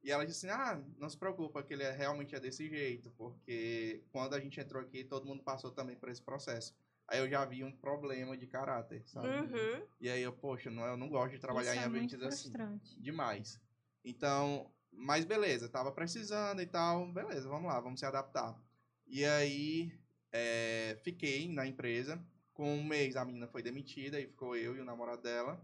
E 0.05 0.13
ela 0.13 0.27
disse 0.27 0.47
assim, 0.47 0.55
ah, 0.55 0.79
não 0.99 1.09
se 1.09 1.17
preocupa, 1.17 1.63
que 1.63 1.73
ele 1.73 1.83
é, 1.83 1.91
realmente 1.91 2.35
é 2.35 2.41
desse 2.41 2.69
jeito, 2.69 3.11
porque 3.13 4.05
quando 4.13 4.35
a 4.35 4.39
gente 4.39 4.61
entrou 4.61 4.83
aqui, 4.83 5.03
todo 5.03 5.27
mundo 5.27 5.43
passou 5.43 5.71
também 5.71 5.97
por 5.97 6.11
esse 6.11 6.21
processo. 6.21 6.77
Aí 7.09 7.19
eu 7.19 7.29
já 7.29 7.43
vi 7.47 7.65
um 7.65 7.73
problema 7.73 8.37
de 8.37 8.47
caráter, 8.47 9.03
sabe? 9.07 9.29
Uhum. 9.29 9.87
E 9.99 10.11
aí 10.11 10.23
eu, 10.23 10.33
poxa, 10.33 10.71
não, 10.71 10.85
eu 10.85 10.97
não 10.99 11.09
gosto 11.09 11.33
de 11.33 11.39
trabalhar 11.39 11.73
Isso 11.73 11.81
em 11.81 11.85
é 11.85 11.87
ambientes 11.87 12.23
assim 12.23 12.51
frustrante. 12.51 13.01
demais. 13.01 13.59
Então, 14.05 14.71
mas 14.93 15.25
beleza, 15.25 15.71
tava 15.71 15.91
precisando 15.91 16.61
e 16.61 16.67
tal, 16.67 17.11
beleza, 17.11 17.49
vamos 17.49 17.69
lá, 17.69 17.81
vamos 17.81 17.99
se 17.99 18.05
adaptar. 18.05 18.63
E 19.07 19.25
aí, 19.25 19.91
é, 20.31 20.99
fiquei 21.03 21.49
na 21.49 21.67
empresa. 21.67 22.23
Com 22.53 22.77
um 22.77 22.85
mês 22.85 23.17
a 23.17 23.25
menina 23.25 23.49
foi 23.49 23.63
demitida 23.63 24.21
e 24.21 24.27
ficou 24.27 24.55
eu 24.55 24.77
e 24.77 24.81
o 24.81 24.85
namorado 24.85 25.23
dela. 25.23 25.61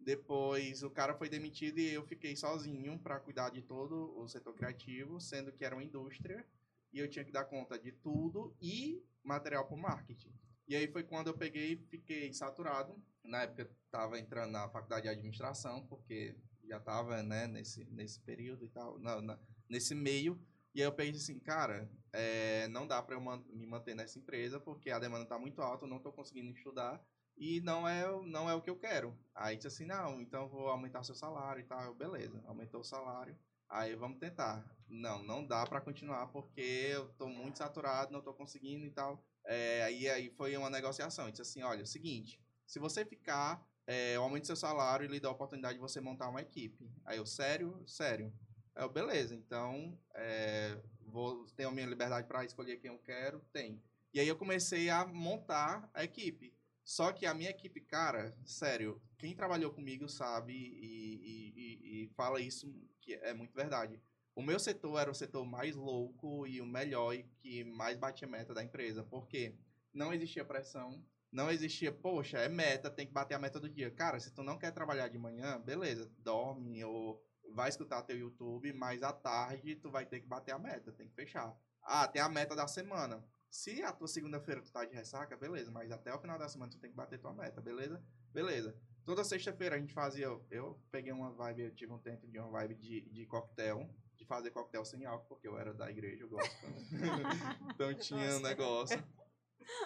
Depois 0.00 0.82
o 0.82 0.90
cara 0.90 1.14
foi 1.14 1.28
demitido 1.28 1.78
e 1.78 1.92
eu 1.92 2.02
fiquei 2.06 2.34
sozinho 2.34 2.98
para 2.98 3.20
cuidar 3.20 3.50
de 3.50 3.60
todo 3.62 4.18
o 4.18 4.26
setor 4.26 4.54
criativo, 4.54 5.20
sendo 5.20 5.52
que 5.52 5.64
era 5.64 5.74
uma 5.76 5.84
indústria 5.84 6.44
e 6.92 6.98
eu 6.98 7.08
tinha 7.08 7.24
que 7.24 7.30
dar 7.30 7.44
conta 7.44 7.78
de 7.78 7.92
tudo 7.92 8.56
e 8.60 9.02
material 9.22 9.66
para 9.66 9.76
marketing. 9.76 10.32
E 10.66 10.74
aí 10.74 10.88
foi 10.90 11.02
quando 11.02 11.28
eu 11.28 11.36
peguei 11.36 11.72
e 11.72 11.76
fiquei 11.76 12.32
saturado. 12.32 12.94
Na 13.22 13.42
época 13.42 13.70
estava 13.84 14.18
entrando 14.18 14.52
na 14.52 14.68
faculdade 14.70 15.02
de 15.02 15.08
administração, 15.08 15.86
porque 15.86 16.34
já 16.64 16.78
estava 16.78 17.22
né, 17.22 17.46
nesse, 17.46 17.84
nesse 17.86 18.20
período 18.20 18.64
e 18.64 18.68
tal, 18.68 18.98
na- 18.98 19.20
na- 19.20 19.38
nesse 19.68 19.94
meio. 19.94 20.40
E 20.74 20.80
aí 20.80 20.86
eu 20.86 20.92
peguei 20.92 21.12
assim, 21.14 21.38
cara, 21.38 21.90
é, 22.12 22.68
não 22.68 22.86
dá 22.86 23.02
para 23.02 23.16
eu 23.16 23.20
man- 23.20 23.44
me 23.48 23.66
manter 23.66 23.94
nessa 23.94 24.18
empresa, 24.18 24.58
porque 24.60 24.90
a 24.90 24.98
demanda 24.98 25.24
está 25.24 25.38
muito 25.38 25.60
alta, 25.60 25.84
eu 25.84 25.88
não 25.88 25.96
estou 25.98 26.12
conseguindo 26.12 26.50
estudar 26.52 27.04
e 27.40 27.58
não 27.62 27.88
é, 27.88 28.04
não 28.26 28.50
é 28.50 28.54
o 28.54 28.60
que 28.60 28.68
eu 28.68 28.76
quero. 28.76 29.18
Aí 29.34 29.56
disse 29.56 29.68
assim, 29.68 29.86
não, 29.86 30.20
então 30.20 30.46
vou 30.46 30.68
aumentar 30.68 31.02
seu 31.02 31.14
salário 31.14 31.62
e 31.62 31.64
tal. 31.64 31.94
Beleza, 31.94 32.38
aumentou 32.46 32.82
o 32.82 32.84
salário. 32.84 33.34
Aí 33.66 33.94
vamos 33.94 34.18
tentar. 34.18 34.62
Não, 34.86 35.22
não 35.22 35.46
dá 35.46 35.64
para 35.66 35.80
continuar 35.80 36.26
porque 36.26 36.60
eu 36.60 37.08
tô 37.14 37.28
muito 37.28 37.56
saturado, 37.56 38.12
não 38.12 38.20
tô 38.20 38.34
conseguindo 38.34 38.84
e 38.84 38.90
tal. 38.90 39.24
É, 39.46 39.82
aí, 39.84 40.06
aí 40.10 40.30
foi 40.36 40.54
uma 40.54 40.68
negociação. 40.68 41.24
Eu 41.24 41.30
disse 41.30 41.40
assim, 41.40 41.62
olha, 41.62 41.80
é 41.80 41.84
o 41.84 41.86
seguinte, 41.86 42.38
se 42.66 42.78
você 42.78 43.06
ficar, 43.06 43.66
é, 43.86 44.16
eu 44.16 44.22
aumento 44.22 44.46
seu 44.46 44.56
salário 44.56 45.06
e 45.06 45.08
lhe 45.08 45.18
dou 45.18 45.30
a 45.30 45.34
oportunidade 45.34 45.74
de 45.74 45.80
você 45.80 45.98
montar 45.98 46.28
uma 46.28 46.42
equipe. 46.42 46.92
Aí 47.06 47.16
eu, 47.16 47.24
sério? 47.24 47.82
Sério. 47.86 48.30
Aí 48.74 48.84
eu, 48.84 48.90
beleza, 48.90 49.34
então 49.34 49.98
é, 50.14 50.78
vou 51.06 51.46
ter 51.56 51.64
a 51.64 51.70
minha 51.70 51.86
liberdade 51.86 52.26
para 52.28 52.44
escolher 52.44 52.76
quem 52.76 52.90
eu 52.90 52.98
quero? 52.98 53.40
Tem. 53.50 53.82
E 54.12 54.20
aí 54.20 54.28
eu 54.28 54.36
comecei 54.36 54.90
a 54.90 55.06
montar 55.06 55.88
a 55.94 56.04
equipe. 56.04 56.52
Só 56.90 57.12
que 57.12 57.24
a 57.24 57.32
minha 57.32 57.50
equipe, 57.50 57.80
cara, 57.82 58.36
sério, 58.44 59.00
quem 59.16 59.32
trabalhou 59.32 59.72
comigo 59.72 60.08
sabe 60.08 60.52
e, 60.52 61.52
e- 61.54 62.02
e- 62.02 62.08
fala 62.16 62.40
isso 62.40 62.66
que 63.00 63.14
é 63.14 63.32
muito 63.32 63.54
verdade. 63.54 64.02
O 64.34 64.42
meu 64.42 64.58
setor 64.58 64.98
era 64.98 65.08
o 65.08 65.14
setor 65.14 65.44
mais 65.44 65.76
louco 65.76 66.48
e 66.48 66.60
o 66.60 66.66
melhor 66.66 67.14
e 67.14 67.22
que 67.38 67.62
mais 67.62 67.96
batia 67.96 68.26
meta 68.26 68.52
da 68.52 68.64
empresa. 68.64 69.04
Porque 69.04 69.54
não 69.94 70.12
existia 70.12 70.44
pressão, 70.44 71.06
não 71.30 71.48
existia, 71.48 71.92
poxa, 71.92 72.38
é 72.38 72.48
meta, 72.48 72.90
tem 72.90 73.06
que 73.06 73.12
bater 73.12 73.34
a 73.34 73.38
meta 73.38 73.60
do 73.60 73.68
dia. 73.68 73.92
Cara, 73.92 74.18
se 74.18 74.32
tu 74.34 74.42
não 74.42 74.58
quer 74.58 74.72
trabalhar 74.72 75.06
de 75.06 75.16
manhã, 75.16 75.60
beleza, 75.60 76.10
dorme 76.18 76.82
ou 76.82 77.24
vai 77.54 77.68
escutar 77.68 78.02
teu 78.02 78.18
YouTube, 78.18 78.72
mas 78.72 79.04
à 79.04 79.12
tarde 79.12 79.76
tu 79.76 79.92
vai 79.92 80.04
ter 80.06 80.18
que 80.18 80.26
bater 80.26 80.50
a 80.54 80.58
meta, 80.58 80.90
tem 80.90 81.08
que 81.08 81.14
fechar. 81.14 81.56
Ah, 81.84 82.08
tem 82.08 82.20
a 82.20 82.28
meta 82.28 82.56
da 82.56 82.66
semana. 82.66 83.24
Se 83.50 83.82
a 83.82 83.92
tua 83.92 84.06
segunda-feira 84.06 84.62
tu 84.62 84.70
tá 84.70 84.84
de 84.84 84.94
ressaca, 84.94 85.36
beleza, 85.36 85.70
mas 85.70 85.90
até 85.90 86.14
o 86.14 86.20
final 86.20 86.38
da 86.38 86.48
semana 86.48 86.70
tu 86.70 86.78
tem 86.78 86.90
que 86.90 86.96
bater 86.96 87.18
tua 87.18 87.34
meta, 87.34 87.60
beleza? 87.60 88.02
Beleza. 88.32 88.76
Toda 89.04 89.24
sexta-feira 89.24 89.74
a 89.74 89.78
gente 89.78 89.92
fazia. 89.92 90.26
Eu 90.50 90.80
peguei 90.90 91.12
uma 91.12 91.32
vibe, 91.32 91.62
eu 91.62 91.74
tive 91.74 91.92
um 91.92 91.98
tempo 91.98 92.28
de 92.28 92.38
uma 92.38 92.48
vibe 92.48 92.76
de, 92.76 93.00
de 93.10 93.26
coquetel, 93.26 93.90
de 94.16 94.24
fazer 94.24 94.50
coquetel 94.52 94.84
sem 94.84 95.04
álcool, 95.04 95.26
porque 95.26 95.48
eu 95.48 95.58
era 95.58 95.74
da 95.74 95.90
igreja, 95.90 96.22
eu 96.22 96.28
gosto. 96.28 96.54
então 97.74 97.92
tinha 97.94 98.36
um 98.36 98.40
negócio. 98.40 99.02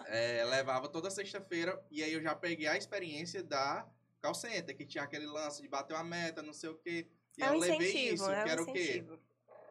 É, 0.07 0.45
levava 0.45 0.89
toda 0.89 1.11
sexta-feira 1.11 1.83
e 1.91 2.03
aí 2.03 2.13
eu 2.13 2.23
já 2.23 2.35
peguei 2.35 2.67
a 2.67 2.77
experiência 2.77 3.43
da 3.43 3.89
call 4.21 4.35
center, 4.35 4.77
que 4.77 4.87
tinha 4.87 5.05
aquele 5.05 5.27
lance 5.27 5.63
de 5.63 5.69
bater 5.69 5.95
uma 5.95 6.05
meta, 6.05 6.43
não 6.43 6.53
sei 6.53 6.71
o 6.71 6.77
quê. 6.77 7.09
E 7.39 7.43
É 7.43 7.49
eu 7.49 7.55
um 7.55 7.59
levei 7.59 7.77
incentivo, 7.89 8.15
isso, 8.15 8.31
é 8.31 8.43
que 8.43 8.49
um 8.49 8.53
era 8.53 8.63
o 8.63 8.73
quê? 8.73 9.05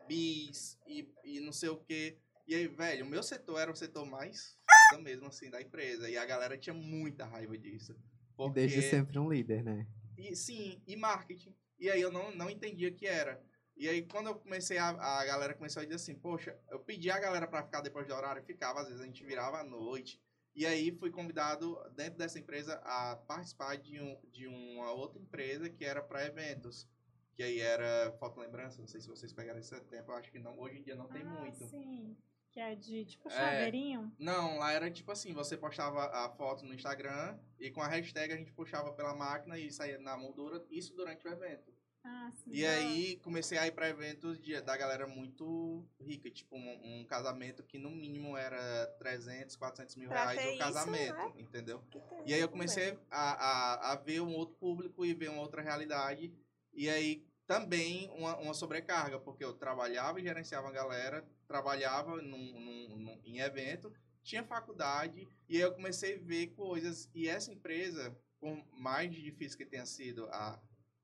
bis 0.08 0.78
e, 0.86 1.10
e 1.24 1.40
não 1.40 1.52
sei 1.52 1.70
o 1.70 1.78
que. 1.78 2.18
E 2.48 2.56
aí, 2.56 2.68
velho, 2.68 3.06
o 3.06 3.10
meu 3.10 3.24
setor 3.24 3.60
era 3.60 3.72
o 3.72 3.76
setor 3.76 4.06
mais 4.06 4.58
f*** 4.92 5.02
mesmo, 5.02 5.28
assim, 5.28 5.50
da 5.50 5.62
empresa. 5.62 6.10
E 6.10 6.18
a 6.18 6.26
galera 6.26 6.58
tinha 6.58 6.74
muita 6.74 7.26
raiva 7.26 7.58
disso. 7.58 7.94
E 7.94 8.36
Porque... 8.36 8.54
desde 8.54 8.82
sempre 8.82 9.18
um 9.18 9.30
líder, 9.30 9.64
né? 9.64 9.88
E, 10.18 10.36
sim, 10.36 10.82
e 10.86 10.96
marketing. 10.96 11.56
E 11.80 11.90
aí 11.90 12.02
eu 12.02 12.12
não, 12.12 12.34
não 12.36 12.50
entendia 12.50 12.92
que 12.92 13.06
era. 13.06 13.42
E 13.76 13.90
aí 13.90 14.04
quando 14.04 14.28
eu 14.28 14.36
comecei, 14.36 14.78
a, 14.78 14.90
a 14.90 15.26
galera 15.26 15.54
começou 15.54 15.82
a 15.82 15.84
dizer 15.84 15.96
assim, 15.96 16.16
poxa, 16.16 16.58
eu 16.70 16.80
pedi 16.80 17.10
a 17.10 17.20
galera 17.20 17.48
pra 17.48 17.64
ficar 17.64 17.82
depois 17.82 18.08
do 18.08 18.14
horário, 18.14 18.44
ficava, 18.44 18.82
às 18.82 18.88
vezes 18.88 19.02
a 19.02 19.06
gente 19.06 19.24
virava 19.24 19.60
à 19.60 19.64
noite. 19.64 20.22
E 20.56 20.66
aí 20.66 20.92
fui 20.92 21.10
convidado 21.10 21.76
dentro 21.96 22.18
dessa 22.18 22.38
empresa 22.38 22.76
a 22.84 23.16
participar 23.16 23.76
de, 23.78 24.00
um, 24.00 24.20
de 24.32 24.48
uma 24.48 24.92
outra 24.92 25.20
empresa 25.20 25.70
que 25.70 25.84
era 25.84 26.02
para 26.02 26.26
eventos. 26.26 26.88
Que 27.34 27.42
aí 27.42 27.60
era 27.60 28.16
foto 28.20 28.40
lembrança, 28.40 28.80
não 28.80 28.88
sei 28.88 29.02
se 29.02 29.08
vocês 29.08 29.34
pegaram 29.34 29.60
esse 29.60 29.78
tempo, 29.86 30.12
eu 30.12 30.16
acho 30.16 30.32
que 30.32 30.38
não, 30.38 30.60
hoje 30.60 30.78
em 30.78 30.84
dia 30.84 30.96
não 30.96 31.08
tem 31.08 31.24
ah, 31.24 31.26
muito. 31.26 31.66
sim. 31.66 32.16
Que 32.54 32.60
é 32.60 32.76
de 32.76 33.04
tipo 33.06 33.28
É. 33.30 33.32
chaveirinho. 33.32 34.12
Não, 34.20 34.60
lá 34.60 34.72
era 34.72 34.90
tipo 34.92 35.12
assim, 35.12 35.34
você 35.34 35.58
postava 35.58 36.06
a 36.06 36.30
foto 36.30 36.64
no 36.64 36.74
Instagram 36.74 37.38
e 37.60 37.72
com 37.72 37.82
a 37.82 37.88
hashtag 37.88 38.32
a 38.32 38.38
gente 38.38 38.54
puxava 38.54 38.94
pela 38.94 39.16
máquina 39.16 39.58
e 39.58 39.72
saía 39.72 39.98
na 39.98 40.16
moldura, 40.16 40.64
isso 40.70 40.94
durante 40.96 41.28
o 41.28 41.32
evento. 41.32 41.74
Ah, 42.06 42.30
sim. 42.34 42.52
E 42.52 42.66
aí 42.66 43.16
comecei 43.24 43.58
a 43.58 43.66
ir 43.66 43.72
para 43.72 43.88
eventos 43.90 44.38
de, 44.40 44.60
da 44.62 44.76
galera 44.78 45.08
muito 45.08 45.84
rica, 46.00 46.30
tipo 46.30 46.56
um, 46.56 47.00
um 47.00 47.06
casamento 47.06 47.64
que 47.64 47.80
no 47.80 47.90
mínimo 47.90 48.36
era 48.38 48.86
300, 49.00 49.56
400 49.56 49.96
mil 49.96 50.10
Pra 50.10 50.26
reais 50.32 50.46
o 50.46 50.50
isso, 50.50 50.60
casamento, 50.60 51.16
né? 51.16 51.34
entendeu? 51.38 51.82
E 52.26 52.34
aí 52.34 52.42
eu 52.42 52.50
comecei 52.50 53.00
a, 53.10 53.32
a, 53.32 53.92
a 53.94 53.96
ver 53.96 54.20
um 54.22 54.36
outro 54.36 54.54
público 54.56 55.04
e 55.06 55.14
ver 55.14 55.30
uma 55.30 55.42
outra 55.42 55.62
realidade. 55.62 56.32
E 56.74 56.90
aí 56.90 57.26
também 57.48 58.10
uma, 58.12 58.36
uma 58.38 58.54
sobrecarga, 58.54 59.18
porque 59.20 59.44
eu 59.44 59.54
trabalhava 59.54 60.20
e 60.20 60.24
gerenciava 60.24 60.68
a 60.68 60.72
galera, 60.72 61.26
trabalhava 61.54 62.20
num, 62.20 62.60
num- 62.60 62.98
num- 62.98 63.22
em 63.24 63.40
evento, 63.40 63.94
tinha 64.24 64.44
faculdade, 64.44 65.28
e 65.48 65.60
eu 65.60 65.72
comecei 65.72 66.16
a 66.16 66.20
ver 66.20 66.48
coisas. 66.56 67.08
E 67.14 67.30
essa 67.30 67.52
empresa, 67.52 68.18
por 68.40 68.58
mais 68.72 69.14
difícil 69.14 69.60
que 69.60 69.66
tenha 69.66 69.86
sido, 69.86 70.26
a, 70.32 70.60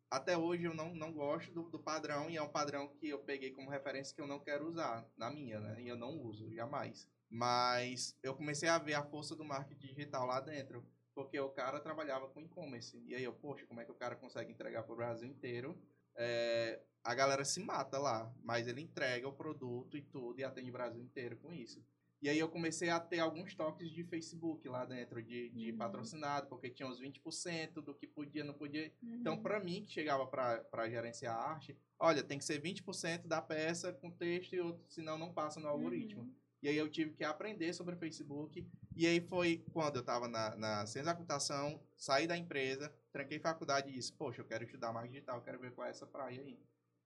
até 0.10 0.36
hoje 0.36 0.64
eu 0.64 0.74
não, 0.74 0.96
não 0.96 1.14
gosto 1.14 1.52
do, 1.54 1.70
do 1.70 1.78
padrão, 1.78 2.32
e 2.32 2.36
é 2.38 2.42
um 2.42 2.50
padrão 2.50 2.88
que 2.88 3.10
eu 3.10 3.20
peguei 3.20 3.52
como 3.52 3.70
referência 3.70 4.16
que 4.16 4.22
eu 4.22 4.26
não 4.26 4.40
quero 4.40 4.68
usar 4.68 5.08
na 5.16 5.30
minha, 5.30 5.60
né? 5.60 5.80
E 5.84 5.88
eu 5.88 5.96
não 5.96 6.18
uso, 6.18 6.52
jamais. 6.52 7.08
Mas 7.30 8.18
eu 8.24 8.34
comecei 8.34 8.68
a 8.70 8.80
ver 8.80 8.96
a 8.96 9.04
força 9.04 9.36
do 9.36 9.46
marketing 9.46 9.94
digital 9.94 10.26
lá 10.26 10.40
dentro. 10.40 10.84
Porque 11.14 11.40
o 11.40 11.50
cara 11.50 11.80
trabalhava 11.80 12.28
com 12.30 12.42
e-commerce. 12.42 12.98
E 13.06 13.14
aí 13.14 13.24
eu, 13.24 13.34
poxa, 13.34 13.68
como 13.68 13.82
é 13.82 13.86
que 13.86 13.92
o 13.92 13.96
cara 13.96 14.16
consegue 14.16 14.52
entregar 14.52 14.82
para 14.84 14.94
o 14.94 14.96
Brasil 14.96 15.28
inteiro? 15.28 15.78
É, 16.16 16.82
a 17.10 17.15
galera 17.15 17.44
se 17.44 17.60
mata 17.60 17.98
lá, 17.98 18.31
mas 18.44 18.68
ele 18.68 18.81
entrega 18.81 19.27
o 19.27 19.34
produto 19.34 19.98
e 19.98 20.02
tudo 20.03 20.40
e 20.40 20.44
atende 20.44 20.69
o 20.69 20.73
Brasil 20.73 21.02
inteiro 21.02 21.38
com 21.38 21.52
isso. 21.52 21.84
E 22.22 22.30
aí 22.30 22.38
eu 22.38 22.48
comecei 22.48 22.91
a 22.91 22.99
ter 22.99 23.18
alguns 23.18 23.56
toques 23.56 23.90
de 23.90 24.03
Facebook 24.03 24.68
lá 24.69 24.86
dentro, 24.86 25.19
de, 25.23 25.49
de 25.49 25.72
Uhum. 25.72 25.77
patrocinado, 25.80 26.45
porque 26.45 26.69
tinha 26.69 26.88
uns 26.88 27.02
20% 27.02 27.81
do 27.81 27.95
que 27.95 28.06
podia, 28.06 28.44
não 28.44 28.53
podia. 28.53 28.94
Uhum. 29.02 29.15
Então, 29.15 29.41
para 29.41 29.60
mim, 29.60 29.84
que 29.84 29.91
chegava 29.91 30.27
para 30.27 30.88
gerenciar 30.88 31.36
a 31.36 31.49
arte, 31.49 31.76
olha, 31.98 32.22
tem 32.22 32.38
que 32.38 32.45
ser 32.45 32.61
20% 32.61 33.26
da 33.26 33.41
peça 33.41 33.91
com 33.91 34.11
texto 34.11 34.53
e 34.53 34.60
outro, 34.60 34.86
senão 34.88 35.18
não 35.18 35.34
passa 35.34 35.60
no 35.60 35.68
algoritmo. 35.68 36.22
Uhum. 36.22 36.36
E 36.61 36.69
aí 36.69 36.77
eu 36.77 36.90
tive 36.90 37.14
que 37.15 37.23
aprender 37.23 37.73
sobre 37.73 37.95
Facebook. 37.95 38.69
E 38.95 39.07
aí 39.07 39.19
foi 39.19 39.65
quando 39.72 39.95
eu 39.95 40.02
estava 40.02 40.27
na, 40.27 40.56
na 40.57 40.86
ciência 40.86 41.06
da 41.06 41.15
computação, 41.15 41.81
saí 41.98 42.27
da 42.27 42.38
empresa, 42.38 42.94
tranquei 43.11 43.40
faculdade 43.40 43.90
e 43.90 43.94
disse, 43.94 44.14
poxa, 44.14 44.41
eu 44.41 44.45
quero 44.45 44.64
estudar 44.64 44.94
mais 44.94 45.10
digital, 45.10 45.41
quero 45.41 45.57
ver 45.57 45.72
qual 45.72 45.88
é 45.88 45.90
essa 45.90 46.06
praia 46.06 46.41
aí. 46.41 46.60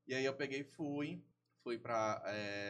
E 0.06 0.14
aí 0.14 0.26
eu 0.26 0.36
peguei 0.36 0.62
e 0.62 0.64
fui, 0.64 1.24
fui 1.64 1.78
para 1.78 2.22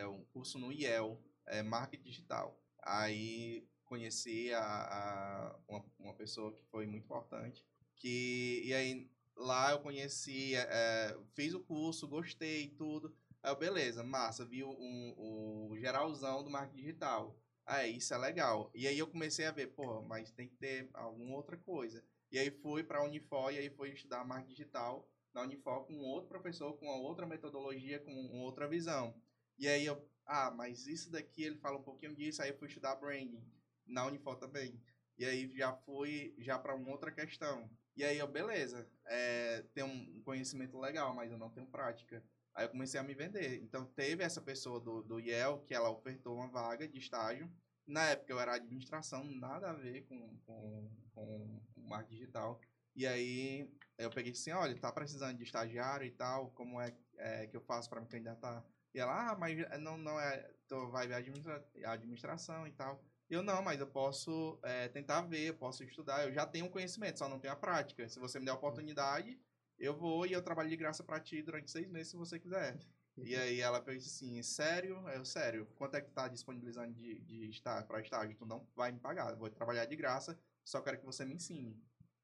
um 0.10 0.24
curso 0.26 0.60
no 0.60 0.72
IEL, 0.72 1.22
é, 1.48 1.64
Marketing 1.64 2.04
Digital. 2.04 2.60
Aí 2.82 3.68
conheci 3.86 4.54
a, 4.54 4.62
a 4.62 5.60
uma, 5.68 5.86
uma, 6.00 6.14
pessoa 6.14 6.54
que 6.54 6.64
foi 6.66 6.86
muito 6.86 7.06
importante. 7.06 7.66
Que, 7.96 8.62
e 8.66 8.74
aí 8.74 9.10
lá 9.36 9.72
eu 9.72 9.80
conheci, 9.80 10.56
é, 10.56 11.18
fiz 11.34 11.54
o 11.54 11.60
curso, 11.60 12.08
gostei 12.08 12.70
tudo. 12.70 13.16
Aí 13.42 13.52
eu, 13.52 13.56
beleza, 13.56 14.04
massa, 14.04 14.46
vi 14.46 14.64
o 14.64 14.70
um, 14.70 15.76
geralzão 15.78 16.44
do 16.44 16.50
marketing 16.50 16.82
digital. 16.82 17.38
Aí, 17.66 17.98
isso 17.98 18.14
é 18.14 18.18
legal. 18.18 18.70
E 18.76 18.88
aí 18.88 19.00
eu 19.00 19.08
comecei 19.08 19.46
a 19.46 19.52
ver, 19.52 19.68
pô, 19.68 20.02
mas 20.02 20.32
tem 20.32 20.48
que 20.48 20.56
ter 20.56 20.90
alguma 20.94 21.36
outra 21.36 21.58
coisa. 21.58 22.04
E 22.32 22.38
aí 22.38 22.52
fui 22.52 22.84
para 22.84 23.00
a 23.00 23.04
Unifor 23.04 23.54
e 23.54 23.58
aí 23.58 23.70
fui 23.70 23.92
estudar 23.92 24.26
marketing 24.26 24.54
digital 24.54 25.10
na 25.34 25.42
Unifor 25.42 25.86
com 25.86 26.00
outro 26.00 26.30
professor, 26.30 26.74
com 26.78 26.88
outra 26.88 27.26
metodologia, 27.26 28.00
com 28.00 28.40
outra 28.42 28.68
visão. 28.68 29.16
E 29.58 29.68
aí 29.68 29.86
eu, 29.86 30.08
ah, 30.26 30.52
mas 30.52 30.88
isso 30.88 31.12
daqui 31.12 31.44
ele 31.44 31.58
fala 31.58 31.78
um 31.78 31.84
pouquinho 31.84 32.16
disso, 32.16 32.42
aí 32.42 32.50
eu 32.50 32.58
fui 32.58 32.68
estudar 32.68 32.96
branding 32.96 33.44
na 33.86 34.06
Unifor 34.06 34.38
também. 34.38 34.82
E 35.18 35.26
aí 35.26 35.56
já 35.56 35.74
fui 35.74 36.36
já 36.40 36.58
para 36.58 36.76
uma 36.76 36.90
outra 36.90 37.12
questão. 37.12 37.70
E 37.96 38.04
aí 38.04 38.18
eu, 38.18 38.28
beleza, 38.28 38.90
é, 39.06 39.64
tenho 39.74 39.88
um 39.88 40.22
conhecimento 40.24 40.80
legal, 40.80 41.14
mas 41.14 41.32
eu 41.32 41.38
não 41.38 41.52
tenho 41.52 41.68
prática. 41.68 42.24
Aí 42.56 42.66
eu 42.66 42.70
comecei 42.70 43.00
a 43.00 43.04
me 43.04 43.14
vender. 43.14 43.62
Então 43.62 43.86
teve 43.86 44.24
essa 44.24 44.42
pessoa 44.42 44.80
do, 44.80 45.04
do 45.04 45.20
Yale 45.20 45.62
que 45.66 45.74
ela 45.74 45.92
ofertou 45.92 46.36
uma 46.36 46.48
vaga 46.48 46.88
de 46.88 46.98
estágio. 46.98 47.52
Na 47.86 48.10
época 48.10 48.32
eu 48.32 48.40
era 48.40 48.56
administração, 48.56 49.24
nada 49.24 49.70
a 49.70 49.74
ver 49.74 50.04
com, 50.08 50.38
com, 50.46 50.90
com 51.14 51.62
marketing 51.82 52.16
digital. 52.16 52.60
E 52.96 53.06
aí 53.06 53.70
eu 53.98 54.10
peguei 54.10 54.32
assim, 54.32 54.52
olha, 54.52 54.78
tá 54.80 54.92
precisando 54.92 55.38
de 55.38 55.44
estagiário 55.44 56.06
e 56.06 56.12
tal, 56.12 56.52
como 56.52 56.80
é, 56.82 56.94
é 57.18 57.48
que 57.48 57.56
eu 57.56 57.62
faço 57.62 57.90
para 57.90 58.02
me 58.02 58.08
candidatar? 58.08 58.64
E 58.94 59.00
ela, 59.00 59.32
ah, 59.32 59.36
mas 59.36 59.58
não, 59.80 59.98
não 59.98 60.20
é, 60.20 60.50
tu 60.68 60.90
vai 60.90 61.08
ver 61.08 61.16
administra 61.16 61.66
administração 61.86 62.68
e 62.68 62.72
tal. 62.72 63.04
Eu 63.30 63.42
não, 63.42 63.62
mas 63.64 63.80
eu 63.80 63.88
posso 63.88 64.60
é, 64.64 64.88
tentar 64.90 65.22
ver, 65.22 65.50
eu 65.50 65.56
posso 65.56 65.84
estudar, 65.84 66.28
eu 66.28 66.34
já 66.34 66.46
tenho 66.46 66.70
conhecimento, 66.70 67.18
só 67.18 67.28
não 67.28 67.40
tenho 67.40 67.54
a 67.54 67.58
prática. 67.58 68.08
Se 68.08 68.20
você 68.20 68.40
me 68.40 68.46
der 68.46 68.52
a 68.52 68.56
oportunidade, 68.56 69.40
eu 69.80 69.96
vou 69.96 70.26
e 70.26 70.34
eu 70.34 70.42
trabalho 70.42 70.70
de 70.70 70.78
graça 70.78 71.04
para 71.04 71.20
ti 71.20 71.42
durante 71.42 71.72
seis 71.72 71.88
meses, 71.90 72.10
se 72.10 72.16
você 72.16 72.40
quiser. 72.40 72.78
E 73.18 73.36
aí 73.36 73.60
ela 73.60 73.82
fez 73.82 74.06
assim, 74.06 74.42
sério? 74.44 75.08
Eu, 75.10 75.26
sério, 75.26 75.66
quanto 75.76 75.96
é 75.96 76.02
que 76.02 76.12
tá 76.12 76.28
disponibilizando 76.28 76.94
de, 76.94 77.20
de 77.22 77.50
estar 77.50 77.86
para 77.88 78.02
estágio? 78.02 78.38
Tu 78.38 78.46
não 78.46 78.68
vai 78.76 78.92
me 78.92 79.00
pagar, 79.00 79.32
eu 79.32 79.38
vou 79.38 79.50
trabalhar 79.50 79.86
de 79.86 79.96
graça, 79.96 80.40
só 80.64 80.82
quero 80.82 81.00
que 81.00 81.06
você 81.06 81.26
me 81.26 81.34
ensine. 81.34 81.82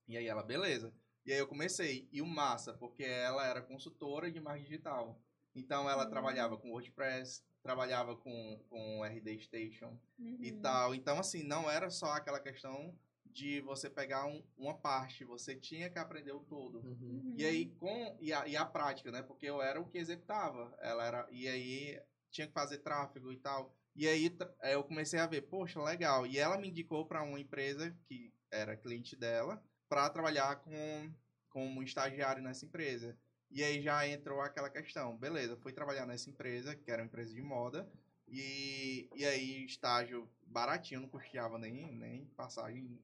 E 0.08 0.18
aí 0.18 0.28
ela, 0.28 0.44
beleza. 0.44 0.94
E 1.26 1.32
aí 1.32 1.40
eu 1.40 1.48
comecei. 1.48 2.08
E 2.12 2.22
o 2.22 2.26
massa, 2.26 2.74
porque 2.74 3.04
ela 3.04 3.46
era 3.46 3.62
consultora 3.62 4.32
de 4.32 4.40
marketing 4.40 4.70
digital. 4.70 5.22
Então 5.56 5.90
ela 5.90 6.04
uhum. 6.04 6.10
trabalhava 6.10 6.58
com 6.58 6.72
WordPress, 6.72 7.44
trabalhava 7.62 8.16
com, 8.16 8.60
com 8.70 9.04
RD 9.04 9.40
Station 9.42 9.98
uhum. 10.18 10.38
e 10.40 10.52
tal. 10.54 10.96
Então, 10.96 11.20
assim, 11.20 11.44
não 11.44 11.70
era 11.70 11.90
só 11.90 12.14
aquela 12.14 12.40
questão 12.40 12.98
de 13.26 13.62
você 13.62 13.90
pegar 13.90 14.26
um, 14.26 14.44
uma 14.58 14.74
parte, 14.74 15.24
você 15.24 15.56
tinha 15.56 15.90
que 15.90 16.00
aprender 16.00 16.32
o 16.32 16.40
todo. 16.40 16.80
Uhum. 16.80 17.36
E 17.38 17.46
aí, 17.46 17.68
com. 17.78 18.18
E 18.20 18.34
a, 18.34 18.48
e 18.48 18.58
a 18.58 18.66
prática, 18.66 19.12
né? 19.12 19.22
Porque 19.22 19.46
eu 19.46 19.62
era 19.62 19.80
o 19.80 19.88
que 19.88 19.98
executava. 19.98 20.76
Ela 20.80 21.06
era. 21.06 21.28
E 21.32 21.48
aí 21.48 22.02
tinha 22.32 22.48
que 22.48 22.54
fazer 22.54 22.80
tráfego 22.80 23.32
e 23.32 23.38
tal. 23.38 23.76
E 23.96 24.08
aí 24.08 24.36
eu 24.64 24.84
comecei 24.84 25.20
a 25.20 25.28
ver, 25.28 25.42
poxa, 25.42 25.82
legal. 25.82 26.26
E 26.26 26.38
ela 26.38 26.58
me 26.58 26.70
indicou 26.70 27.06
para 27.06 27.24
uma 27.24 27.40
empresa 27.40 27.96
que 28.08 28.34
era 28.52 28.78
cliente 28.78 29.16
dela 29.16 29.62
para 29.90 30.10
trabalhar 30.10 30.58
com, 30.58 31.12
como 31.50 31.84
estagiário 31.84 32.42
nessa 32.44 32.66
empresa. 32.66 33.18
E 33.52 33.64
aí 33.64 33.82
já 33.82 34.08
entrou 34.08 34.40
aquela 34.40 34.70
questão, 34.70 35.18
beleza, 35.18 35.58
fui 35.58 35.74
trabalhar 35.74 36.06
nessa 36.06 36.30
empresa, 36.30 36.76
que 36.76 36.92
era 36.92 37.02
uma 37.02 37.08
empresa 37.08 37.34
de 37.34 37.42
moda, 37.42 37.90
e, 38.28 39.10
e 39.16 39.26
aí 39.26 39.66
estágio 39.66 40.30
baratinho, 40.46 41.02
não 41.02 41.10
custeava 41.10 41.58
nem, 41.58 41.92
nem 41.96 42.26
passagem 42.38 43.00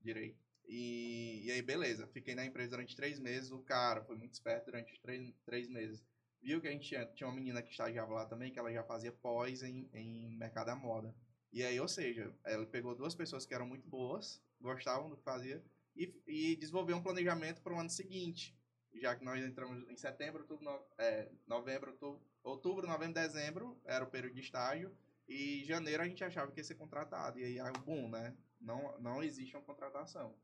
direito. 0.00 0.38
E, 0.68 1.46
e 1.46 1.50
aí, 1.50 1.62
beleza, 1.62 2.06
fiquei 2.08 2.34
na 2.34 2.44
empresa 2.44 2.70
durante 2.70 2.94
três 2.94 3.18
meses, 3.18 3.50
o 3.50 3.58
cara 3.60 4.04
foi 4.04 4.16
muito 4.16 4.34
esperto 4.34 4.66
durante 4.66 5.00
três, 5.00 5.34
três 5.44 5.68
meses. 5.68 6.04
Viu 6.40 6.60
que 6.60 6.68
a 6.68 6.70
gente 6.70 6.86
tinha, 6.86 7.04
tinha 7.06 7.26
uma 7.26 7.34
menina 7.34 7.60
que 7.60 7.70
estagiava 7.70 8.14
lá 8.14 8.26
também, 8.26 8.52
que 8.52 8.58
ela 8.58 8.72
já 8.72 8.84
fazia 8.84 9.10
pós 9.10 9.62
em, 9.62 9.88
em 9.92 10.36
mercado 10.36 10.66
da 10.66 10.76
moda. 10.76 11.12
E 11.52 11.64
aí, 11.64 11.80
ou 11.80 11.88
seja, 11.88 12.32
ela 12.44 12.64
pegou 12.66 12.94
duas 12.94 13.14
pessoas 13.14 13.44
que 13.44 13.54
eram 13.54 13.66
muito 13.66 13.88
boas, 13.88 14.40
gostavam 14.60 15.08
do 15.08 15.16
que 15.16 15.24
fazia, 15.24 15.64
e, 15.98 16.22
e 16.26 16.56
desenvolver 16.56 16.94
um 16.94 17.02
planejamento 17.02 17.60
para 17.60 17.74
o 17.74 17.78
ano 17.78 17.90
seguinte, 17.90 18.56
já 18.94 19.16
que 19.16 19.24
nós 19.24 19.44
entramos 19.44 19.88
em 19.90 19.96
setembro, 19.96 20.42
outubro, 20.42 20.64
no, 20.64 20.80
é, 20.96 21.28
novembro, 21.46 21.90
outubro, 21.90 22.22
outubro, 22.42 22.86
novembro, 22.86 23.14
dezembro 23.14 23.80
era 23.84 24.04
o 24.04 24.10
período 24.10 24.34
de 24.34 24.40
estágio 24.40 24.96
e 25.28 25.64
janeiro 25.64 26.02
a 26.02 26.08
gente 26.08 26.24
achava 26.24 26.50
que 26.52 26.60
ia 26.60 26.64
ser 26.64 26.76
contratado 26.76 27.38
e 27.38 27.44
aí, 27.44 27.60
aí 27.60 27.72
boom, 27.84 28.08
né? 28.08 28.34
Não, 28.60 28.98
não 29.00 29.22
existe 29.22 29.54
uma 29.56 29.62
contratação. 29.62 30.34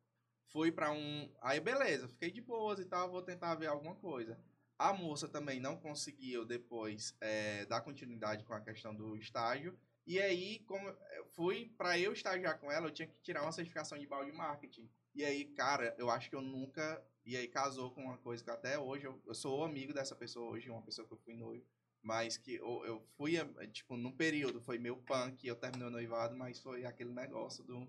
Fui 0.48 0.70
para 0.70 0.92
um, 0.92 1.32
aí 1.40 1.60
beleza, 1.60 2.08
fiquei 2.08 2.30
de 2.30 2.40
boas 2.40 2.78
e 2.78 2.84
tal, 2.84 3.10
vou 3.10 3.22
tentar 3.22 3.54
ver 3.54 3.68
alguma 3.68 3.94
coisa. 3.94 4.38
A 4.76 4.92
moça 4.92 5.28
também 5.28 5.60
não 5.60 5.76
conseguiu 5.76 6.44
depois 6.44 7.16
é, 7.20 7.64
dar 7.66 7.80
continuidade 7.80 8.44
com 8.44 8.54
a 8.54 8.60
questão 8.60 8.94
do 8.94 9.16
estágio. 9.16 9.78
E 10.06 10.20
aí, 10.20 10.58
como 10.66 10.94
fui 11.34 11.72
para 11.78 11.98
eu 11.98 12.12
estagiar 12.12 12.58
com 12.58 12.70
ela, 12.70 12.88
eu 12.88 12.90
tinha 12.90 13.08
que 13.08 13.18
tirar 13.22 13.42
uma 13.42 13.52
certificação 13.52 13.96
de 13.96 14.06
balde 14.06 14.32
marketing. 14.32 14.90
E 15.14 15.24
aí, 15.24 15.44
cara, 15.44 15.94
eu 15.96 16.10
acho 16.10 16.28
que 16.28 16.36
eu 16.36 16.42
nunca. 16.42 17.02
E 17.24 17.36
aí 17.36 17.48
casou 17.48 17.90
com 17.90 18.02
uma 18.02 18.18
coisa 18.18 18.42
que 18.42 18.50
até 18.50 18.78
hoje 18.78 19.06
eu, 19.06 19.20
eu 19.26 19.34
sou 19.34 19.64
amigo 19.64 19.94
dessa 19.94 20.14
pessoa 20.14 20.50
hoje, 20.50 20.68
uma 20.68 20.82
pessoa 20.82 21.06
que 21.06 21.14
eu 21.14 21.18
fui 21.18 21.34
noivo. 21.34 21.64
Mas 22.02 22.36
que 22.36 22.56
eu, 22.56 22.84
eu 22.84 23.00
fui, 23.16 23.32
tipo, 23.72 23.96
num 23.96 24.12
período, 24.12 24.60
foi 24.60 24.78
meio 24.78 24.96
punk, 24.96 25.46
eu 25.46 25.56
terminei 25.56 25.86
o 25.88 25.90
noivado, 25.90 26.36
mas 26.36 26.60
foi 26.60 26.84
aquele 26.84 27.12
negócio 27.12 27.64
do. 27.64 27.88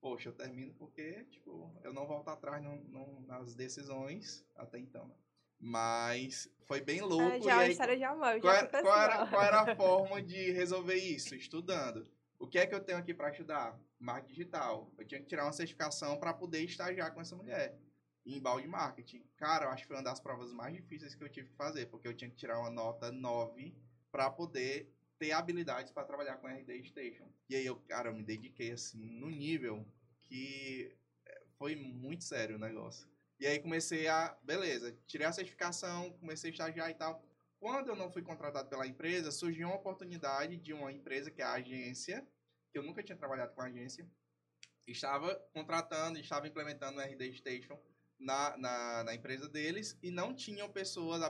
Poxa, 0.00 0.28
eu 0.28 0.32
termino 0.32 0.72
porque, 0.74 1.24
tipo, 1.24 1.74
eu 1.82 1.92
não 1.92 2.06
volto 2.06 2.28
atrás 2.28 2.62
no, 2.62 3.20
nas 3.26 3.56
decisões 3.56 4.46
até 4.54 4.78
então, 4.78 5.08
né? 5.08 5.14
Mas 5.58 6.48
foi 6.66 6.80
bem 6.80 7.00
louco. 7.00 7.34
Ah, 7.34 7.40
já 7.40 7.52
é 7.52 7.54
uma 7.56 7.66
história 7.66 7.96
de 7.96 8.04
amor. 8.04 8.40
Qual, 8.40 8.54
era, 8.54 8.68
qual, 8.68 9.02
era, 9.02 9.26
qual 9.26 9.42
era 9.42 9.60
a 9.62 9.74
forma 9.76 10.22
de 10.22 10.52
resolver 10.52 10.94
isso? 10.94 11.34
Estudando. 11.34 12.08
O 12.38 12.46
que 12.46 12.58
é 12.58 12.66
que 12.66 12.74
eu 12.74 12.80
tenho 12.80 12.98
aqui 12.98 13.12
para 13.12 13.30
estudar? 13.30 13.78
Marketing 13.98 14.34
digital. 14.34 14.92
Eu 14.96 15.06
tinha 15.06 15.20
que 15.20 15.26
tirar 15.26 15.44
uma 15.44 15.52
certificação 15.52 16.18
para 16.18 16.32
poder 16.32 16.62
estagiar 16.62 17.12
com 17.12 17.20
essa 17.20 17.34
mulher 17.34 17.78
em 18.24 18.40
balde 18.40 18.68
marketing. 18.68 19.24
Cara, 19.36 19.66
eu 19.66 19.70
acho 19.70 19.82
que 19.82 19.88
foi 19.88 19.96
uma 19.96 20.02
das 20.02 20.20
provas 20.20 20.52
mais 20.52 20.74
difíceis 20.74 21.14
que 21.14 21.24
eu 21.24 21.28
tive 21.28 21.48
que 21.48 21.56
fazer, 21.56 21.86
porque 21.86 22.06
eu 22.06 22.14
tinha 22.14 22.30
que 22.30 22.36
tirar 22.36 22.58
uma 22.58 22.70
nota 22.70 23.10
9 23.10 23.74
para 24.12 24.30
poder 24.30 24.92
ter 25.18 25.32
habilidades 25.32 25.90
para 25.90 26.04
trabalhar 26.04 26.36
com 26.36 26.46
RD 26.46 26.84
Station. 26.84 27.28
E 27.48 27.56
aí 27.56 27.66
eu, 27.66 27.76
cara, 27.76 28.10
eu 28.10 28.14
me 28.14 28.22
dediquei 28.22 28.70
assim 28.70 29.04
no 29.18 29.28
nível 29.30 29.84
que 30.22 30.96
é, 31.26 31.44
foi 31.58 31.74
muito 31.74 32.22
sério 32.24 32.56
o 32.56 32.58
negócio. 32.58 33.08
E 33.40 33.46
aí 33.46 33.58
comecei 33.58 34.06
a, 34.08 34.36
beleza, 34.42 34.96
tirei 35.06 35.26
a 35.26 35.32
certificação, 35.32 36.12
comecei 36.18 36.50
a 36.50 36.52
estagiar 36.52 36.90
e 36.90 36.94
tal. 36.94 37.24
Quando 37.60 37.88
eu 37.88 37.96
não 37.96 38.10
fui 38.10 38.22
contratado 38.22 38.68
pela 38.68 38.86
empresa, 38.86 39.32
surgiu 39.32 39.68
uma 39.68 39.76
oportunidade 39.76 40.56
de 40.56 40.72
uma 40.72 40.92
empresa 40.92 41.30
que 41.30 41.42
é 41.42 41.44
a 41.44 41.54
agência, 41.54 42.26
que 42.70 42.78
eu 42.78 42.82
nunca 42.82 43.02
tinha 43.02 43.18
trabalhado 43.18 43.52
com 43.54 43.60
a 43.60 43.66
agência, 43.66 44.08
estava 44.86 45.34
contratando, 45.52 46.18
estava 46.18 46.46
implementando 46.46 46.98
o 46.98 47.02
RD 47.02 47.34
Station 47.34 47.78
na, 48.18 48.56
na, 48.56 49.04
na 49.04 49.14
empresa 49.14 49.48
deles 49.48 49.98
e 50.02 50.10
não 50.10 50.34
tinham 50.34 50.70
pessoas 50.70 51.20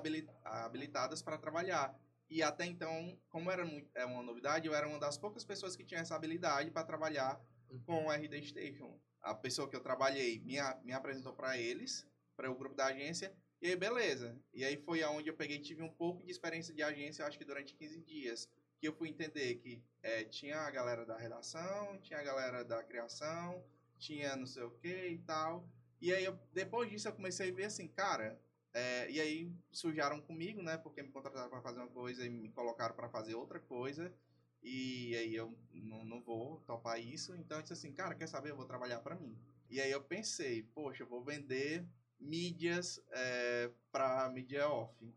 habilitadas 0.45 1.23
para 1.23 1.39
trabalhar. 1.39 1.99
E 2.31 2.43
até 2.43 2.67
então, 2.67 3.19
como 3.31 3.51
era 3.51 3.67
é 3.95 4.05
uma 4.05 4.23
novidade, 4.23 4.67
eu 4.67 4.75
era 4.75 4.87
uma 4.87 4.99
das 4.99 5.17
poucas 5.17 5.45
pessoas 5.45 5.75
que 5.75 5.85
tinha 5.85 6.01
essa 6.01 6.15
habilidade 6.15 6.71
para 6.71 6.85
trabalhar 6.85 7.41
uhum. 7.71 7.83
com 7.85 8.07
o 8.07 8.13
RD 8.13 8.43
Station. 8.43 9.01
A 9.23 9.35
pessoa 9.35 9.69
que 9.69 9.75
eu 9.75 9.81
trabalhei 9.81 10.41
me, 10.41 10.57
me 10.85 10.93
apresentou 10.93 11.33
para 11.33 11.57
eles, 11.57 12.07
para 12.37 12.51
o 12.51 12.55
grupo 12.55 12.77
da 12.77 12.87
agência, 12.87 13.35
e 13.61 13.69
aí, 13.69 13.77
beleza. 13.77 14.39
E 14.55 14.65
aí 14.65 14.77
foi 14.77 15.03
aonde 15.03 15.29
eu 15.29 15.35
peguei 15.35 15.59
tive 15.59 15.83
um 15.83 15.89
pouco 15.89 16.25
de 16.25 16.31
experiência 16.31 16.75
de 16.75 16.83
agência, 16.83 17.27
acho 17.27 17.39
que 17.39 17.45
durante 17.45 17.75
15 17.75 18.01
dias. 18.01 18.49
Que 18.81 18.87
eu 18.87 18.93
fui 18.93 19.09
entender 19.09 19.57
que 19.57 19.83
é, 20.03 20.23
tinha 20.25 20.59
a 20.61 20.71
galera 20.71 21.05
da 21.05 21.17
redação, 21.17 21.99
tinha 22.01 22.21
a 22.21 22.23
galera 22.23 22.65
da 22.65 22.83
criação, 22.85 23.65
tinha 23.99 24.37
não 24.37 24.47
sei 24.47 24.63
o 24.63 24.71
que 24.71 25.09
e 25.09 25.19
tal. 25.19 25.69
E 26.01 26.13
aí, 26.15 26.25
eu, 26.25 26.39
depois 26.53 26.89
disso, 26.89 27.09
eu 27.09 27.13
comecei 27.13 27.51
a 27.51 27.55
ver 27.55 27.65
assim, 27.65 27.89
cara. 27.89 28.41
É, 28.73 29.11
e 29.11 29.21
aí 29.21 29.53
sujaram 29.73 30.21
comigo, 30.21 30.63
né? 30.63 30.77
Porque 30.77 31.03
me 31.03 31.11
contrataram 31.11 31.51
para 31.51 31.61
fazer 31.61 31.81
uma 31.81 31.89
coisa 31.89 32.25
e 32.25 32.31
me 32.31 32.51
colocaram 32.51 32.95
para 32.95 33.09
fazer 33.09 33.35
outra 33.35 33.59
coisa. 33.59 34.15
E 34.63 35.17
aí 35.17 35.35
eu 35.35 35.57
não, 35.73 36.05
não 36.05 36.21
vou 36.23 36.61
topar 36.61 37.01
isso. 37.01 37.35
Então 37.35 37.59
eu 37.59 37.63
disse 37.63 37.73
assim, 37.73 37.93
cara, 37.93 38.15
quer 38.15 38.29
saber? 38.29 38.51
Eu 38.51 38.57
vou 38.57 38.67
trabalhar 38.67 39.01
para 39.01 39.17
mim. 39.17 39.37
E 39.69 39.81
aí 39.81 39.91
eu 39.91 40.03
pensei, 40.03 40.63
poxa, 40.63 41.03
eu 41.03 41.09
vou 41.09 41.25
vender 41.25 41.87
mídias 42.19 43.03
é, 43.11 43.71
para 43.91 44.29
mídia 44.31 44.69
off. 44.69 45.15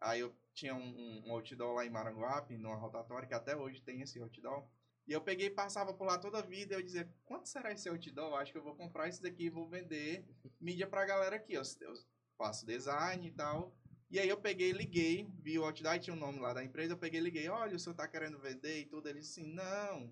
Aí 0.00 0.20
eu 0.20 0.34
tinha 0.54 0.74
um, 0.74 1.22
um 1.26 1.32
outdoor 1.32 1.74
lá 1.76 1.86
em 1.86 1.90
Maranguape, 1.90 2.56
numa 2.56 2.76
rotatória, 2.76 3.28
que 3.28 3.34
até 3.34 3.56
hoje 3.56 3.82
tem 3.82 4.00
esse 4.00 4.20
outdoor. 4.20 4.66
E 5.06 5.12
eu 5.12 5.20
peguei 5.20 5.46
e 5.46 5.50
passava 5.50 5.94
por 5.94 6.06
lá 6.06 6.18
toda 6.18 6.38
a 6.38 6.42
vida 6.42 6.74
eu 6.74 6.82
dizia, 6.82 7.10
quanto 7.24 7.48
será 7.48 7.72
esse 7.72 7.88
outdoor? 7.88 8.34
Acho 8.34 8.52
que 8.52 8.58
eu 8.58 8.62
vou 8.62 8.74
comprar 8.74 9.08
esse 9.08 9.22
daqui 9.22 9.44
e 9.44 9.50
vou 9.50 9.66
vender 9.66 10.24
mídia 10.60 10.86
pra 10.86 11.06
galera 11.06 11.36
aqui. 11.36 11.54
Eu, 11.54 11.62
eu 11.80 11.94
faço 12.36 12.66
design 12.66 13.26
e 13.26 13.30
tal. 13.30 13.74
E 14.10 14.18
aí 14.18 14.28
eu 14.28 14.38
peguei, 14.38 14.72
liguei, 14.72 15.28
vi 15.42 15.58
o 15.58 15.64
Outdoor, 15.64 15.98
tinha 15.98 16.16
o 16.16 16.18
nome 16.18 16.38
lá 16.38 16.54
da 16.54 16.64
empresa, 16.64 16.94
eu 16.94 16.98
peguei, 16.98 17.20
liguei, 17.20 17.46
olha, 17.50 17.76
o 17.76 17.78
senhor 17.78 17.94
tá 17.94 18.08
querendo 18.08 18.38
vender 18.38 18.80
e 18.80 18.86
tudo. 18.86 19.06
Ele 19.06 19.20
disse 19.20 19.42
não, 19.42 20.10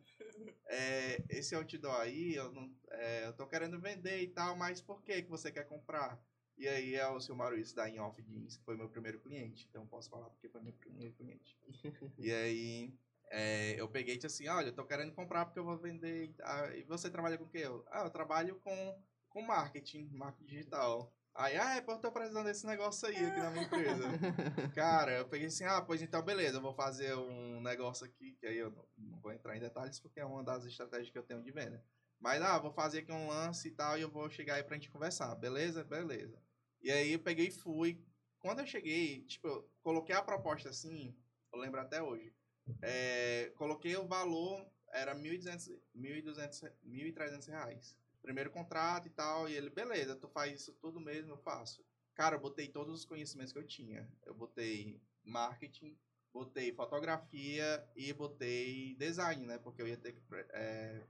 é, 0.66 1.24
esse 1.28 1.54
outdoor 1.54 2.00
aí, 2.00 2.34
eu, 2.34 2.52
não, 2.52 2.74
é, 2.90 3.26
eu 3.26 3.32
tô 3.32 3.46
querendo 3.46 3.80
vender 3.80 4.20
e 4.22 4.28
tal, 4.28 4.56
mas 4.56 4.80
por 4.80 5.02
que 5.02 5.22
que 5.22 5.30
você 5.30 5.50
quer 5.50 5.64
comprar? 5.64 6.20
E 6.56 6.66
aí 6.66 6.94
é 6.94 7.06
o 7.08 7.20
seu 7.20 7.34
Maurício 7.34 7.76
da 7.76 7.88
In 7.88 7.98
Off 7.98 8.20
Jeans, 8.22 8.56
que 8.56 8.64
foi 8.64 8.76
meu 8.76 8.88
primeiro 8.88 9.20
cliente, 9.20 9.66
então 9.68 9.86
posso 9.86 10.08
falar 10.08 10.30
porque 10.30 10.48
foi 10.48 10.62
meu 10.62 10.72
primeiro 10.72 11.12
cliente. 11.14 11.58
e 12.18 12.32
aí 12.32 12.94
é, 13.30 13.78
eu 13.80 13.88
peguei 13.88 14.14
e 14.14 14.18
disse 14.18 14.26
assim, 14.26 14.48
olha, 14.48 14.68
eu 14.68 14.74
tô 14.74 14.84
querendo 14.84 15.14
comprar 15.14 15.44
porque 15.44 15.58
eu 15.58 15.64
vou 15.64 15.76
vender, 15.76 16.34
ah, 16.42 16.74
e 16.74 16.82
você 16.84 17.10
trabalha 17.10 17.36
com 17.36 17.44
o 17.44 17.48
quê? 17.48 17.58
Eu, 17.58 17.84
ah, 17.90 18.04
eu 18.04 18.10
trabalho 18.10 18.58
com, 18.60 19.02
com 19.28 19.42
marketing, 19.42 20.08
marketing 20.12 20.46
digital. 20.46 21.12
Aí, 21.38 21.54
ah, 21.58 21.76
é, 21.76 21.82
pô, 21.82 21.92
eu 21.92 21.98
tô 21.98 22.10
precisando 22.10 22.46
desse 22.46 22.64
negócio 22.66 23.06
aí 23.06 23.14
aqui 23.14 23.38
na 23.38 23.50
minha 23.50 23.64
empresa. 23.64 24.04
Cara, 24.74 25.18
eu 25.18 25.28
peguei 25.28 25.48
assim, 25.48 25.64
ah, 25.64 25.82
pois 25.82 26.00
então 26.00 26.22
beleza, 26.22 26.56
eu 26.56 26.62
vou 26.62 26.72
fazer 26.72 27.14
um 27.14 27.60
negócio 27.60 28.06
aqui, 28.06 28.32
que 28.32 28.46
aí 28.46 28.56
eu 28.56 28.70
não, 28.70 28.86
não 28.96 29.20
vou 29.20 29.30
entrar 29.30 29.54
em 29.54 29.60
detalhes 29.60 30.00
porque 30.00 30.18
é 30.18 30.24
uma 30.24 30.42
das 30.42 30.64
estratégias 30.64 31.10
que 31.10 31.18
eu 31.18 31.22
tenho 31.22 31.42
de 31.42 31.50
venda. 31.52 31.84
Mas, 32.18 32.40
ah, 32.40 32.58
vou 32.58 32.72
fazer 32.72 33.00
aqui 33.00 33.12
um 33.12 33.28
lance 33.28 33.68
e 33.68 33.70
tal, 33.70 33.98
e 33.98 34.00
eu 34.00 34.10
vou 34.10 34.30
chegar 34.30 34.54
aí 34.54 34.64
pra 34.64 34.76
gente 34.76 34.90
conversar, 34.90 35.34
beleza? 35.34 35.84
Beleza. 35.84 36.42
E 36.80 36.90
aí 36.90 37.12
eu 37.12 37.18
peguei 37.18 37.48
e 37.48 37.50
fui. 37.50 38.02
Quando 38.38 38.60
eu 38.60 38.66
cheguei, 38.66 39.22
tipo, 39.26 39.46
eu 39.46 39.70
coloquei 39.82 40.14
a 40.14 40.22
proposta 40.22 40.70
assim, 40.70 41.14
eu 41.52 41.58
lembro 41.58 41.82
até 41.82 42.02
hoje. 42.02 42.34
É, 42.80 43.52
coloquei 43.56 43.94
o 43.94 44.06
valor, 44.06 44.66
era 44.90 45.14
1.200, 45.14 45.78
1.200, 45.94 46.72
1.300 46.82 47.46
reais 47.46 48.05
primeiro 48.27 48.51
contrato 48.51 49.07
e 49.07 49.11
tal. 49.11 49.48
E 49.48 49.55
ele, 49.55 49.70
beleza, 49.70 50.16
tu 50.16 50.28
faz 50.28 50.61
isso 50.61 50.73
tudo 50.74 51.01
mesmo, 51.01 51.31
eu 51.31 51.39
faço. 51.39 51.86
Cara, 52.15 52.35
eu 52.35 52.40
botei 52.40 52.69
todos 52.69 52.93
os 52.94 53.05
conhecimentos 53.05 53.53
que 53.53 53.59
eu 53.59 53.66
tinha. 53.66 54.11
Eu 54.24 54.35
botei 54.35 55.01
marketing, 55.24 55.97
botei 56.32 56.73
fotografia 56.73 57.89
e 57.94 58.12
botei 58.12 58.97
design, 58.97 59.47
né? 59.47 59.59
Porque 59.59 59.81
eu 59.81 59.86
ia 59.86 59.97
ter 59.97 60.12
que 60.12 60.23
é, 60.51 61.07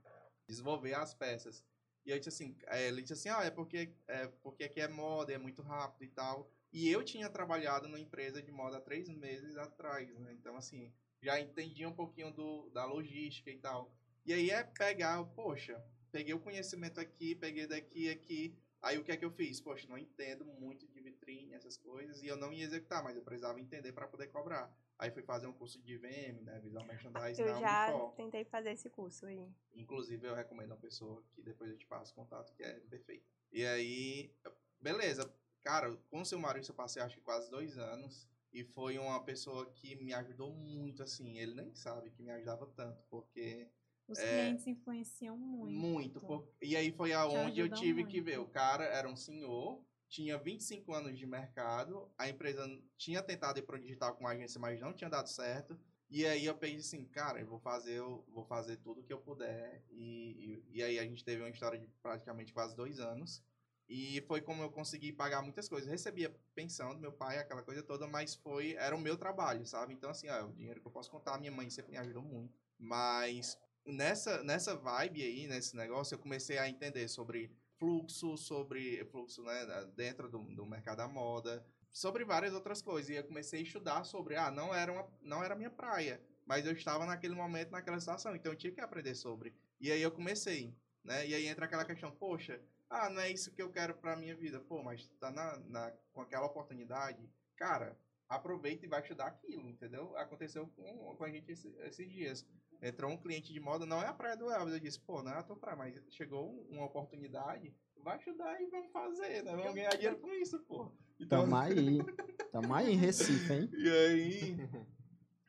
desenvolver 0.47 0.93
as 0.93 1.13
peças. 1.13 1.65
E 2.05 2.11
eu 2.11 2.19
disse 2.19 2.29
assim, 2.29 2.55
é, 2.67 2.87
ele 2.87 3.01
disse 3.01 3.13
assim, 3.13 3.29
ah, 3.29 3.43
é 3.43 3.49
porque, 3.49 3.91
é 4.07 4.27
porque 4.43 4.63
aqui 4.65 4.79
é 4.79 4.87
moda, 4.87 5.33
é 5.33 5.37
muito 5.37 5.61
rápido 5.61 6.03
e 6.03 6.13
tal. 6.13 6.51
E 6.71 6.87
eu 6.89 7.03
tinha 7.03 7.29
trabalhado 7.29 7.87
numa 7.87 7.99
empresa 7.99 8.41
de 8.41 8.51
moda 8.51 8.77
há 8.77 8.81
três 8.81 9.09
meses 9.09 9.57
atrás, 9.57 10.07
né? 10.19 10.33
Então, 10.33 10.55
assim, 10.55 10.93
já 11.21 11.39
entendia 11.39 11.89
um 11.89 11.95
pouquinho 11.95 12.31
do, 12.31 12.69
da 12.69 12.85
logística 12.85 13.49
e 13.49 13.57
tal. 13.57 13.91
E 14.25 14.33
aí 14.33 14.51
é 14.51 14.63
pegar, 14.63 15.23
poxa, 15.35 15.81
peguei 16.17 16.33
o 16.33 16.39
conhecimento 16.39 16.99
aqui, 16.99 17.35
peguei 17.35 17.67
daqui 17.67 18.09
aqui. 18.09 18.57
Aí 18.81 18.97
o 18.97 19.03
que 19.03 19.11
é 19.11 19.17
que 19.17 19.25
eu 19.25 19.29
fiz? 19.29 19.61
Poxa, 19.61 19.87
não 19.87 19.97
entendo 19.97 20.45
muito 20.45 20.87
de 20.87 20.99
vitrine, 20.99 21.53
essas 21.53 21.77
coisas, 21.77 22.23
e 22.23 22.27
eu 22.27 22.35
não 22.35 22.51
ia 22.51 22.63
executar, 22.63 23.03
mas 23.03 23.15
eu 23.15 23.21
precisava 23.21 23.59
entender 23.59 23.91
para 23.91 24.07
poder 24.07 24.27
cobrar. 24.27 24.75
Aí 24.97 25.11
fui 25.11 25.21
fazer 25.21 25.45
um 25.45 25.53
curso 25.53 25.79
de 25.79 25.95
VM, 25.95 26.41
né, 26.41 26.59
Visual 26.59 26.83
Merchandising 26.85 27.41
Eu 27.43 27.53
na 27.53 27.59
já 27.59 28.09
tentei 28.15 28.43
fazer 28.45 28.71
esse 28.71 28.89
curso 28.89 29.27
aí. 29.27 29.47
Inclusive, 29.73 30.27
eu 30.27 30.33
recomendo 30.33 30.71
uma 30.71 30.77
pessoa 30.77 31.23
que 31.33 31.41
depois 31.43 31.69
eu 31.69 31.77
te 31.77 31.85
passo 31.85 32.15
contato, 32.15 32.51
que 32.55 32.63
é 32.63 32.79
perfeito. 32.79 33.27
E 33.51 33.63
aí, 33.63 34.33
beleza. 34.81 35.31
Cara, 35.61 35.95
com 36.09 36.21
o 36.21 36.25
seu 36.25 36.39
Maurício 36.39 36.71
eu 36.71 36.75
passei 36.75 37.01
acho 37.01 37.17
que 37.17 37.21
quase 37.21 37.51
dois 37.51 37.77
anos. 37.77 38.27
E 38.51 38.63
foi 38.63 38.97
uma 38.97 39.23
pessoa 39.23 39.69
que 39.71 39.95
me 39.97 40.13
ajudou 40.13 40.51
muito, 40.51 41.03
assim. 41.03 41.37
Ele 41.37 41.53
nem 41.53 41.75
sabe 41.75 42.09
que 42.09 42.23
me 42.23 42.31
ajudava 42.31 42.65
tanto, 42.65 43.03
porque 43.09 43.69
Os 44.07 44.17
É, 44.19 44.29
clientes 44.29 44.67
influenciam 44.67 45.37
muito. 45.37 45.77
Muito. 45.77 46.19
por- 46.21 46.47
E 46.61 46.75
aí 46.75 46.91
foi 46.91 47.11
aonde 47.13 47.59
eu 47.59 47.69
tive 47.69 48.05
que 48.05 48.21
muito. 48.21 48.25
ver. 48.25 48.39
O 48.39 48.47
cara 48.47 48.85
era 48.85 49.09
um 49.09 49.15
senhor, 49.15 49.83
tinha 50.07 50.37
25 50.37 50.93
anos 50.93 51.17
de 51.17 51.25
mercado, 51.25 52.09
a 52.17 52.29
empresa 52.29 52.65
tinha 52.95 53.21
tentado 53.21 53.59
ir 53.59 53.63
pro 53.63 53.79
digital 53.79 54.15
com 54.15 54.25
a 54.25 54.31
agência, 54.31 54.59
mas 54.59 54.79
não 54.79 54.93
tinha 54.93 55.09
dado 55.09 55.27
certo. 55.27 55.77
E 56.09 56.25
aí 56.25 56.45
eu 56.45 56.55
pensei 56.57 56.77
assim, 57.01 57.05
cara, 57.05 57.41
eu 57.41 57.47
vou 57.47 57.59
fazer, 57.59 57.95
eu 57.95 58.23
vou 58.29 58.45
fazer 58.45 58.77
tudo 58.77 59.03
que 59.03 59.11
eu 59.11 59.19
puder. 59.19 59.83
E, 59.89 60.63
e, 60.71 60.77
e 60.77 60.83
aí 60.83 60.97
a 60.99 61.03
gente 61.03 61.23
teve 61.25 61.41
uma 61.41 61.49
história 61.49 61.77
de 61.77 61.87
praticamente 62.01 62.53
quase 62.53 62.75
dois 62.77 62.99
anos. 62.99 63.43
E 63.89 64.21
foi 64.21 64.41
como 64.41 64.61
eu 64.63 64.69
consegui 64.69 65.11
pagar 65.11 65.41
muitas 65.41 65.67
coisas. 65.67 65.87
Eu 65.87 65.91
recebia 65.93 66.33
pensão 66.55 66.93
do 66.93 66.99
meu 66.99 67.11
pai, 67.11 67.39
aquela 67.39 67.61
coisa 67.61 67.83
toda, 67.83 68.07
mas 68.07 68.35
foi 68.35 68.73
era 68.75 68.95
o 68.95 68.99
meu 68.99 69.17
trabalho, 69.17 69.65
sabe? 69.65 69.93
Então, 69.93 70.09
assim, 70.09 70.29
ó, 70.29 70.45
o 70.45 70.53
dinheiro 70.53 70.79
que 70.79 70.87
eu 70.87 70.91
posso 70.91 71.11
contar, 71.11 71.37
minha 71.39 71.51
mãe 71.51 71.69
sempre 71.69 71.91
me 71.91 71.97
ajudou 71.97 72.21
muito. 72.23 72.57
Mas 72.77 73.57
nessa, 73.87 74.43
nessa 74.43 74.75
vibe 74.75 75.23
aí, 75.23 75.47
nesse 75.47 75.75
negócio, 75.75 76.15
eu 76.15 76.19
comecei 76.19 76.57
a 76.57 76.69
entender 76.69 77.07
sobre 77.07 77.51
fluxo, 77.77 78.37
sobre 78.37 79.05
fluxo 79.05 79.43
né, 79.43 79.65
dentro 79.95 80.29
do, 80.29 80.39
do 80.39 80.65
mercado 80.65 80.97
da 80.97 81.07
moda, 81.07 81.65
sobre 81.91 82.25
várias 82.25 82.53
outras 82.53 82.81
coisas. 82.81 83.09
E 83.09 83.15
eu 83.15 83.23
comecei 83.23 83.59
a 83.59 83.63
estudar 83.63 84.03
sobre, 84.03 84.35
ah, 84.35 84.51
não 84.51 84.73
era, 84.73 84.91
uma, 84.91 85.07
não 85.21 85.43
era 85.43 85.55
minha 85.55 85.69
praia, 85.69 86.21
mas 86.45 86.65
eu 86.65 86.73
estava 86.73 87.05
naquele 87.05 87.35
momento, 87.35 87.71
naquela 87.71 87.99
situação, 87.99 88.35
então 88.35 88.51
eu 88.51 88.57
tinha 88.57 88.73
que 88.73 88.81
aprender 88.81 89.15
sobre. 89.15 89.53
E 89.79 89.91
aí 89.91 90.01
eu 90.01 90.11
comecei, 90.11 90.75
né? 91.03 91.27
E 91.27 91.33
aí 91.33 91.47
entra 91.47 91.65
aquela 91.65 91.85
questão, 91.85 92.11
poxa, 92.11 92.61
ah, 92.89 93.09
não 93.09 93.21
é 93.21 93.29
isso 93.29 93.51
que 93.51 93.61
eu 93.61 93.71
quero 93.71 93.93
pra 93.95 94.15
minha 94.15 94.35
vida. 94.35 94.59
Pô, 94.59 94.81
mas 94.81 95.07
tá 95.19 95.29
na, 95.29 95.57
na, 95.59 95.91
com 96.13 96.21
aquela 96.21 96.45
oportunidade, 96.45 97.29
cara, 97.55 97.97
aproveita 98.29 98.85
e 98.85 98.89
vai 98.89 99.01
estudar 99.01 99.27
aquilo, 99.27 99.69
entendeu? 99.69 100.15
Aconteceu 100.17 100.67
com, 100.75 101.15
com 101.15 101.23
a 101.23 101.29
gente 101.29 101.51
esse- 101.51 101.73
esses 101.79 102.09
dias. 102.09 102.45
Entrou 102.81 103.11
um 103.11 103.17
cliente 103.17 103.51
de 103.53 103.59
moda, 103.59 103.85
não 103.85 104.01
é 104.01 104.07
a 104.07 104.13
praia 104.13 104.37
do 104.37 104.51
Elvis. 104.51 104.73
Eu 104.73 104.79
disse, 104.79 104.99
pô, 104.99 105.23
não 105.23 105.31
é 105.31 105.37
a 105.37 105.43
tua 105.43 105.55
praia, 105.55 105.77
mas 105.77 105.95
chegou 106.13 106.65
uma 106.69 106.85
oportunidade, 106.85 107.73
vai 108.03 108.17
estudar 108.17 108.61
e 108.61 108.67
vamos 108.67 108.91
fazer, 108.91 109.43
né? 109.43 109.55
Vamos 109.55 109.73
ganhar 109.73 109.89
dinheiro 109.95 110.17
com 110.19 110.31
isso, 110.33 110.59
pô. 110.59 110.91
Então, 111.19 111.41
Tamo 111.43 111.55
aí. 111.57 111.97
Tamo 112.51 112.73
aí 112.75 112.91
em 112.91 112.95
Recife, 112.97 113.51
hein? 113.53 113.69
e 113.73 113.89
aí, 113.89 114.57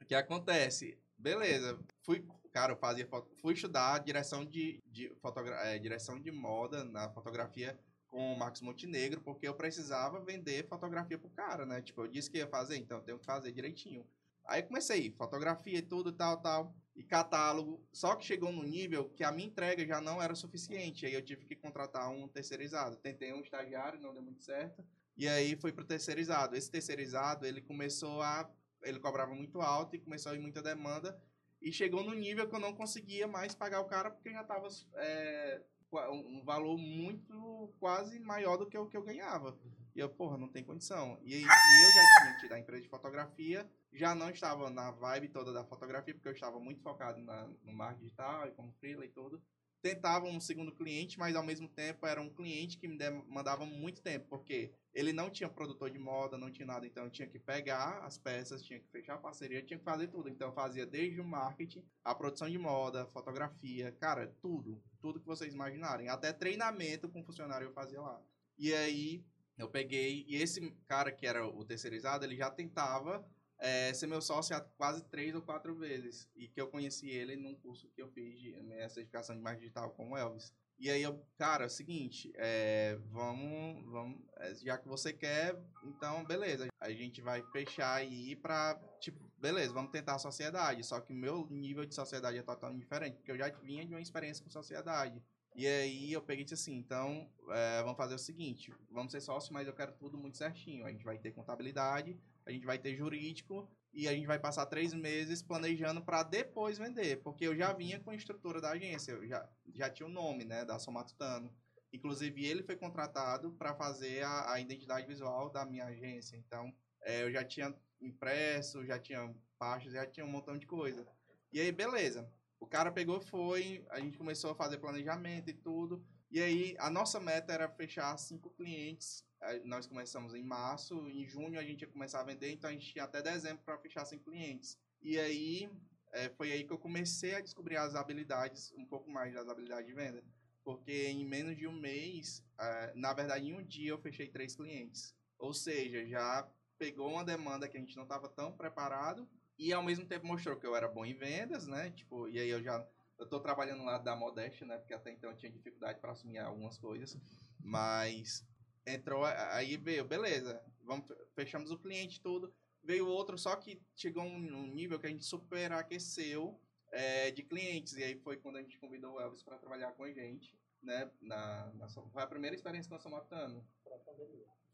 o 0.01 0.05
que 0.07 0.15
acontece? 0.15 0.99
Beleza, 1.19 1.79
fui, 2.03 2.25
cara, 2.53 2.73
eu 2.73 2.77
fazia 2.77 3.07
foto, 3.07 3.29
fui 3.41 3.53
estudar 3.55 3.99
direção 3.99 4.45
de, 4.45 4.81
de 4.87 5.15
fotogra 5.21 5.55
é, 5.67 5.79
direção 5.79 6.19
de 6.19 6.31
moda 6.31 6.85
na 6.85 7.11
fotografia 7.11 7.79
com 8.09 8.33
o 8.33 8.39
Marcos 8.39 8.63
Montenegro, 8.63 9.21
porque 9.21 9.47
eu 9.47 9.55
precisava 9.55 10.21
vender 10.21 10.67
fotografia 10.67 11.19
pro 11.19 11.31
cara, 11.31 11.65
né? 11.65 11.81
Tipo, 11.83 12.03
eu 12.03 12.09
disse 12.09 12.31
que 12.31 12.39
ia 12.39 12.47
fazer, 12.47 12.77
então 12.77 12.99
eu 12.99 13.05
tenho 13.05 13.19
que 13.19 13.27
fazer 13.27 13.53
direitinho. 13.53 14.07
Aí 14.47 14.63
comecei, 14.63 15.11
fotografia 15.11 15.79
e 15.79 15.83
tudo, 15.83 16.11
tal, 16.11 16.39
tal, 16.39 16.75
e 16.97 17.03
catálogo. 17.03 17.87
Só 17.93 18.17
que 18.17 18.25
chegou 18.25 18.51
no 18.51 18.63
nível 18.63 19.11
que 19.11 19.23
a 19.23 19.31
minha 19.31 19.47
entrega 19.47 19.87
já 19.87 20.01
não 20.01 20.23
era 20.23 20.35
suficiente. 20.35 21.05
Aí 21.05 21.13
eu 21.13 21.23
tive 21.23 21.45
que 21.45 21.55
contratar 21.55 22.11
um 22.11 22.27
terceirizado. 22.27 22.97
Tentei 22.97 23.33
um 23.33 23.41
estagiário, 23.41 24.01
não 24.01 24.15
deu 24.15 24.23
muito 24.23 24.43
certo. 24.43 24.83
E 25.17 25.29
aí 25.29 25.55
foi 25.57 25.71
pro 25.71 25.85
terceirizado. 25.85 26.57
Esse 26.57 26.71
terceirizado, 26.71 27.45
ele 27.45 27.61
começou 27.61 28.23
a. 28.23 28.51
Ele 28.83 28.99
cobrava 28.99 29.35
muito 29.35 29.61
alto 29.61 29.97
e 29.97 29.99
começou 29.99 30.33
a 30.33 30.35
ir 30.35 30.39
muita 30.39 30.63
demanda. 30.63 31.21
E 31.61 31.71
chegou 31.71 32.03
no 32.03 32.15
nível 32.15 32.49
que 32.49 32.55
eu 32.55 32.61
não 32.61 32.75
conseguia 32.75 33.27
mais 33.27 33.55
pagar 33.55 33.81
o 33.81 33.87
cara 33.87 34.11
porque 34.11 34.31
já 34.31 34.45
tava 34.45 34.69
é, 34.95 35.61
um 35.93 36.43
valor 36.45 36.77
muito 36.77 37.73
quase 37.79 38.19
maior 38.21 38.57
do 38.57 38.67
que 38.67 38.77
o 38.77 38.87
que 38.87 38.97
eu 38.97 39.03
ganhava. 39.03 39.59
E 39.95 40.01
eu, 40.01 40.09
porra, 40.09 40.37
não 40.37 40.49
tem 40.49 40.63
condição. 40.63 41.19
E, 41.23 41.35
e 41.35 41.43
eu 41.43 41.93
já 41.93 42.21
tinha 42.21 42.37
tido 42.39 42.53
a 42.53 42.59
empresa 42.59 42.83
de 42.83 42.89
fotografia, 42.89 43.69
já 43.93 44.15
não 44.15 44.31
estava 44.31 44.71
na 44.71 44.91
vibe 44.91 45.29
toda 45.29 45.53
da 45.53 45.65
fotografia, 45.65 46.15
porque 46.15 46.29
eu 46.29 46.33
estava 46.33 46.61
muito 46.61 46.81
focado 46.83 47.21
na, 47.21 47.49
no 47.65 47.73
marketing 47.73 48.05
digital 48.05 48.47
e 48.47 48.53
como 48.53 48.73
freela 48.75 49.05
e 49.05 49.09
tudo. 49.09 49.43
Tentava 49.81 50.27
um 50.27 50.41
segundo 50.41 50.73
cliente, 50.73 51.19
mas 51.19 51.37
ao 51.37 51.43
mesmo 51.43 51.69
tempo 51.69 52.05
era 52.05 52.21
um 52.21 52.29
cliente 52.29 52.79
que 52.79 52.89
me 52.89 52.99
demandava 52.99 53.65
muito 53.65 54.03
tempo, 54.03 54.27
porque 54.29 54.73
ele 54.93 55.13
não 55.13 55.31
tinha 55.31 55.49
produtor 55.49 55.89
de 55.89 55.99
moda, 56.01 56.37
não 56.37 56.51
tinha 56.51 56.67
nada, 56.67 56.85
então 56.85 57.05
eu 57.05 57.11
tinha 57.11 57.29
que 57.29 57.39
pegar 57.39 57.99
as 58.05 58.19
peças, 58.19 58.63
tinha 58.63 58.81
que 58.81 58.89
fechar 58.91 59.15
a 59.15 59.19
parceria, 59.19 59.63
tinha 59.63 59.79
que 59.79 59.85
fazer 59.85 60.09
tudo. 60.09 60.29
Então 60.29 60.49
eu 60.49 60.55
fazia 60.55 60.85
desde 60.85 61.21
o 61.21 61.25
marketing, 61.25 61.85
a 62.05 62.15
produção 62.15 62.51
de 62.51 62.59
moda, 62.59 63.07
fotografia, 63.07 63.93
cara, 63.93 64.27
tudo, 64.41 64.83
tudo 65.01 65.21
que 65.21 65.27
vocês 65.27 65.55
imaginarem. 65.55 66.09
Até 66.09 66.33
treinamento 66.33 67.09
com 67.09 67.25
funcionário 67.25 67.67
eu 67.67 67.73
fazia 67.73 68.01
lá. 68.01 68.21
E 68.59 68.73
aí 68.75 69.25
eu 69.57 69.69
peguei, 69.69 70.25
e 70.29 70.37
esse 70.37 70.71
cara 70.87 71.11
que 71.11 71.27
era 71.27 71.47
o 71.47 71.65
terceirizado, 71.65 72.25
ele 72.25 72.37
já 72.37 72.51
tentava 72.51 73.27
é, 73.59 73.93
ser 73.93 74.07
meu 74.07 74.21
sócio 74.23 74.57
há 74.57 74.61
quase 74.61 75.05
três 75.05 75.35
ou 75.35 75.43
quatro 75.43 75.75
vezes. 75.75 76.29
E 76.37 76.49
que 76.49 76.61
eu 76.61 76.69
conheci 76.69 77.09
ele 77.09 77.37
num 77.37 77.55
curso 77.57 77.89
que 77.89 78.03
eu 78.03 78.09
fiz 78.09 78.39
de 78.39 78.53
minha 78.63 78.89
certificação 78.89 79.35
de 79.35 79.43
marketing 79.43 79.63
digital 79.63 79.91
com 79.91 80.13
o 80.13 80.17
Elvis. 80.17 80.53
E 80.79 80.89
aí 80.89 81.03
eu, 81.03 81.21
cara, 81.37 81.65
é 81.65 81.67
o 81.67 81.71
seguinte, 81.71 82.33
é, 82.37 82.97
vamos, 83.11 83.85
vamos, 83.91 84.21
já 84.63 84.79
que 84.79 84.87
você 84.87 85.13
quer, 85.13 85.61
então 85.83 86.25
beleza, 86.25 86.69
a 86.79 86.91
gente 86.93 87.21
vai 87.21 87.43
fechar 87.51 87.97
aí 87.97 88.37
pra, 88.37 88.81
tipo, 89.01 89.28
beleza, 89.41 89.73
vamos 89.73 89.91
tentar 89.91 90.15
a 90.15 90.19
sociedade. 90.19 90.85
Só 90.85 91.01
que 91.01 91.13
o 91.13 91.17
meu 91.17 91.47
nível 91.51 91.85
de 91.85 91.95
sociedade 91.95 92.39
é 92.39 92.43
totalmente 92.43 92.81
diferente, 92.81 93.17
porque 93.17 93.33
eu 93.33 93.39
já 93.39 93.49
vinha 93.49 93.85
de 93.85 93.95
uma 93.95 94.01
experiência 94.01 94.43
com 94.43 94.51
sociedade. 94.51 95.23
E 95.55 95.67
aí 95.67 96.13
eu 96.13 96.23
peguei 96.23 96.43
e 96.43 96.45
disse 96.45 96.55
assim, 96.55 96.77
então, 96.77 97.29
é, 97.51 97.83
vamos 97.83 97.97
fazer 97.97 98.15
o 98.15 98.19
seguinte, 98.19 98.73
vamos 98.91 99.11
ser 99.11 99.21
sócios, 99.21 99.51
mas 99.51 99.67
eu 99.67 99.73
quero 99.73 99.93
tudo 99.93 100.17
muito 100.17 100.37
certinho. 100.37 100.87
A 100.87 100.91
gente 100.91 101.05
vai 101.05 101.19
ter 101.19 101.33
contabilidade, 101.33 102.17
a 102.47 102.53
gente 102.53 102.65
vai 102.65 102.79
ter 102.79 102.95
jurídico 102.95 103.69
e 103.93 104.07
a 104.07 104.13
gente 104.13 104.27
vai 104.27 104.39
passar 104.39 104.67
três 104.67 104.95
meses 104.95 105.43
planejando 105.43 106.01
para 106.01 106.23
depois 106.23 106.79
vender, 106.79 107.23
porque 107.23 107.45
eu 107.45 107.57
já 107.57 107.73
vinha 107.73 107.99
com 107.99 108.11
a 108.11 108.15
estrutura 108.15 108.61
da 108.61 108.71
agência, 108.71 109.13
eu 109.13 109.27
já, 109.27 109.49
já 109.75 109.91
tinha 109.91 110.07
o 110.07 110.13
nome, 110.13 110.45
né, 110.45 110.65
da 110.65 110.79
Somatutano. 110.79 111.53
Inclusive, 111.93 112.45
ele 112.45 112.63
foi 112.63 112.77
contratado 112.77 113.51
para 113.53 113.75
fazer 113.75 114.23
a, 114.23 114.53
a 114.53 114.61
identidade 114.61 115.07
visual 115.07 115.51
da 115.51 115.65
minha 115.65 115.87
agência. 115.87 116.37
Então, 116.37 116.73
é, 117.03 117.23
eu 117.23 117.33
já 117.33 117.43
tinha 117.43 117.75
impresso, 118.01 118.85
já 118.85 118.99
tinha 118.99 119.35
pastas, 119.59 119.93
já 119.93 120.07
tinha 120.07 120.25
um 120.25 120.31
montão 120.31 120.57
de 120.57 120.67
coisa. 120.67 121.07
E 121.53 121.61
aí, 121.61 121.73
beleza. 121.73 122.31
O 122.61 122.67
cara 122.67 122.91
pegou, 122.91 123.21
foi, 123.21 123.87
a 123.91 124.01
gente 124.01 124.19
começou 124.19 124.51
a 124.51 124.55
fazer 124.55 124.79
planejamento 124.79 125.49
e 125.49 125.55
tudo. 125.55 126.05
E 126.31 126.41
aí, 126.41 126.77
a 126.79 126.91
nossa 126.91 127.19
meta 127.19 127.53
era 127.53 127.69
fechar 127.69 128.17
cinco 128.19 128.51
clientes. 128.51 129.25
Nós 129.65 129.87
começamos 129.87 130.35
em 130.35 130.43
março, 130.43 131.09
em 131.09 131.27
junho 131.27 131.59
a 131.59 131.63
gente 131.63 131.83
ia 131.83 131.89
começar 131.89 132.21
a 132.21 132.25
vender, 132.25 132.51
então 132.53 132.69
a 132.69 132.73
gente 132.73 132.93
tinha 132.93 133.05
até 133.05 133.23
dezembro 133.23 133.63
para 133.65 133.79
fechar 133.79 134.05
cinco 134.05 134.25
clientes. 134.25 134.77
E 135.01 135.19
aí, 135.19 135.71
eh, 136.13 136.29
foi 136.31 136.53
aí 136.53 136.65
que 136.65 136.73
eu 136.73 136.79
comecei 136.79 137.35
a 137.35 137.41
descobrir 137.41 137.77
as 137.77 137.95
habilidades, 137.95 138.73
um 138.73 138.85
pouco 138.85 139.09
mais 139.09 139.33
das 139.33 139.49
habilidades 139.49 139.87
de 139.87 139.95
venda. 139.95 140.25
Porque 140.65 141.07
em 141.07 141.25
menos 141.25 141.57
de 141.57 141.67
um 141.67 141.73
mês, 141.73 142.45
eh, 142.61 142.93
na 142.97 143.15
verdade, 143.15 143.47
em 143.47 143.55
um 143.55 143.65
dia 143.65 143.91
eu 143.91 143.99
fechei 143.99 144.29
três 144.29 144.57
clientes. 144.57 145.15
Ou 145.39 145.55
seja, 145.55 146.05
já 146.07 146.51
pegou 146.79 147.11
uma 147.11 147.25
demanda 147.25 147.69
que 147.69 147.77
a 147.77 147.81
gente 147.81 147.97
não 147.97 148.05
estava 148.05 148.29
tão 148.29 148.53
preparado 148.53 149.29
e 149.59 149.73
ao 149.73 149.83
mesmo 149.83 150.07
tempo 150.07 150.27
mostrou 150.27 150.57
que 150.57 150.67
eu 150.67 150.77
era 150.77 150.89
bom 150.89 151.05
em 151.05 151.15
vendas, 151.15 151.67
né? 151.67 151.91
Tipo, 151.91 152.29
e 152.29 152.39
aí 152.39 152.49
eu 152.49 152.63
já 152.63 152.87
eu 153.19 153.27
tô 153.27 153.41
trabalhando 153.41 153.85
lá 153.85 153.99
da 153.99 154.15
Modeste, 154.15 154.65
né? 154.65 154.79
Porque 154.79 154.95
até 154.95 155.11
então 155.11 155.31
eu 155.31 155.37
tinha 155.37 155.51
dificuldade 155.51 155.99
para 156.01 156.13
assumir 156.13 156.39
algumas 156.39 156.79
coisas, 156.79 157.19
mas 157.59 158.47
entrou 158.87 159.25
aí 159.25 159.77
veio, 159.77 160.05
beleza. 160.05 160.63
Vamos 160.85 161.13
fechamos 161.35 161.71
o 161.73 161.79
cliente 161.79 162.21
tudo. 162.21 162.55
Veio 162.83 163.09
outro, 163.09 163.37
só 163.37 163.57
que 163.57 163.83
chegou 163.97 164.23
um, 164.23 164.37
um 164.37 164.67
nível 164.69 165.01
que 165.01 165.07
a 165.07 165.11
gente 165.11 165.25
superaqueceu 165.25 166.59
é, 166.93 167.31
de 167.33 167.43
clientes 167.43 167.95
e 167.95 168.05
aí 168.05 168.17
foi 168.21 168.37
quando 168.37 168.57
a 168.57 168.63
gente 168.63 168.79
convidou 168.79 169.15
o 169.15 169.21
Elvis 169.21 169.43
para 169.43 169.59
trabalhar 169.59 169.93
com 169.93 170.05
a 170.05 170.13
gente, 170.13 170.57
né? 170.81 171.11
Na, 171.21 171.73
na 171.75 171.89
foi 171.89 172.23
a 172.23 172.27
primeira 172.27 172.55
experiência 172.55 172.89
com 172.89 172.95
a 172.95 173.01
Somatano. 173.01 173.67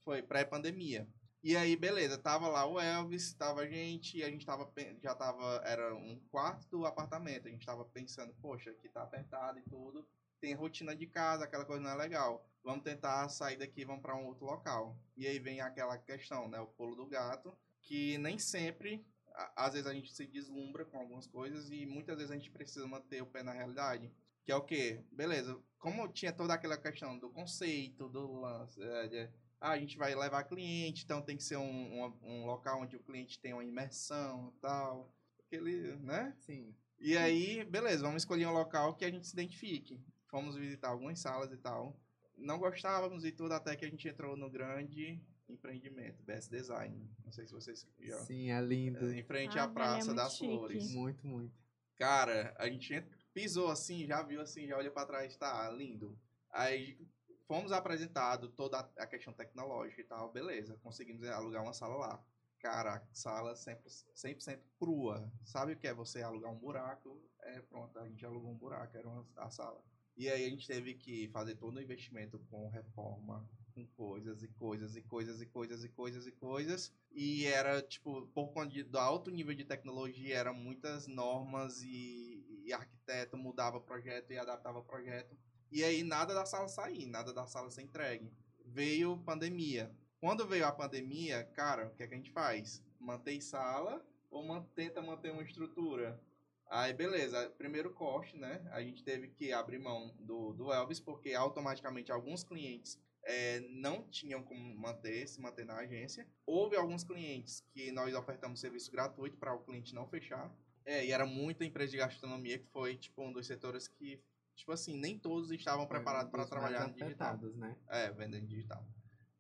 Foi 0.05 0.23
pré-pandemia. 0.23 1.09
E 1.45 1.55
aí, 1.59 1.77
beleza, 1.77 2.17
tava 2.17 2.49
lá 2.49 2.65
o 2.65 2.81
Elvis, 2.81 3.35
tava 3.35 3.61
a 3.61 3.67
gente, 3.67 4.23
a 4.23 4.31
gente 4.31 4.47
tava, 4.47 4.73
já 5.03 5.15
tava, 5.15 5.61
era 5.67 5.95
um 5.95 6.19
quarto 6.31 6.67
do 6.79 6.87
apartamento, 6.87 7.47
a 7.47 7.51
gente 7.51 7.67
tava 7.67 7.85
pensando, 7.85 8.33
poxa, 8.41 8.71
aqui 8.71 8.89
tá 8.89 9.03
apertado 9.03 9.59
e 9.59 9.63
tudo, 9.63 10.09
tem 10.41 10.55
rotina 10.55 10.97
de 10.97 11.07
casa, 11.07 11.45
aquela 11.45 11.67
coisa 11.67 11.83
não 11.83 11.91
é 11.91 11.95
legal, 11.97 12.49
vamos 12.63 12.83
tentar 12.83 13.29
sair 13.29 13.59
daqui, 13.59 13.85
vamos 13.85 14.01
para 14.01 14.17
um 14.17 14.25
outro 14.25 14.47
local. 14.47 14.99
E 15.19 15.27
aí 15.27 15.39
vem 15.39 15.61
aquela 15.61 15.99
questão, 15.99 16.49
né, 16.49 16.59
o 16.61 16.67
pulo 16.67 16.97
do 16.97 17.07
gato, 17.07 17.55
que 17.83 18.17
nem 18.17 18.39
sempre, 18.39 19.07
às 19.55 19.75
vezes 19.75 19.87
a 19.87 19.93
gente 19.93 20.15
se 20.15 20.27
deslumbra 20.27 20.87
com 20.87 20.99
algumas 20.99 21.27
coisas 21.27 21.71
e 21.71 21.85
muitas 21.85 22.17
vezes 22.17 22.31
a 22.31 22.37
gente 22.37 22.51
precisa 22.51 22.87
manter 22.87 23.23
o 23.23 23.27
pé 23.27 23.43
na 23.43 23.53
realidade. 23.53 24.11
Que 24.47 24.53
é 24.53 24.57
o 24.57 24.63
quê? 24.63 25.05
Beleza, 25.13 25.59
como 25.79 26.09
tinha 26.09 26.33
toda 26.33 26.55
aquela 26.55 26.79
questão 26.79 27.19
do 27.19 27.29
conceito, 27.29 28.09
do 28.09 28.41
lance, 28.41 28.83
é, 28.83 29.09
de- 29.09 29.31
ah, 29.65 29.71
a 29.73 29.79
gente 29.79 29.97
vai 29.97 30.15
levar 30.15 30.45
cliente, 30.45 31.05
então 31.05 31.23
tem 31.23 31.37
que 31.37 31.43
ser 31.43 31.57
um, 31.57 32.05
um, 32.05 32.13
um 32.23 32.47
local 32.47 32.83
onde 32.83 32.97
o 32.97 33.03
cliente 33.03 33.39
tem 33.39 33.53
uma 33.55 33.65
imersão 33.65 34.53
e 34.57 34.61
tal. 34.61 35.11
Aquele, 35.47 35.97
né? 35.97 36.35
Sim. 36.41 36.75
E 36.99 37.17
aí, 37.17 37.65
beleza, 37.65 38.03
vamos 38.03 38.23
escolher 38.23 38.47
um 38.47 38.53
local 38.53 38.95
que 38.95 39.05
a 39.05 39.11
gente 39.11 39.27
se 39.27 39.33
identifique. 39.33 40.01
Fomos 40.29 40.55
visitar 40.57 40.89
algumas 40.89 41.19
salas 41.19 41.51
e 41.53 41.57
tal. 41.57 41.97
Não 42.37 42.59
gostávamos 42.59 43.25
e 43.25 43.33
tudo, 43.33 43.53
até 43.55 43.75
que 43.77 43.85
a 43.85 43.89
gente 43.89 44.07
entrou 44.09 44.37
no 44.37 44.51
grande 44.51 45.21
empreendimento, 45.49 46.23
Best 46.23 46.51
Design. 46.51 47.09
Não 47.25 47.33
sei 47.33 47.47
se 47.47 47.53
vocês 47.53 47.87
já. 48.01 48.19
Sim, 48.19 48.51
é 48.51 48.61
lindo. 48.61 49.13
Em 49.13 49.23
frente 49.23 49.59
Ah, 49.59 49.65
à 49.65 49.67
é 49.67 49.71
Praça 49.73 50.07
muito 50.07 50.17
das 50.17 50.33
chique. 50.35 50.47
Flores. 50.47 50.91
Muito, 50.95 51.27
muito. 51.27 51.55
Cara, 51.97 52.55
a 52.59 52.69
gente 52.69 52.93
ent- 52.93 53.09
pisou 53.33 53.69
assim, 53.71 54.05
já 54.07 54.23
viu 54.23 54.41
assim, 54.41 54.67
já 54.67 54.77
olhou 54.77 54.93
pra 54.93 55.07
trás, 55.07 55.37
tá 55.37 55.71
lindo. 55.71 56.19
Aí 56.51 56.99
fomos 57.47 57.73
apresentados 57.73 58.51
toda 58.55 58.79
a- 58.97 59.07
questão 59.07 59.33
tecnológica 59.33 60.01
e 60.01 60.05
tal, 60.05 60.33
beleza, 60.33 60.77
conseguimos 60.83 61.27
alugar 61.29 61.63
uma 61.63 61.73
sala 61.73 61.97
lá. 61.97 62.25
Cara, 62.59 63.07
sala 63.13 63.55
sempre 63.55 63.91
100% 64.15 64.63
crua. 64.79 65.31
Sabe 65.45 65.73
o 65.75 65.77
que 65.79 65.87
é 65.87 65.93
você 65.95 66.23
alugar 66.23 66.51
um 66.51 66.59
buraco? 66.59 67.21
É, 67.43 67.61
pronto, 67.61 67.99
a 67.99 68.09
gente 68.09 68.25
alugou 68.25 68.51
um 68.51 68.57
buraco, 68.57 68.97
era 68.97 69.07
uma, 69.07 69.27
a 69.37 69.51
sala. 69.51 69.83
E 70.17 70.29
aí 70.31 70.47
a 70.47 70.49
gente 70.49 70.67
teve 70.67 70.95
que 70.95 71.29
fazer 71.29 71.57
todo 71.57 71.77
o 71.77 71.83
investimento 71.83 72.39
com 72.51 72.69
reforma, 72.69 73.47
com 73.75 73.85
coisas 73.89 74.43
e 74.43 74.49
coisas 74.49 74.97
e 74.97 75.03
coisas 75.03 75.41
e 75.43 75.47
coisas 75.47 75.85
e 75.85 75.89
coisas 75.89 76.27
e 76.27 76.33
coisas. 76.33 76.93
E 77.13 77.45
era, 77.47 77.83
tipo, 77.83 78.27
por 78.29 78.53
conta 78.53 78.83
do 78.85 78.99
alto 78.99 79.31
nível 79.31 79.55
de 79.55 79.65
tecnologia, 79.65 80.37
eram 80.37 80.55
muitas 80.55 81.07
normas 81.07 81.83
e, 81.83 82.63
e 82.65 82.73
arquiteto 82.73 83.37
mudava 83.37 83.81
projeto 83.81 84.31
e 84.31 84.39
adaptava 84.39 84.83
projeto. 84.83 85.37
E 85.75 85.83
aí 85.83 86.05
nada 86.05 86.33
da 86.33 86.47
sala 86.47 86.69
sair, 86.69 87.05
nada 87.05 87.33
da 87.33 87.49
sala 87.49 87.69
ser 87.69 87.83
entregue. 87.83 88.31
Veio 88.65 89.19
pandemia. 89.19 89.91
Quando 90.21 90.47
veio 90.47 90.65
a 90.65 90.71
pandemia, 90.71 91.43
cara, 91.53 91.89
o 91.89 91.91
que, 91.97 92.05
é 92.05 92.07
que 92.07 92.15
a 92.15 92.17
gente 92.17 92.31
faz? 92.31 92.81
Mantém 93.01 93.41
sala 93.41 94.01
ou 94.31 94.45
man- 94.47 94.65
tenta 94.77 95.03
manter 95.03 95.33
uma 95.33 95.43
estrutura? 95.43 96.23
Aí, 96.71 96.93
beleza. 96.93 97.51
Primeiro 97.59 97.93
corte, 97.93 98.37
né? 98.37 98.65
A 98.71 98.81
gente 98.81 99.03
teve 99.03 99.27
que 99.27 99.53
abrir 99.53 99.81
mão 99.81 100.15
do, 100.21 100.53
do 100.53 100.73
Elvis, 100.73 101.01
porque 101.01 101.35
automaticamente 101.35 102.13
alguns 102.13 102.45
clientes 102.45 102.97
eh, 103.25 103.59
não 103.71 104.05
tinham 104.05 104.45
como 104.45 104.77
manter, 104.77 105.27
se 105.27 105.41
manter 105.41 105.67
na 105.67 105.79
agência. 105.79 106.25
Houve 106.47 106.77
alguns 106.77 107.03
clientes 107.03 107.65
que 107.73 107.91
nós 107.91 108.15
ofertamos 108.15 108.61
serviço 108.61 108.93
gratuito 108.93 109.37
para 109.37 109.53
o 109.53 109.59
cliente 109.59 109.93
não 109.93 110.07
fechar. 110.07 110.55
É, 110.85 111.05
e 111.05 111.11
era 111.11 111.27
muita 111.27 111.65
empresa 111.65 111.91
de 111.91 111.97
gastronomia 111.97 112.61
que 112.61 112.67
foi, 112.67 112.97
tipo, 112.97 113.23
um 113.23 113.33
dos 113.33 113.47
setores 113.47 113.89
que, 113.89 114.23
tipo 114.55 114.73
assim, 114.73 114.97
nem 114.99 115.19
todos 115.19 115.51
estavam 115.51 115.87
preparados 115.87 116.31
para 116.31 116.45
trabalhar 116.51 116.81
no 116.89 116.95
digital. 116.95 117.29
né? 117.57 117.77
É, 117.89 118.11
vendendo 118.13 118.47
digital. 118.47 118.87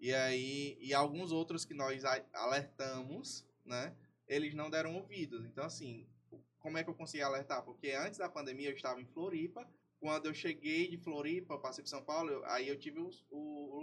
E 0.00 0.12
aí, 0.12 0.76
e 0.80 0.92
alguns 0.92 1.32
outros 1.32 1.64
que 1.64 1.72
nós 1.74 2.02
alertamos, 2.32 3.46
né? 3.64 3.94
Eles 4.26 4.54
não 4.54 4.70
deram 4.70 4.94
ouvidos. 4.96 5.44
Então, 5.44 5.64
assim, 5.64 6.06
como 6.58 6.78
é 6.78 6.84
que 6.84 6.90
eu 6.90 6.94
consegui 6.94 7.22
alertar? 7.22 7.62
Porque 7.62 7.90
antes 7.92 8.18
da 8.18 8.28
pandemia 8.28 8.70
eu 8.70 8.74
estava 8.76 9.00
em 9.00 9.06
Floripa. 9.06 9.66
Quando 10.00 10.26
eu 10.26 10.34
cheguei 10.34 10.88
de 10.88 10.98
Floripa, 10.98 11.58
passei 11.58 11.82
para 11.82 11.90
São 11.90 12.02
Paulo, 12.04 12.30
eu- 12.30 12.44
aí 12.46 12.68
eu 12.68 12.78
tive 12.78 13.00
os- 13.00 13.24
o. 13.30 13.38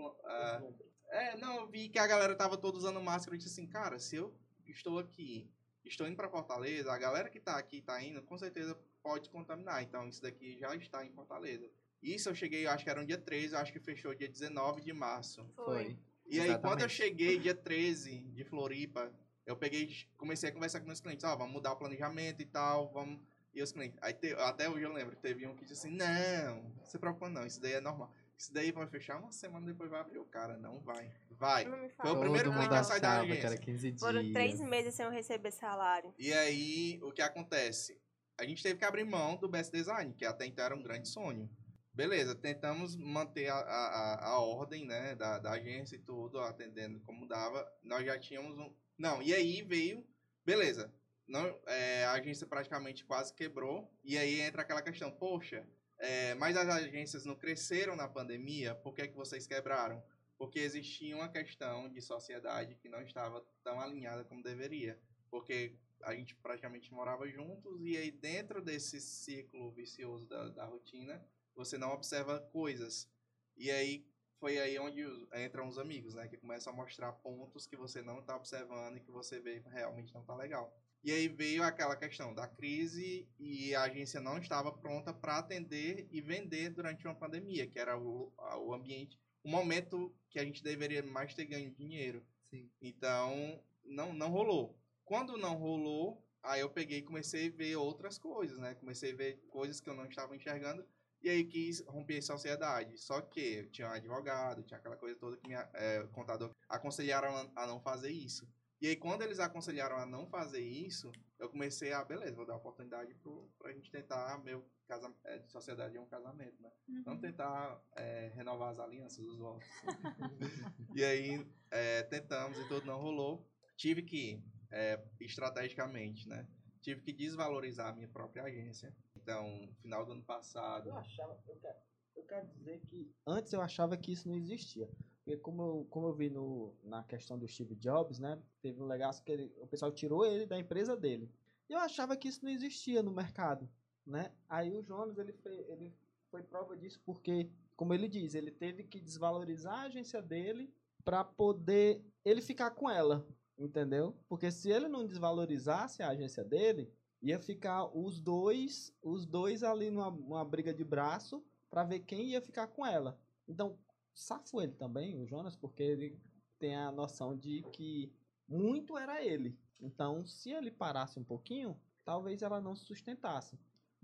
o- 0.07 0.15
a- 0.25 0.61
é, 1.09 1.37
não, 1.37 1.55
eu 1.61 1.67
vi 1.67 1.89
que 1.89 1.97
a 1.99 2.05
galera 2.07 2.35
tava 2.35 2.57
toda 2.57 2.77
usando 2.77 3.01
máscara. 3.01 3.35
Eu 3.35 3.39
disse 3.39 3.49
assim, 3.59 3.67
cara, 3.67 3.97
se 3.99 4.15
eu 4.17 4.33
estou 4.67 4.99
aqui, 4.99 5.49
estou 5.83 6.07
indo 6.07 6.15
para 6.15 6.29
Fortaleza, 6.29 6.91
a 6.91 6.97
galera 6.97 7.29
que 7.29 7.39
tá 7.39 7.57
aqui, 7.57 7.81
tá 7.81 8.01
indo, 8.03 8.21
com 8.21 8.37
certeza 8.37 8.77
pode 9.01 9.29
contaminar. 9.29 9.83
Então, 9.83 10.07
isso 10.07 10.21
daqui 10.21 10.57
já 10.59 10.75
está 10.75 11.05
em 11.05 11.11
Fortaleza. 11.11 11.69
Isso 12.01 12.29
eu 12.29 12.35
cheguei, 12.35 12.65
eu 12.65 12.71
acho 12.71 12.83
que 12.83 12.89
era 12.89 12.99
um 13.01 13.05
dia 13.05 13.17
13, 13.17 13.53
eu 13.53 13.59
acho 13.59 13.71
que 13.71 13.79
fechou 13.79 14.13
dia 14.15 14.27
19 14.27 14.81
de 14.81 14.91
março. 14.93 15.45
Foi. 15.55 15.97
E 16.25 16.39
aí, 16.39 16.47
quando 16.59 16.79
eu 16.81 16.87
Exatamente. 16.87 16.89
cheguei 16.93 17.37
dia 17.39 17.53
13 17.53 18.19
de 18.21 18.43
Floripa, 18.43 19.11
eu 19.45 19.55
peguei, 19.55 19.93
comecei 20.17 20.49
a 20.49 20.51
conversar 20.53 20.79
com 20.79 20.87
meus 20.87 20.99
clientes, 21.01 21.23
ó, 21.25 21.35
vamos 21.35 21.53
mudar 21.53 21.73
o 21.73 21.75
planejamento 21.77 22.41
e 22.41 22.45
tal, 22.45 22.89
vamos... 22.91 23.19
E 23.53 23.61
os 23.61 23.71
clientes, 23.73 23.99
aí 24.01 24.13
te- 24.13 24.33
até 24.35 24.69
hoje 24.69 24.83
eu 24.85 24.93
lembro, 24.93 25.13
teve 25.17 25.45
um 25.45 25.53
que 25.53 25.65
disse 25.65 25.85
assim, 25.85 25.95
não, 25.97 26.63
não 26.77 26.85
se 26.85 26.97
preocupa 26.97 27.29
não, 27.29 27.45
isso 27.45 27.59
daí 27.61 27.73
é 27.73 27.81
normal. 27.81 28.09
Isso 28.37 28.51
daí 28.53 28.71
vai 28.71 28.87
fechar 28.87 29.19
uma 29.19 29.31
semana 29.31 29.67
depois 29.67 29.89
vai 29.89 29.99
abrir 29.99 30.19
o 30.19 30.25
cara, 30.25 30.57
não 30.57 30.79
vai. 30.79 31.11
Vai. 31.31 31.65
Não 31.65 31.77
me 31.77 31.89
Foi 31.89 32.11
o 32.11 32.19
primeiro 32.19 32.45
Todo 32.49 32.55
cliente 32.57 32.73
a 32.75 32.83
sair 32.83 33.01
da 33.01 33.19
agência. 33.19 33.47
era 33.47 33.57
15 33.57 33.91
dias. 33.91 33.99
Foram 34.01 34.31
três 34.33 34.59
meses 34.61 34.95
sem 34.95 35.05
eu 35.05 35.11
receber 35.11 35.51
salário. 35.51 36.11
E 36.17 36.31
aí, 36.33 36.99
o 37.03 37.11
que 37.11 37.21
acontece? 37.21 38.00
A 38.41 38.45
gente 38.47 38.63
teve 38.63 38.80
que 38.80 38.85
abrir 38.85 39.03
mão 39.03 39.38
do 39.38 39.47
Best 39.47 39.72
Design, 39.72 40.15
que 40.15 40.26
até 40.26 40.47
então 40.47 40.65
era 40.65 40.76
um 40.76 40.81
grande 40.81 41.07
sonho. 41.07 41.47
Beleza, 41.93 42.34
tentamos 42.34 42.95
manter 42.95 43.49
a, 43.49 43.55
a, 43.59 44.26
a- 44.30 44.39
ordem 44.39 44.84
né, 44.88 45.13
da, 45.13 45.38
da 45.38 45.51
agência 45.51 45.95
e 45.95 45.99
tudo, 45.99 46.39
atendendo 46.39 46.99
como 47.01 47.27
dava. 47.27 47.72
Nós 47.84 48.03
já 48.03 48.18
tínhamos 48.18 48.57
um. 48.57 48.73
Não, 48.97 49.22
e 49.22 49.31
aí 49.31 49.61
veio. 49.61 50.03
Beleza, 50.43 50.91
não, 51.27 51.61
é, 51.68 52.03
a 52.05 52.13
agência 52.13 52.47
praticamente 52.47 53.05
quase 53.05 53.31
quebrou. 53.31 53.93
E 54.03 54.18
aí 54.18 54.41
entra 54.41 54.63
aquela 54.63 54.81
questão: 54.81 55.11
poxa, 55.11 55.63
é, 55.99 56.34
mas 56.34 56.57
as 56.57 56.68
agências 56.68 57.26
não 57.26 57.35
cresceram 57.35 57.95
na 57.95 58.07
pandemia, 58.07 58.73
por 58.73 58.95
que, 58.95 59.07
que 59.07 59.15
vocês 59.15 59.45
quebraram? 59.45 60.03
Porque 60.35 60.57
existia 60.57 61.15
uma 61.15 61.30
questão 61.30 61.88
de 61.91 62.01
sociedade 62.01 62.73
que 62.73 62.89
não 62.89 63.03
estava 63.03 63.45
tão 63.63 63.80
alinhada 63.80 64.23
como 64.23 64.41
deveria. 64.41 64.99
Porque 65.30 65.77
a 66.03 66.15
gente 66.15 66.35
praticamente 66.35 66.93
morava 66.93 67.27
juntos 67.27 67.81
e 67.83 67.97
aí 67.97 68.11
dentro 68.11 68.61
desse 68.61 68.99
ciclo 68.99 69.71
vicioso 69.71 70.27
da, 70.27 70.49
da 70.49 70.65
rotina, 70.65 71.23
você 71.55 71.77
não 71.77 71.91
observa 71.91 72.39
coisas. 72.51 73.09
E 73.57 73.69
aí 73.69 74.05
foi 74.39 74.57
aí 74.59 74.79
onde 74.79 75.03
entram 75.45 75.67
os 75.67 75.77
amigos, 75.77 76.15
né? 76.15 76.27
Que 76.27 76.37
começam 76.37 76.73
a 76.73 76.75
mostrar 76.75 77.11
pontos 77.13 77.67
que 77.67 77.75
você 77.75 78.01
não 78.01 78.19
está 78.19 78.35
observando 78.35 78.97
e 78.97 79.01
que 79.01 79.11
você 79.11 79.39
vê 79.39 79.61
realmente 79.67 80.13
não 80.13 80.23
tá 80.23 80.35
legal. 80.35 80.75
E 81.03 81.11
aí 81.11 81.27
veio 81.27 81.63
aquela 81.63 81.95
questão 81.95 82.33
da 82.33 82.47
crise 82.47 83.27
e 83.39 83.73
a 83.73 83.83
agência 83.83 84.21
não 84.21 84.37
estava 84.37 84.71
pronta 84.71 85.13
para 85.13 85.39
atender 85.39 86.07
e 86.11 86.21
vender 86.21 86.69
durante 86.69 87.05
uma 87.05 87.15
pandemia, 87.15 87.67
que 87.67 87.79
era 87.79 87.97
o, 87.97 88.31
o 88.59 88.73
ambiente, 88.73 89.19
o 89.43 89.49
momento 89.49 90.13
que 90.29 90.39
a 90.39 90.45
gente 90.45 90.63
deveria 90.63 91.01
mais 91.01 91.33
ter 91.33 91.45
ganho 91.45 91.71
dinheiro. 91.71 92.23
Sim. 92.49 92.69
Então, 92.81 93.63
não, 93.83 94.13
não 94.13 94.29
rolou. 94.29 94.77
Quando 95.11 95.35
não 95.35 95.57
rolou, 95.57 96.25
aí 96.41 96.61
eu 96.61 96.69
peguei 96.69 96.99
e 96.99 97.03
comecei 97.03 97.49
a 97.49 97.51
ver 97.51 97.75
outras 97.75 98.17
coisas, 98.17 98.57
né? 98.57 98.75
Comecei 98.75 99.11
a 99.11 99.15
ver 99.17 99.45
coisas 99.49 99.81
que 99.81 99.89
eu 99.89 99.93
não 99.93 100.05
estava 100.05 100.33
enxergando 100.33 100.88
e 101.21 101.29
aí 101.29 101.43
quis 101.43 101.81
romper 101.85 102.19
a 102.19 102.21
sociedade. 102.21 102.97
Só 102.97 103.19
que 103.19 103.55
eu 103.55 103.69
tinha 103.69 103.89
um 103.89 103.91
advogado, 103.91 104.63
tinha 104.63 104.77
aquela 104.77 104.95
coisa 104.95 105.19
toda 105.19 105.35
que 105.35 105.49
me, 105.49 105.53
é, 105.53 106.07
contador 106.13 106.55
aconselharam 106.69 107.51
a, 107.57 107.67
não 107.67 107.81
fazer 107.81 108.09
isso. 108.09 108.47
E 108.79 108.88
aí, 108.88 108.95
quando 108.95 109.23
eles 109.23 109.41
aconselharam 109.41 109.97
a 109.97 110.05
não 110.05 110.29
fazer 110.29 110.61
isso, 110.61 111.11
eu 111.38 111.49
comecei 111.49 111.91
a, 111.91 112.05
beleza, 112.05 112.38
vou 112.38 112.45
dar 112.45 112.55
oportunidade 112.55 113.13
pro, 113.15 113.51
pra 113.59 113.73
gente 113.73 113.91
tentar, 113.91 114.41
meu 114.41 114.65
casa, 114.88 115.13
é, 115.25 115.39
de 115.39 115.51
sociedade 115.51 115.97
é 115.97 115.99
um 115.99 116.07
casamento, 116.07 116.55
né? 116.61 116.71
Uhum. 116.88 117.03
Vamos 117.03 117.21
tentar 117.21 117.83
é, 117.97 118.31
renovar 118.33 118.71
as 118.71 118.79
alianças, 118.79 119.19
os 119.19 119.38
votos. 119.38 119.67
e 120.95 121.03
aí, 121.03 121.45
é, 121.69 122.01
tentamos 122.03 122.57
e 122.57 122.67
tudo 122.69 122.85
não 122.85 123.01
rolou. 123.01 123.45
Tive 123.75 124.03
que, 124.03 124.41
é, 124.72 125.03
estrategicamente, 125.19 126.27
né? 126.27 126.48
Tive 126.81 127.02
que 127.02 127.14
desvalorizar 127.14 127.89
a 127.89 127.93
minha 127.93 128.07
própria 128.07 128.43
agência. 128.43 128.95
Então, 129.15 129.69
final 129.81 130.06
do 130.06 130.14
ano 130.14 130.23
passado, 130.23 130.89
Eu 130.89 130.95
achava, 130.98 131.39
eu 131.48 131.56
quero, 131.57 131.77
eu 132.15 132.23
quero 132.23 132.48
dizer 132.48 132.81
que 132.89 133.14
antes 133.27 133.53
eu 133.53 133.61
achava 133.61 133.95
que 133.98 134.11
isso 134.11 134.27
não 134.27 134.35
existia. 134.35 134.89
Porque 135.23 135.38
como 135.38 135.61
eu, 135.61 135.88
como 135.89 136.07
eu 136.07 136.14
vi 136.14 136.30
no, 136.30 136.76
na 136.84 137.03
questão 137.03 137.38
do 137.38 137.48
Steve 137.48 137.76
Jobs, 137.76 138.18
né? 138.19 138.41
Teve 138.61 138.81
um 138.81 138.88
legaço 138.88 139.23
que 139.23 139.31
ele- 139.31 139.53
o 139.61 139.68
pessoal 139.68 139.91
tirou 139.91 140.26
ele 140.26 140.48
da 140.48 140.57
empresa 140.57 140.98
dele. 140.98 141.30
E 141.69 141.73
eu 141.73 141.80
achava 141.80 142.18
que 142.18 142.27
isso 142.27 142.43
não 142.43 142.52
existia 142.52 143.03
no 143.03 143.11
mercado, 143.11 143.69
né? 144.06 144.34
Aí 144.49 144.76
o 144.76 144.84
Jonas, 144.84 145.18
ele, 145.19 145.31
fe- 145.34 145.65
ele 145.69 145.93
foi 146.31 146.41
prova 146.43 146.76
disso 146.76 146.99
porque, 147.06 147.52
como 147.76 147.93
ele 147.93 148.07
diz, 148.07 148.34
ele 148.34 148.52
teve 148.52 148.84
que 148.84 148.99
desvalorizar 148.99 149.73
a 149.76 149.81
agência 149.84 150.22
dele 150.22 150.73
para 151.03 151.23
poder 151.23 152.03
ele 152.26 152.41
ficar 152.41 152.72
com 152.72 152.89
ela, 152.89 153.27
entendeu? 153.65 154.15
Porque 154.27 154.51
se 154.51 154.69
ele 154.69 154.88
não 154.88 155.05
desvalorizasse 155.05 156.01
a 156.01 156.09
agência 156.09 156.43
dele, 156.43 156.91
ia 157.21 157.39
ficar 157.39 157.85
os 157.95 158.19
dois, 158.19 158.95
os 159.01 159.25
dois 159.25 159.63
ali 159.63 159.89
numa, 159.89 160.09
numa 160.11 160.45
briga 160.45 160.73
de 160.73 160.83
braço 160.83 161.43
para 161.69 161.83
ver 161.83 161.99
quem 161.99 162.29
ia 162.29 162.41
ficar 162.41 162.67
com 162.67 162.85
ela. 162.85 163.19
Então, 163.47 163.77
safo 164.13 164.61
ele 164.61 164.73
também, 164.73 165.17
o 165.17 165.25
Jonas, 165.25 165.55
porque 165.55 165.83
ele 165.83 166.19
tem 166.59 166.75
a 166.75 166.91
noção 166.91 167.35
de 167.35 167.63
que 167.71 168.13
muito 168.47 168.97
era 168.97 169.23
ele. 169.23 169.57
Então, 169.79 170.25
se 170.25 170.51
ele 170.51 170.69
parasse 170.69 171.19
um 171.19 171.23
pouquinho, 171.23 171.79
talvez 172.03 172.41
ela 172.41 172.59
não 172.59 172.75
se 172.75 172.85
sustentasse. 172.85 173.57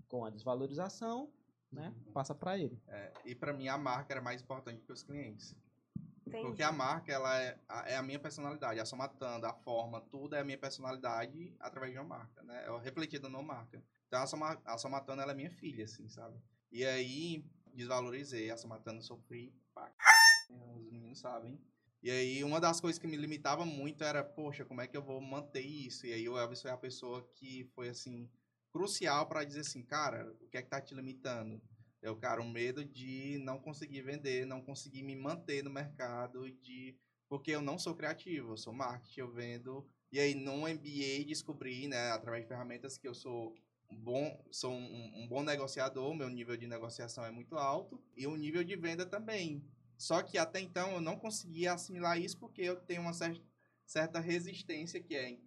Com 0.08 0.24
a 0.24 0.30
desvalorização, 0.30 1.30
né, 1.70 1.94
passa 2.14 2.34
para 2.34 2.58
ele. 2.58 2.80
é, 2.88 3.12
e 3.26 3.34
para 3.34 3.52
mim 3.52 3.68
a 3.68 3.76
marca 3.76 4.14
era 4.14 4.22
mais 4.22 4.40
importante 4.40 4.82
que 4.82 4.92
os 4.92 5.02
clientes. 5.02 5.54
Entendi. 6.28 6.46
Porque 6.46 6.62
a 6.62 6.70
marca, 6.72 7.12
ela 7.12 7.40
é 7.40 7.58
a, 7.68 7.90
é 7.90 7.96
a 7.96 8.02
minha 8.02 8.18
personalidade. 8.18 8.78
A 8.78 8.84
somatando, 8.84 9.46
a 9.46 9.52
forma, 9.52 10.00
tudo 10.00 10.36
é 10.36 10.40
a 10.40 10.44
minha 10.44 10.58
personalidade 10.58 11.54
através 11.58 11.92
de 11.92 11.98
uma 11.98 12.04
marca, 12.04 12.42
né? 12.42 12.64
É 12.66 12.78
refletida 12.78 13.28
numa 13.28 13.42
marca. 13.42 13.82
Então, 14.06 14.22
a, 14.22 14.26
Soma, 14.26 14.60
a 14.64 14.78
somatando, 14.78 15.22
ela 15.22 15.32
é 15.32 15.34
minha 15.34 15.50
filha, 15.50 15.84
assim, 15.84 16.08
sabe? 16.08 16.38
E 16.70 16.84
aí, 16.84 17.44
desvalorizei. 17.74 18.50
A 18.50 18.56
somatando, 18.56 19.02
sofri. 19.02 19.54
Pá, 19.74 19.92
os 20.50 20.90
meninos 20.90 21.18
sabem. 21.18 21.60
E 22.02 22.10
aí, 22.10 22.44
uma 22.44 22.60
das 22.60 22.80
coisas 22.80 22.98
que 22.98 23.08
me 23.08 23.16
limitava 23.16 23.64
muito 23.64 24.04
era, 24.04 24.22
poxa, 24.22 24.64
como 24.64 24.80
é 24.80 24.86
que 24.86 24.96
eu 24.96 25.02
vou 25.02 25.20
manter 25.20 25.62
isso? 25.62 26.06
E 26.06 26.12
aí, 26.12 26.28
o 26.28 26.38
Elvis 26.38 26.62
foi 26.62 26.70
a 26.70 26.76
pessoa 26.76 27.28
que 27.34 27.64
foi, 27.74 27.88
assim, 27.88 28.30
crucial 28.70 29.26
para 29.26 29.44
dizer 29.44 29.60
assim, 29.60 29.82
cara, 29.82 30.32
o 30.40 30.48
que 30.48 30.56
é 30.56 30.62
que 30.62 30.68
tá 30.68 30.80
te 30.80 30.94
limitando? 30.94 31.60
Eu, 32.02 32.16
cara, 32.16 32.40
o 32.40 32.48
medo 32.48 32.84
de 32.84 33.38
não 33.38 33.58
conseguir 33.58 34.02
vender, 34.02 34.46
não 34.46 34.62
conseguir 34.62 35.02
me 35.02 35.16
manter 35.16 35.62
no 35.64 35.70
mercado, 35.70 36.50
de 36.50 36.96
porque 37.28 37.50
eu 37.50 37.60
não 37.60 37.78
sou 37.78 37.94
criativo, 37.94 38.52
eu 38.52 38.56
sou 38.56 38.72
marketing, 38.72 39.20
eu 39.20 39.30
vendo. 39.32 39.86
E 40.10 40.18
aí, 40.18 40.34
no 40.34 40.66
MBA, 40.66 41.24
descobri, 41.26 41.86
né, 41.88 42.10
através 42.12 42.44
de 42.44 42.48
ferramentas, 42.48 42.96
que 42.96 43.06
eu 43.06 43.14
sou 43.14 43.54
um 43.90 43.96
bom, 43.96 44.42
sou 44.50 44.72
um, 44.72 45.22
um 45.22 45.28
bom 45.28 45.42
negociador, 45.42 46.14
meu 46.14 46.28
nível 46.28 46.56
de 46.56 46.66
negociação 46.66 47.24
é 47.24 47.30
muito 47.30 47.56
alto, 47.56 48.00
e 48.16 48.26
o 48.26 48.36
nível 48.36 48.64
de 48.64 48.76
venda 48.76 49.04
também. 49.04 49.62
Só 49.96 50.22
que 50.22 50.38
até 50.38 50.60
então 50.60 50.92
eu 50.92 51.00
não 51.00 51.16
conseguia 51.18 51.72
assimilar 51.74 52.18
isso 52.18 52.38
porque 52.38 52.62
eu 52.62 52.76
tenho 52.76 53.02
uma 53.02 53.12
cer- 53.12 53.42
certa 53.84 54.20
resistência 54.20 55.00
que 55.02 55.14
é, 55.16 55.38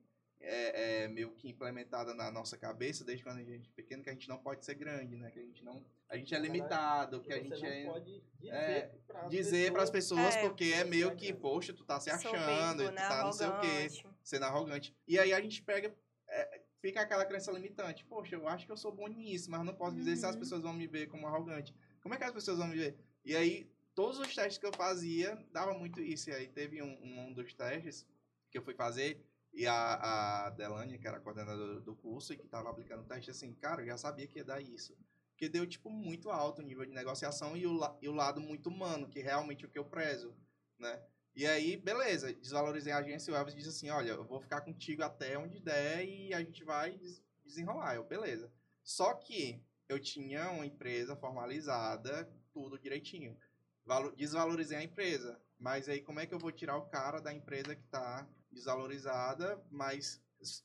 é, 0.42 1.04
é 1.04 1.08
meio 1.08 1.32
que 1.32 1.48
implementada 1.50 2.14
na 2.14 2.32
nossa 2.32 2.58
cabeça 2.58 3.04
desde 3.04 3.24
quando 3.24 3.38
a 3.38 3.44
gente 3.44 3.70
é 3.70 3.74
pequeno, 3.76 4.04
que 4.04 4.10
a 4.10 4.14
gente 4.14 4.28
não 4.28 4.38
pode 4.38 4.66
ser 4.66 4.76
grande, 4.76 5.16
né? 5.16 5.30
Que 5.32 5.40
a 5.40 5.44
gente 5.44 5.64
não. 5.64 5.84
A 6.10 6.18
gente 6.18 6.34
é 6.36 6.40
limitado, 6.40 7.22
que 7.22 7.32
a 7.32 7.40
gente 7.42 7.66
é 7.66 7.86
pode 7.86 8.24
é, 8.50 8.92
dizer 9.30 9.72
para 9.72 9.84
as 9.84 9.90
pessoas 9.90 10.36
É. 10.36 10.42
porque 10.42 10.66
é 10.66 10.84
meio 10.84 11.16
que, 11.16 11.32
poxa, 11.34 11.74
tu 11.74 11.86
tá 11.86 12.00
se 12.00 12.10
achando, 12.10 12.84
e 12.84 12.88
tu 12.88 12.92
né? 12.92 13.08
tá 13.08 13.24
não 13.24 13.32
sei 13.32 13.48
o 13.48 13.60
quê, 13.60 13.88
sendo 14.24 14.44
arrogante. 14.46 14.94
E 15.08 15.18
aí 15.18 15.32
a 15.32 15.40
gente 15.40 15.62
pega, 15.64 15.96
é, 16.28 16.62
fica 16.82 17.02
aquela 17.02 17.26
crença 17.26 17.52
limitante. 17.52 18.04
Poxa, 18.06 18.36
eu 18.36 18.48
acho 18.48 18.66
que 18.66 18.72
eu 18.72 18.78
sou 18.78 18.92
bom 18.92 19.08
nisso, 19.08 19.50
mas 19.50 19.64
não 19.64 19.74
posso 19.74 19.96
dizer 19.96 20.18
se 20.18 20.26
as 20.26 20.34
Uhum. 20.36 20.40
pessoas 20.42 20.62
vão 20.64 20.74
me 20.74 20.88
ver 20.88 21.08
como 21.08 21.28
arrogante. 21.28 21.74
Como 22.02 22.14
é 22.14 22.18
que 22.18 22.24
as 22.24 22.32
pessoas 22.32 22.58
vão 22.58 22.68
me 22.68 22.76
ver? 22.76 22.98
E 23.24 23.36
aí, 23.36 23.70
todos 23.96 24.20
os 24.20 24.34
testes 24.36 24.58
que 24.58 24.66
eu 24.66 24.74
fazia, 24.74 25.36
dava 25.52 25.74
muito 25.74 26.02
isso. 26.02 26.30
E 26.30 26.34
aí 26.34 26.48
teve 26.48 26.82
um, 26.82 26.98
um 27.04 27.32
dos 27.34 27.54
testes 27.54 28.06
que 28.50 28.58
eu 28.58 28.64
fui 28.64 28.74
fazer, 28.74 29.24
e 29.54 29.68
a, 29.68 30.46
a 30.46 30.50
Delane, 30.52 30.98
que 30.98 31.08
era 31.08 31.20
coordenadora 31.20 31.80
do 31.82 31.96
curso 31.96 32.34
e 32.34 32.38
que 32.38 32.46
estava 32.46 32.70
aplicando 32.70 33.02
o 33.02 33.06
teste, 33.06 33.32
assim, 33.32 33.54
cara, 33.54 33.82
eu 33.82 33.88
já 33.88 33.98
sabia 33.98 34.28
que 34.28 34.40
ia 34.40 34.46
dar 34.46 34.62
isso. 34.62 34.98
Porque 35.32 35.50
deu, 35.50 35.68
tipo, 35.68 35.90
muito 35.90 36.30
alto 36.30 36.62
o 36.62 36.66
nível 36.66 36.86
de 36.86 36.94
negociação 36.94 37.58
e 37.58 37.66
o, 37.66 37.80
e 38.02 38.08
o 38.08 38.14
lado 38.14 38.40
muito 38.40 38.70
humano, 38.70 39.10
que 39.10 39.20
realmente 39.20 39.66
é 39.66 39.68
o 39.68 39.72
que 39.72 39.80
eu 39.80 39.86
prezo, 39.86 40.36
né? 40.80 41.02
E 41.34 41.48
aí, 41.48 41.78
beleza, 41.78 42.34
desvalorizei 42.34 42.92
a 42.92 42.98
agência 42.98 43.32
e 43.32 43.34
o 43.34 43.38
Elvis 43.38 43.56
disse 43.56 43.70
assim, 43.70 43.90
olha, 43.90 44.12
eu 44.12 44.26
vou 44.26 44.40
ficar 44.42 44.62
contigo 44.62 45.02
até 45.02 45.38
onde 45.38 45.60
der 45.60 46.04
e 46.06 46.34
a 46.34 46.44
gente 46.44 46.64
vai 46.64 46.98
des- 46.98 47.24
desenrolar. 47.44 47.96
Eu, 47.96 48.04
beleza. 48.04 48.52
Só 48.84 49.14
que 49.14 49.64
eu 49.88 50.00
tinha 50.00 50.52
uma 50.52 50.66
empresa 50.66 51.16
formalizada, 51.16 52.30
tudo 52.54 52.78
direitinho. 52.78 53.38
Valo- 53.86 54.12
desvalorizei 54.16 54.78
a 54.78 54.84
empresa. 54.84 55.42
Mas 55.58 55.88
aí 55.88 56.02
como 56.02 56.20
é 56.20 56.26
que 56.26 56.34
eu 56.34 56.40
vou 56.40 56.52
tirar 56.52 56.78
o 56.78 56.90
cara 56.90 57.20
da 57.22 57.34
empresa 57.34 57.76
que 57.76 57.84
tá 57.88 58.28
desvalorizada, 58.52 59.62
mas 59.70 60.22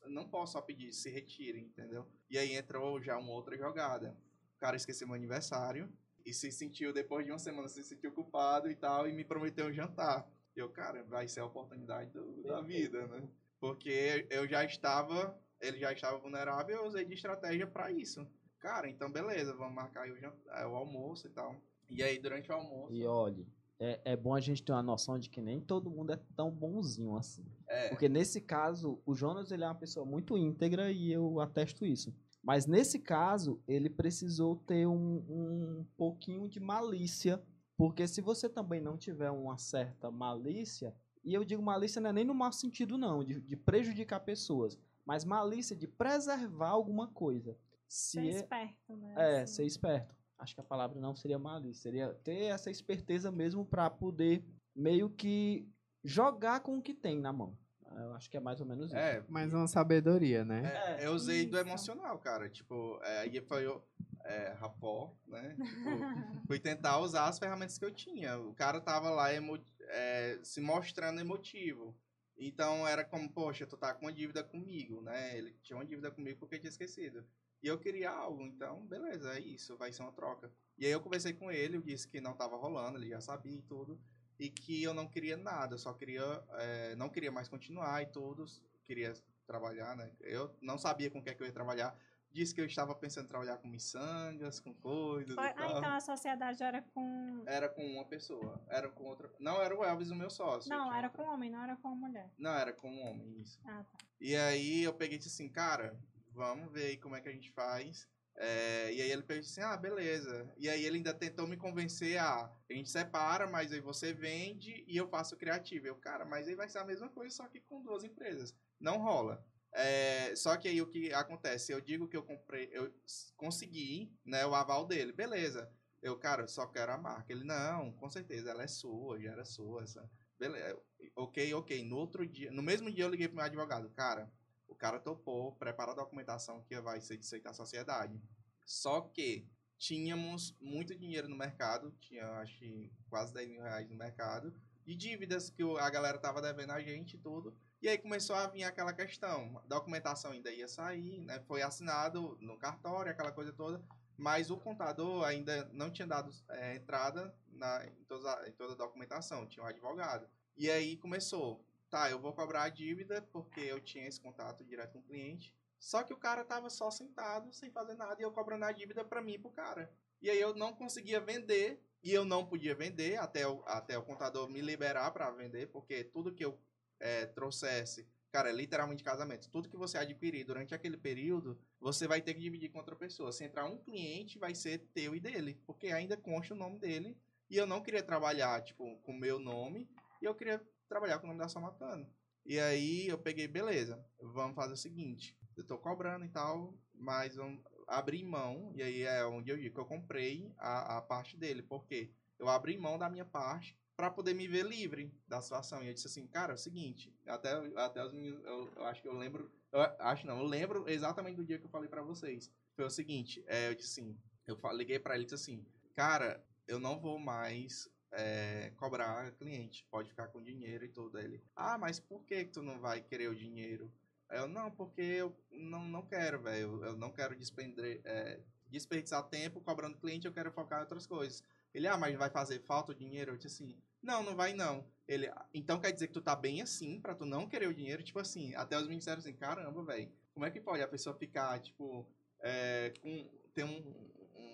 não 0.07 0.27
posso 0.27 0.53
só 0.53 0.61
pedir, 0.61 0.91
se 0.91 1.09
retire, 1.09 1.59
entendeu? 1.59 2.07
E 2.29 2.37
aí 2.37 2.53
entrou 2.53 3.01
já 3.01 3.17
uma 3.17 3.31
outra 3.31 3.57
jogada. 3.57 4.17
O 4.55 4.59
cara 4.59 4.75
esqueceu 4.75 5.07
meu 5.07 5.15
aniversário 5.15 5.91
e 6.25 6.33
se 6.33 6.51
sentiu, 6.51 6.91
depois 6.91 7.25
de 7.25 7.31
uma 7.31 7.39
semana, 7.39 7.67
se 7.67 7.83
sentiu 7.83 8.11
culpado 8.11 8.69
e 8.69 8.75
tal, 8.75 9.07
e 9.07 9.13
me 9.13 9.23
prometeu 9.23 9.67
um 9.67 9.73
jantar. 9.73 10.27
Eu, 10.55 10.69
cara, 10.69 11.03
vai 11.03 11.27
ser 11.27 11.41
a 11.41 11.45
oportunidade 11.45 12.11
do- 12.11 12.41
da 12.43 12.61
vida, 12.61 13.07
né? 13.07 13.29
Porque 13.59 14.27
eu 14.29 14.47
já 14.47 14.63
estava, 14.65 15.39
ele 15.61 15.77
já 15.79 15.93
estava 15.93 16.17
vulnerável, 16.17 16.75
eu 16.77 16.85
usei 16.87 17.05
de 17.05 17.13
estratégia 17.13 17.67
para 17.67 17.91
isso. 17.91 18.27
Cara, 18.59 18.89
então 18.89 19.11
beleza, 19.11 19.53
vamos 19.55 19.75
marcar 19.75 20.01
aí 20.03 20.11
o, 20.11 20.19
jantar, 20.19 20.67
o 20.67 20.75
almoço 20.75 21.27
e 21.27 21.29
tal. 21.29 21.55
E 21.89 22.01
aí, 22.03 22.19
durante 22.19 22.51
o 22.51 22.55
almoço. 22.55 22.93
E 22.93 23.05
olhe, 23.05 23.47
é, 23.79 23.99
é 24.05 24.15
bom 24.15 24.33
a 24.33 24.39
gente 24.39 24.63
ter 24.63 24.71
uma 24.71 24.81
noção 24.83 25.19
de 25.19 25.29
que 25.29 25.41
nem 25.41 25.59
todo 25.61 25.89
mundo 25.89 26.11
é 26.11 26.19
tão 26.35 26.49
bonzinho 26.51 27.15
assim. 27.15 27.45
É, 27.67 27.89
Porque 27.89 28.09
nesse 28.09 28.41
caso, 28.41 28.99
o 29.05 29.13
Jonas 29.13 29.51
ele 29.51 29.63
é 29.63 29.67
uma 29.67 29.75
pessoa 29.75 30.05
muito 30.05 30.37
íntegra 30.37 30.91
e 30.91 31.11
eu 31.11 31.39
atesto 31.39 31.85
isso. 31.85 32.13
Mas 32.43 32.65
nesse 32.65 32.99
caso, 32.99 33.61
ele 33.67 33.89
precisou 33.89 34.55
ter 34.55 34.87
um, 34.87 35.17
um 35.29 35.85
pouquinho 35.97 36.47
de 36.47 36.59
malícia. 36.59 37.41
Porque 37.75 38.07
se 38.07 38.21
você 38.21 38.49
também 38.49 38.81
não 38.81 38.97
tiver 38.97 39.29
uma 39.29 39.57
certa 39.57 40.09
malícia, 40.09 40.95
e 41.23 41.33
eu 41.33 41.43
digo 41.43 41.61
malícia 41.61 42.01
não 42.01 42.09
é 42.09 42.13
nem 42.13 42.25
no 42.25 42.33
mau 42.33 42.51
sentido, 42.51 42.97
não, 42.97 43.23
de, 43.23 43.39
de 43.39 43.55
prejudicar 43.55 44.21
pessoas, 44.21 44.79
mas 45.05 45.23
malícia 45.23 45.75
de 45.75 45.87
preservar 45.87 46.69
alguma 46.69 47.07
coisa. 47.07 47.55
Se 47.87 48.13
Ser 48.19 48.25
é- 48.25 48.29
esperto, 48.29 48.95
né? 48.97 49.13
é, 49.17 49.41
assim. 49.41 49.53
ser 49.55 49.65
esperto. 49.65 50.15
Acho 50.37 50.53
que 50.53 50.61
a 50.61 50.63
palavra 50.63 50.99
não 50.99 51.15
seria 51.15 51.39
malícia, 51.39 51.81
seria 51.83 52.13
ter 52.23 52.43
essa 52.45 52.69
esperteza 52.69 53.31
mesmo 53.31 53.65
para 53.65 53.89
poder 53.89 54.43
meio 54.75 55.09
que 55.09 55.67
jogar 56.03 56.59
com 56.59 56.77
o 56.77 56.81
que 56.81 56.93
tem 56.93 57.19
na 57.19 57.33
mão. 57.33 57.57
Eu 57.95 58.13
acho 58.13 58.29
que 58.29 58.37
é 58.37 58.39
mais 58.39 58.59
ou 58.59 58.65
menos 58.65 58.87
isso. 58.91 58.95
é, 58.97 59.23
Mais 59.27 59.51
uma 59.53 59.67
sabedoria, 59.67 60.43
né? 60.45 60.97
É, 60.99 61.07
eu 61.07 61.13
usei 61.13 61.45
do 61.45 61.57
emocional, 61.57 62.19
cara. 62.19 62.49
Tipo, 62.49 62.99
é, 63.01 63.19
aí 63.19 63.41
foi 63.41 63.65
eu, 63.65 63.83
é, 64.25 64.49
rapó, 64.59 65.15
né? 65.25 65.55
Tipo, 65.55 66.45
fui 66.45 66.59
tentar 66.59 66.99
usar 66.99 67.27
as 67.27 67.39
ferramentas 67.39 67.77
que 67.77 67.85
eu 67.85 67.91
tinha. 67.91 68.37
O 68.37 68.53
cara 68.53 68.79
tava 68.81 69.09
lá 69.09 69.33
emo- 69.33 69.57
é, 69.79 70.39
se 70.43 70.61
mostrando 70.61 71.19
emotivo. 71.19 71.95
Então 72.37 72.87
era 72.87 73.03
como, 73.03 73.27
poxa, 73.31 73.65
tu 73.65 73.75
tá 73.77 73.93
com 73.93 74.05
uma 74.05 74.13
dívida 74.13 74.43
comigo, 74.43 75.01
né? 75.01 75.35
Ele 75.37 75.51
tinha 75.63 75.77
uma 75.77 75.85
dívida 75.85 76.11
comigo 76.11 76.37
porque 76.39 76.59
tinha 76.59 76.69
esquecido. 76.69 77.25
E 77.61 77.67
eu 77.67 77.77
queria 77.79 78.11
algo, 78.11 78.43
então, 78.43 78.85
beleza, 78.85 79.33
é 79.35 79.39
isso, 79.39 79.75
vai 79.77 79.91
ser 79.91 80.03
uma 80.03 80.11
troca. 80.11 80.51
E 80.77 80.85
aí 80.85 80.91
eu 80.91 81.01
conversei 81.01 81.33
com 81.33 81.51
ele, 81.51 81.77
eu 81.77 81.81
disse 81.81 82.07
que 82.07 82.21
não 82.21 82.33
tava 82.33 82.55
rolando, 82.55 82.97
ele 82.97 83.09
já 83.09 83.19
sabia 83.19 83.57
e 83.57 83.61
tudo. 83.63 83.99
E 84.39 84.49
que 84.49 84.83
eu 84.83 84.93
não 84.93 85.07
queria 85.07 85.35
nada, 85.35 85.73
eu 85.73 85.79
só 85.79 85.91
queria, 85.93 86.21
é, 86.51 86.95
não 86.95 87.09
queria 87.09 87.31
mais 87.31 87.47
continuar 87.49 88.03
e 88.03 88.05
tudo. 88.05 88.45
Queria 88.83 89.13
trabalhar, 89.47 89.95
né? 89.95 90.11
Eu 90.21 90.55
não 90.61 90.77
sabia 90.77 91.09
com 91.09 91.17
o 91.19 91.23
que 91.23 91.29
é 91.31 91.33
que 91.33 91.41
eu 91.41 91.47
ia 91.47 91.51
trabalhar. 91.53 91.97
Disse 92.31 92.53
que 92.53 92.61
eu 92.61 92.65
estava 92.65 92.93
pensando 92.93 93.25
em 93.25 93.29
trabalhar 93.29 93.57
com 93.57 93.67
miçangas, 93.67 94.59
com 94.59 94.71
coisas 94.75 95.33
Foi- 95.33 95.47
ah, 95.47 95.53
então 95.77 95.95
a 95.95 95.99
sociedade 95.99 96.61
era 96.61 96.83
com. 96.93 97.43
Era 97.47 97.67
com 97.67 97.83
uma 97.83 98.05
pessoa, 98.05 98.61
era 98.69 98.87
com 98.89 99.05
outra. 99.05 99.33
Não 99.39 99.59
era 99.59 99.75
o 99.75 99.83
Elvis 99.83 100.11
o 100.11 100.15
meu 100.15 100.29
sócio. 100.29 100.69
Não, 100.69 100.93
era 100.93 101.07
outra- 101.07 101.23
com 101.25 101.31
homem, 101.31 101.49
não 101.49 101.63
era 101.63 101.75
com 101.77 101.89
mulher. 101.95 102.29
Não, 102.37 102.51
era 102.53 102.71
com 102.71 102.91
um 102.91 103.01
homem, 103.09 103.39
isso. 103.41 103.59
Ah, 103.65 103.83
tá. 103.83 103.97
E 104.21 104.35
aí 104.35 104.83
eu 104.83 104.93
peguei 104.93 105.15
e 105.15 105.19
disse 105.19 105.29
assim, 105.41 105.49
cara, 105.51 105.97
vamos 106.37 106.71
ver 106.71 106.85
aí 106.85 106.97
como 106.97 107.15
é 107.15 107.21
que 107.21 107.27
a 107.27 107.33
gente 107.33 107.51
faz. 107.51 108.07
É, 108.39 108.93
e 108.93 109.01
aí 109.01 109.11
ele 109.11 109.23
fez 109.23 109.47
assim, 109.47 109.61
ah, 109.61 109.75
beleza. 109.75 110.53
E 110.57 110.69
aí 110.69 110.85
ele 110.85 110.97
ainda 110.97 111.13
tentou 111.13 111.47
me 111.47 111.57
convencer 111.57 112.17
a, 112.19 112.45
a 112.69 112.73
gente 112.73 112.89
separa, 112.89 113.47
mas 113.47 113.73
aí 113.73 113.79
você 113.81 114.13
vende 114.13 114.85
e 114.87 114.95
eu 114.95 115.09
faço 115.09 115.35
criativo. 115.35 115.87
Eu, 115.87 115.95
cara, 115.95 116.23
mas 116.23 116.47
aí 116.47 116.55
vai 116.55 116.69
ser 116.69 116.77
a 116.77 116.85
mesma 116.85 117.09
coisa, 117.09 117.35
só 117.35 117.47
que 117.47 117.59
com 117.61 117.81
duas 117.81 118.03
empresas. 118.03 118.55
Não 118.79 118.99
rola. 118.99 119.43
É, 119.73 120.35
só 120.35 120.55
que 120.55 120.67
aí 120.67 120.81
o 120.81 120.87
que 120.87 121.11
acontece? 121.13 121.71
Eu 121.71 121.81
digo 121.81 122.07
que 122.07 122.15
eu 122.15 122.23
comprei, 122.23 122.69
eu 122.71 122.93
consegui, 123.35 124.15
né, 124.23 124.45
o 124.45 124.55
aval 124.55 124.85
dele, 124.85 125.11
beleza. 125.11 125.69
Eu, 126.01 126.17
cara, 126.17 126.47
só 126.47 126.67
quero 126.67 126.91
a 126.91 126.97
marca. 126.97 127.33
Ele, 127.33 127.43
não, 127.43 127.91
com 127.93 128.09
certeza, 128.09 128.51
ela 128.51 128.63
é 128.63 128.67
sua, 128.67 129.19
já 129.19 129.31
era 129.31 129.45
sua. 129.45 129.83
Essa. 129.83 130.09
Beleza, 130.39 130.79
ok, 131.15 131.53
ok. 131.55 131.83
No 131.83 131.97
outro 131.97 132.25
dia, 132.25 132.51
no 132.51 132.61
mesmo 132.61 132.91
dia 132.91 133.03
eu 133.03 133.09
liguei 133.09 133.27
pro 133.27 133.37
meu 133.37 133.45
advogado, 133.45 133.89
cara, 133.89 134.31
o 134.67 134.75
cara 134.75 134.99
topou, 134.99 135.53
prepara 135.55 135.91
a 135.91 135.95
documentação 135.95 136.61
que 136.63 136.79
vai 136.81 136.99
ser 137.01 137.17
de 137.17 137.41
à 137.47 137.53
sociedade. 137.53 138.21
Só 138.65 139.01
que 139.01 139.47
tínhamos 139.77 140.55
muito 140.59 140.95
dinheiro 140.95 141.27
no 141.29 141.35
mercado, 141.35 141.91
tinha 141.99 142.27
acho 142.39 142.65
quase 143.09 143.33
10 143.33 143.47
mil 143.49 143.61
reais 143.61 143.89
no 143.89 143.95
mercado, 143.95 144.53
de 144.85 144.95
dívidas 144.95 145.49
que 145.49 145.63
a 145.79 145.89
galera 145.89 146.17
tava 146.17 146.41
devendo 146.41 146.71
a 146.71 146.81
gente 146.81 147.15
e 147.15 147.19
tudo. 147.19 147.55
E 147.81 147.87
aí 147.87 147.97
começou 147.97 148.35
a 148.35 148.47
vir 148.47 148.63
aquela 148.63 148.91
questão, 148.91 149.57
a 149.59 149.67
documentação 149.67 150.31
ainda 150.31 150.51
ia 150.51 150.67
sair, 150.67 151.21
né? 151.21 151.39
Foi 151.41 151.61
assinado 151.61 152.35
no 152.41 152.57
cartório, 152.57 153.11
aquela 153.11 153.31
coisa 153.31 153.53
toda, 153.53 153.83
mas 154.17 154.49
o 154.49 154.57
contador 154.57 155.23
ainda 155.23 155.69
não 155.73 155.91
tinha 155.91 156.07
dado 156.07 156.31
é, 156.49 156.75
entrada 156.75 157.35
na, 157.49 157.85
em, 157.85 158.03
toda, 158.05 158.33
a- 158.33 158.49
em 158.49 158.51
toda 158.53 158.73
a 158.73 158.77
documentação, 158.77 159.45
tinha 159.45 159.63
um 159.63 159.67
advogado. 159.67 160.27
E 160.55 160.71
aí 160.71 160.97
começou, 160.97 161.63
tá, 161.89 162.09
eu 162.09 162.19
vou 162.19 162.33
cobrar 162.33 162.63
a 162.63 162.69
dívida 162.69 163.21
porque 163.31 163.61
eu 163.61 163.79
tinha 163.79 164.07
esse 164.07 164.19
contato 164.19 164.63
direto 164.63 164.93
com 164.93 164.99
o 164.99 165.03
cliente, 165.03 165.55
só 165.79 166.03
que 166.03 166.13
o 166.13 166.17
cara 166.17 166.43
tava 166.43 166.69
só 166.69 166.89
sentado, 166.89 167.53
sem 167.53 167.71
fazer 167.71 167.93
nada, 167.93 168.19
e 168.19 168.23
eu 168.23 168.31
cobrando 168.31 168.65
a 168.65 168.71
dívida 168.71 169.03
pra 169.03 169.21
mim 169.21 169.33
e 169.33 169.39
pro 169.39 169.51
cara. 169.51 169.91
E 170.21 170.29
aí 170.29 170.39
eu 170.39 170.55
não 170.55 170.73
conseguia 170.73 171.19
vender, 171.19 171.81
e 172.03 172.11
eu 172.11 172.25
não 172.25 172.45
podia 172.45 172.73
vender 172.73 173.17
até 173.17 173.47
o, 173.47 173.63
até 173.65 173.97
o 173.97 174.03
contador 174.03 174.49
me 174.49 174.61
liberar 174.61 175.11
para 175.11 175.29
vender, 175.31 175.67
porque 175.67 176.03
tudo 176.03 176.33
que 176.33 176.45
eu 176.45 176.59
é, 176.99 177.25
trouxesse, 177.27 178.07
cara, 178.31 178.49
é 178.49 178.53
literalmente 178.53 179.03
casamento. 179.03 179.49
Tudo 179.49 179.69
que 179.69 179.77
você 179.77 179.97
adquirir 179.97 180.43
durante 180.43 180.73
aquele 180.73 180.97
período, 180.97 181.59
você 181.79 182.07
vai 182.07 182.21
ter 182.21 182.33
que 182.33 182.39
dividir 182.39 182.69
com 182.69 182.79
outra 182.79 182.95
pessoa. 182.95 183.31
Se 183.31 183.43
entrar 183.43 183.65
um 183.65 183.77
cliente, 183.77 184.39
vai 184.39 184.55
ser 184.55 184.79
teu 184.93 185.15
e 185.15 185.19
dele, 185.19 185.61
porque 185.65 185.87
ainda 185.87 186.17
consta 186.17 186.53
o 186.53 186.57
nome 186.57 186.79
dele. 186.79 187.17
E 187.49 187.57
eu 187.57 187.65
não 187.65 187.81
queria 187.81 188.03
trabalhar, 188.03 188.61
tipo, 188.61 188.97
com 188.99 189.11
o 189.13 189.17
meu 189.17 189.39
nome, 189.39 189.89
e 190.21 190.25
eu 190.25 190.35
queria 190.35 190.61
trabalhar 190.87 191.19
com 191.19 191.25
o 191.25 191.27
nome 191.27 191.39
da 191.39 191.49
Samatano. 191.49 192.07
E 192.45 192.59
aí 192.59 193.07
eu 193.07 193.17
peguei, 193.17 193.47
beleza, 193.47 194.03
vamos 194.21 194.55
fazer 194.55 194.73
o 194.73 194.77
seguinte, 194.77 195.37
eu 195.57 195.65
tô 195.65 195.77
cobrando 195.77 196.23
e 196.23 196.29
tal, 196.29 196.73
mas 196.93 197.35
vamos 197.35 197.61
abrir 197.87 198.23
mão, 198.23 198.71
e 198.75 198.81
aí 198.81 199.01
é 199.03 199.25
onde 199.25 199.49
eu 199.49 199.57
digo 199.57 199.75
que 199.75 199.81
eu 199.81 199.85
comprei 199.85 200.53
a, 200.57 200.97
a 200.97 201.01
parte 201.01 201.35
dele, 201.35 201.61
porque 201.61 202.13
eu 202.39 202.47
abri 202.47 202.77
mão 202.77 202.97
da 202.97 203.09
minha 203.09 203.25
parte 203.25 203.77
para 203.97 204.11
poder 204.11 204.33
me 204.33 204.47
ver 204.47 204.65
livre 204.65 205.11
da 205.27 205.41
situação. 205.41 205.83
E 205.83 205.87
eu 205.87 205.93
disse 205.93 206.07
assim, 206.07 206.27
cara, 206.27 206.53
é 206.53 206.55
o 206.55 206.57
seguinte, 206.57 207.13
até, 207.25 207.51
até 207.75 208.05
os 208.05 208.13
meninos, 208.13 208.43
eu, 208.45 208.71
eu 208.75 208.85
acho 208.85 209.01
que 209.01 209.07
eu 209.07 209.13
lembro, 209.13 209.51
eu 209.71 209.81
acho 209.81 210.27
não, 210.27 210.39
eu 210.39 210.45
lembro 210.45 210.87
exatamente 210.87 211.35
do 211.35 211.45
dia 211.45 211.57
que 211.57 211.65
eu 211.65 211.69
falei 211.69 211.89
para 211.89 212.03
vocês. 212.03 212.51
Foi 212.75 212.85
o 212.85 212.89
seguinte, 212.89 213.43
é, 213.47 213.69
eu 213.69 213.75
disse 213.75 213.99
assim, 213.99 214.17
eu 214.45 214.57
liguei 214.71 214.99
para 214.99 215.15
ele 215.15 215.23
e 215.23 215.25
disse 215.25 215.35
assim, 215.35 215.65
cara, 215.95 216.45
eu 216.67 216.79
não 216.79 216.99
vou 216.99 217.17
mais 217.17 217.89
é, 218.11 218.71
cobrar 218.77 219.31
cliente, 219.33 219.85
pode 219.89 220.09
ficar 220.09 220.27
com 220.27 220.41
dinheiro 220.41 220.85
e 220.85 220.89
tudo. 220.89 221.19
Ele, 221.19 221.41
ah, 221.55 221.77
mas 221.77 221.99
por 221.99 222.23
que 222.25 222.45
tu 222.45 222.61
não 222.61 222.79
vai 222.79 223.01
querer 223.01 223.29
o 223.29 223.35
dinheiro? 223.35 223.91
Eu, 224.29 224.47
não, 224.47 224.69
porque 224.69 225.01
eu 225.01 225.35
não, 225.51 225.85
não 225.85 226.01
quero, 226.01 226.41
velho, 226.41 226.83
eu, 226.83 226.97
não 226.97 227.11
quero 227.11 227.35
despender, 227.35 228.01
é, 228.03 228.39
desperdiçar 228.67 229.23
tempo 229.23 229.61
cobrando 229.61 229.97
cliente, 229.97 230.27
eu 230.27 230.33
quero 230.33 230.51
focar 230.51 230.79
em 230.79 230.81
outras 230.81 231.07
coisas. 231.07 231.41
Ele, 231.73 231.87
ah, 231.87 231.97
mas 231.97 232.17
vai 232.17 232.29
fazer 232.29 232.59
falta 232.59 232.91
o 232.91 232.95
dinheiro? 232.95 233.31
Eu 233.31 233.37
disse 233.37 233.63
assim, 233.63 233.77
não, 234.01 234.23
não 234.23 234.35
vai 234.35 234.53
não. 234.53 234.85
Ele, 235.07 235.27
"Ah, 235.27 235.45
então 235.53 235.79
quer 235.79 235.91
dizer 235.91 236.07
que 236.07 236.13
tu 236.13 236.21
tá 236.21 236.35
bem 236.35 236.61
assim, 236.61 236.99
pra 236.99 237.15
tu 237.15 237.25
não 237.25 237.47
querer 237.47 237.67
o 237.67 237.73
dinheiro? 237.73 238.03
Tipo 238.03 238.19
assim, 238.19 238.53
até 238.55 238.77
os 238.77 238.87
disseram 238.87 239.19
assim, 239.19 239.33
caramba, 239.33 239.83
velho, 239.83 240.11
como 240.33 240.45
é 240.45 240.51
que 240.51 240.59
pode 240.59 240.81
a 240.81 240.87
pessoa 240.87 241.15
ficar, 241.15 241.59
tipo, 241.59 242.05
é, 242.41 242.93
com, 243.01 243.29
ter 243.53 243.63
um, 243.63 244.11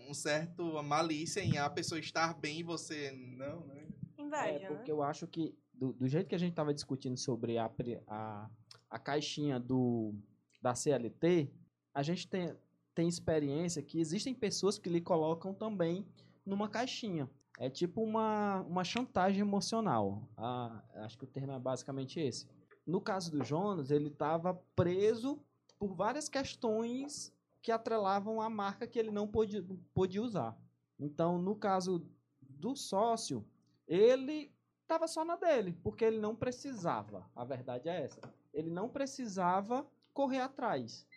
um 0.08 0.14
certo 0.14 0.82
malícia 0.84 1.42
em 1.42 1.58
a 1.58 1.70
pessoa 1.70 2.00
estar 2.00 2.34
bem 2.40 2.60
e 2.60 2.64
você 2.64 3.12
não, 3.12 3.66
né? 3.68 3.88
Inveja, 4.18 4.46
É, 4.48 4.60
né? 4.60 4.68
porque 4.68 4.92
eu 4.92 5.02
acho 5.04 5.28
que, 5.28 5.56
do, 5.74 5.94
do 5.94 6.08
jeito 6.08 6.28
que 6.28 6.36
a 6.36 6.40
gente 6.40 6.52
estava 6.52 6.74
discutindo 6.74 7.18
sobre 7.18 7.58
a, 7.58 7.70
a, 8.08 8.50
a 8.90 9.00
caixinha 9.00 9.60
do, 9.60 10.14
da 10.62 10.74
CLT, 10.76 11.50
a 11.94 12.02
gente 12.04 12.28
tem, 12.28 12.56
tem 12.96 13.08
experiência 13.08 13.82
que 13.82 14.00
existem 14.00 14.34
pessoas 14.34 14.78
que 14.78 14.90
lhe 14.90 15.02
colocam 15.02 15.54
também 15.54 16.06
numa 16.46 16.68
caixinha. 16.70 17.30
É 17.60 17.70
tipo 17.70 18.02
uma, 18.02 18.62
uma 18.62 18.84
chantagem 18.84 19.42
emocional. 19.42 20.28
Ah, 20.36 20.84
acho 20.96 21.18
que 21.18 21.24
o 21.24 21.28
termo 21.28 21.52
é 21.52 21.60
basicamente 21.60 22.20
esse. 22.20 22.48
No 22.86 23.00
caso 23.00 23.32
do 23.32 23.44
Jonas, 23.44 23.92
ele 23.92 24.08
estava 24.08 24.56
preso 24.76 25.40
por 25.78 25.94
várias 25.94 26.28
questões 26.28 27.32
que 27.64 27.72
atrelavam 27.72 28.42
a 28.42 28.50
marca 28.50 28.86
que 28.86 29.00
ele 29.00 29.10
não 29.10 29.26
podia, 29.26 29.66
podia 29.94 30.22
usar. 30.22 30.56
Então, 31.00 31.38
no 31.40 31.56
caso 31.56 32.06
do 32.42 32.76
sócio, 32.76 33.48
ele 33.88 34.54
estava 34.82 35.08
só 35.08 35.24
na 35.24 35.38
dele, 35.38 35.80
porque 35.82 36.04
ele 36.04 36.20
não 36.20 36.36
precisava. 36.36 37.26
A 37.34 37.46
verdade 37.46 37.88
é 37.88 38.04
essa. 38.04 38.20
Ele 38.54 38.70
não 38.70 38.90
precisava 38.90 39.90
correr 40.14 40.42
atrás. 40.42 41.08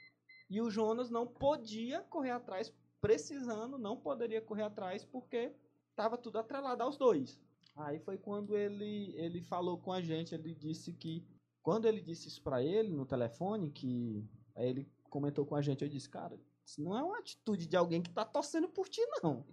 E 0.49 0.61
o 0.63 0.71
Jonas 0.71 1.11
não 1.11 1.27
podia 1.27 2.01
correr 2.03 2.31
atrás, 2.31 2.73
precisando, 3.01 3.77
não 3.77 3.97
poderia 3.97 4.41
correr 4.41 4.63
atrás, 4.63 5.05
porque 5.05 5.53
estava 5.91 6.17
tudo 6.17 6.39
atrelado 6.39 6.81
aos 6.81 6.97
dois. 6.97 7.41
Aí 7.75 7.99
foi 7.99 8.17
quando 8.17 8.57
ele, 8.57 9.13
ele 9.17 9.43
falou 9.43 9.79
com 9.79 9.93
a 9.93 10.01
gente, 10.01 10.33
ele 10.33 10.55
disse 10.55 10.93
que. 10.93 11.27
Quando 11.61 11.87
ele 11.87 12.01
disse 12.01 12.29
isso 12.29 12.41
para 12.41 12.63
ele 12.63 12.93
no 12.93 13.05
telefone, 13.05 13.73
que 13.73 14.25
ele 14.55 14.89
comentou 15.17 15.47
com 15.47 15.57
a 15.57 15.63
gente, 15.63 15.83
eu 15.83 15.89
disse, 15.89 16.11
cara, 16.11 16.39
isso 16.63 16.83
não 16.83 16.95
é 16.97 17.03
uma 17.03 17.19
atitude 17.19 17.67
de 17.67 17.75
alguém 17.75 18.03
que 18.03 18.11
tá 18.11 18.23
torcendo 18.23 18.69
por 18.69 18.87
ti, 18.87 19.01
não. 19.23 19.47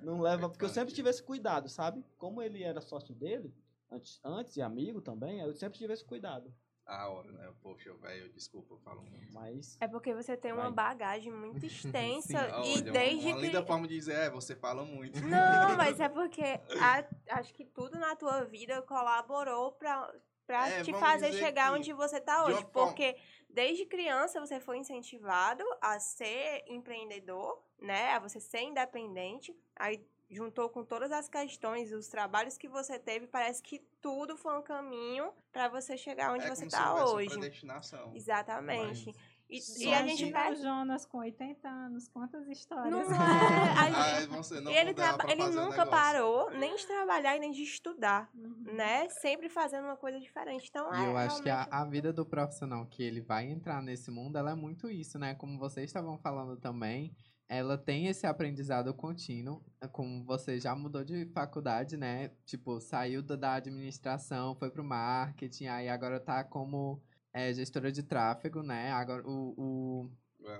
Não 0.00 0.20
leva, 0.20 0.46
porque 0.50 0.62
eu 0.62 0.68
sempre 0.68 0.92
tive 0.92 1.08
esse 1.08 1.22
cuidado, 1.22 1.70
sabe? 1.70 2.04
Como 2.18 2.42
ele 2.42 2.62
era 2.62 2.82
sócio 2.82 3.14
dele, 3.14 3.50
antes, 3.90 4.20
antes 4.22 4.54
e 4.58 4.60
amigo 4.62 5.00
também, 5.00 5.40
eu 5.40 5.54
sempre 5.54 5.78
tive 5.78 5.94
esse 5.94 6.04
cuidado. 6.04 6.52
A 6.84 7.08
hora, 7.08 7.32
né? 7.32 7.50
Poxa, 7.62 7.94
velho, 7.94 8.30
desculpa, 8.34 8.74
eu 8.74 8.78
falo 8.78 9.02
muito. 9.02 9.32
Mas 9.32 9.78
É 9.80 9.88
porque 9.88 10.14
você 10.14 10.36
tem 10.36 10.52
uma 10.52 10.64
Vai. 10.64 10.72
bagagem 10.72 11.32
muito 11.32 11.64
extensa 11.64 12.38
Olha, 12.58 12.66
e 12.68 12.74
uma- 12.82 12.92
desde 12.92 13.26
uma 13.28 13.38
linda 13.40 13.62
que... 13.62 13.66
forma 13.66 13.88
de 13.88 13.94
dizer, 13.96 14.14
é, 14.16 14.30
você 14.30 14.54
fala 14.54 14.84
muito. 14.84 15.18
Não, 15.22 15.76
mas 15.78 15.98
é 15.98 16.10
porque 16.10 16.42
a- 16.78 17.38
acho 17.38 17.54
que 17.54 17.64
tudo 17.64 17.98
na 17.98 18.14
tua 18.14 18.44
vida 18.44 18.82
colaborou 18.82 19.72
pra, 19.72 20.14
pra 20.46 20.68
É, 20.68 20.82
te 20.82 20.92
fazer 20.92 21.32
chegar 21.32 21.72
onde 21.72 21.92
você 21.92 22.20
tá 22.20 22.44
de 22.44 22.52
hoje. 22.52 22.62
forma- 22.72 22.88
Porque 22.88 23.16
desde 23.50 23.84
criança 23.86 24.40
você 24.40 24.60
foi 24.60 24.78
incentivado 24.78 25.64
a 25.80 25.98
ser 25.98 26.62
empreendedor, 26.68 27.62
né? 27.78 28.12
A 28.12 28.18
você 28.18 28.40
ser 28.40 28.60
independente. 28.62 29.54
Aí 29.74 30.06
juntou 30.28 30.68
com 30.68 30.84
todas 30.84 31.12
as 31.12 31.28
questões, 31.28 31.92
os 31.92 32.08
trabalhos 32.08 32.56
que 32.58 32.68
você 32.68 32.98
teve, 32.98 33.26
parece 33.26 33.62
que 33.62 33.78
tudo 34.00 34.36
foi 34.36 34.56
um 34.58 34.62
caminho 34.62 35.32
pra 35.52 35.68
você 35.68 35.96
chegar 35.96 36.32
onde 36.32 36.44
é 36.44 36.48
você 36.48 36.62
como 36.62 36.70
se 36.70 36.76
tá 36.76 36.90
houvesse 36.90 37.06
uma 37.10 37.16
hoje. 37.16 37.28
predestinação. 37.30 38.12
Exatamente. 38.14 39.14
E, 39.48 39.60
e 39.84 39.94
a 39.94 40.04
gente 40.06 40.26
perde 40.32 40.58
o 40.60 40.62
Jonas 40.62 41.06
com 41.06 41.18
80 41.18 41.68
anos, 41.68 42.08
quantas 42.08 42.48
histórias. 42.48 42.90
Não 42.90 43.00
é. 43.14 43.16
A 43.16 44.22
Ah, 44.24 44.26
você 44.26 44.60
não 44.60 44.72
ele, 44.72 44.92
traba- 44.92 45.24
ele 45.30 45.44
nunca 45.46 45.70
negócio. 45.84 45.90
parou 45.90 46.50
nem 46.50 46.74
de 46.74 46.84
trabalhar 46.86 47.36
e 47.36 47.38
nem 47.40 47.52
de 47.52 47.62
estudar, 47.62 48.28
Uhum. 48.34 48.64
né? 48.74 49.08
Sempre 49.08 49.48
fazendo 49.48 49.84
uma 49.84 49.96
coisa 49.96 50.18
diferente. 50.18 50.66
Então, 50.68 50.92
E 50.92 51.04
é, 51.04 51.06
eu 51.08 51.16
acho 51.16 51.42
que 51.42 51.48
a, 51.48 51.62
realmente- 51.62 51.74
a 51.74 51.84
vida 51.84 52.12
do 52.12 52.26
profissional 52.26 52.84
que 52.86 53.02
ele 53.04 53.20
vai 53.20 53.46
entrar 53.48 53.80
nesse 53.80 54.10
mundo, 54.10 54.36
ela 54.36 54.50
é 54.50 54.54
muito 54.54 54.90
isso, 54.90 55.16
né? 55.18 55.34
Como 55.34 55.58
vocês 55.58 55.86
estavam 55.86 56.18
falando 56.18 56.56
também, 56.56 57.14
ela 57.48 57.78
tem 57.78 58.08
esse 58.08 58.26
aprendizado 58.26 58.92
contínuo. 58.92 59.62
Como 59.92 60.24
você 60.24 60.58
já 60.58 60.74
mudou 60.74 61.04
de 61.04 61.24
faculdade, 61.26 61.96
né? 61.96 62.32
Tipo, 62.44 62.80
saiu 62.80 63.22
da, 63.22 63.36
da 63.36 63.54
administração, 63.54 64.56
foi 64.56 64.70
pro 64.70 64.82
marketing, 64.82 65.66
aí 65.66 65.88
agora 65.88 66.18
tá 66.18 66.42
como 66.42 67.00
é, 67.36 67.52
gestora 67.52 67.92
de 67.92 68.02
tráfego, 68.02 68.62
né? 68.62 68.90
Agora 68.92 69.22
o- 69.28 69.54
o 69.58 70.10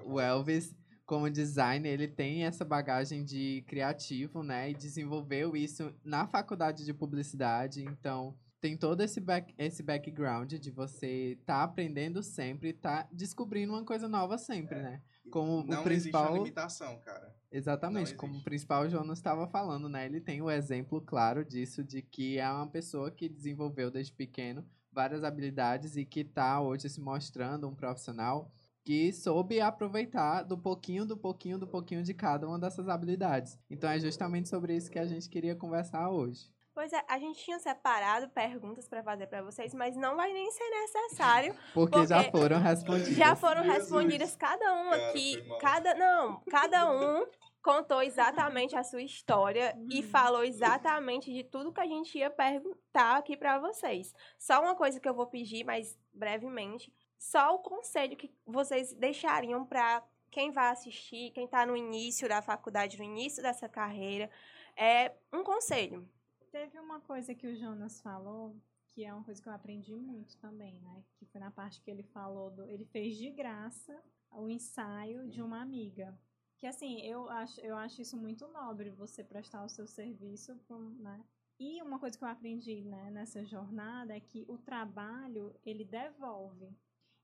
o 0.05 0.21
Elvis, 0.21 0.75
como 1.07 1.31
designer, 1.31 1.93
ele 1.93 2.09
tem 2.09 2.45
essa 2.45 2.65
bagagem 2.65 3.25
de 3.25 3.63
criativo, 3.69 4.43
né? 4.43 4.71
E 4.71 4.75
desenvolveu 4.75 5.57
isso 5.57 5.95
na 6.05 6.27
faculdade 6.27 6.85
de 6.85 6.93
publicidade. 6.93 7.85
Então, 7.85 8.37
tem 8.61 8.77
todo 8.77 9.01
esse, 9.03 9.21
back, 9.21 9.55
esse 9.57 9.83
background 9.83 10.55
de 10.55 10.71
você 10.73 11.39
tá 11.47 11.63
aprendendo 11.63 12.21
sempre, 12.23 12.73
tá 12.73 13.09
descobrindo 13.13 13.73
uma 13.75 13.85
coisa 13.85 14.09
nova 14.09 14.37
sempre, 14.37 14.75
né? 14.83 15.01
Como 15.31 15.65
não 15.65 15.81
o 15.81 15.85
principal. 15.85 16.23
existe 16.25 16.33
uma 16.33 16.39
limitação, 16.45 16.99
cara. 17.01 17.35
Exatamente, 17.53 18.15
como 18.17 18.39
o 18.39 18.43
principal 18.43 18.89
Jonas 18.91 19.19
estava 19.19 19.47
falando, 19.47 19.89
né? 19.89 20.05
Ele 20.07 20.21
tem 20.21 20.43
o 20.43 20.51
exemplo 20.51 21.01
claro 21.01 21.45
disso, 21.45 21.85
de 21.85 22.03
que 22.03 22.39
é 22.39 22.51
uma 22.51 22.67
pessoa 22.67 23.11
que 23.11 23.29
desenvolveu 23.29 23.91
desde 23.91 24.13
pequeno 24.13 24.67
várias 24.97 25.23
habilidades 25.23 25.95
e 25.95 26.07
que 26.07 26.25
tá 26.25 26.59
hoje 26.59 26.89
se 26.89 27.03
mostrando 27.03 27.69
um 27.69 27.75
profissional 27.75 28.51
que 28.83 29.13
soube 29.13 29.61
aproveitar 29.61 30.43
do 30.43 30.57
pouquinho, 30.57 31.05
do 31.05 31.19
pouquinho, 31.19 31.59
do 31.59 31.67
pouquinho 31.67 32.03
de 32.03 32.15
cada 32.15 32.49
uma 32.49 32.59
dessas 32.59 32.89
habilidades. 32.89 33.59
Então 33.69 33.91
é 33.91 34.01
justamente 34.01 34.49
sobre 34.49 34.75
isso 34.75 34.91
que 34.91 34.99
a 34.99 35.05
gente 35.05 35.29
queria 35.29 35.55
conversar 35.55 36.09
hoje. 36.09 36.51
Pois 36.73 36.93
é, 36.93 37.03
a 37.09 37.19
gente 37.19 37.43
tinha 37.43 37.59
separado 37.59 38.29
perguntas 38.29 38.87
para 38.87 39.03
fazer 39.03 39.27
para 39.27 39.43
vocês, 39.43 39.75
mas 39.75 39.97
não 39.97 40.15
vai 40.15 40.33
nem 40.33 40.51
ser 40.51 40.69
necessário. 40.69 41.55
Porque, 41.75 42.07
já 42.07 42.23
Porque 42.23 42.39
foram 42.39 42.61
respondidas. 42.61 43.17
Já 43.17 43.35
foram 43.35 43.63
Jesus. 43.63 43.79
respondidas 43.79 44.37
cada 44.37 44.75
um 44.75 44.91
Cara, 44.91 45.09
aqui, 45.09 45.45
cada 45.59 45.95
não, 45.95 46.41
cada 46.51 46.93
um 46.93 47.27
contou 47.67 48.01
exatamente 48.01 48.77
a 48.77 48.85
sua 48.85 49.03
história 49.03 49.77
e 49.91 49.97
Uhum. 50.01 50.03
falou 50.09 50.45
exatamente 50.45 51.33
de 51.33 51.43
tudo 51.43 51.73
que 51.73 51.81
a 51.81 51.87
gente 51.87 52.17
ia 52.17 52.31
perguntar 52.31 53.17
aqui 53.17 53.37
para 53.37 53.59
vocês. 53.59 54.15
Só 54.39 54.63
uma 54.63 54.77
coisa 54.77 55.01
que 55.01 55.09
eu 55.09 55.15
vou 55.15 55.27
pedir, 55.27 55.65
mas 55.65 55.99
brevemente, 56.15 56.95
só 57.19 57.57
o 57.57 57.59
conselho 57.59 58.17
que 58.17 58.33
vocês 58.47 58.95
deixariam 58.95 59.67
para 59.67 60.07
quem 60.31 60.53
vai 60.53 60.71
assistir, 60.71 61.33
quem 61.33 61.47
está 61.47 61.67
no 61.67 61.77
início 61.77 62.29
da 62.29 62.41
faculdade, 62.41 62.99
no 62.99 63.05
início 63.05 63.43
dessa 63.43 63.69
carreira, 63.69 64.31
é 64.77 65.13
um 65.33 65.43
conselho. 65.43 66.09
Teve 66.53 66.79
uma 66.79 67.01
coisa 67.01 67.35
que 67.35 67.49
o 67.49 67.57
Jonas 67.57 68.01
falou, 68.01 68.55
que 68.87 69.05
é 69.05 69.13
uma 69.13 69.25
coisa 69.25 69.43
que 69.43 69.49
eu 69.49 69.53
aprendi 69.53 69.95
muito 69.95 70.37
também, 70.39 70.79
né? 70.81 71.03
Que 71.19 71.27
foi 71.27 71.41
na 71.41 71.51
parte 71.51 71.81
que 71.81 71.91
ele 71.91 72.05
falou 72.05 72.51
do. 72.51 72.65
Ele 72.71 72.85
fez 72.85 73.17
de 73.17 73.31
graça 73.31 74.01
o 74.31 74.49
ensaio 74.49 75.29
de 75.29 75.43
uma 75.43 75.61
amiga. 75.61 76.17
Que 76.59 76.67
assim, 76.67 77.01
eu 77.03 77.29
acho, 77.29 77.61
eu 77.61 77.77
acho 77.77 78.01
isso 78.01 78.17
muito 78.17 78.49
nobre, 78.49 78.91
você 78.91 79.23
prestar 79.23 79.65
o 79.65 79.69
seu 79.69 79.87
serviço, 79.87 80.59
né? 80.99 81.23
E 81.59 81.83
uma 81.83 81.99
coisa 81.99 82.17
que 82.19 82.25
eu 82.25 82.29
aprendi 82.29 82.85
né, 82.85 83.11
nessa 83.11 83.43
jornada 83.45 84.15
é 84.15 84.21
que 84.21 84.45
o 84.49 84.59
trabalho, 84.59 85.55
ele 85.65 85.85
devolve. 85.85 86.69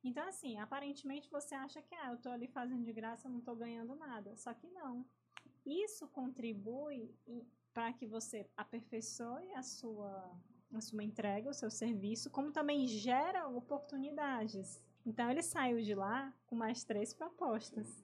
Então, 0.03 0.27
assim, 0.27 0.59
aparentemente 0.59 1.31
você 1.31 1.55
acha 1.55 1.81
que, 1.83 1.95
ah, 1.95 2.13
eu 2.13 2.19
tô 2.19 2.31
ali 2.31 2.49
fazendo 2.49 2.83
de 2.83 2.93
graça, 2.93 3.29
eu 3.29 3.33
não 3.33 3.41
tô 3.41 3.55
ganhando 3.55 3.95
nada. 3.95 4.35
Só 4.37 4.53
que 4.55 4.67
não. 4.69 5.05
Isso 5.65 6.09
contribui 6.09 7.15
para 7.73 7.93
que 7.93 8.07
você 8.07 8.49
aperfeiçoe 8.57 9.53
a 9.55 9.63
sua, 9.63 10.35
a 10.73 10.81
sua 10.81 11.05
entrega, 11.05 11.51
o 11.51 11.55
seu 11.55 11.71
serviço, 11.71 12.31
como 12.31 12.51
também 12.51 12.87
gera 12.87 13.47
oportunidades. 13.47 14.83
Então, 15.05 15.31
ele 15.31 15.43
saiu 15.43 15.81
de 15.83 15.95
lá 15.95 16.35
com 16.47 16.57
mais 16.57 16.85
três 16.85 17.13
propostas. 17.13 18.03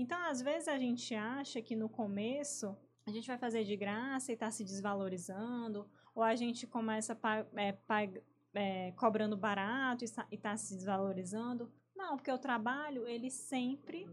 Então, 0.00 0.18
às 0.30 0.40
vezes 0.40 0.66
a 0.66 0.78
gente 0.78 1.14
acha 1.14 1.60
que 1.60 1.76
no 1.76 1.86
começo 1.86 2.74
a 3.06 3.10
gente 3.10 3.26
vai 3.26 3.36
fazer 3.36 3.64
de 3.64 3.76
graça 3.76 4.32
e 4.32 4.34
está 4.34 4.50
se 4.50 4.64
desvalorizando, 4.64 5.86
ou 6.14 6.22
a 6.22 6.34
gente 6.34 6.66
começa 6.66 7.18
é, 7.54 7.76
é, 8.54 8.92
cobrando 8.92 9.36
barato 9.36 10.02
e 10.02 10.06
está 10.06 10.26
tá 10.40 10.56
se 10.56 10.74
desvalorizando. 10.74 11.70
Não, 11.94 12.16
porque 12.16 12.32
o 12.32 12.38
trabalho, 12.38 13.06
ele 13.06 13.30
sempre. 13.30 14.08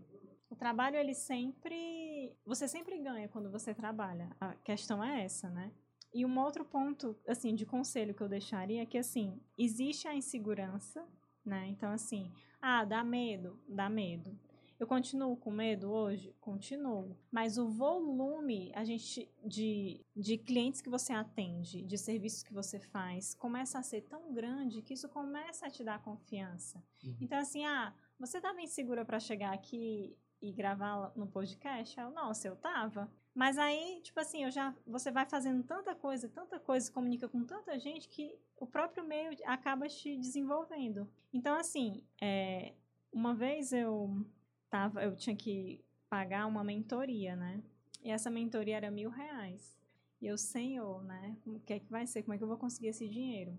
O 0.49 0.57
trabalho, 0.57 0.97
ele 0.97 1.13
sempre. 1.13 2.35
Você 2.45 2.67
sempre 2.67 2.97
ganha 2.97 3.29
quando 3.29 3.49
você 3.49 3.73
trabalha. 3.73 4.35
A 4.41 4.55
questão 4.55 5.01
é 5.01 5.23
essa, 5.23 5.49
né? 5.49 5.71
E 6.13 6.25
um 6.25 6.37
outro 6.37 6.65
ponto, 6.65 7.17
assim, 7.25 7.55
de 7.55 7.65
conselho 7.65 8.13
que 8.13 8.21
eu 8.21 8.27
deixaria 8.27 8.81
é 8.81 8.85
que, 8.85 8.97
assim, 8.97 9.39
existe 9.57 10.05
a 10.05 10.13
insegurança, 10.13 11.07
né? 11.45 11.65
Então, 11.67 11.93
assim, 11.93 12.29
ah, 12.61 12.83
dá 12.83 13.05
medo, 13.05 13.57
dá 13.69 13.87
medo. 13.87 14.37
Eu 14.79 14.85
continuo 14.85 15.35
com 15.35 15.49
medo 15.49 15.91
hoje? 15.91 16.35
Continuo. 16.39 17.17
Mas 17.31 17.57
o 17.57 17.67
volume 17.67 18.71
a 18.75 18.83
gente 18.83 19.27
de, 19.43 20.05
de 20.15 20.37
clientes 20.37 20.81
que 20.81 20.89
você 20.89 21.13
atende, 21.13 21.83
de 21.83 21.97
serviços 21.97 22.43
que 22.43 22.53
você 22.53 22.79
faz, 22.79 23.33
começa 23.33 23.79
a 23.79 23.83
ser 23.83 24.01
tão 24.01 24.31
grande 24.31 24.83
que 24.83 24.93
isso 24.93 25.09
começa 25.09 25.65
a 25.65 25.69
te 25.69 25.83
dar 25.83 26.01
confiança. 26.03 26.83
Uhum. 27.03 27.17
Então, 27.19 27.39
assim, 27.39 27.65
ah, 27.65 27.91
você 28.19 28.37
estava 28.37 28.61
insegura 28.61 29.03
para 29.03 29.19
chegar 29.19 29.51
aqui 29.51 30.15
e 30.39 30.51
gravar 30.51 31.11
no 31.15 31.25
podcast? 31.25 31.99
Eu, 31.99 32.11
nossa, 32.11 32.47
eu 32.47 32.55
tava. 32.55 33.11
Mas 33.33 33.57
aí, 33.57 33.99
tipo 34.01 34.19
assim, 34.19 34.43
eu 34.43 34.51
já, 34.51 34.75
você 34.85 35.11
vai 35.11 35.25
fazendo 35.25 35.63
tanta 35.63 35.95
coisa, 35.95 36.29
tanta 36.29 36.59
coisa, 36.59 36.91
comunica 36.91 37.27
com 37.27 37.43
tanta 37.43 37.79
gente 37.79 38.07
que 38.09 38.35
o 38.59 38.67
próprio 38.67 39.03
meio 39.03 39.31
acaba 39.45 39.87
te 39.87 40.15
desenvolvendo. 40.17 41.09
Então, 41.33 41.55
assim, 41.55 42.03
é, 42.21 42.73
uma 43.11 43.33
vez 43.33 43.73
eu 43.73 44.25
tava, 44.69 45.03
eu 45.03 45.15
tinha 45.15 45.35
que 45.35 45.83
pagar 46.09 46.45
uma 46.45 46.63
mentoria, 46.63 47.35
né? 47.35 47.61
E 48.03 48.11
essa 48.11 48.29
mentoria 48.29 48.77
era 48.77 48.91
mil 48.91 49.09
reais. 49.09 49.75
E 50.21 50.27
eu, 50.27 50.37
senhor, 50.37 51.03
né? 51.03 51.37
O 51.45 51.59
que 51.59 51.73
é 51.73 51.79
que 51.79 51.89
vai 51.91 52.07
ser? 52.07 52.23
Como 52.23 52.33
é 52.33 52.37
que 52.37 52.43
eu 52.43 52.47
vou 52.47 52.57
conseguir 52.57 52.87
esse 52.87 53.07
dinheiro? 53.07 53.57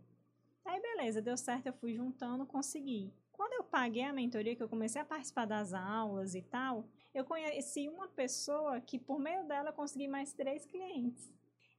Aí, 0.64 0.80
beleza, 0.80 1.22
deu 1.22 1.36
certo, 1.36 1.66
eu 1.66 1.72
fui 1.72 1.94
juntando, 1.94 2.44
consegui. 2.44 3.12
Quando 3.32 3.52
eu 3.52 3.64
paguei 3.64 4.02
a 4.02 4.12
mentoria, 4.12 4.56
que 4.56 4.62
eu 4.62 4.68
comecei 4.68 5.00
a 5.00 5.04
participar 5.04 5.46
das 5.46 5.72
aulas 5.72 6.34
e 6.34 6.42
tal, 6.42 6.84
eu 7.14 7.24
conheci 7.24 7.88
uma 7.88 8.08
pessoa 8.08 8.80
que, 8.80 8.98
por 8.98 9.18
meio 9.18 9.46
dela, 9.46 9.70
eu 9.70 9.72
consegui 9.72 10.08
mais 10.08 10.32
três 10.32 10.66
clientes. 10.66 11.30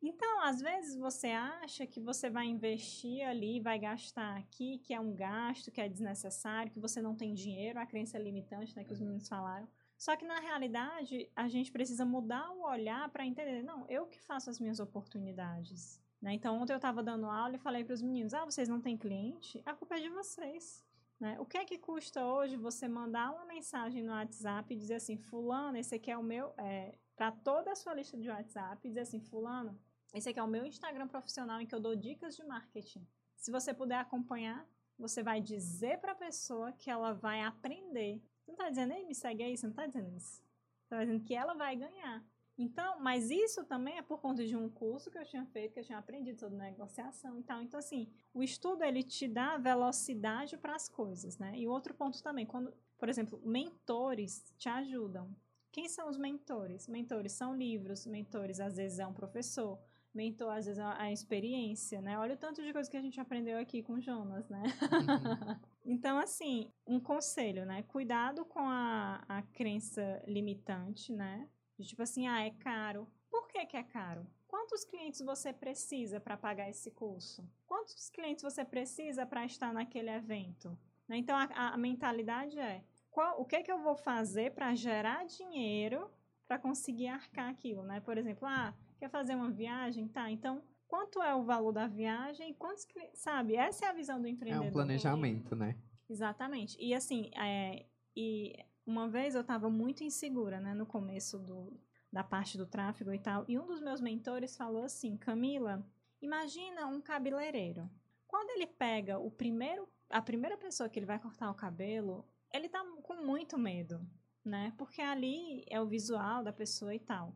Então, 0.02 0.42
às 0.42 0.62
vezes 0.62 0.96
você 0.96 1.28
acha 1.28 1.86
que 1.86 2.00
você 2.00 2.30
vai 2.30 2.46
investir 2.46 3.22
ali, 3.28 3.60
vai 3.60 3.78
gastar 3.78 4.38
aqui, 4.38 4.78
que 4.80 4.94
é 4.94 5.00
um 5.00 5.14
gasto, 5.14 5.72
que 5.72 5.82
é 5.82 5.90
desnecessário, 5.90 6.72
que 6.72 6.80
você 6.80 7.02
não 7.02 7.16
tem 7.16 7.34
dinheiro, 7.34 7.80
a 7.80 7.86
crença 7.86 8.18
é 8.18 8.22
limitante, 8.22 8.76
né, 8.76 8.86
que 8.86 8.94
os 8.94 9.00
meninos 9.00 9.28
falaram. 9.28 9.68
Só 9.98 10.16
que 10.16 10.26
na 10.26 10.40
realidade, 10.40 11.30
a 11.36 11.50
gente 11.50 11.70
precisa 11.72 12.06
mudar 12.06 12.50
o 12.52 12.64
olhar 12.64 13.10
para 13.10 13.26
entender, 13.26 13.62
não, 13.62 13.86
eu 13.90 14.08
que 14.08 14.22
faço 14.22 14.50
as 14.50 14.58
minhas 14.58 14.80
oportunidades. 14.80 16.02
Né? 16.22 16.34
Então, 16.34 16.58
ontem 16.58 16.72
eu 16.72 16.78
estava 16.78 17.04
dando 17.04 17.26
aula 17.26 17.56
e 17.56 17.60
falei 17.60 17.84
para 17.84 17.94
os 17.94 18.02
meninos: 18.02 18.34
ah, 18.34 18.46
vocês 18.46 18.70
não 18.70 18.80
têm 18.80 18.98
cliente? 18.98 19.62
A 19.66 19.74
culpa 19.74 19.96
é 19.96 20.00
de 20.00 20.10
vocês. 20.10 20.86
Né? 21.20 21.38
O 21.40 21.46
que 21.46 21.58
é 21.58 21.66
que 21.66 21.78
custa 21.78 22.26
hoje 22.26 22.56
você 22.56 22.88
mandar 22.88 23.32
uma 23.32 23.46
mensagem 23.46 24.04
no 24.04 24.14
WhatsApp 24.14 24.74
e 24.74 24.78
dizer 24.78 24.96
assim: 24.96 25.18
Fulano, 25.18 25.78
esse 25.78 25.96
aqui 25.96 26.10
é 26.10 26.18
o 26.18 26.24
meu. 26.24 26.54
É, 26.58 26.98
para 27.16 27.32
toda 27.32 27.72
a 27.72 27.76
sua 27.76 27.94
lista 27.94 28.18
de 28.18 28.30
WhatsApp, 28.30 28.88
dizer 28.88 29.02
assim: 29.02 29.20
Fulano, 29.20 29.78
esse 30.14 30.30
aqui 30.30 30.40
é 30.40 30.44
o 30.44 30.48
meu 30.48 30.66
Instagram 30.66 31.08
profissional 31.08 31.62
em 31.62 31.66
que 31.66 31.76
eu 31.76 31.80
dou 31.80 31.96
dicas 31.96 32.36
de 32.36 32.44
marketing. 32.44 33.08
Se 33.36 33.52
você 33.52 33.74
puder 33.74 34.00
acompanhar, 34.00 34.68
você 34.98 35.24
vai 35.24 35.40
dizer 35.40 36.00
para 36.00 36.12
a 36.12 36.16
pessoa 36.16 36.72
que 36.74 36.90
ela 36.90 37.14
vai 37.14 37.42
aprender. 37.42 38.22
Você 38.42 38.52
não 38.52 38.56
está 38.56 38.70
dizendo, 38.70 38.94
ei, 38.94 39.06
me 39.06 39.16
segue 39.16 39.44
aí, 39.44 39.56
você 39.56 39.66
não 39.66 39.72
está 39.72 39.86
dizendo 39.86 40.10
isso. 40.16 40.42
Você 40.42 40.96
está 40.96 41.06
dizendo 41.06 41.24
que 41.24 41.34
ela 41.36 41.54
vai 41.54 41.76
ganhar. 41.76 42.24
Então, 42.58 43.00
mas 43.00 43.32
isso 43.32 43.64
também 43.64 43.98
é 43.98 44.02
por 44.02 44.20
conta 44.20 44.46
de 44.46 44.54
um 44.54 44.70
curso 44.70 45.10
que 45.10 45.18
eu 45.18 45.26
tinha 45.26 45.46
feito, 45.46 45.74
que 45.74 45.80
eu 45.80 45.86
tinha 45.86 45.98
aprendido 45.98 46.38
sobre 46.38 46.58
negociação 46.58 47.40
e 47.40 47.44
tal. 47.44 47.62
Então, 47.62 47.80
assim, 47.80 48.12
o 48.34 48.44
estudo 48.44 48.84
ele 48.84 49.02
te 49.02 49.30
dá 49.30 49.58
velocidade 49.58 50.58
para 50.58 50.76
as 50.76 50.90
coisas, 50.90 51.38
né? 51.38 51.58
E 51.58 51.66
outro 51.70 51.94
ponto 51.94 52.22
também, 52.22 52.46
quando, 52.46 52.74
por 52.98 53.08
exemplo, 53.08 53.42
mentores 53.46 54.54
te 54.58 54.68
ajudam. 54.68 55.34
Quem 55.72 55.88
são 55.88 56.10
os 56.10 56.18
mentores? 56.18 56.90
Mentores 56.90 57.32
são 57.32 57.56
livros, 57.56 58.06
mentores 58.06 58.60
às 58.60 58.76
vezes 58.76 59.00
é 59.00 59.08
um 59.08 59.14
professor, 59.14 59.80
mentor 60.14 60.52
às 60.52 60.66
vezes 60.66 60.80
a 60.80 61.12
experiência, 61.12 62.02
né? 62.02 62.18
Olha 62.18 62.34
o 62.34 62.38
tanto 62.38 62.64
de 62.64 62.74
coisa 62.74 62.90
que 62.90 62.98
a 62.98 63.02
gente 63.02 63.20
aprendeu 63.20 63.58
aqui 63.58 63.84
com 63.84 63.94
o 63.94 64.02
Jonas, 64.02 64.50
né? 64.50 64.64
então, 65.86 66.18
assim, 66.18 66.72
um 66.86 67.00
conselho, 67.00 67.66
né? 67.66 67.84
Cuidado 67.84 68.44
com 68.46 68.62
a, 68.62 69.24
a 69.28 69.42
crença 69.42 70.24
limitante, 70.28 71.14
né? 71.14 71.48
De 71.78 71.88
tipo 71.88 72.02
assim, 72.02 72.28
ah, 72.28 72.46
é 72.46 72.52
caro. 72.52 73.08
Por 73.30 73.48
que, 73.48 73.66
que 73.66 73.78
é 73.78 73.84
caro? 73.84 74.26
Quantos 74.48 74.84
clientes 74.84 75.22
você 75.22 75.54
precisa 75.54 76.20
para 76.20 76.36
pagar 76.36 76.70
esse 76.70 76.92
curso? 76.92 77.48
Quantos 77.68 78.10
clientes 78.10 78.44
você 78.44 78.66
precisa 78.66 79.26
para 79.26 79.46
estar 79.46 79.72
naquele 79.72 80.10
evento? 80.10 80.78
Né? 81.08 81.18
Então, 81.18 81.38
a, 81.38 81.74
a 81.74 81.78
mentalidade 81.78 82.58
é, 82.60 82.84
qual, 83.12 83.40
o 83.40 83.46
que, 83.46 83.62
que 83.62 83.72
eu 83.72 83.80
vou 83.80 83.96
fazer 83.96 84.54
para 84.54 84.74
gerar 84.76 85.26
dinheiro 85.26 86.10
para 86.48 86.58
conseguir 86.58 87.08
arcar 87.08 87.50
aquilo, 87.50 87.84
né? 87.84 88.00
Por 88.00 88.18
exemplo, 88.18 88.48
ah, 88.48 88.74
quer 89.00 89.10
fazer 89.10 89.36
uma 89.36 89.50
viagem? 89.50 90.08
Tá, 90.08 90.30
então, 90.30 90.62
quanto 90.88 91.22
é 91.22 91.34
o 91.34 91.44
valor 91.44 91.72
da 91.72 91.88
viagem? 91.88 92.54
Quantos, 92.54 92.86
sabe? 93.14 93.56
Essa 93.56 93.86
é 93.86 93.90
a 93.90 93.94
visão 93.94 94.22
do 94.22 94.28
É 94.28 94.30
empreendedor. 94.30 94.68
um 94.68 94.72
planejamento, 94.72 95.56
né? 95.56 95.78
Exatamente. 96.10 96.78
E 96.80 96.94
assim, 96.94 97.32
é, 97.36 97.86
e 98.16 98.54
uma 98.86 99.08
vez 99.08 99.36
eu 99.36 99.42
estava 99.42 99.70
muito 99.70 100.04
insegura, 100.04 100.60
né, 100.60 100.74
no 100.74 100.86
começo 100.86 101.38
do, 101.40 101.80
da 102.12 102.24
parte 102.24 102.58
do 102.58 102.66
tráfego 102.66 103.14
e 103.14 103.20
tal, 103.20 103.46
e 103.48 103.58
um 103.58 103.68
dos 103.68 103.80
meus 103.82 104.02
mentores 104.02 104.58
falou 104.58 104.84
assim, 104.84 105.16
Camila, 105.16 105.86
imagina 106.22 106.88
um 106.88 107.00
cabeleireiro. 107.00 107.90
Quando 108.28 108.50
ele 108.52 108.68
pega 108.68 109.20
o 109.20 109.30
primeiro, 109.32 109.88
a 110.10 110.22
primeira 110.22 110.58
pessoa 110.58 110.90
que 110.90 110.98
ele 111.00 111.06
vai 111.06 111.20
cortar 111.20 111.50
o 111.52 111.56
cabelo, 111.56 112.28
ele 112.52 112.68
tá 112.68 112.84
com 113.04 113.16
muito 113.24 113.58
medo, 113.58 114.02
né? 114.44 114.74
Porque 114.78 115.02
ali 115.02 115.64
é 115.70 115.80
o 115.80 115.88
visual 115.88 116.44
da 116.44 116.52
pessoa 116.52 116.94
e 116.96 117.00
tal. 117.00 117.36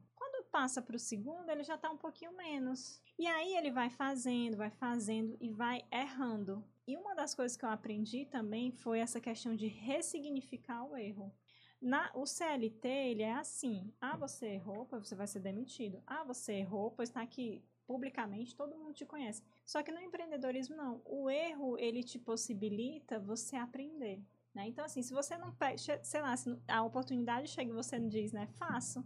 Passa 0.54 0.84
para 0.84 0.96
o 0.96 1.00
segundo, 1.00 1.50
ele 1.50 1.64
já 1.64 1.76
tá 1.76 1.90
um 1.90 1.98
pouquinho 1.98 2.32
menos. 2.38 3.02
E 3.18 3.26
aí 3.26 3.58
ele 3.58 3.72
vai 3.72 3.90
fazendo, 3.90 4.56
vai 4.56 4.70
fazendo 4.70 5.36
e 5.42 5.50
vai 5.50 5.84
errando. 5.92 6.64
E 6.86 6.96
uma 6.96 7.16
das 7.16 7.34
coisas 7.34 7.58
que 7.58 7.66
eu 7.66 7.70
aprendi 7.70 8.24
também 8.26 8.72
foi 8.72 9.00
essa 9.00 9.20
questão 9.20 9.56
de 9.56 9.66
ressignificar 9.66 10.84
o 10.84 10.96
erro. 10.96 11.34
Na, 11.82 12.12
o 12.14 12.28
CLT, 12.28 12.88
ele 12.88 13.24
é 13.24 13.34
assim. 13.34 13.92
Ah, 14.00 14.16
você 14.16 14.46
errou, 14.50 14.86
pois 14.86 15.08
você 15.08 15.16
vai 15.16 15.26
ser 15.26 15.40
demitido. 15.40 16.04
Ah, 16.06 16.24
você 16.24 16.54
errou, 16.54 16.92
pois 16.92 17.10
está 17.10 17.24
aqui 17.24 17.66
publicamente, 17.88 18.56
todo 18.56 18.78
mundo 18.78 18.94
te 18.94 19.08
conhece. 19.08 19.42
Só 19.66 19.82
que 19.82 19.92
no 19.92 20.00
empreendedorismo, 20.00 20.76
não. 20.76 21.02
O 21.04 21.32
erro, 21.32 21.80
ele 21.80 22.04
te 22.04 22.20
possibilita 22.20 23.20
você 23.20 23.56
aprender. 23.56 24.22
Né? 24.54 24.68
Então, 24.68 24.86
assim, 24.86 25.02
se 25.02 25.16
você 25.16 25.36
não 25.36 25.52
pega, 25.52 25.80
sei 26.04 26.22
lá, 26.22 26.38
se 26.38 26.56
a 26.68 26.84
oportunidade 26.84 27.48
chega 27.48 27.72
e 27.72 27.74
você 27.74 27.98
não 27.98 28.08
diz, 28.08 28.32
né, 28.32 28.46
faço. 28.60 29.04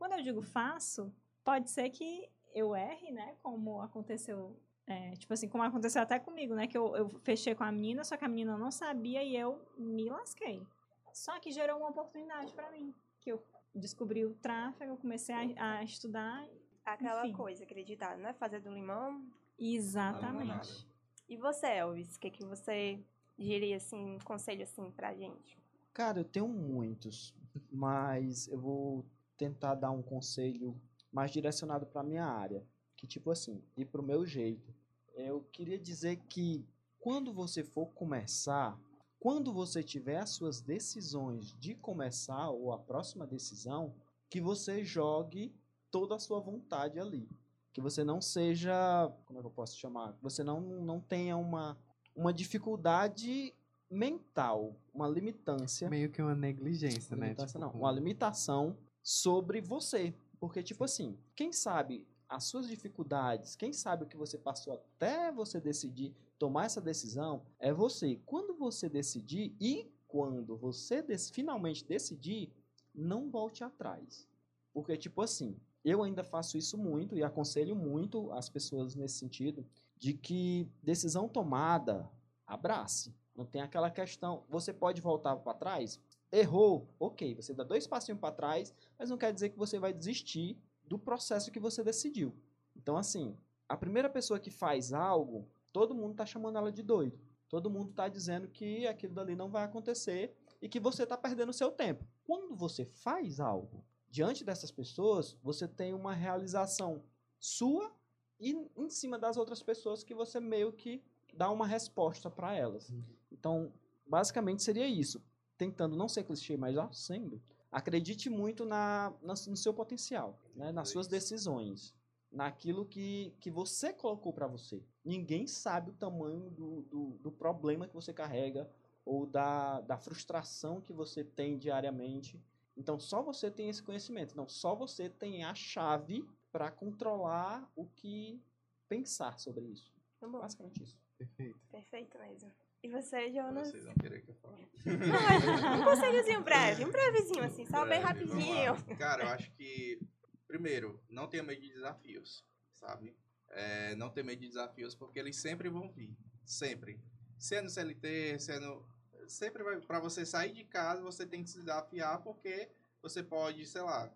Quando 0.00 0.14
eu 0.14 0.22
digo 0.22 0.40
faço, 0.40 1.14
pode 1.44 1.70
ser 1.70 1.90
que 1.90 2.26
eu 2.54 2.74
erre, 2.74 3.10
né, 3.12 3.36
como 3.42 3.82
aconteceu, 3.82 4.58
é, 4.86 5.10
tipo 5.16 5.30
assim, 5.34 5.46
como 5.46 5.62
aconteceu 5.62 6.00
até 6.00 6.18
comigo, 6.18 6.54
né, 6.54 6.66
que 6.66 6.78
eu, 6.78 6.96
eu 6.96 7.10
fechei 7.20 7.54
com 7.54 7.64
a 7.64 7.70
menina, 7.70 8.02
só 8.02 8.16
que 8.16 8.24
a 8.24 8.28
menina 8.28 8.56
não 8.56 8.70
sabia 8.70 9.22
e 9.22 9.36
eu 9.36 9.62
me 9.76 10.08
lasquei. 10.08 10.66
Só 11.12 11.38
que 11.38 11.52
gerou 11.52 11.76
uma 11.76 11.90
oportunidade 11.90 12.50
pra 12.54 12.70
mim, 12.70 12.94
que 13.20 13.30
eu 13.30 13.44
descobri 13.74 14.24
o 14.24 14.32
tráfego, 14.36 14.92
eu 14.92 14.96
comecei 14.96 15.34
a, 15.34 15.80
a 15.80 15.84
estudar. 15.84 16.48
Aquela 16.82 17.26
Enfim. 17.26 17.36
coisa, 17.36 17.64
acreditar, 17.64 18.16
não 18.16 18.30
é 18.30 18.32
fazer 18.32 18.60
do 18.60 18.72
limão. 18.72 19.22
Exatamente. 19.58 20.86
E 21.28 21.36
você, 21.36 21.66
Elvis, 21.66 22.16
o 22.16 22.20
que, 22.20 22.30
que 22.30 22.42
você 22.46 22.98
diria, 23.36 23.76
assim, 23.76 24.14
um 24.14 24.18
conselho, 24.20 24.62
assim, 24.62 24.90
pra 24.92 25.12
gente? 25.12 25.58
Cara, 25.92 26.20
eu 26.20 26.24
tenho 26.24 26.48
muitos, 26.48 27.34
mas 27.70 28.48
eu 28.48 28.58
vou 28.58 29.04
tentar 29.40 29.74
dar 29.74 29.90
um 29.90 30.02
conselho 30.02 30.78
mais 31.10 31.30
direcionado 31.30 31.86
para 31.86 32.02
minha 32.02 32.26
área, 32.26 32.62
que 32.94 33.06
tipo 33.06 33.30
assim, 33.30 33.62
e 33.74 33.86
pro 33.86 34.02
meu 34.02 34.26
jeito. 34.26 34.74
Eu 35.14 35.40
queria 35.50 35.78
dizer 35.78 36.16
que 36.28 36.68
quando 36.98 37.32
você 37.32 37.64
for 37.64 37.86
começar, 37.86 38.78
quando 39.18 39.50
você 39.50 39.82
tiver 39.82 40.18
as 40.18 40.28
suas 40.30 40.60
decisões 40.60 41.56
de 41.58 41.74
começar 41.74 42.50
ou 42.50 42.70
a 42.70 42.78
próxima 42.78 43.26
decisão, 43.26 43.94
que 44.28 44.42
você 44.42 44.84
jogue 44.84 45.54
toda 45.90 46.16
a 46.16 46.18
sua 46.18 46.38
vontade 46.38 47.00
ali, 47.00 47.26
que 47.72 47.80
você 47.80 48.04
não 48.04 48.20
seja, 48.20 49.10
como 49.24 49.38
é 49.38 49.42
que 49.42 49.46
eu 49.46 49.52
posso 49.52 49.78
chamar? 49.78 50.12
Que 50.12 50.22
você 50.22 50.44
não 50.44 50.60
não 50.60 51.00
tenha 51.00 51.36
uma 51.38 51.78
uma 52.14 52.32
dificuldade 52.32 53.54
mental, 53.90 54.76
uma 54.92 55.08
limitância 55.08 55.88
Meio 55.88 56.10
que 56.10 56.20
uma 56.20 56.34
negligência, 56.34 57.16
né? 57.16 57.34
Tipo, 57.34 57.58
não, 57.58 57.70
uma 57.70 57.90
limitação 57.90 58.76
sobre 59.02 59.60
você. 59.60 60.14
Porque, 60.38 60.62
tipo 60.62 60.84
assim, 60.84 61.18
quem 61.34 61.52
sabe 61.52 62.06
as 62.28 62.44
suas 62.44 62.68
dificuldades, 62.68 63.56
quem 63.56 63.72
sabe 63.72 64.04
o 64.04 64.06
que 64.06 64.16
você 64.16 64.38
passou 64.38 64.74
até 64.74 65.32
você 65.32 65.60
decidir 65.60 66.14
tomar 66.38 66.66
essa 66.66 66.80
decisão, 66.80 67.42
é 67.58 67.72
você. 67.72 68.20
Quando 68.24 68.54
você 68.54 68.88
decidir 68.88 69.54
e 69.60 69.90
quando 70.08 70.56
você 70.56 71.04
finalmente 71.32 71.84
decidir, 71.84 72.52
não 72.94 73.28
volte 73.28 73.62
atrás. 73.62 74.26
Porque, 74.72 74.96
tipo 74.96 75.22
assim, 75.22 75.56
eu 75.84 76.02
ainda 76.02 76.22
faço 76.22 76.56
isso 76.56 76.78
muito 76.78 77.16
e 77.16 77.22
aconselho 77.22 77.74
muito 77.74 78.30
as 78.32 78.48
pessoas 78.48 78.94
nesse 78.94 79.18
sentido, 79.18 79.66
de 79.96 80.14
que 80.14 80.68
decisão 80.82 81.28
tomada, 81.28 82.08
abrace. 82.46 83.14
Não 83.36 83.44
tem 83.44 83.62
aquela 83.62 83.90
questão, 83.90 84.44
você 84.48 84.72
pode 84.72 85.00
voltar 85.00 85.36
para 85.36 85.54
trás? 85.54 86.00
Errou, 86.32 86.88
ok, 86.98 87.34
você 87.34 87.52
dá 87.52 87.64
dois 87.64 87.86
passinhos 87.86 88.20
para 88.20 88.34
trás, 88.34 88.72
mas 88.98 89.10
não 89.10 89.18
quer 89.18 89.32
dizer 89.32 89.50
que 89.50 89.58
você 89.58 89.78
vai 89.78 89.92
desistir 89.92 90.56
do 90.84 90.98
processo 90.98 91.50
que 91.50 91.58
você 91.58 91.82
decidiu. 91.82 92.34
Então, 92.76 92.96
assim, 92.96 93.36
a 93.68 93.76
primeira 93.76 94.08
pessoa 94.08 94.38
que 94.38 94.50
faz 94.50 94.92
algo, 94.92 95.48
todo 95.72 95.94
mundo 95.94 96.14
tá 96.14 96.26
chamando 96.26 96.58
ela 96.58 96.72
de 96.72 96.82
doido. 96.82 97.18
Todo 97.48 97.68
mundo 97.68 97.92
tá 97.92 98.08
dizendo 98.08 98.48
que 98.48 98.86
aquilo 98.86 99.12
dali 99.12 99.34
não 99.34 99.50
vai 99.50 99.64
acontecer 99.64 100.36
e 100.62 100.68
que 100.68 100.78
você 100.78 101.04
tá 101.04 101.16
perdendo 101.16 101.50
o 101.50 101.54
seu 101.54 101.70
tempo. 101.72 102.06
Quando 102.24 102.54
você 102.54 102.84
faz 102.84 103.40
algo 103.40 103.84
diante 104.08 104.44
dessas 104.44 104.70
pessoas, 104.70 105.36
você 105.42 105.66
tem 105.66 105.92
uma 105.92 106.14
realização 106.14 107.02
sua 107.38 107.92
e 108.38 108.52
em 108.76 108.88
cima 108.88 109.18
das 109.18 109.36
outras 109.36 109.62
pessoas 109.62 110.04
que 110.04 110.14
você 110.14 110.38
meio 110.38 110.72
que 110.72 111.02
dá 111.34 111.50
uma 111.50 111.66
resposta 111.66 112.30
para 112.30 112.54
elas. 112.54 112.92
Então, 113.30 113.72
basicamente 114.06 114.62
seria 114.62 114.86
isso. 114.86 115.22
Tentando 115.60 115.94
não 115.94 116.08
ser 116.08 116.24
clichê, 116.24 116.56
mas 116.56 116.74
já 116.74 116.90
sendo. 116.90 117.38
Acredite 117.70 118.30
muito 118.30 118.64
na, 118.64 119.12
na- 119.20 119.34
no 119.46 119.56
seu 119.58 119.74
potencial, 119.74 120.40
né? 120.56 120.72
nas 120.72 120.88
suas 120.88 121.06
decisões, 121.06 121.94
naquilo 122.32 122.86
que, 122.86 123.34
que 123.38 123.50
você 123.50 123.92
colocou 123.92 124.32
para 124.32 124.46
você. 124.46 124.82
Ninguém 125.04 125.46
sabe 125.46 125.90
o 125.90 125.92
tamanho 125.92 126.48
do, 126.48 126.80
do, 126.84 127.10
do 127.20 127.30
problema 127.30 127.86
que 127.86 127.92
você 127.92 128.10
carrega 128.10 128.70
ou 129.04 129.26
da, 129.26 129.82
da 129.82 129.98
frustração 129.98 130.80
que 130.80 130.94
você 130.94 131.22
tem 131.22 131.58
diariamente. 131.58 132.42
Então, 132.74 132.98
só 132.98 133.22
você 133.22 133.50
tem 133.50 133.68
esse 133.68 133.82
conhecimento. 133.82 134.34
Não, 134.34 134.48
só 134.48 134.74
você 134.74 135.10
tem 135.10 135.44
a 135.44 135.54
chave 135.54 136.26
para 136.50 136.70
controlar 136.70 137.70
o 137.76 137.84
que 137.84 138.40
pensar 138.88 139.38
sobre 139.38 139.66
isso. 139.66 139.92
Tá 140.18 140.26
bom, 140.26 140.40
Basicamente 140.40 140.82
isso. 140.82 140.98
Perfeito. 141.18 141.60
perfeito 141.70 142.18
mesmo. 142.18 142.50
E 142.82 142.88
você, 142.88 143.30
Jonas? 143.30 143.68
Vocês 143.68 143.84
vão 143.84 143.94
querer 143.94 144.22
que 144.22 144.30
eu 144.30 144.34
fale. 144.36 144.66
um 145.80 145.84
conselhozinho 145.84 146.40
breve, 146.44 146.84
um 146.84 146.90
brevezinho, 146.90 147.44
assim, 147.44 147.66
só 147.66 147.84
bem 147.86 148.00
Breve, 148.00 148.24
vamos 148.24 148.44
rapidinho. 148.44 148.96
Cara, 148.96 149.24
eu 149.24 149.28
acho 149.34 149.52
que, 149.52 150.00
primeiro, 150.46 151.02
não 151.08 151.28
tenha 151.28 151.42
medo 151.42 151.60
de 151.60 151.68
desafios, 151.68 152.42
sabe? 152.74 153.14
É, 153.50 153.94
não 153.96 154.08
ter 154.08 154.24
medo 154.24 154.40
de 154.40 154.48
desafios, 154.48 154.94
porque 154.94 155.18
eles 155.18 155.36
sempre 155.36 155.68
vão 155.68 155.92
vir. 155.92 156.16
Sempre. 156.46 156.98
Sendo 157.38 157.68
CLT, 157.68 158.38
sendo. 158.38 158.86
Sempre 159.26 159.62
vai. 159.62 159.78
Pra 159.80 160.00
você 160.00 160.24
sair 160.24 160.52
de 160.52 160.64
casa, 160.64 161.02
você 161.02 161.26
tem 161.26 161.42
que 161.42 161.50
se 161.50 161.58
desafiar, 161.58 162.22
porque 162.22 162.70
você 163.02 163.22
pode, 163.22 163.66
sei 163.66 163.82
lá. 163.82 164.10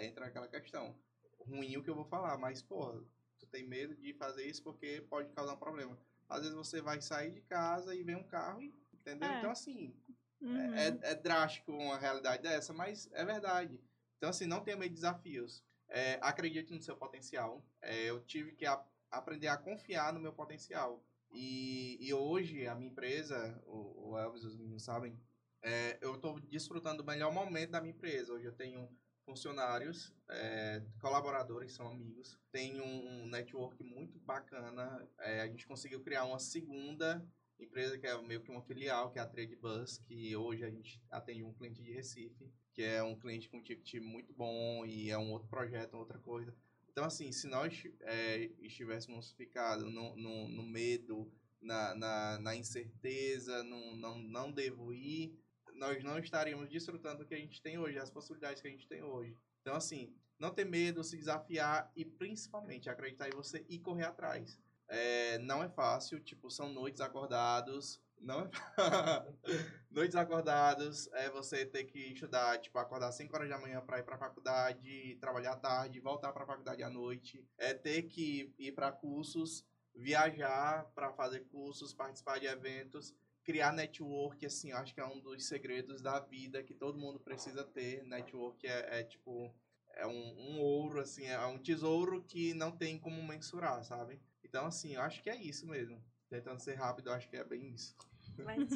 Entra 0.00 0.26
aquela 0.26 0.48
questão. 0.48 0.98
Ruim 1.40 1.76
o 1.76 1.82
que 1.82 1.90
eu 1.90 1.94
vou 1.94 2.04
falar, 2.04 2.38
mas, 2.38 2.62
porra, 2.62 3.02
tu 3.38 3.46
tem 3.46 3.66
medo 3.66 3.94
de 3.96 4.14
fazer 4.14 4.44
isso 4.46 4.62
porque 4.62 5.00
pode 5.08 5.30
causar 5.32 5.54
um 5.54 5.58
problema. 5.58 5.98
Às 6.28 6.40
vezes 6.40 6.54
você 6.54 6.80
vai 6.80 7.00
sair 7.00 7.32
de 7.32 7.40
casa 7.42 7.94
e 7.94 8.02
vem 8.02 8.16
um 8.16 8.22
carro, 8.24 8.60
e- 8.62 8.74
entendeu? 8.92 9.30
É. 9.30 9.38
Então, 9.38 9.50
assim, 9.50 9.94
Uhum. 10.40 10.74
é, 10.74 10.86
é 11.02 11.14
drástico 11.14 11.72
uma 11.72 11.98
realidade 11.98 12.42
dessa, 12.42 12.72
mas 12.72 13.08
é 13.12 13.24
verdade. 13.24 13.80
Então, 14.16 14.30
assim, 14.30 14.46
não 14.46 14.62
tenha 14.62 14.76
medo 14.76 14.90
de 14.90 14.94
desafios. 14.96 15.64
É, 15.88 16.18
acredite 16.20 16.72
no 16.74 16.82
seu 16.82 16.96
potencial. 16.96 17.64
É, 17.80 18.04
eu 18.04 18.20
tive 18.24 18.52
que 18.52 18.66
a- 18.66 18.84
aprender 19.10 19.48
a 19.48 19.56
confiar 19.56 20.12
no 20.12 20.20
meu 20.20 20.32
potencial. 20.32 21.02
E, 21.30 21.98
e 22.00 22.12
hoje, 22.14 22.66
a 22.66 22.74
minha 22.74 22.90
empresa, 22.90 23.60
o, 23.66 24.10
o 24.10 24.18
Elvis, 24.18 24.44
os 24.44 24.56
meninos 24.56 24.84
sabem, 24.84 25.18
é, 25.62 25.98
eu 26.00 26.14
estou 26.14 26.38
desfrutando 26.40 27.02
do 27.02 27.06
melhor 27.06 27.32
momento 27.32 27.70
da 27.70 27.80
minha 27.80 27.94
empresa. 27.94 28.32
Hoje 28.32 28.46
eu 28.46 28.52
tenho 28.54 28.88
funcionários, 29.28 30.10
é, 30.30 30.82
colaboradores, 31.02 31.74
são 31.74 31.86
amigos. 31.86 32.38
Tenho 32.50 32.82
um 32.82 33.28
network 33.28 33.84
muito 33.84 34.18
bacana. 34.20 35.06
É, 35.20 35.42
a 35.42 35.46
gente 35.46 35.66
conseguiu 35.66 36.00
criar 36.00 36.24
uma 36.24 36.38
segunda 36.38 37.22
empresa 37.60 37.98
que 37.98 38.06
é 38.06 38.22
meio 38.22 38.40
que 38.40 38.50
uma 38.50 38.62
filial, 38.62 39.10
que 39.10 39.18
é 39.18 39.22
a 39.22 39.26
Trade 39.26 39.54
Bus, 39.56 39.98
que 39.98 40.34
hoje 40.34 40.64
a 40.64 40.70
gente 40.70 41.02
atende 41.10 41.44
um 41.44 41.52
cliente 41.52 41.82
de 41.82 41.92
Recife, 41.92 42.50
que 42.72 42.82
é 42.82 43.02
um 43.02 43.18
cliente 43.18 43.50
com 43.50 43.62
ticket 43.62 44.00
muito 44.00 44.32
bom 44.32 44.86
e 44.86 45.10
é 45.10 45.18
um 45.18 45.30
outro 45.30 45.48
projeto, 45.48 45.94
outra 45.94 46.18
coisa. 46.20 46.54
Então, 46.90 47.04
assim, 47.04 47.30
se 47.30 47.46
nós 47.46 47.84
é, 48.00 48.50
estivéssemos 48.60 49.32
ficado 49.32 49.90
no, 49.90 50.16
no, 50.16 50.48
no 50.48 50.62
medo, 50.62 51.30
na, 51.60 51.94
na, 51.94 52.38
na 52.38 52.56
incerteza, 52.56 53.62
no, 53.62 53.94
não, 53.94 54.18
não 54.18 54.50
devo 54.50 54.90
ir, 54.94 55.38
nós 55.78 56.02
não 56.02 56.18
estaríamos 56.18 56.68
desfrutando 56.68 57.18
do 57.18 57.26
que 57.26 57.34
a 57.34 57.38
gente 57.38 57.62
tem 57.62 57.78
hoje, 57.78 57.98
as 57.98 58.10
possibilidades 58.10 58.60
que 58.60 58.68
a 58.68 58.70
gente 58.70 58.88
tem 58.88 59.02
hoje. 59.02 59.36
Então, 59.60 59.74
assim, 59.74 60.14
não 60.38 60.50
ter 60.50 60.64
medo, 60.64 61.02
se 61.02 61.16
desafiar 61.16 61.90
e 61.96 62.04
principalmente 62.04 62.90
acreditar 62.90 63.28
em 63.28 63.32
você 63.32 63.64
e 63.68 63.78
correr 63.78 64.04
atrás. 64.04 64.58
É, 64.88 65.38
não 65.38 65.62
é 65.62 65.68
fácil, 65.68 66.20
tipo, 66.20 66.50
são 66.50 66.72
noites 66.72 67.00
acordados. 67.00 68.00
Não 68.20 68.40
é 68.40 68.50
Noites 69.90 70.16
acordados, 70.16 71.08
é 71.12 71.30
você 71.30 71.64
ter 71.64 71.84
que 71.84 71.98
estudar, 71.98 72.58
tipo, 72.58 72.78
acordar 72.78 73.12
5 73.12 73.34
horas 73.34 73.48
da 73.48 73.58
manhã 73.58 73.80
para 73.80 74.00
ir 74.00 74.02
pra 74.02 74.18
faculdade, 74.18 75.16
trabalhar 75.20 75.52
à 75.52 75.56
tarde, 75.56 76.00
voltar 76.00 76.32
pra 76.32 76.46
faculdade 76.46 76.82
à 76.82 76.90
noite. 76.90 77.46
É 77.56 77.72
ter 77.74 78.02
que 78.02 78.52
ir 78.58 78.72
para 78.72 78.90
cursos, 78.90 79.64
viajar 79.94 80.84
para 80.94 81.12
fazer 81.12 81.40
cursos, 81.48 81.92
participar 81.92 82.38
de 82.38 82.46
eventos, 82.46 83.14
criar 83.48 83.72
network, 83.72 84.44
assim, 84.44 84.72
eu 84.72 84.76
acho 84.76 84.92
que 84.92 85.00
é 85.00 85.06
um 85.06 85.20
dos 85.20 85.46
segredos 85.46 86.02
da 86.02 86.20
vida 86.20 86.62
que 86.62 86.74
todo 86.74 86.98
mundo 86.98 87.18
precisa 87.18 87.64
ter. 87.64 88.04
Network 88.04 88.66
é, 88.66 89.00
é, 89.00 89.02
tipo, 89.02 89.50
é 89.94 90.06
um, 90.06 90.34
um 90.38 90.60
ouro, 90.60 91.00
assim, 91.00 91.24
é 91.24 91.46
um 91.46 91.56
tesouro 91.56 92.22
que 92.28 92.52
não 92.52 92.70
tem 92.70 92.98
como 92.98 93.26
mensurar, 93.26 93.82
sabe? 93.82 94.20
Então, 94.44 94.66
assim, 94.66 94.96
eu 94.96 95.00
acho 95.00 95.22
que 95.22 95.30
é 95.30 95.36
isso 95.42 95.66
mesmo. 95.66 95.98
Tentando 96.28 96.60
ser 96.60 96.74
rápido, 96.74 97.08
eu 97.08 97.14
acho 97.14 97.26
que 97.26 97.38
é 97.38 97.44
bem 97.44 97.70
isso. 97.70 97.96
Mas, 98.44 98.68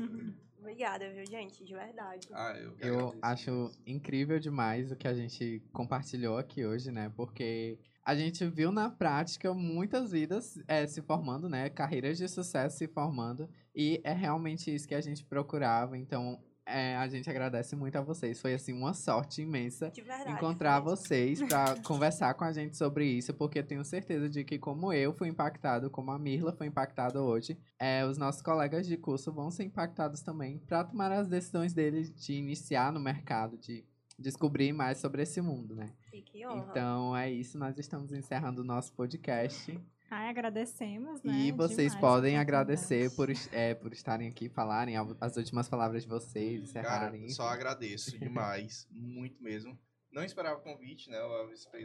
obrigada, 0.59 1.13
viu, 1.13 1.27
gente? 1.27 1.63
De 1.63 1.75
verdade. 1.75 2.29
Ah, 2.33 2.57
eu 2.57 2.75
Eu 2.79 3.15
acho 3.21 3.71
incrível 3.87 4.41
demais 4.41 4.91
o 4.91 4.97
que 4.97 5.07
a 5.07 5.15
gente 5.15 5.63
compartilhou 5.71 6.39
aqui 6.39 6.65
hoje, 6.65 6.91
né? 6.91 7.13
Porque 7.15 7.79
a 8.03 8.17
gente 8.17 8.47
viu 8.47 8.73
na 8.73 8.89
prática 8.89 9.53
muitas 9.53 10.13
vidas 10.13 10.59
eh, 10.67 10.87
se 10.87 11.03
formando, 11.03 11.47
né? 11.47 11.69
Carreiras 11.69 12.17
de 12.17 12.27
sucesso 12.27 12.79
se 12.79 12.89
formando. 12.89 13.51
E 13.75 14.01
é 14.05 14.13
realmente 14.13 14.75
isso 14.75 14.87
que 14.87 14.95
a 14.95 15.01
gente 15.01 15.25
procurava. 15.25 15.97
Então, 15.97 16.39
é, 16.65 16.97
a 16.97 17.09
gente 17.09 17.29
agradece 17.29 17.75
muito 17.75 17.97
a 17.97 18.03
vocês. 18.03 18.41
Foi 18.41 18.55
assim 18.55 18.73
uma 18.73 18.95
sorte 18.95 19.43
imensa 19.43 19.91
De 19.91 20.01
verdade. 20.03 20.33
encontrar 20.33 20.81
vocês 20.81 21.43
para 21.43 21.77
conversar 21.83 22.35
com 22.35 22.45
a 22.45 22.53
gente 22.53 22.77
sobre 22.77 23.05
isso, 23.07 23.35
porque 23.35 23.63
tenho 23.63 23.85
certeza 23.85 24.29
de 24.29 24.45
que 24.45 24.59
como 24.59 24.93
eu 24.93 25.13
fui 25.13 25.29
impactado, 25.29 25.91
como 25.91 26.11
a 26.11 26.19
Mirla 26.19 26.53
foi 26.53 26.67
impactada 26.67 27.21
hoje, 27.21 27.59
é, 27.79 28.05
os 28.07 28.17
nossos 28.17 28.43
colegas 28.43 28.87
de 28.87 28.97
curso 28.97 29.33
vão 29.33 29.51
ser 29.51 29.65
impactados 29.65 30.21
também 30.23 30.59
para 30.59 30.85
tomar 30.85 31.11
as 31.13 31.27
decisões 31.27 31.73
deles 31.73 32.15
de 32.15 32.35
iniciar 32.35 32.93
no 32.93 33.01
mercado, 33.01 33.57
de 33.59 33.85
descobrir 34.19 34.73
mais 34.73 34.99
sobre 34.99 35.23
esse 35.23 35.41
mundo, 35.41 35.75
né? 35.75 35.91
E 36.13 36.23
que 36.23 36.47
honra. 36.47 36.67
Então 36.71 37.17
é 37.17 37.31
isso, 37.31 37.59
nós 37.59 37.77
estamos 37.79 38.13
encerrando 38.13 38.63
o 38.63 38.65
nosso 38.65 38.93
podcast. 38.93 39.79
Ai, 40.15 40.29
agradecemos, 40.29 41.23
né? 41.23 41.33
E 41.33 41.53
vocês 41.53 41.93
demais 41.93 42.01
podem 42.01 42.37
agradecer 42.37 43.11
por, 43.17 43.31
é, 43.51 43.75
por 43.75 43.95
estarem 43.95 44.29
aqui, 44.29 44.47
falarem 44.47 44.95
al- 44.95 45.17
as 45.19 45.39
últimas 45.39 45.71
palavras 45.71 46.03
de 46.03 46.09
vocês, 46.11 46.71
Cara, 46.71 46.83
encerrarem. 47.09 47.29
só 47.31 47.49
agradeço 47.49 48.19
demais, 48.19 48.87
muito 48.91 49.43
mesmo. 49.43 49.79
Não 50.13 50.23
esperava 50.23 50.59
o 50.59 50.63
convite, 50.63 51.09
né? 51.09 51.17
Eu 51.19 51.33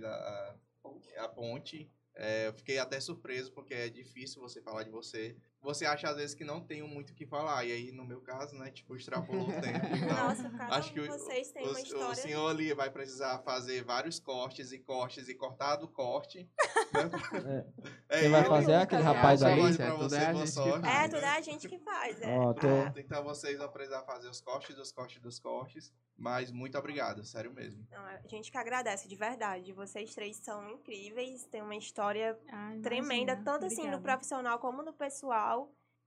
a, 0.03 0.09
a, 0.09 1.23
a 1.23 1.29
ponte. 1.29 1.89
É, 2.17 2.47
eu 2.47 2.53
fiquei 2.53 2.79
até 2.79 2.99
surpreso, 2.99 3.53
porque 3.53 3.73
é 3.73 3.87
difícil 3.87 4.41
você 4.41 4.61
falar 4.61 4.83
de 4.83 4.89
você. 4.89 5.37
Você 5.61 5.85
acha, 5.85 6.09
às 6.09 6.15
vezes, 6.15 6.33
que 6.35 6.45
não 6.45 6.61
tenho 6.61 6.87
muito 6.87 7.09
o 7.09 7.13
que 7.13 7.25
falar. 7.25 7.65
E 7.65 7.71
aí, 7.71 7.91
no 7.91 8.05
meu 8.05 8.21
caso, 8.21 8.55
né? 8.55 8.69
Tipo, 8.71 8.95
extrapolou 8.95 9.49
o 9.49 9.61
tempo. 9.61 9.85
Então, 9.97 10.27
Nossa, 10.27 10.49
cada 10.51 10.75
acho 10.75 10.93
que 10.93 10.99
o- 11.01 11.07
vocês 11.07 11.51
tem 11.51 11.63
o, 11.65 11.69
uma 11.69 11.77
o 11.79 11.81
história. 11.81 12.15
senhor 12.15 12.47
ali 12.49 12.73
vai 12.73 12.89
precisar 12.89 13.39
fazer 13.39 13.83
vários 13.83 14.19
cortes 14.19 14.71
e 14.71 14.79
cortes 14.79 15.27
e 15.27 15.33
cortar 15.35 15.75
do 15.77 15.87
corte. 15.87 16.49
né? 16.93 17.09
É, 18.09 18.21
Quem 18.21 18.29
vai 18.29 18.39
ele- 18.39 18.49
fazer 18.49 18.71
é 18.71 18.77
aquele 18.77 19.01
É, 19.01 19.05
rapaz 19.05 19.43
ali. 19.43 19.59
É 19.73 19.75
pra 19.75 19.91
tudo 19.91 20.03
você, 20.09 20.15
é 20.15 20.19
gente 20.33 20.41
que 20.41 20.47
sorte. 20.47 20.79
faz. 20.81 20.95
É, 21.03 21.07
tudo 21.09 21.23
é 21.25 21.37
a 21.37 21.41
gente 21.41 21.67
que 21.67 21.79
faz. 21.79 22.21
É. 22.21 22.37
Ó, 22.39 22.53
tô- 22.53 22.67
Ah, 22.67 22.93
Então 22.95 23.23
vocês 23.25 23.57
vão 23.57 23.69
precisar 23.69 24.01
fazer 24.03 24.29
os 24.29 24.39
cortes 24.39 24.75
dos 24.75 24.91
cortes 24.93 25.19
dos 25.21 25.39
cortes. 25.39 25.93
Mas 26.19 26.51
muito 26.51 26.75
obrigado, 26.79 27.23
sério 27.23 27.53
mesmo. 27.53 27.85
não, 27.91 27.99
a 28.03 28.19
gente 28.25 28.51
que 28.51 28.57
agradece, 28.57 29.07
de 29.07 29.15
verdade. 29.15 29.71
Vocês 29.73 30.15
três 30.15 30.37
são 30.37 30.67
incríveis, 30.71 31.45
têm 31.45 31.61
uma 31.61 31.75
história 31.75 32.35
Ai, 32.51 32.79
tremenda, 32.79 33.33
imagina. 33.33 33.43
tanto 33.43 33.65
assim 33.65 33.81
no 33.83 33.97
Obrigada. 33.97 34.01
profissional 34.03 34.57
como 34.57 34.81
no 34.81 34.93
pessoal. 34.93 35.46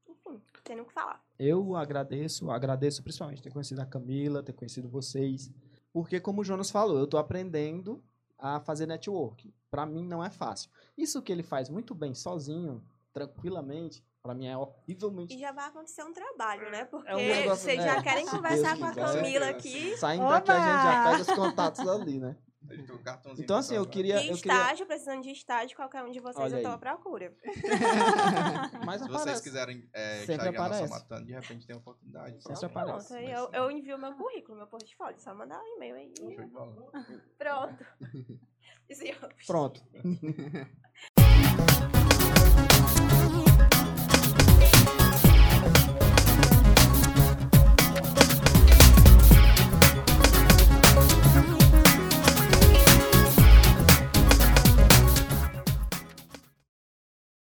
Enfim, 0.08 0.40
tem 0.64 0.76
nem 0.76 0.84
o 0.84 0.88
que 0.88 0.92
falar. 0.92 1.22
Eu 1.38 1.76
agradeço, 1.76 2.50
agradeço 2.50 3.02
principalmente 3.02 3.42
ter 3.42 3.52
conhecido 3.52 3.80
a 3.80 3.86
Camila, 3.86 4.42
ter 4.42 4.52
conhecido 4.52 4.88
vocês. 4.88 5.50
Porque, 5.92 6.20
como 6.20 6.40
o 6.40 6.44
Jonas 6.44 6.70
falou, 6.70 6.98
eu 6.98 7.06
tô 7.06 7.16
aprendendo 7.16 8.02
a 8.38 8.60
fazer 8.60 8.86
network. 8.86 9.52
Pra 9.70 9.86
mim 9.86 10.06
não 10.06 10.22
é 10.24 10.30
fácil. 10.30 10.70
Isso 10.96 11.22
que 11.22 11.30
ele 11.32 11.42
faz 11.42 11.68
muito 11.68 11.94
bem 11.94 12.14
sozinho, 12.14 12.82
tranquilamente, 13.12 14.04
pra 14.22 14.34
mim 14.34 14.46
é 14.46 14.56
horrivelmente. 14.56 15.34
E 15.34 15.38
já 15.40 15.52
vai 15.52 15.68
acontecer 15.68 16.02
um 16.04 16.12
trabalho, 16.12 16.70
né? 16.70 16.84
Porque 16.84 17.08
É 17.08 17.14
um 17.14 17.18
negócio- 17.18 17.64
vocês 17.64 17.78
é, 17.78 17.82
já 17.82 18.02
querem 18.02 18.26
conversar 18.26 18.76
Deus 18.76 18.78
com 18.78 18.84
a. 18.86 18.94
Camila 18.94 19.46
Com 19.46 19.50
aqui. 19.58 19.96
Saindo 19.96 20.28
daqui 20.28 20.50
a 20.50 20.54
gente 20.58 20.82
já 20.82 21.00
Oba! 21.00 21.10
pega 21.10 21.22
os 21.22 21.36
contatos 21.36 21.88
ali, 21.88 22.18
né? 22.18 22.36
Ele 22.68 22.82
tem 22.82 22.94
um 22.94 23.02
cartãozinho 23.02 23.44
Então, 23.44 23.56
assim, 23.56 23.74
eu 23.74 23.86
queria. 23.86 24.20
De 24.20 24.28
Eu 24.28 24.36
queria 24.36 24.52
estágio, 24.52 24.86
precisando 24.86 25.22
de 25.22 25.30
estágio, 25.30 25.74
qualquer 25.76 26.02
um 26.04 26.10
de 26.10 26.20
vocês 26.20 26.36
Olha 26.36 26.56
eu 26.58 26.62
tô 26.62 26.68
aí. 26.68 26.74
à 26.74 26.78
procura. 26.78 27.34
mas 28.84 29.00
Se 29.00 29.08
vocês 29.08 29.20
aparece. 29.22 29.42
quiserem 29.42 29.88
é, 29.92 30.18
Sempre 30.18 30.34
estagiar 30.34 30.52
na 30.52 30.66
aparece. 30.66 30.88
Samatana, 30.88 31.24
de 31.26 31.32
repente 31.32 31.66
tem 31.66 31.76
oportunidade. 31.76 32.42
Sempre 32.42 32.68
Pronto. 32.68 32.78
aparece. 32.78 33.08
Pronto, 33.08 33.20
aí 33.20 33.32
eu, 33.32 33.50
eu 33.52 33.70
envio 33.70 33.98
meu 33.98 34.12
currículo, 34.14 34.58
meu 34.58 34.66
portfólio. 34.66 35.18
Só 35.18 35.34
mandar 35.34 35.58
um 35.60 35.66
e-mail 35.76 35.94
aí. 35.96 36.12
Pronto. 37.38 37.84
Pronto. 39.46 39.82